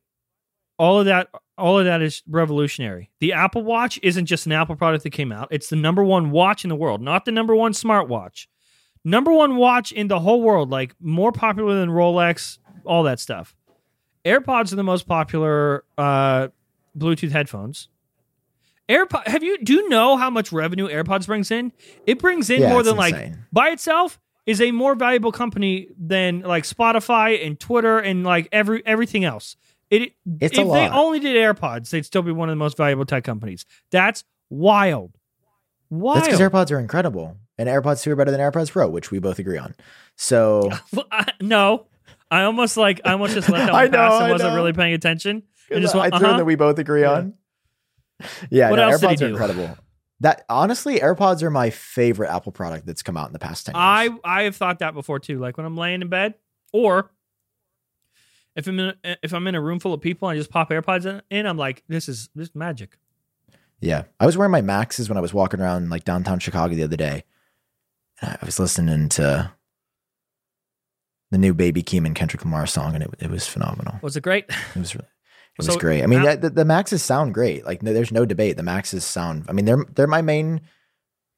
all 0.77 0.99
of 0.99 1.05
that 1.05 1.29
all 1.57 1.79
of 1.79 1.85
that 1.85 2.01
is 2.01 2.21
revolutionary. 2.27 3.09
The 3.19 3.33
Apple 3.33 3.63
Watch 3.63 3.99
isn't 4.03 4.25
just 4.25 4.45
an 4.45 4.51
Apple 4.51 4.75
product 4.75 5.03
that 5.03 5.11
came 5.11 5.31
out. 5.31 5.47
It's 5.51 5.69
the 5.69 5.75
number 5.75 6.03
one 6.03 6.31
watch 6.31 6.65
in 6.65 6.69
the 6.69 6.75
world, 6.75 7.01
not 7.01 7.23
the 7.25 7.31
number 7.31 7.55
one 7.55 7.71
smartwatch. 7.71 8.47
Number 9.03 9.31
one 9.31 9.55
watch 9.55 9.91
in 9.91 10.07
the 10.07 10.19
whole 10.19 10.41
world, 10.41 10.69
like 10.69 10.95
more 10.99 11.31
popular 11.31 11.79
than 11.79 11.89
Rolex, 11.89 12.59
all 12.85 13.03
that 13.03 13.19
stuff. 13.19 13.55
AirPods 14.25 14.71
are 14.71 14.75
the 14.75 14.83
most 14.83 15.07
popular 15.07 15.83
uh, 15.97 16.49
Bluetooth 16.97 17.31
headphones. 17.31 17.89
AirPod, 18.89 19.27
have 19.27 19.41
you 19.43 19.57
do 19.63 19.73
you 19.73 19.89
know 19.89 20.17
how 20.17 20.29
much 20.29 20.51
revenue 20.51 20.87
AirPods 20.87 21.25
brings 21.25 21.49
in? 21.49 21.71
It 22.05 22.19
brings 22.19 22.49
in 22.49 22.61
Yeah, 22.61 22.69
more 22.69 22.83
than 22.83 22.97
like 22.97 23.33
by 23.51 23.69
itself 23.69 24.19
is 24.45 24.59
a 24.59 24.71
more 24.71 24.95
valuable 24.95 25.31
company 25.31 25.87
than 25.97 26.41
like 26.41 26.65
Spotify 26.65 27.45
and 27.45 27.59
Twitter 27.59 27.99
and 27.99 28.23
like 28.23 28.49
every 28.51 28.85
everything 28.85 29.23
else. 29.23 29.55
It 29.89 30.13
It's 30.39 30.57
if 30.57 30.67
they 30.71 30.89
only 30.89 31.19
did 31.19 31.35
AirPods, 31.35 31.89
they'd 31.89 32.05
still 32.05 32.21
be 32.21 32.31
one 32.31 32.49
of 32.49 32.53
the 32.53 32.57
most 32.57 32.77
valuable 32.77 33.05
tech 33.05 33.23
companies. 33.23 33.65
That's 33.91 34.23
wild. 34.49 35.17
Wild. 35.89 36.17
That's 36.17 36.27
because 36.27 36.39
AirPods 36.39 36.71
are 36.71 36.79
incredible, 36.79 37.37
and 37.61 37.69
AirPods 37.69 38.01
two 38.01 38.11
are 38.11 38.15
better 38.15 38.31
than 38.31 38.39
AirPods 38.39 38.71
Pro, 38.71 38.89
which 38.89 39.11
we 39.11 39.19
both 39.19 39.37
agree 39.37 39.57
on. 39.59 39.75
So 40.15 40.71
no, 41.41 41.85
I 42.31 42.43
almost 42.43 42.75
like 42.75 43.01
I 43.05 43.11
almost 43.11 43.35
just 43.35 43.49
let 43.49 43.59
that 43.67 43.73
I 43.73 43.85
know, 43.85 43.97
pass 43.97 44.13
and 44.15 44.23
I 44.25 44.31
wasn't 44.31 44.49
know. 44.51 44.55
really 44.55 44.73
paying 44.73 44.93
attention. 44.93 45.43
I 45.73 45.79
just 45.79 45.95
I 45.95 45.99
went, 45.99 46.15
threw 46.15 46.27
uh-huh. 46.27 46.37
that 46.37 46.45
we 46.45 46.55
both 46.55 46.79
agree 46.79 47.01
Yeah. 47.01 47.11
on. 47.11 47.33
Yeah, 48.49 48.69
What 48.69 48.75
no, 48.77 48.89
else 48.89 49.01
did 49.01 49.09
he 49.11 49.15
AirPods 49.15 49.21
are 49.21 49.27
incredible. 49.27 49.77
That 50.21 50.45
honestly, 50.49 50.99
AirPods 50.99 51.41
are 51.43 51.49
my 51.49 51.69
favorite 51.69 52.29
Apple 52.29 52.51
product 52.51 52.85
that's 52.85 53.01
come 53.01 53.17
out 53.17 53.27
in 53.27 53.33
the 53.33 53.39
past 53.39 53.67
ten 53.67 53.75
years. 53.75 53.79
I 53.81 54.09
I 54.23 54.43
have 54.43 54.55
thought 54.55 54.79
that 54.79 54.93
before 54.95 55.19
too. 55.19 55.39
Like 55.39 55.57
when 55.57 55.65
I'm 55.65 55.77
laying 55.77 56.01
in 56.01 56.09
bed, 56.09 56.33
or 56.73 57.11
if 58.55 58.67
I'm 58.67 58.79
in 58.79 58.93
a, 59.03 59.17
if 59.23 59.33
I'm 59.33 59.45
in 59.47 59.55
a 59.55 59.61
room 59.61 59.79
full 59.79 59.93
of 59.93 60.01
people, 60.01 60.27
and 60.29 60.35
I 60.35 60.39
just 60.39 60.49
pop 60.51 60.69
AirPods 60.71 61.05
in, 61.05 61.21
in. 61.29 61.45
I'm 61.45 61.57
like, 61.57 61.83
this 61.87 62.09
is 62.09 62.29
this 62.35 62.49
is 62.49 62.55
magic. 62.55 62.97
Yeah, 63.79 64.03
I 64.19 64.27
was 64.27 64.37
wearing 64.37 64.51
my 64.51 64.61
Maxes 64.61 65.09
when 65.09 65.17
I 65.17 65.21
was 65.21 65.33
walking 65.33 65.59
around 65.59 65.89
like 65.89 66.03
downtown 66.03 66.37
Chicago 66.37 66.75
the 66.75 66.83
other 66.83 66.97
day. 66.97 67.23
I 68.21 68.37
was 68.45 68.59
listening 68.59 69.09
to 69.09 69.51
the 71.31 71.37
new 71.37 71.53
Baby 71.53 71.81
Keem 71.83 72.05
and 72.05 72.15
Kendrick 72.15 72.43
Lamar 72.43 72.67
song, 72.67 72.93
and 72.95 73.03
it, 73.03 73.09
it 73.19 73.29
was 73.29 73.47
phenomenal. 73.47 73.95
Was 74.01 74.15
it 74.17 74.21
great? 74.23 74.45
It 74.49 74.79
was 74.79 74.93
really, 74.95 75.07
it 75.07 75.57
was 75.65 75.67
So, 75.67 75.77
great. 75.79 76.03
I 76.03 76.07
mean, 76.07 76.23
the, 76.39 76.49
the 76.49 76.65
Maxes 76.65 77.01
sound 77.03 77.33
great. 77.33 77.65
Like, 77.65 77.81
no, 77.81 77.93
there's 77.93 78.11
no 78.11 78.25
debate. 78.25 78.57
The 78.57 78.63
Maxes 78.63 79.03
sound. 79.05 79.45
I 79.49 79.53
mean, 79.53 79.65
they're 79.65 79.85
they're 79.95 80.07
my 80.07 80.21
main 80.21 80.61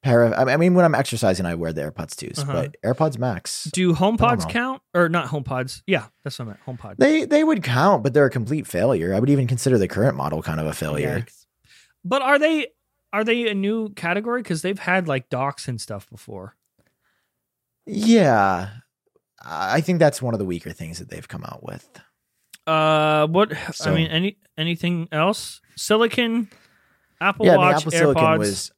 pair 0.02 0.24
of. 0.24 0.48
I 0.48 0.56
mean, 0.56 0.74
when 0.74 0.84
I'm 0.84 0.94
exercising, 0.94 1.46
I 1.46 1.54
wear 1.54 1.72
the 1.72 1.82
AirPods 1.90 2.16
twos, 2.16 2.38
Uh-huh. 2.40 2.52
but 2.52 2.76
AirPods 2.84 3.18
Max. 3.18 3.64
Do 3.72 3.94
HomePods 3.94 4.48
count 4.50 4.82
or 4.94 5.08
not 5.08 5.28
HomePods? 5.28 5.82
Yeah, 5.86 6.06
that's 6.24 6.38
what 6.38 6.46
I 6.46 6.48
meant. 6.48 6.60
HomePod. 6.66 6.96
They 6.98 7.24
they 7.24 7.44
would 7.44 7.62
count, 7.62 8.02
but 8.02 8.12
they're 8.14 8.26
a 8.26 8.30
complete 8.30 8.66
failure. 8.66 9.14
I 9.14 9.20
would 9.20 9.30
even 9.30 9.46
consider 9.46 9.78
the 9.78 9.88
current 9.88 10.16
model 10.16 10.42
kind 10.42 10.60
of 10.60 10.66
a 10.66 10.74
failure. 10.74 11.20
Yikes. 11.20 11.46
But 12.04 12.20
are 12.22 12.38
they 12.38 12.66
are 13.12 13.22
they 13.24 13.48
a 13.48 13.54
new 13.54 13.90
category? 13.90 14.42
Because 14.42 14.62
they've 14.62 14.78
had 14.78 15.06
like 15.08 15.30
docks 15.30 15.68
and 15.68 15.80
stuff 15.80 16.10
before. 16.10 16.56
Yeah, 17.86 18.68
I 19.44 19.80
think 19.80 19.98
that's 19.98 20.22
one 20.22 20.34
of 20.34 20.38
the 20.38 20.44
weaker 20.46 20.70
things 20.72 20.98
that 20.98 21.10
they've 21.10 21.26
come 21.28 21.44
out 21.44 21.62
with. 21.62 21.88
Uh, 22.66 23.26
what? 23.26 23.52
I 23.84 23.94
mean, 23.94 24.06
any 24.08 24.38
anything 24.56 25.08
else? 25.12 25.60
Silicon, 25.76 26.48
Apple 27.20 27.46
yeah, 27.46 27.52
I 27.52 27.56
mean, 27.56 27.66
Watch, 27.66 27.76
Apple 27.86 27.92
AirPods. 27.92 27.98
Silicon 27.98 28.38
was. 28.38 28.72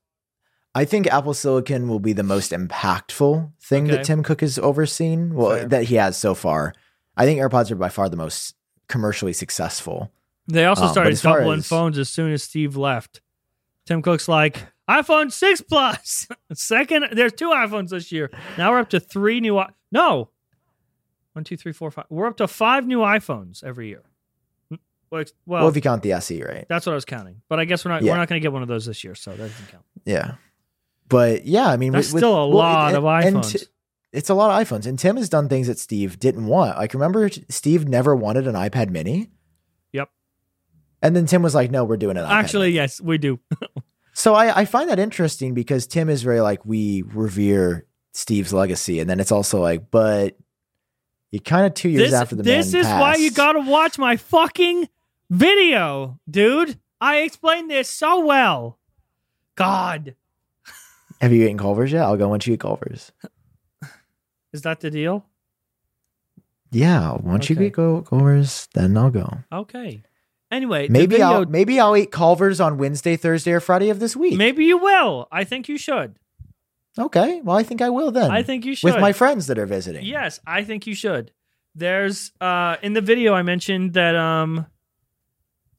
I 0.74 0.84
think 0.84 1.06
Apple 1.06 1.32
Silicon 1.34 1.88
will 1.88 2.00
be 2.00 2.12
the 2.12 2.22
most 2.22 2.50
impactful 2.52 3.52
thing 3.62 3.84
Okay. 3.86 3.96
that 3.96 4.04
Tim 4.04 4.22
Cook 4.22 4.40
has 4.42 4.58
overseen. 4.58 5.34
Well, 5.34 5.50
Fair. 5.50 5.68
that 5.68 5.84
he 5.84 5.94
has 5.94 6.16
so 6.18 6.34
far. 6.34 6.74
I 7.16 7.24
think 7.24 7.40
AirPods 7.40 7.70
are 7.70 7.76
by 7.76 7.88
far 7.88 8.08
the 8.10 8.16
most 8.16 8.54
commercially 8.88 9.32
successful. 9.32 10.12
They 10.48 10.66
also 10.66 10.84
Um, 10.84 10.90
started 10.90 11.12
as 11.14 11.22
doubling 11.22 11.60
as- 11.60 11.66
phones 11.68 11.96
as 11.98 12.10
soon 12.10 12.30
as 12.32 12.42
Steve 12.42 12.76
left. 12.76 13.20
Tim 13.86 14.02
Cook's 14.02 14.28
like 14.28 14.66
iPhone 14.88 15.32
six 15.32 15.60
plus. 15.60 16.28
Second, 16.52 17.06
there's 17.12 17.32
two 17.32 17.48
iPhones 17.50 17.88
this 17.90 18.12
year. 18.12 18.30
Now 18.56 18.70
we're 18.72 18.78
up 18.80 18.90
to 18.90 19.00
three 19.00 19.40
new. 19.40 19.58
i- 19.58 19.70
No, 19.90 20.30
one, 21.32 21.44
two, 21.44 21.56
three, 21.56 21.72
four, 21.72 21.90
five. 21.90 22.06
We're 22.08 22.26
up 22.26 22.36
to 22.38 22.46
five 22.48 22.86
new 22.86 22.98
iPhones 23.00 23.64
every 23.64 23.88
year. 23.88 24.02
Mm, 24.72 24.78
well, 25.10 25.20
ex- 25.22 25.32
well, 25.44 25.60
Well, 25.62 25.68
if 25.68 25.76
you 25.76 25.82
count 25.82 26.02
the 26.02 26.12
SE, 26.12 26.42
right? 26.42 26.66
that's 26.68 26.86
what 26.86 26.92
I 26.92 26.94
was 26.94 27.04
counting. 27.04 27.42
But 27.48 27.58
I 27.60 27.64
guess 27.64 27.84
we're 27.84 27.90
not. 27.90 28.02
Yeah. 28.02 28.12
We're 28.12 28.18
not 28.18 28.28
going 28.28 28.40
to 28.40 28.44
get 28.44 28.52
one 28.52 28.62
of 28.62 28.68
those 28.68 28.86
this 28.86 29.02
year, 29.04 29.14
so 29.14 29.30
that 29.32 29.38
doesn't 29.38 29.68
count. 29.68 29.84
Yeah. 30.04 30.34
But 31.08 31.46
yeah, 31.46 31.66
I 31.66 31.76
mean, 31.76 31.92
That's 31.92 32.12
with- 32.12 32.20
still 32.20 32.34
a 32.36 32.48
well, 32.48 32.56
lot 32.58 32.88
and- 32.94 32.96
of 32.98 33.04
iPhones. 33.04 33.52
Ti- 33.60 33.66
it's 34.12 34.30
a 34.30 34.34
lot 34.34 34.50
of 34.62 34.66
iPhones, 34.66 34.86
and 34.86 34.98
Tim 34.98 35.16
has 35.18 35.28
done 35.28 35.48
things 35.48 35.66
that 35.66 35.78
Steve 35.78 36.18
didn't 36.18 36.46
want. 36.46 36.78
Like, 36.78 36.94
remember, 36.94 37.28
Steve 37.50 37.86
never 37.86 38.16
wanted 38.16 38.46
an 38.48 38.54
iPad 38.54 38.88
Mini. 38.88 39.30
Yep. 39.92 40.08
And 41.02 41.14
then 41.14 41.26
Tim 41.26 41.42
was 41.42 41.54
like, 41.54 41.70
"No, 41.70 41.84
we're 41.84 41.98
doing 41.98 42.16
an 42.16 42.24
iPad." 42.24 42.30
Actually, 42.30 42.68
Mini." 42.68 42.74
yes, 42.76 43.00
we 43.00 43.18
do. 43.18 43.38
so 44.26 44.34
I, 44.34 44.62
I 44.62 44.64
find 44.64 44.90
that 44.90 44.98
interesting 44.98 45.54
because 45.54 45.86
Tim 45.86 46.08
is 46.08 46.24
very 46.24 46.40
like 46.40 46.66
we 46.66 47.02
revere 47.02 47.86
Steve's 48.12 48.52
legacy, 48.52 48.98
and 48.98 49.08
then 49.08 49.20
it's 49.20 49.30
also 49.30 49.60
like, 49.60 49.88
but 49.92 50.36
you 51.30 51.38
kind 51.38 51.64
of 51.64 51.74
two 51.74 51.88
years 51.88 52.10
this 52.10 52.12
after 52.20 52.34
the 52.34 52.42
this 52.42 52.74
is 52.74 52.86
why 52.86 53.14
you 53.14 53.30
got 53.30 53.52
to 53.52 53.60
watch 53.60 53.98
my 54.00 54.16
fucking 54.16 54.88
video, 55.30 56.18
dude. 56.28 56.76
I 57.00 57.18
explained 57.18 57.70
this 57.70 57.88
so 57.88 58.24
well. 58.26 58.80
God, 59.54 60.16
Have 61.20 61.32
you 61.32 61.44
eaten 61.44 61.56
Culver's 61.56 61.92
yet? 61.92 62.02
I'll 62.02 62.16
go 62.16 62.26
once 62.28 62.48
you 62.48 62.54
eat 62.54 62.60
Culver's. 62.60 63.12
is 64.52 64.62
that 64.62 64.80
the 64.80 64.90
deal? 64.90 65.24
Yeah, 66.72 67.12
once 67.22 67.48
you 67.48 67.54
Okay. 67.54 67.66
eat 67.66 67.74
go 67.74 68.02
Culver's, 68.02 68.66
then 68.74 68.96
I'll 68.96 69.10
go. 69.10 69.38
Okay. 69.52 70.02
Anyway, 70.50 70.88
Maybe 70.88 71.06
video- 71.16 71.26
I'll 71.26 71.46
maybe 71.46 71.80
I'll 71.80 71.96
eat 71.96 72.12
Culver's 72.12 72.60
on 72.60 72.78
Wednesday, 72.78 73.16
Thursday, 73.16 73.52
or 73.52 73.60
Friday 73.60 73.90
of 73.90 73.98
this 73.98 74.14
week. 74.14 74.36
maybe 74.36 74.64
you 74.64 74.78
will. 74.78 75.26
I 75.32 75.44
think 75.44 75.68
you 75.68 75.76
should. 75.76 76.16
Okay, 76.98 77.40
well 77.42 77.56
I 77.56 77.62
think 77.62 77.82
I 77.82 77.90
will 77.90 78.10
then. 78.10 78.30
I 78.30 78.42
think 78.42 78.64
you 78.64 78.74
should. 78.74 78.92
with 78.92 79.00
my 79.00 79.12
friends 79.12 79.48
that 79.48 79.58
are 79.58 79.66
visiting. 79.66 80.04
Yes, 80.04 80.40
I 80.46 80.62
think 80.64 80.86
you 80.86 80.94
should. 80.94 81.32
There's 81.74 82.32
uh 82.40 82.76
in 82.80 82.92
the 82.94 83.00
video 83.00 83.34
I 83.34 83.42
mentioned 83.42 83.94
that 83.94 84.14
um 84.16 84.66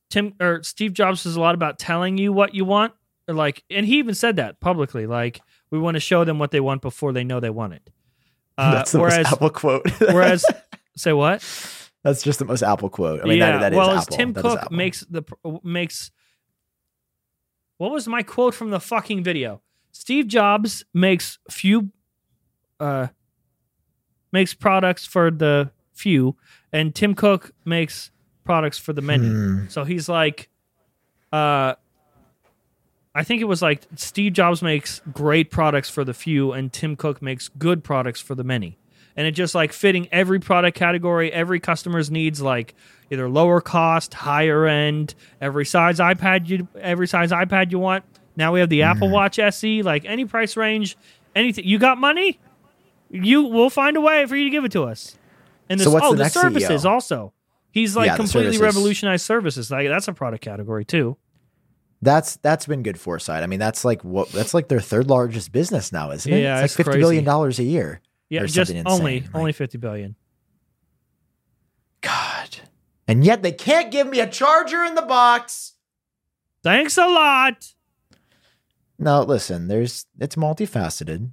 Tim 0.09 0.33
or 0.39 0.63
Steve 0.63 0.93
Jobs 0.93 1.21
says 1.21 1.35
a 1.35 1.41
lot 1.41 1.55
about 1.55 1.79
telling 1.79 2.17
you 2.17 2.31
what 2.31 2.53
you 2.53 2.65
want. 2.65 2.93
Or 3.27 3.33
like 3.33 3.63
and 3.69 3.85
he 3.85 3.97
even 3.99 4.15
said 4.15 4.35
that 4.35 4.59
publicly. 4.59 5.07
Like 5.07 5.41
we 5.71 5.79
want 5.79 5.95
to 5.95 5.99
show 6.01 6.23
them 6.23 6.39
what 6.39 6.51
they 6.51 6.59
want 6.59 6.81
before 6.81 7.13
they 7.13 7.23
know 7.23 7.39
they 7.39 7.49
want 7.49 7.73
it. 7.73 7.89
Uh, 8.57 8.71
That's 8.75 8.91
the 8.91 8.99
whereas 8.99 9.27
Apple 9.27 9.49
quote. 9.49 9.89
whereas 9.99 10.45
say 10.95 11.13
what? 11.13 11.41
That's 12.07 12.23
just 12.23 12.39
the 12.39 12.45
most 12.45 12.63
Apple 12.63 12.89
quote. 12.89 13.21
I 13.21 13.25
mean, 13.25 13.39
yeah. 13.39 13.51
that, 13.51 13.59
that 13.59 13.73
is 13.73 13.77
well. 13.77 14.01
Tim 14.01 14.31
That 14.31 14.41
Cook 14.41 14.71
makes 14.71 15.01
the 15.01 15.23
makes. 15.61 16.11
What 17.77 17.91
was 17.91 18.07
my 18.07 18.23
quote 18.23 18.55
from 18.55 18.69
the 18.69 18.79
fucking 18.79 19.23
video? 19.23 19.61
Steve 19.91 20.27
Jobs 20.27 20.85
makes 20.93 21.37
few, 21.49 21.91
uh, 22.79 23.07
makes 24.31 24.53
products 24.53 25.05
for 25.05 25.29
the 25.29 25.71
few, 25.93 26.37
and 26.71 26.95
Tim 26.95 27.13
Cook 27.13 27.51
makes 27.65 28.11
products 28.45 28.77
for 28.77 28.93
the 28.93 29.01
many. 29.01 29.27
Hmm. 29.27 29.67
So 29.67 29.83
he's 29.83 30.07
like, 30.07 30.49
uh, 31.33 31.75
I 33.13 33.23
think 33.23 33.41
it 33.41 33.45
was 33.45 33.61
like 33.61 33.85
Steve 33.95 34.31
Jobs 34.31 34.61
makes 34.61 35.01
great 35.11 35.51
products 35.51 35.89
for 35.89 36.05
the 36.05 36.13
few, 36.13 36.53
and 36.53 36.71
Tim 36.71 36.95
Cook 36.95 37.21
makes 37.21 37.49
good 37.49 37.83
products 37.83 38.21
for 38.21 38.33
the 38.33 38.45
many. 38.45 38.77
And 39.17 39.25
it 39.25 39.31
just 39.31 39.55
like 39.55 39.73
fitting 39.73 40.07
every 40.11 40.39
product 40.39 40.77
category, 40.77 41.33
every 41.33 41.59
customer's 41.59 42.11
needs, 42.11 42.39
like 42.41 42.75
either 43.09 43.27
lower 43.27 43.59
cost, 43.61 44.13
higher 44.13 44.65
end, 44.67 45.15
every 45.41 45.65
size 45.65 45.97
iPad 45.99 46.47
you, 46.47 46.67
every 46.79 47.07
size 47.07 47.31
iPad 47.31 47.71
you 47.71 47.79
want. 47.79 48.05
Now 48.35 48.53
we 48.53 48.59
have 48.59 48.69
the 48.69 48.81
Mm-hmm. 48.81 48.97
Apple 48.97 49.09
Watch 49.09 49.39
SE, 49.39 49.81
like 49.81 50.05
any 50.05 50.25
price 50.25 50.55
range, 50.55 50.95
anything. 51.35 51.65
You 51.65 51.79
got 51.79 51.97
money? 51.97 52.39
You 53.09 53.43
we'll 53.43 53.71
find 53.71 53.97
a 53.97 54.01
way 54.01 54.25
for 54.27 54.35
you 54.35 54.43
to 54.43 54.49
give 54.51 54.63
it 54.65 54.71
to 54.73 54.83
us. 54.83 55.17
And 55.69 55.79
the, 55.79 55.85
So 55.85 55.91
what's 55.91 56.05
oh, 56.05 56.11
the 56.11 56.17
the, 56.17 56.23
next 56.23 56.33
services 56.35 56.83
CEO? 56.83 56.89
also. 56.89 57.33
He's 57.71 57.95
like 57.95 58.07
Yeah, 58.07 58.15
completely 58.17 58.57
revolutionized 58.59 59.25
services. 59.25 59.71
Like 59.71 59.87
that's 59.87 60.07
a 60.07 60.13
product 60.13 60.43
category 60.43 60.85
too. 60.85 61.17
That's 62.01 62.35
that's 62.37 62.67
been 62.67 62.83
good 62.83 62.99
foresight. 62.99 63.41
I 63.43 63.47
mean, 63.47 63.59
that's 63.59 63.83
like 63.83 64.03
what 64.03 64.29
that's 64.31 64.53
like 64.53 64.67
their 64.67 64.79
third 64.79 65.09
largest 65.09 65.51
business 65.51 65.91
now, 65.91 66.11
isn't 66.11 66.31
it? 66.31 66.41
Yeah, 66.43 66.61
it's 66.61 66.73
it's 66.73 66.79
like 66.79 66.85
fifty 66.85 66.99
billion 66.99 67.23
crazy. 67.23 67.25
dollars 67.25 67.59
a 67.59 67.63
year. 67.63 68.01
Yeah, 68.29 68.45
just 68.45 68.55
something 68.71 68.85
only 68.87 69.17
insane, 69.17 69.31
only 69.33 69.51
fifty 69.53 69.77
billion. 69.77 70.15
God. 72.01 72.57
And 73.07 73.23
yet 73.23 73.41
they 73.41 73.51
can't 73.53 73.91
give 73.91 74.07
me 74.07 74.19
a 74.19 74.27
charger 74.27 74.83
in 74.83 74.95
the 74.95 75.01
box. 75.01 75.73
Thanks 76.63 76.97
a 76.97 77.07
lot. 77.07 77.73
No, 78.99 79.21
listen, 79.21 79.67
there's 79.67 80.05
it's 80.19 80.35
multifaceted. 80.35 81.29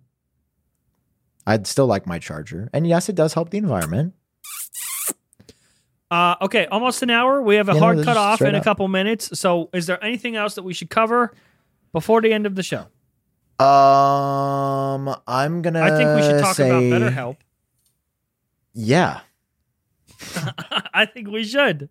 I'd 1.47 1.67
still 1.67 1.87
like 1.87 2.07
my 2.07 2.19
charger. 2.19 2.71
And 2.73 2.87
yes, 2.87 3.09
it 3.09 3.15
does 3.17 3.35
help 3.35 3.51
the 3.51 3.59
environment. 3.59 4.15
Uh, 6.11 6.37
okay, 6.43 6.67
almost 6.67 7.03
an 7.03 7.11
hour. 7.11 7.43
We 7.43 7.57
have 7.57 7.69
a 7.69 7.73
You 7.75 7.81
hard 7.81 8.05
cut 8.05 8.17
off 8.17 8.41
in 8.41 8.55
a 8.55 8.59
up. 8.59 8.65
couple 8.65 8.87
minutes. 8.89 9.39
So, 9.39 9.69
is 9.73 9.87
there 9.87 10.03
anything 10.03 10.37
else 10.37 10.55
that 10.55 10.63
we 10.63 10.73
should 10.73 10.91
cover 10.91 11.35
before 11.93 12.21
the 12.21 12.33
end 12.33 12.47
of 12.47 12.55
the 12.55 12.63
show? 12.63 12.87
Um 13.61 15.15
I'm 15.27 15.63
gonna 15.63 15.81
I 15.81 15.97
think 15.97 16.17
we 16.17 16.23
should 16.23 16.41
talk 16.41 16.57
say, 16.57 16.69
about 16.69 16.83
BetterHelp. 16.83 17.37
Yeah. 18.73 19.21
I 20.95 21.07
think 21.07 21.29
we 21.29 21.45
should. 21.45 21.89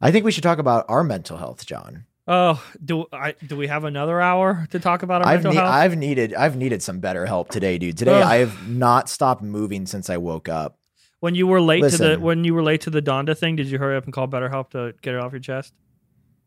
I 0.00 0.10
think 0.10 0.24
we 0.24 0.32
should 0.32 0.42
talk 0.42 0.58
about 0.58 0.84
our 0.88 1.04
mental 1.04 1.36
health, 1.36 1.66
Jon. 1.66 2.06
Oh, 2.26 2.62
do 2.82 3.04
I 3.12 3.34
do 3.46 3.56
we 3.56 3.66
have 3.66 3.84
another 3.84 4.20
hour 4.20 4.66
to 4.70 4.80
talk 4.80 5.02
about 5.02 5.22
our 5.22 5.28
I've 5.28 5.42
mental 5.42 5.52
ne- 5.52 5.58
health? 5.60 5.74
I've 5.74 5.96
needed 5.96 6.34
I've 6.34 6.56
needed 6.56 6.82
some 6.82 7.00
better 7.00 7.26
help 7.26 7.50
today, 7.50 7.76
dude. 7.78 7.98
Today 7.98 8.22
Ugh. 8.22 8.26
I 8.26 8.36
have 8.36 8.68
not 8.68 9.10
stopped 9.10 9.42
moving 9.42 9.84
since 9.86 10.08
I 10.08 10.16
woke 10.16 10.48
up. 10.48 10.78
when 11.20 11.34
you 11.34 11.46
were 11.46 11.60
late 11.60 11.82
to 11.90 11.96
the 11.98 12.16
when 12.16 12.44
you 12.44 12.54
were 12.54 12.62
late 12.62 12.80
to 12.82 12.90
the 12.90 13.02
Donda 13.02 13.36
thing, 13.36 13.56
did 13.56 13.66
you 13.66 13.78
hurry 13.78 13.96
up 13.96 14.04
and 14.04 14.12
call 14.12 14.26
BetterHelp 14.26 14.70
to 14.70 14.94
get 15.02 15.14
it 15.14 15.20
off 15.20 15.32
your 15.32 15.40
chest? 15.40 15.74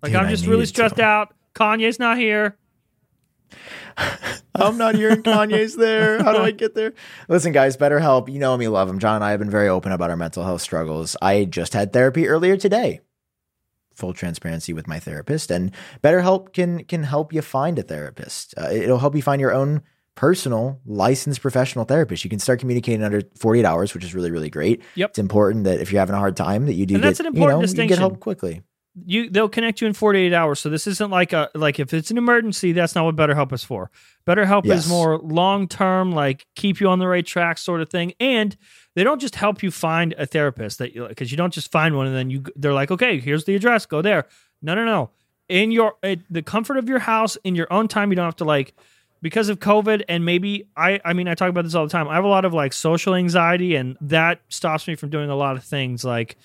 Like 0.01 0.14
Dude, 0.14 0.22
I'm 0.22 0.30
just 0.30 0.45
really 0.47 0.66
stressed 0.66 0.95
to. 0.97 1.03
out. 1.03 1.36
Kanye's 1.53 1.99
not 1.99 2.18
here. 2.18 2.58
I'm 4.55 4.78
not 4.78 4.95
hearing 4.95 5.24
Kanye's 5.24 5.76
there. 5.76 6.24
How 6.24 6.34
do 6.34 6.39
I 6.39 6.51
get 6.51 6.74
there? 6.76 6.93
Listen, 7.30 7.51
guys, 7.51 7.78
BetterHelp. 7.78 8.32
You 8.32 8.39
know 8.39 8.57
me, 8.57 8.68
love 8.68 8.89
him. 8.89 8.99
Jon 8.99 9.15
and 9.15 9.24
I 9.24 9.32
have 9.32 9.39
been 9.39 9.49
very 9.49 9.70
open 9.70 9.91
about 9.91 10.09
our 10.09 10.18
mental 10.18 10.43
health 10.43 10.61
struggles. 10.61 11.15
I 11.22 11.45
just 11.45 11.74
had 11.74 11.93
therapy 11.93 12.28
earlier 12.28 12.57
today. 12.57 13.01
Full 13.95 14.13
transparency 14.13 14.74
with 14.74 14.88
my 14.88 14.99
therapist, 14.99 15.49
and 15.49 15.72
BetterHelp 16.03 16.53
can 16.53 16.84
can 16.84 17.03
help 17.03 17.34
you 17.34 17.41
find 17.41 17.80
a 17.80 17.84
therapist. 17.84 18.53
Uh, 18.55 18.70
it'll 18.72 18.99
help 18.99 19.15
you 19.15 19.24
find 19.24 19.41
your 19.41 19.53
own 19.53 19.82
personal 20.13 20.80
licensed 20.86 21.41
professional 21.41 21.84
therapist. 21.86 22.24
You 22.24 22.30
can 22.30 22.38
start 22.39 22.59
communicating 22.59 23.03
under 23.03 23.22
48 23.39 23.65
hours, 23.65 23.93
which 23.95 24.03
is 24.03 24.13
really 24.13 24.30
really 24.30 24.51
great. 24.51 24.84
Yep. 24.95 25.09
It's 25.11 25.20
important 25.20 25.63
that 25.63 25.80
if 25.82 25.91
you're 25.91 25.99
having 25.99 26.15
a 26.15 26.20
hard 26.20 26.36
time, 26.38 26.68
that 26.68 26.74
you 26.74 26.86
do 26.86 26.95
And 26.95 27.03
get 27.03 27.07
that's 27.09 27.20
an 27.22 27.26
you 27.26 27.30
important 27.32 27.49
know, 27.55 27.61
you 27.61 27.65
distinction. 27.68 27.88
get 27.95 27.99
help 27.99 28.20
quickly. 28.20 28.61
You 29.06 29.30
they'll 29.30 29.50
connect 29.50 29.82
you 29.82 29.88
in 29.88 29.93
48 29.93 30.34
hours. 30.34 30.60
So 30.60 30.70
this 30.70 30.88
isn't 30.88 31.12
like 31.12 31.34
a 31.34 31.50
like 31.54 31.80
if 31.80 31.93
it's 31.93 32.10
an 32.12 32.18
emergency 32.18 32.72
that's 32.72 32.95
not 32.95 33.06
what 33.06 33.16
betterhelp 33.16 33.54
is 33.54 33.64
for. 33.64 33.91
Betterhelp 34.26 34.66
Yes. 34.66 34.86
is 34.86 34.89
more 34.89 35.20
long 35.20 35.68
term 35.68 36.12
like 36.12 36.45
keep 36.56 36.80
you 36.80 36.89
on 36.89 37.00
the 37.00 37.08
right 37.08 37.26
track 37.26 37.58
sort 37.58 37.82
of 37.82 37.89
thing. 37.89 38.14
And 38.20 38.58
they 38.95 39.04
don't 39.04 39.20
just 39.20 39.36
help 39.36 39.62
you 39.62 39.70
find 39.72 40.14
a 40.18 40.26
therapist 40.26 40.80
that 40.80 40.93
because 41.10 41.32
you 41.32 41.38
don't 41.38 41.54
just 41.54 41.72
find 41.72 41.95
one 41.95 42.08
and 42.08 42.16
then 42.16 42.30
you 42.30 42.43
they're 42.56 42.74
like 42.74 42.89
okay 42.91 43.20
here's 43.20 43.45
the 43.45 43.56
address. 43.56 43.86
Go 43.86 44.02
there. 44.02 44.26
No 44.62 44.74
no 44.76 44.84
no. 44.86 45.12
In 45.50 45.72
your 45.72 45.95
at 46.04 46.20
the 46.30 46.41
comfort 46.41 46.78
of 46.78 46.89
your 46.89 47.00
house 47.00 47.38
in 47.43 47.56
your 47.56 47.72
own 47.72 47.88
time 47.88 48.10
you 48.12 48.16
don't 48.16 48.26
have 48.26 48.36
to 48.38 48.43
like 48.45 48.74
because 49.22 49.50
of 49.50 49.60
covid 49.60 50.04
and 50.10 50.26
maybe 50.26 50.68
i 50.76 51.00
i 51.04 51.12
mean 51.14 51.28
i 51.28 51.34
talk 51.34 51.50
about 51.50 51.64
this 51.64 51.74
all 51.76 51.86
the 51.86 51.91
time. 51.91 52.08
I 52.08 52.16
have 52.16 52.24
a 52.24 52.28
lot 52.28 52.45
of 52.45 52.54
like 52.54 52.74
social 52.74 53.16
anxiety 53.16 53.76
and 53.76 53.95
that 54.02 54.41
stops 54.50 54.88
me 54.88 54.95
from 54.95 55.10
doing 55.10 55.30
a 55.30 55.36
lot 55.36 55.56
of 55.56 55.64
things 55.64 56.04
like 56.04 56.36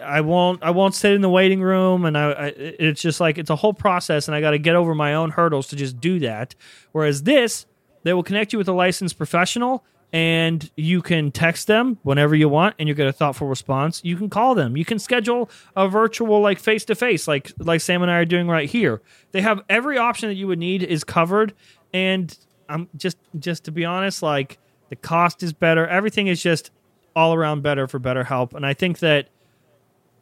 I 0.00 0.20
won't 0.20 0.62
I 0.62 0.70
won't 0.70 0.94
sit 0.94 1.12
in 1.12 1.20
the 1.20 1.28
waiting 1.28 1.60
room 1.60 2.04
and 2.04 2.16
I, 2.16 2.30
I 2.30 2.46
it's 2.56 3.00
just 3.00 3.20
like 3.20 3.38
it's 3.38 3.50
a 3.50 3.56
whole 3.56 3.74
process 3.74 4.28
and 4.28 4.34
I 4.34 4.40
got 4.40 4.52
to 4.52 4.58
get 4.58 4.76
over 4.76 4.94
my 4.94 5.14
own 5.14 5.30
hurdles 5.30 5.68
to 5.68 5.76
just 5.76 6.00
do 6.00 6.18
that. 6.20 6.54
Whereas 6.92 7.22
this, 7.22 7.66
they 8.02 8.12
will 8.12 8.22
connect 8.22 8.52
you 8.52 8.58
with 8.58 8.68
a 8.68 8.72
licensed 8.72 9.16
professional 9.16 9.84
and 10.12 10.70
you 10.76 11.02
can 11.02 11.30
text 11.30 11.66
them 11.66 11.98
whenever 12.02 12.34
you 12.34 12.48
want 12.48 12.74
and 12.78 12.88
you 12.88 12.94
get 12.94 13.06
a 13.06 13.12
thoughtful 13.12 13.46
response. 13.46 14.00
You 14.04 14.16
can 14.16 14.28
call 14.28 14.54
them. 14.54 14.76
You 14.76 14.84
can 14.84 14.98
schedule 14.98 15.50
a 15.76 15.88
virtual 15.88 16.40
like 16.40 16.58
face 16.58 16.84
to 16.86 16.94
face 16.94 17.28
like 17.28 17.52
like 17.58 17.80
Sam 17.80 18.02
and 18.02 18.10
I 18.10 18.16
are 18.16 18.24
doing 18.24 18.48
right 18.48 18.68
here. 18.68 19.00
They 19.32 19.42
have 19.42 19.60
every 19.68 19.98
option 19.98 20.28
that 20.28 20.34
you 20.34 20.46
would 20.48 20.58
need 20.58 20.82
is 20.82 21.04
covered 21.04 21.54
and 21.92 22.36
I'm 22.68 22.88
just 22.96 23.18
just 23.38 23.64
to 23.64 23.72
be 23.72 23.84
honest 23.84 24.22
like 24.22 24.58
the 24.88 24.96
cost 24.96 25.42
is 25.42 25.52
better. 25.52 25.86
Everything 25.86 26.26
is 26.26 26.42
just 26.42 26.70
all 27.14 27.34
around 27.34 27.62
better 27.62 27.86
for 27.86 27.98
better 27.98 28.24
help 28.24 28.54
and 28.54 28.66
I 28.66 28.74
think 28.74 28.98
that 29.00 29.28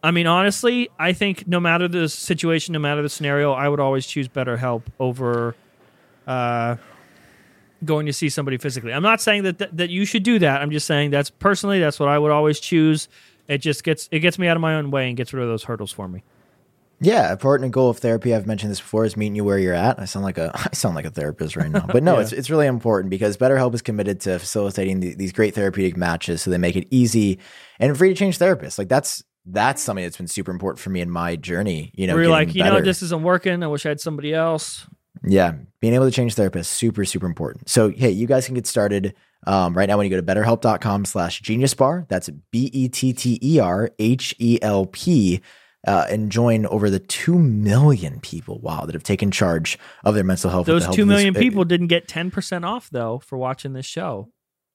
I 0.02 0.10
mean, 0.12 0.26
honestly, 0.26 0.88
I 0.98 1.12
think 1.12 1.48
no 1.48 1.58
matter 1.58 1.88
the 1.88 2.08
situation, 2.08 2.72
no 2.72 2.78
matter 2.78 3.02
the 3.02 3.08
scenario, 3.08 3.52
I 3.52 3.68
would 3.68 3.80
always 3.80 4.06
choose 4.06 4.28
BetterHelp 4.28 4.82
over 5.00 5.56
uh, 6.26 6.76
going 7.84 8.06
to 8.06 8.12
see 8.12 8.28
somebody 8.28 8.58
physically. 8.58 8.92
I'm 8.92 9.02
not 9.02 9.20
saying 9.20 9.42
that, 9.44 9.58
that 9.58 9.76
that 9.76 9.90
you 9.90 10.04
should 10.04 10.22
do 10.22 10.38
that. 10.38 10.60
I'm 10.62 10.70
just 10.70 10.86
saying 10.86 11.10
that's 11.10 11.30
personally 11.30 11.80
that's 11.80 11.98
what 11.98 12.08
I 12.08 12.18
would 12.18 12.30
always 12.30 12.60
choose. 12.60 13.08
It 13.48 13.58
just 13.58 13.82
gets 13.82 14.08
it 14.12 14.20
gets 14.20 14.38
me 14.38 14.46
out 14.46 14.56
of 14.56 14.60
my 14.60 14.74
own 14.74 14.90
way 14.90 15.08
and 15.08 15.16
gets 15.16 15.32
rid 15.32 15.42
of 15.42 15.48
those 15.48 15.64
hurdles 15.64 15.90
for 15.92 16.06
me. 16.08 16.22
Yeah, 17.00 17.30
important 17.30 17.70
goal 17.70 17.90
of 17.90 17.98
therapy. 17.98 18.34
I've 18.34 18.46
mentioned 18.48 18.72
this 18.72 18.80
before 18.80 19.04
is 19.04 19.16
meeting 19.16 19.36
you 19.36 19.44
where 19.44 19.58
you're 19.58 19.72
at. 19.74 20.00
I 20.00 20.04
sound 20.04 20.24
like 20.24 20.36
a 20.38 20.50
I 20.54 20.74
sound 20.74 20.96
like 20.96 21.04
a 21.06 21.10
therapist 21.10 21.56
right 21.56 21.70
now, 21.70 21.86
but 21.86 22.02
no, 22.02 22.14
Yeah. 22.16 22.22
it's 22.22 22.32
it's 22.32 22.50
really 22.50 22.66
important 22.66 23.10
because 23.10 23.36
BetterHelp 23.36 23.74
is 23.74 23.82
committed 23.82 24.20
to 24.22 24.38
facilitating 24.38 25.00
the, 25.00 25.14
these 25.14 25.32
great 25.32 25.54
therapeutic 25.54 25.96
matches, 25.96 26.42
so 26.42 26.50
they 26.50 26.58
make 26.58 26.76
it 26.76 26.86
easy 26.90 27.38
and 27.78 27.96
free 27.96 28.08
to 28.08 28.14
change 28.14 28.38
therapists. 28.38 28.78
Like 28.78 28.88
that's 28.88 29.22
that's 29.50 29.82
something 29.82 30.04
that's 30.04 30.16
been 30.16 30.28
super 30.28 30.50
important 30.50 30.80
for 30.80 30.90
me 30.90 31.00
in 31.00 31.10
my 31.10 31.36
journey. 31.36 31.92
You 31.94 32.06
know, 32.06 32.16
you're 32.16 32.28
like, 32.28 32.54
you 32.54 32.62
know, 32.62 32.80
this 32.80 33.02
isn't 33.02 33.22
working. 33.22 33.62
I 33.62 33.66
wish 33.66 33.86
I 33.86 33.90
had 33.90 34.00
somebody 34.00 34.34
else. 34.34 34.86
Yeah, 35.24 35.54
being 35.80 35.94
able 35.94 36.04
to 36.04 36.10
change 36.10 36.34
therapists 36.34 36.66
super 36.66 37.04
super 37.04 37.26
important. 37.26 37.68
So 37.68 37.88
hey, 37.90 38.10
you 38.10 38.26
guys 38.26 38.46
can 38.46 38.54
get 38.54 38.66
started 38.66 39.14
um, 39.46 39.76
right 39.76 39.88
now 39.88 39.96
when 39.96 40.04
you 40.04 40.10
go 40.10 40.20
to 40.20 40.22
betterhelp.com 40.22 41.04
slash 41.04 41.40
genius 41.40 41.74
bar. 41.74 42.06
That's 42.08 42.28
B 42.50 42.70
E 42.72 42.88
T 42.88 43.12
T 43.12 43.38
E 43.42 43.58
R 43.58 43.90
H 43.98 44.34
E 44.38 44.58
L 44.62 44.86
P. 44.86 45.40
Uh, 45.86 46.04
and 46.10 46.30
join 46.30 46.66
over 46.66 46.90
the 46.90 46.98
2 46.98 47.38
million 47.38 48.18
people, 48.18 48.58
wow, 48.58 48.84
that 48.84 48.94
have 48.94 49.04
taken 49.04 49.30
charge 49.30 49.78
of 50.04 50.12
their 50.12 50.24
mental 50.24 50.50
health. 50.50 50.66
Those 50.66 50.82
the 50.82 50.86
help 50.86 50.96
two 50.96 51.02
of 51.02 51.08
this- 51.08 51.14
million 51.14 51.36
uh, 51.36 51.38
people 51.38 51.64
didn't 51.64 51.86
get 51.86 52.08
ten 52.08 52.32
percent 52.32 52.64
off 52.64 52.90
though 52.90 53.20
for 53.20 53.38
watching 53.38 53.74
this 53.74 53.86
show. 53.86 54.28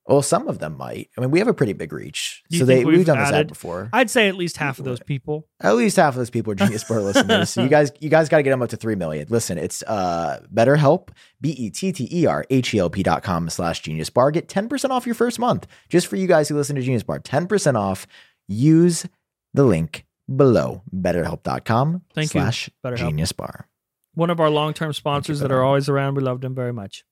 Well, 0.06 0.22
some 0.22 0.50
of 0.50 0.60
them 0.60 0.78
might. 0.78 1.10
I 1.18 1.22
mean, 1.22 1.32
we 1.32 1.40
have 1.40 1.48
a 1.48 1.54
pretty 1.54 1.72
big 1.72 1.94
reach. 1.94 2.44
You 2.50 2.60
So 2.60 2.66
they, 2.66 2.84
we've 2.84 2.98
we've 2.98 3.06
done 3.06 3.20
this 3.20 3.32
ad 3.32 3.48
before. 3.48 3.90
I'd 3.94 4.10
say 4.10 4.28
at 4.28 4.36
least 4.36 4.58
half 4.58 4.78
of 4.78 4.84
those 4.86 5.00
people. 5.00 5.48
At 5.62 5.76
least 5.78 5.96
half 5.96 6.14
of 6.14 6.18
those 6.18 6.30
people 6.30 6.52
are 6.52 6.56
Genius 6.56 6.84
Bar 6.84 7.00
listeners. 7.02 7.50
So 7.52 7.64
you 7.64 7.70
guys, 7.70 7.92
you 8.02 8.10
guys 8.10 8.28
got 8.28 8.38
to 8.38 8.44
get 8.44 8.50
them 8.50 8.62
up 8.62 8.70
to 8.72 8.78
three 8.78 8.96
million. 8.96 9.28
Listen, 9.30 9.58
it's 9.58 9.82
uh, 9.84 10.42
BetterHelp, 10.54 11.10
B 11.40 11.52
E 11.52 11.70
T 11.70 11.94
T 11.94 12.10
E 12.12 12.26
R 12.26 12.46
H 12.50 12.74
E 12.74 12.80
L 12.80 12.90
P 12.90 13.02
dot 13.02 13.24
com 13.24 13.50
slash 13.50 13.82
Genius 13.82 14.10
Bar. 14.10 14.32
Get 14.32 14.50
ten 14.50 14.68
percent 14.68 14.92
off 14.92 15.06
your 15.06 15.16
first 15.16 15.40
month 15.40 15.68
just 15.88 16.08
for 16.08 16.18
you 16.18 16.28
guys 16.28 16.50
who 16.50 16.56
listen 16.56 16.76
to 16.76 16.82
Genius 16.82 17.04
Bar. 17.04 17.20
Ten 17.20 17.48
percent 17.48 17.78
off. 17.78 18.06
Use 18.50 19.06
the 19.54 19.64
link 19.64 20.06
below. 20.34 20.82
BetterHelp.com 20.94 22.02
Thank 22.14 22.34
you, 22.34 22.42
slash 22.42 22.70
BetterHelp. 22.86 22.98
Genius 22.98 23.32
Bar. 23.32 23.70
One 24.16 24.30
of 24.30 24.42
our 24.42 24.50
long 24.50 24.74
term 24.74 24.92
sponsors 24.92 25.40
that 25.40 25.52
are 25.52 25.64
always 25.64 25.88
around. 25.88 26.16
We 26.16 26.24
love 26.24 26.42
them 26.42 26.54
very 26.54 26.74
much. 26.74 27.06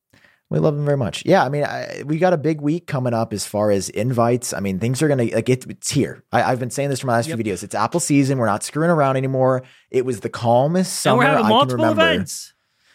We 0.51 0.59
love 0.59 0.75
them 0.75 0.83
very 0.85 0.97
much. 0.97 1.23
Yeah, 1.25 1.45
I 1.45 1.49
mean, 1.49 1.63
I, 1.63 2.03
we 2.05 2.17
got 2.17 2.33
a 2.33 2.37
big 2.37 2.59
week 2.59 2.85
coming 2.85 3.13
up 3.13 3.31
as 3.31 3.45
far 3.45 3.71
as 3.71 3.87
invites. 3.89 4.51
I 4.53 4.59
mean, 4.59 4.79
things 4.79 5.01
are 5.01 5.07
gonna 5.07 5.23
like 5.33 5.47
it, 5.47 5.65
it's 5.69 5.89
here. 5.89 6.23
I, 6.31 6.43
I've 6.43 6.59
been 6.59 6.69
saying 6.69 6.89
this 6.89 6.99
for 6.99 7.07
my 7.07 7.13
last 7.13 7.29
Yep. 7.29 7.37
few 7.37 7.45
videos. 7.45 7.63
It's 7.63 7.73
Apple 7.73 8.01
season. 8.01 8.37
We're 8.37 8.47
not 8.47 8.61
screwing 8.61 8.89
around 8.89 9.15
anymore. 9.15 9.63
It 9.89 10.05
was 10.05 10.19
the 10.19 10.29
calmest 10.29 10.89
and 10.89 11.11
summer 11.13 11.17
we're 11.19 11.25
having 11.29 11.45
I 11.45 11.49
multiple 11.49 11.77
can 11.85 11.91
remember. 11.95 12.13
events. 12.13 12.53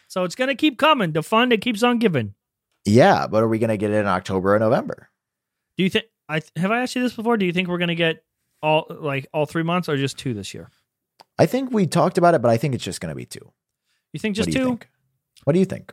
So 0.08 0.24
it's 0.24 0.34
going 0.34 0.48
to 0.48 0.54
keep 0.54 0.78
coming. 0.78 1.12
The 1.12 1.22
fun 1.22 1.48
that 1.48 1.62
keeps 1.62 1.82
on 1.82 1.98
giving. 1.98 2.34
Yeah, 2.84 3.26
but 3.26 3.42
are 3.42 3.48
we 3.48 3.58
gonna 3.58 3.76
get 3.78 3.90
it 3.90 3.96
in 3.96 4.06
October 4.06 4.54
or 4.54 4.58
November? 4.58 5.08
Do 5.78 5.82
you 5.82 5.88
think 5.90 6.04
I 6.28 6.42
have 6.56 6.70
I 6.70 6.82
asked 6.82 6.94
you 6.94 7.02
this 7.02 7.14
before? 7.14 7.38
Do 7.38 7.46
you 7.46 7.52
think 7.54 7.68
we're 7.68 7.78
going 7.78 7.88
to 7.88 7.94
get 7.94 8.22
all 8.62 8.86
like 8.90 9.26
all 9.32 9.46
3 9.46 9.62
months 9.62 9.88
or 9.88 9.96
just 9.96 10.18
two 10.18 10.34
this 10.34 10.52
year? 10.52 10.70
I 11.38 11.46
think 11.46 11.70
we 11.72 11.86
talked 11.86 12.18
about 12.18 12.34
it, 12.34 12.42
but 12.42 12.50
I 12.50 12.58
think 12.58 12.74
it's 12.74 12.84
just 12.84 13.00
gonna 13.00 13.14
be 13.14 13.24
two. 13.24 13.50
You 14.12 14.20
think 14.20 14.36
what 14.36 14.44
just 14.44 14.48
you 14.48 14.62
two? 14.62 14.68
think? 14.68 14.88
What 15.44 15.54
do 15.54 15.58
you 15.58 15.64
think? 15.64 15.92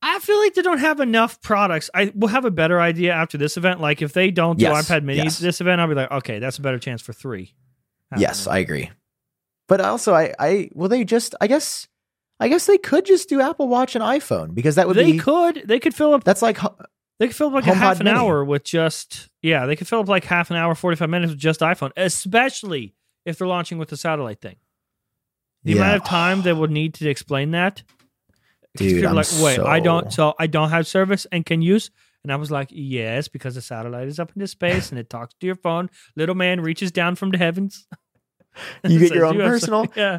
I 0.00 0.18
feel 0.20 0.38
like 0.38 0.54
they 0.54 0.62
don't 0.62 0.78
have 0.78 1.00
enough 1.00 1.40
products. 1.40 1.90
I 1.92 2.12
will 2.14 2.28
have 2.28 2.44
a 2.44 2.50
better 2.50 2.80
idea 2.80 3.12
after 3.12 3.36
this 3.36 3.56
event. 3.56 3.80
Like 3.80 4.00
if 4.00 4.12
they 4.12 4.30
don't 4.30 4.58
do 4.58 4.66
iPad 4.66 5.02
minis 5.04 5.16
yes. 5.24 5.38
this 5.38 5.60
event, 5.60 5.80
I'll 5.80 5.88
be 5.88 5.94
like, 5.94 6.10
okay, 6.10 6.38
that's 6.38 6.58
a 6.58 6.62
better 6.62 6.78
chance 6.78 7.02
for 7.02 7.12
three. 7.12 7.54
Yes, 8.16 8.46
I 8.46 8.58
agree. 8.58 8.90
But 9.66 9.80
also, 9.80 10.14
I, 10.14 10.32
I, 10.38 10.70
will 10.72 10.88
they 10.88 11.04
just? 11.04 11.34
I 11.40 11.46
guess, 11.46 11.88
I 12.40 12.48
guess 12.48 12.64
they 12.66 12.78
could 12.78 13.04
just 13.04 13.28
do 13.28 13.40
Apple 13.40 13.68
Watch 13.68 13.94
and 13.96 14.02
iPhone 14.04 14.54
because 14.54 14.76
that 14.76 14.86
would 14.86 14.96
they 14.96 15.12
be. 15.12 15.18
could 15.18 15.62
they 15.66 15.78
could 15.78 15.94
fill 15.94 16.14
up 16.14 16.24
That's 16.24 16.40
like 16.40 16.58
they 17.18 17.26
could 17.26 17.36
fill 17.36 17.48
up 17.48 17.54
like 17.54 17.66
a 17.66 17.74
half 17.74 18.00
an 18.00 18.04
mini. 18.04 18.16
hour 18.16 18.44
with 18.44 18.64
just 18.64 19.28
yeah 19.42 19.66
they 19.66 19.76
could 19.76 19.88
fill 19.88 20.00
up 20.00 20.08
like 20.08 20.24
half 20.24 20.50
an 20.50 20.56
hour 20.56 20.74
forty 20.74 20.96
five 20.96 21.10
minutes 21.10 21.32
with 21.32 21.40
just 21.40 21.60
iPhone, 21.60 21.90
especially 21.96 22.94
if 23.26 23.36
they're 23.36 23.48
launching 23.48 23.76
with 23.76 23.88
the 23.90 23.96
satellite 23.96 24.40
thing. 24.40 24.56
The 25.64 25.72
Yeah. 25.72 25.78
amount 25.82 25.96
of 25.96 26.04
time 26.04 26.42
they 26.42 26.52
would 26.52 26.70
need 26.70 26.94
to 26.94 27.08
explain 27.10 27.50
that. 27.50 27.82
Dude, 28.78 29.04
I'm 29.04 29.14
like, 29.14 29.26
wait, 29.40 29.58
I 29.58 29.80
don't, 29.80 30.12
so- 30.12 30.30
so 30.30 30.34
I 30.38 30.46
don't 30.46 30.70
have 30.70 30.86
service 30.86 31.26
and 31.30 31.44
can 31.44 31.62
use. 31.62 31.90
And 32.24 32.32
I 32.32 32.36
was 32.36 32.50
like, 32.50 32.68
yes, 32.72 33.28
because 33.28 33.54
the 33.54 33.62
satellite 33.62 34.08
is 34.08 34.18
up 34.18 34.32
into 34.34 34.46
space 34.48 34.90
and 34.90 34.98
it 34.98 35.08
talks 35.16 35.34
to 35.40 35.46
your 35.46 35.54
phone. 35.54 35.88
Little 36.16 36.34
man 36.34 36.60
reaches 36.60 36.90
down 36.90 37.14
from 37.14 37.30
the 37.30 37.38
heavens. 37.38 37.86
You 38.82 38.98
get 38.98 39.14
your 39.14 39.24
own 39.24 39.38
have 39.38 39.48
personal 39.48 39.86
yeah, 39.94 40.18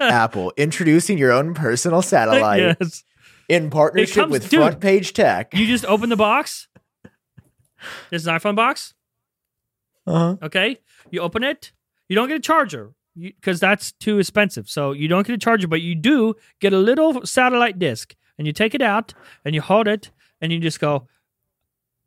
Apple 0.00 0.52
introducing 0.56 1.18
your 1.18 1.30
own 1.30 1.54
personal 1.54 2.02
satellite 2.02 2.76
yes. 2.80 3.04
in 3.48 3.70
partnership 3.70 4.14
comes- 4.24 4.32
with 4.32 4.50
dude, 4.50 4.58
Front 4.58 4.80
Page 4.80 5.12
Tech. 5.12 5.54
You 5.54 5.68
just 5.68 5.84
open 5.84 6.08
the 6.08 6.16
box. 6.16 6.66
There's 8.08 8.26
an 8.26 8.34
iPhone 8.36 8.56
box. 8.56 8.94
Uh-huh. 10.04 10.36
Okay, 10.42 10.78
you 11.12 11.20
open 11.20 11.44
it. 11.44 11.70
You 12.08 12.16
don't 12.16 12.26
get 12.26 12.38
a 12.38 12.40
charger 12.40 12.92
because 13.18 13.60
that's 13.60 13.92
too 13.92 14.18
expensive. 14.18 14.68
So 14.68 14.92
you 14.92 15.08
don't 15.08 15.26
get 15.26 15.34
a 15.34 15.38
charger, 15.38 15.68
but 15.68 15.80
you 15.80 15.94
do 15.94 16.34
get 16.60 16.72
a 16.72 16.78
little 16.78 17.24
satellite 17.26 17.78
disc, 17.78 18.14
and 18.38 18.46
you 18.46 18.52
take 18.52 18.74
it 18.74 18.82
out 18.82 19.14
and 19.44 19.54
you 19.54 19.60
hold 19.60 19.88
it, 19.88 20.10
and 20.40 20.52
you 20.52 20.58
just 20.58 20.80
go 20.80 21.06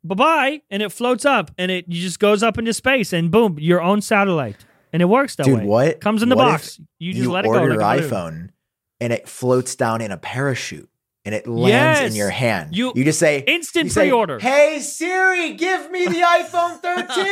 bye 0.02 0.14
bye, 0.14 0.62
and 0.70 0.82
it 0.82 0.92
floats 0.92 1.24
up, 1.24 1.50
and 1.56 1.70
it 1.70 1.88
just 1.88 2.18
goes 2.20 2.42
up 2.42 2.58
into 2.58 2.72
space, 2.74 3.12
and 3.12 3.30
boom, 3.30 3.56
your 3.58 3.80
own 3.80 4.00
satellite, 4.00 4.64
and 4.92 5.00
it 5.00 5.06
works 5.06 5.36
that 5.36 5.44
Dude, 5.46 5.60
way. 5.60 5.66
what 5.66 6.00
comes 6.00 6.22
in 6.22 6.28
the 6.28 6.36
box? 6.36 6.78
You 6.98 7.12
just 7.12 7.24
you 7.24 7.30
let 7.32 7.44
it 7.44 7.48
go. 7.48 7.58
order 7.58 7.76
like 7.76 8.00
your 8.00 8.08
balloon. 8.10 8.34
iPhone 8.44 8.50
and 9.00 9.12
it 9.12 9.28
floats 9.28 9.74
down 9.74 10.00
in 10.00 10.10
a 10.12 10.16
parachute 10.16 10.88
and 11.24 11.34
it 11.34 11.46
lands 11.46 12.00
in 12.12 12.16
your 12.16 12.30
hand. 12.30 12.76
You- 12.76 12.92
you 12.94 13.04
just 13.04 13.18
say 13.18 13.38
Instant 13.46 13.84
you 13.86 13.90
say, 13.90 14.02
pre-order. 14.08 14.38
Hey 14.38 14.80
Siri, 14.80 15.54
give 15.54 15.90
me 15.90 16.06
the 16.06 16.20
iPhone 16.20 16.80
13. 16.82 17.26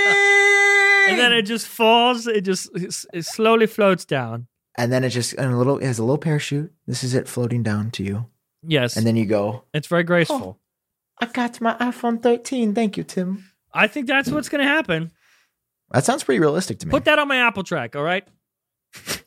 and 1.11 1.19
then 1.19 1.33
it 1.33 1.43
just 1.43 1.67
falls. 1.67 2.27
It 2.27 2.43
just 2.43 2.71
it 3.13 3.25
slowly 3.25 3.67
floats 3.67 4.05
down. 4.05 4.47
and 4.79 4.91
then 4.93 5.05
it 5.05 5.11
just 5.11 5.35
and 5.35 5.53
a 5.53 5.57
little 5.57 5.79
it 5.79 5.85
has 5.87 5.99
a 5.99 6.03
little 6.05 6.19
parachute. 6.19 6.73
This 6.87 7.05
is 7.05 7.15
it 7.15 7.29
floating 7.29 7.63
down 7.63 7.91
to 7.93 8.03
you. 8.03 8.27
Yes, 8.65 8.97
And 8.97 9.05
then 9.05 9.17
you 9.17 9.27
go, 9.27 9.65
it's 9.75 9.89
very 9.89 10.03
oh, 10.05 10.07
graceful. 10.07 10.59
I 11.21 11.27
got 11.27 11.61
my 11.61 11.75
iPhone 11.81 12.23
13. 12.23 12.75
Thank 12.75 12.97
you, 12.97 13.03
Tim. 13.03 13.45
I 13.75 13.89
think 13.89 14.07
that's 14.07 14.31
what's 14.31 14.49
going 14.49 14.63
to 14.63 14.69
happen. 14.69 15.11
That 15.91 16.05
sounds 16.05 16.23
pretty 16.23 16.39
realistic 16.39 16.79
to 16.79 16.87
me. 16.87 16.91
Put 16.93 17.05
that 17.07 17.19
on 17.19 17.27
my 17.27 17.39
Apple 17.39 17.65
track, 17.65 17.97
all 17.97 18.05
right? 18.05 18.25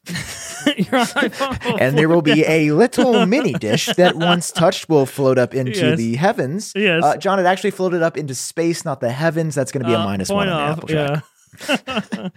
Your 0.91 1.01
iPhone 1.01 1.65
will 1.65 1.77
and 1.81 1.97
there 1.97 2.09
will 2.09 2.21
be 2.21 2.45
a 2.47 2.71
little 2.71 3.25
mini 3.25 3.53
dish 3.53 3.87
that 3.97 4.15
once 4.15 4.51
touched 4.51 4.89
will 4.89 5.05
float 5.05 5.37
up 5.37 5.53
into 5.53 5.79
Yes. 5.79 5.97
the 5.97 6.15
heavens. 6.15 6.73
Yes. 6.75 7.03
Uh, 7.03 7.17
Jon, 7.17 7.39
it 7.39 7.45
actually 7.45 7.71
floated 7.71 8.01
up 8.01 8.17
into 8.17 8.35
space, 8.35 8.85
not 8.85 8.99
the 8.99 9.11
heavens. 9.11 9.55
That's 9.55 9.71
going 9.71 9.83
to 9.83 9.89
be 9.89 9.93
a 9.93 9.99
Uh, 9.99 10.05
minus 10.05 10.29
one 10.29 10.47
point 10.47 10.51
on 10.51 10.57
the 10.57 10.63
off, 10.63 10.77
Apple 10.77 10.87
track. 10.89 11.09
Yeah. 11.09 11.21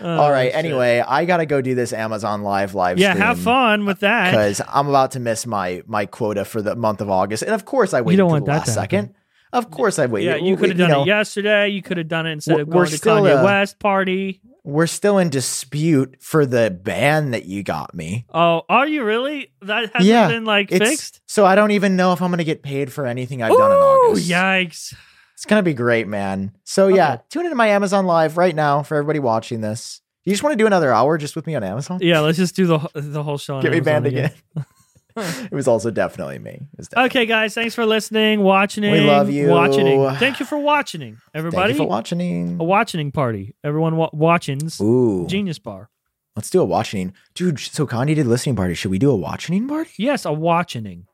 Oh, 0.00 0.16
All 0.20 0.30
right. 0.30 0.48
shit. 0.52 0.54
Anyway, 0.56 1.02
I 1.06 1.24
got 1.24 1.38
to 1.38 1.46
go 1.46 1.60
do 1.60 1.74
this 1.74 1.92
Amazon 1.92 2.42
Live 2.42 2.74
live 2.74 2.98
yeah, 2.98 3.14
have 3.14 3.38
fun 3.38 3.84
with 3.86 4.00
that. 4.00 4.30
Because 4.30 4.60
I'm 4.68 4.88
about 4.88 5.12
to 5.12 5.20
miss 5.20 5.46
my 5.46 5.82
my 5.86 6.06
quota 6.06 6.44
for 6.44 6.60
the 6.62 6.74
month 6.74 7.00
of 7.00 7.08
August, 7.10 7.42
and 7.42 7.52
of 7.52 7.64
course 7.64 7.94
I 7.94 8.00
waited 8.00 8.18
don't 8.18 8.30
want 8.30 8.46
the 8.46 8.52
that 8.52 8.58
last 8.66 8.74
to 8.74 8.80
happen. 8.80 9.14
Of 9.54 9.70
course 9.70 9.98
I 9.98 10.06
waited. 10.06 10.26
Yeah, 10.26 10.36
you 10.36 10.56
could 10.56 10.68
have 10.70 10.78
done 10.78 10.90
know, 10.90 11.02
it 11.02 11.06
yesterday. 11.06 11.68
You 11.68 11.80
could 11.80 11.96
have 11.96 12.08
done 12.08 12.26
it 12.26 12.32
instead 12.32 12.58
of 12.60 12.68
going 12.68 12.90
to 12.90 12.96
Kanye 12.98 13.40
uh, 13.40 13.44
West 13.44 13.78
party. 13.78 14.40
We're 14.64 14.86
still 14.86 15.18
in 15.18 15.28
dispute 15.30 16.16
for 16.20 16.44
the 16.46 16.70
ban 16.70 17.30
that 17.32 17.44
you 17.44 17.62
got 17.62 17.94
me. 17.94 18.24
Oh, 18.32 18.62
are 18.68 18.86
you 18.86 19.04
really? 19.04 19.52
That 19.62 19.90
hasn't 19.92 20.04
Yeah, 20.04 20.28
been 20.28 20.44
like 20.44 20.70
fixed. 20.70 21.20
So 21.28 21.44
I 21.46 21.54
don't 21.54 21.70
even 21.70 21.96
know 21.96 22.12
if 22.12 22.20
I'm 22.22 22.30
going 22.30 22.38
to 22.38 22.44
get 22.44 22.62
paid 22.62 22.92
for 22.92 23.06
anything 23.06 23.42
I've 23.42 23.56
done 23.56 23.70
in 23.72 23.78
Ooh, 23.78 24.10
August. 24.10 24.28
yikes! 24.30 24.94
It's 25.34 25.44
gonna 25.46 25.62
be 25.62 25.74
great, 25.74 26.08
man. 26.08 26.56
So 26.64 26.88
yeah, 26.88 27.14
Okay. 27.14 27.22
tune 27.28 27.44
into 27.46 27.56
my 27.56 27.66
Amazon 27.68 28.06
Live 28.06 28.36
right 28.38 28.54
now 28.54 28.82
for 28.82 28.96
everybody 28.96 29.18
watching 29.18 29.60
this. 29.60 30.00
You 30.24 30.32
just 30.32 30.42
want 30.42 30.52
to 30.54 30.56
do 30.56 30.66
another 30.66 30.92
hour 30.92 31.18
just 31.18 31.36
with 31.36 31.46
me 31.46 31.54
on 31.54 31.62
Amazon? 31.62 31.98
Yeah, 32.00 32.20
let's 32.20 32.38
just 32.38 32.56
do 32.56 32.66
the 32.66 32.78
the 32.94 33.22
whole 33.22 33.36
show. 33.36 33.56
on 33.56 33.62
Get 33.62 33.72
me 33.72 33.78
Amazon 33.78 33.92
banned 34.04 34.06
again. 34.06 34.32
it 35.16 35.52
was 35.52 35.68
also 35.68 35.90
definitely 35.90 36.38
me. 36.38 36.66
Definitely- 36.76 37.04
Okay, 37.06 37.26
guys, 37.26 37.54
thanks 37.54 37.74
for 37.74 37.86
listening, 37.86 38.40
watching. 38.40 38.82
We 38.90 39.00
love 39.00 39.30
you. 39.30 39.48
Watching. 39.48 39.86
Thank 40.16 40.40
you 40.40 40.46
for 40.46 40.58
watching, 40.58 41.18
everybody. 41.32 41.72
Thank 41.74 41.78
you 41.78 41.84
for 41.84 41.88
watching. 41.88 42.56
a 42.60 42.64
watching 42.64 43.12
party. 43.12 43.54
Everyone 43.62 43.96
wa- 43.96 44.10
watchings. 44.12 44.80
Ooh, 44.80 45.26
Genius 45.28 45.58
Bar. 45.58 45.88
let's 46.36 46.50
do 46.50 46.60
a 46.60 46.64
watching, 46.64 47.12
dude. 47.34 47.58
So 47.60 47.86
Kanye 47.86 48.14
did 48.16 48.26
listening 48.26 48.56
party. 48.56 48.74
Should 48.74 48.90
we 48.90 48.98
do 48.98 49.10
a 49.10 49.16
watching 49.16 49.68
party? 49.68 49.90
Yes, 49.98 50.24
a 50.24 50.32
watching. 50.32 51.06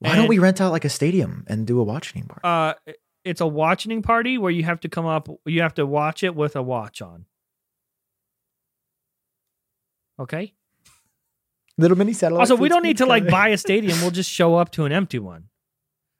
Why 0.00 0.14
don't 0.14 0.28
we 0.28 0.38
rent 0.38 0.60
out 0.60 0.70
like 0.70 0.84
a 0.84 0.88
stadium 0.88 1.42
and 1.48 1.66
do 1.66 1.80
a 1.80 1.82
watching 1.82 2.26
party? 2.26 2.40
Uh, 2.44 2.92
it's 3.24 3.40
a 3.40 3.46
watching 3.48 4.00
party 4.02 4.38
where 4.38 4.52
you 4.52 4.62
have 4.62 4.78
to 4.80 4.88
come 4.88 5.04
up. 5.06 5.28
You 5.44 5.62
have 5.62 5.74
to 5.74 5.84
watch 5.84 6.22
it 6.22 6.36
with 6.36 6.54
a 6.54 6.62
watch 6.62 7.02
on. 7.02 7.26
Okay. 10.20 10.54
Little 11.78 11.96
mini 11.96 12.12
satellite. 12.12 12.40
Also, 12.40 12.56
we 12.56 12.68
don't 12.68 12.82
need 12.82 12.98
to 12.98 13.06
like 13.06 13.24
Kanye. 13.24 13.30
buy 13.30 13.48
a 13.48 13.56
stadium. 13.56 14.00
We'll 14.00 14.10
just 14.10 14.30
show 14.30 14.56
up 14.56 14.70
to 14.72 14.84
an 14.84 14.92
empty 14.92 15.18
one. 15.18 15.44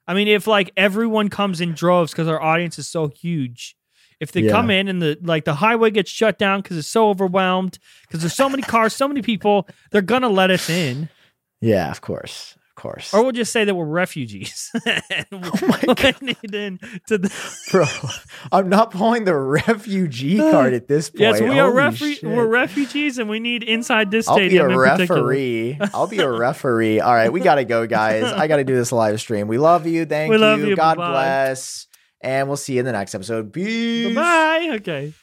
I 0.07 0.13
mean, 0.13 0.27
if 0.27 0.47
like 0.47 0.71
everyone 0.77 1.29
comes 1.29 1.61
in 1.61 1.73
droves 1.73 2.11
because 2.11 2.27
our 2.27 2.41
audience 2.41 2.79
is 2.79 2.87
so 2.87 3.09
huge, 3.09 3.75
if 4.19 4.31
they 4.31 4.41
Yeah. 4.41 4.51
come 4.51 4.69
in 4.71 4.87
and 4.87 5.01
the 5.01 5.17
like 5.21 5.45
the 5.45 5.55
highway 5.55 5.91
gets 5.91 6.09
shut 6.09 6.39
down 6.39 6.61
because 6.61 6.77
it's 6.77 6.87
so 6.87 7.09
overwhelmed 7.09 7.77
because 8.07 8.21
there's 8.21 8.33
so 8.33 8.49
many 8.49 8.63
cars, 8.63 8.93
so 8.95 9.07
many 9.07 9.21
people, 9.21 9.67
they're 9.91 10.01
gonna 10.01 10.29
let 10.29 10.49
us 10.49 10.69
in. 10.69 11.09
Yeah, 11.61 11.91
of 11.91 11.99
course. 12.01 12.55
Course. 12.79 13.13
Or 13.13 13.23
we'll 13.23 13.33
just 13.33 13.51
say 13.51 13.65
that 13.65 13.75
we're 13.75 13.83
refugees. 13.85 14.71
Oh 15.31 15.67
my 15.67 15.93
God. 15.95 16.21
need 16.21 16.55
in 16.55 16.79
to 17.07 17.17
the, 17.17 17.29
Bro, 17.71 17.85
I'm 18.53 18.69
not 18.69 18.91
pulling 18.91 19.25
the 19.25 19.35
refugee 19.35 20.37
card 20.51 20.73
at 20.73 20.87
this 20.87 21.09
point. 21.09 21.19
yes, 21.19 21.41
we 21.41 21.59
are 21.59 21.69
Holy 21.69 21.83
refu- 21.83 22.35
we're 22.35 22.47
refugees, 22.47 23.17
and 23.17 23.29
we 23.29 23.39
need 23.41 23.63
inside 23.63 24.11
this 24.11 24.27
I'll 24.29 24.37
be 24.37 24.43
stadium 24.49 24.71
a 24.71 24.79
referee. 24.79 25.77
I'll 25.93 26.07
be 26.07 26.19
a 26.19 26.29
referee. 26.29 27.01
All 27.01 27.13
right, 27.13 27.31
we 27.33 27.41
got 27.41 27.55
to 27.55 27.65
go, 27.65 27.85
guys. 27.85 28.23
I 28.23 28.47
got 28.47 28.57
to 28.57 28.63
do 28.63 28.75
this 28.75 28.91
live 28.93 29.19
stream. 29.19 29.47
We 29.47 29.57
love 29.57 29.85
you. 29.85 30.05
Thank 30.05 30.29
We 30.29 30.37
you. 30.37 30.41
love 30.41 30.61
you. 30.61 30.75
God 30.75 30.97
Bye-bye. 30.97 31.11
bless. 31.11 31.87
And 32.21 32.47
we'll 32.47 32.57
see 32.57 32.73
you 32.73 32.79
in 32.79 32.85
the 32.85 32.91
next 32.93 33.13
episode. 33.13 33.51
Peace. 33.53 34.15
Bye. 34.15 34.69
Okay. 34.75 35.13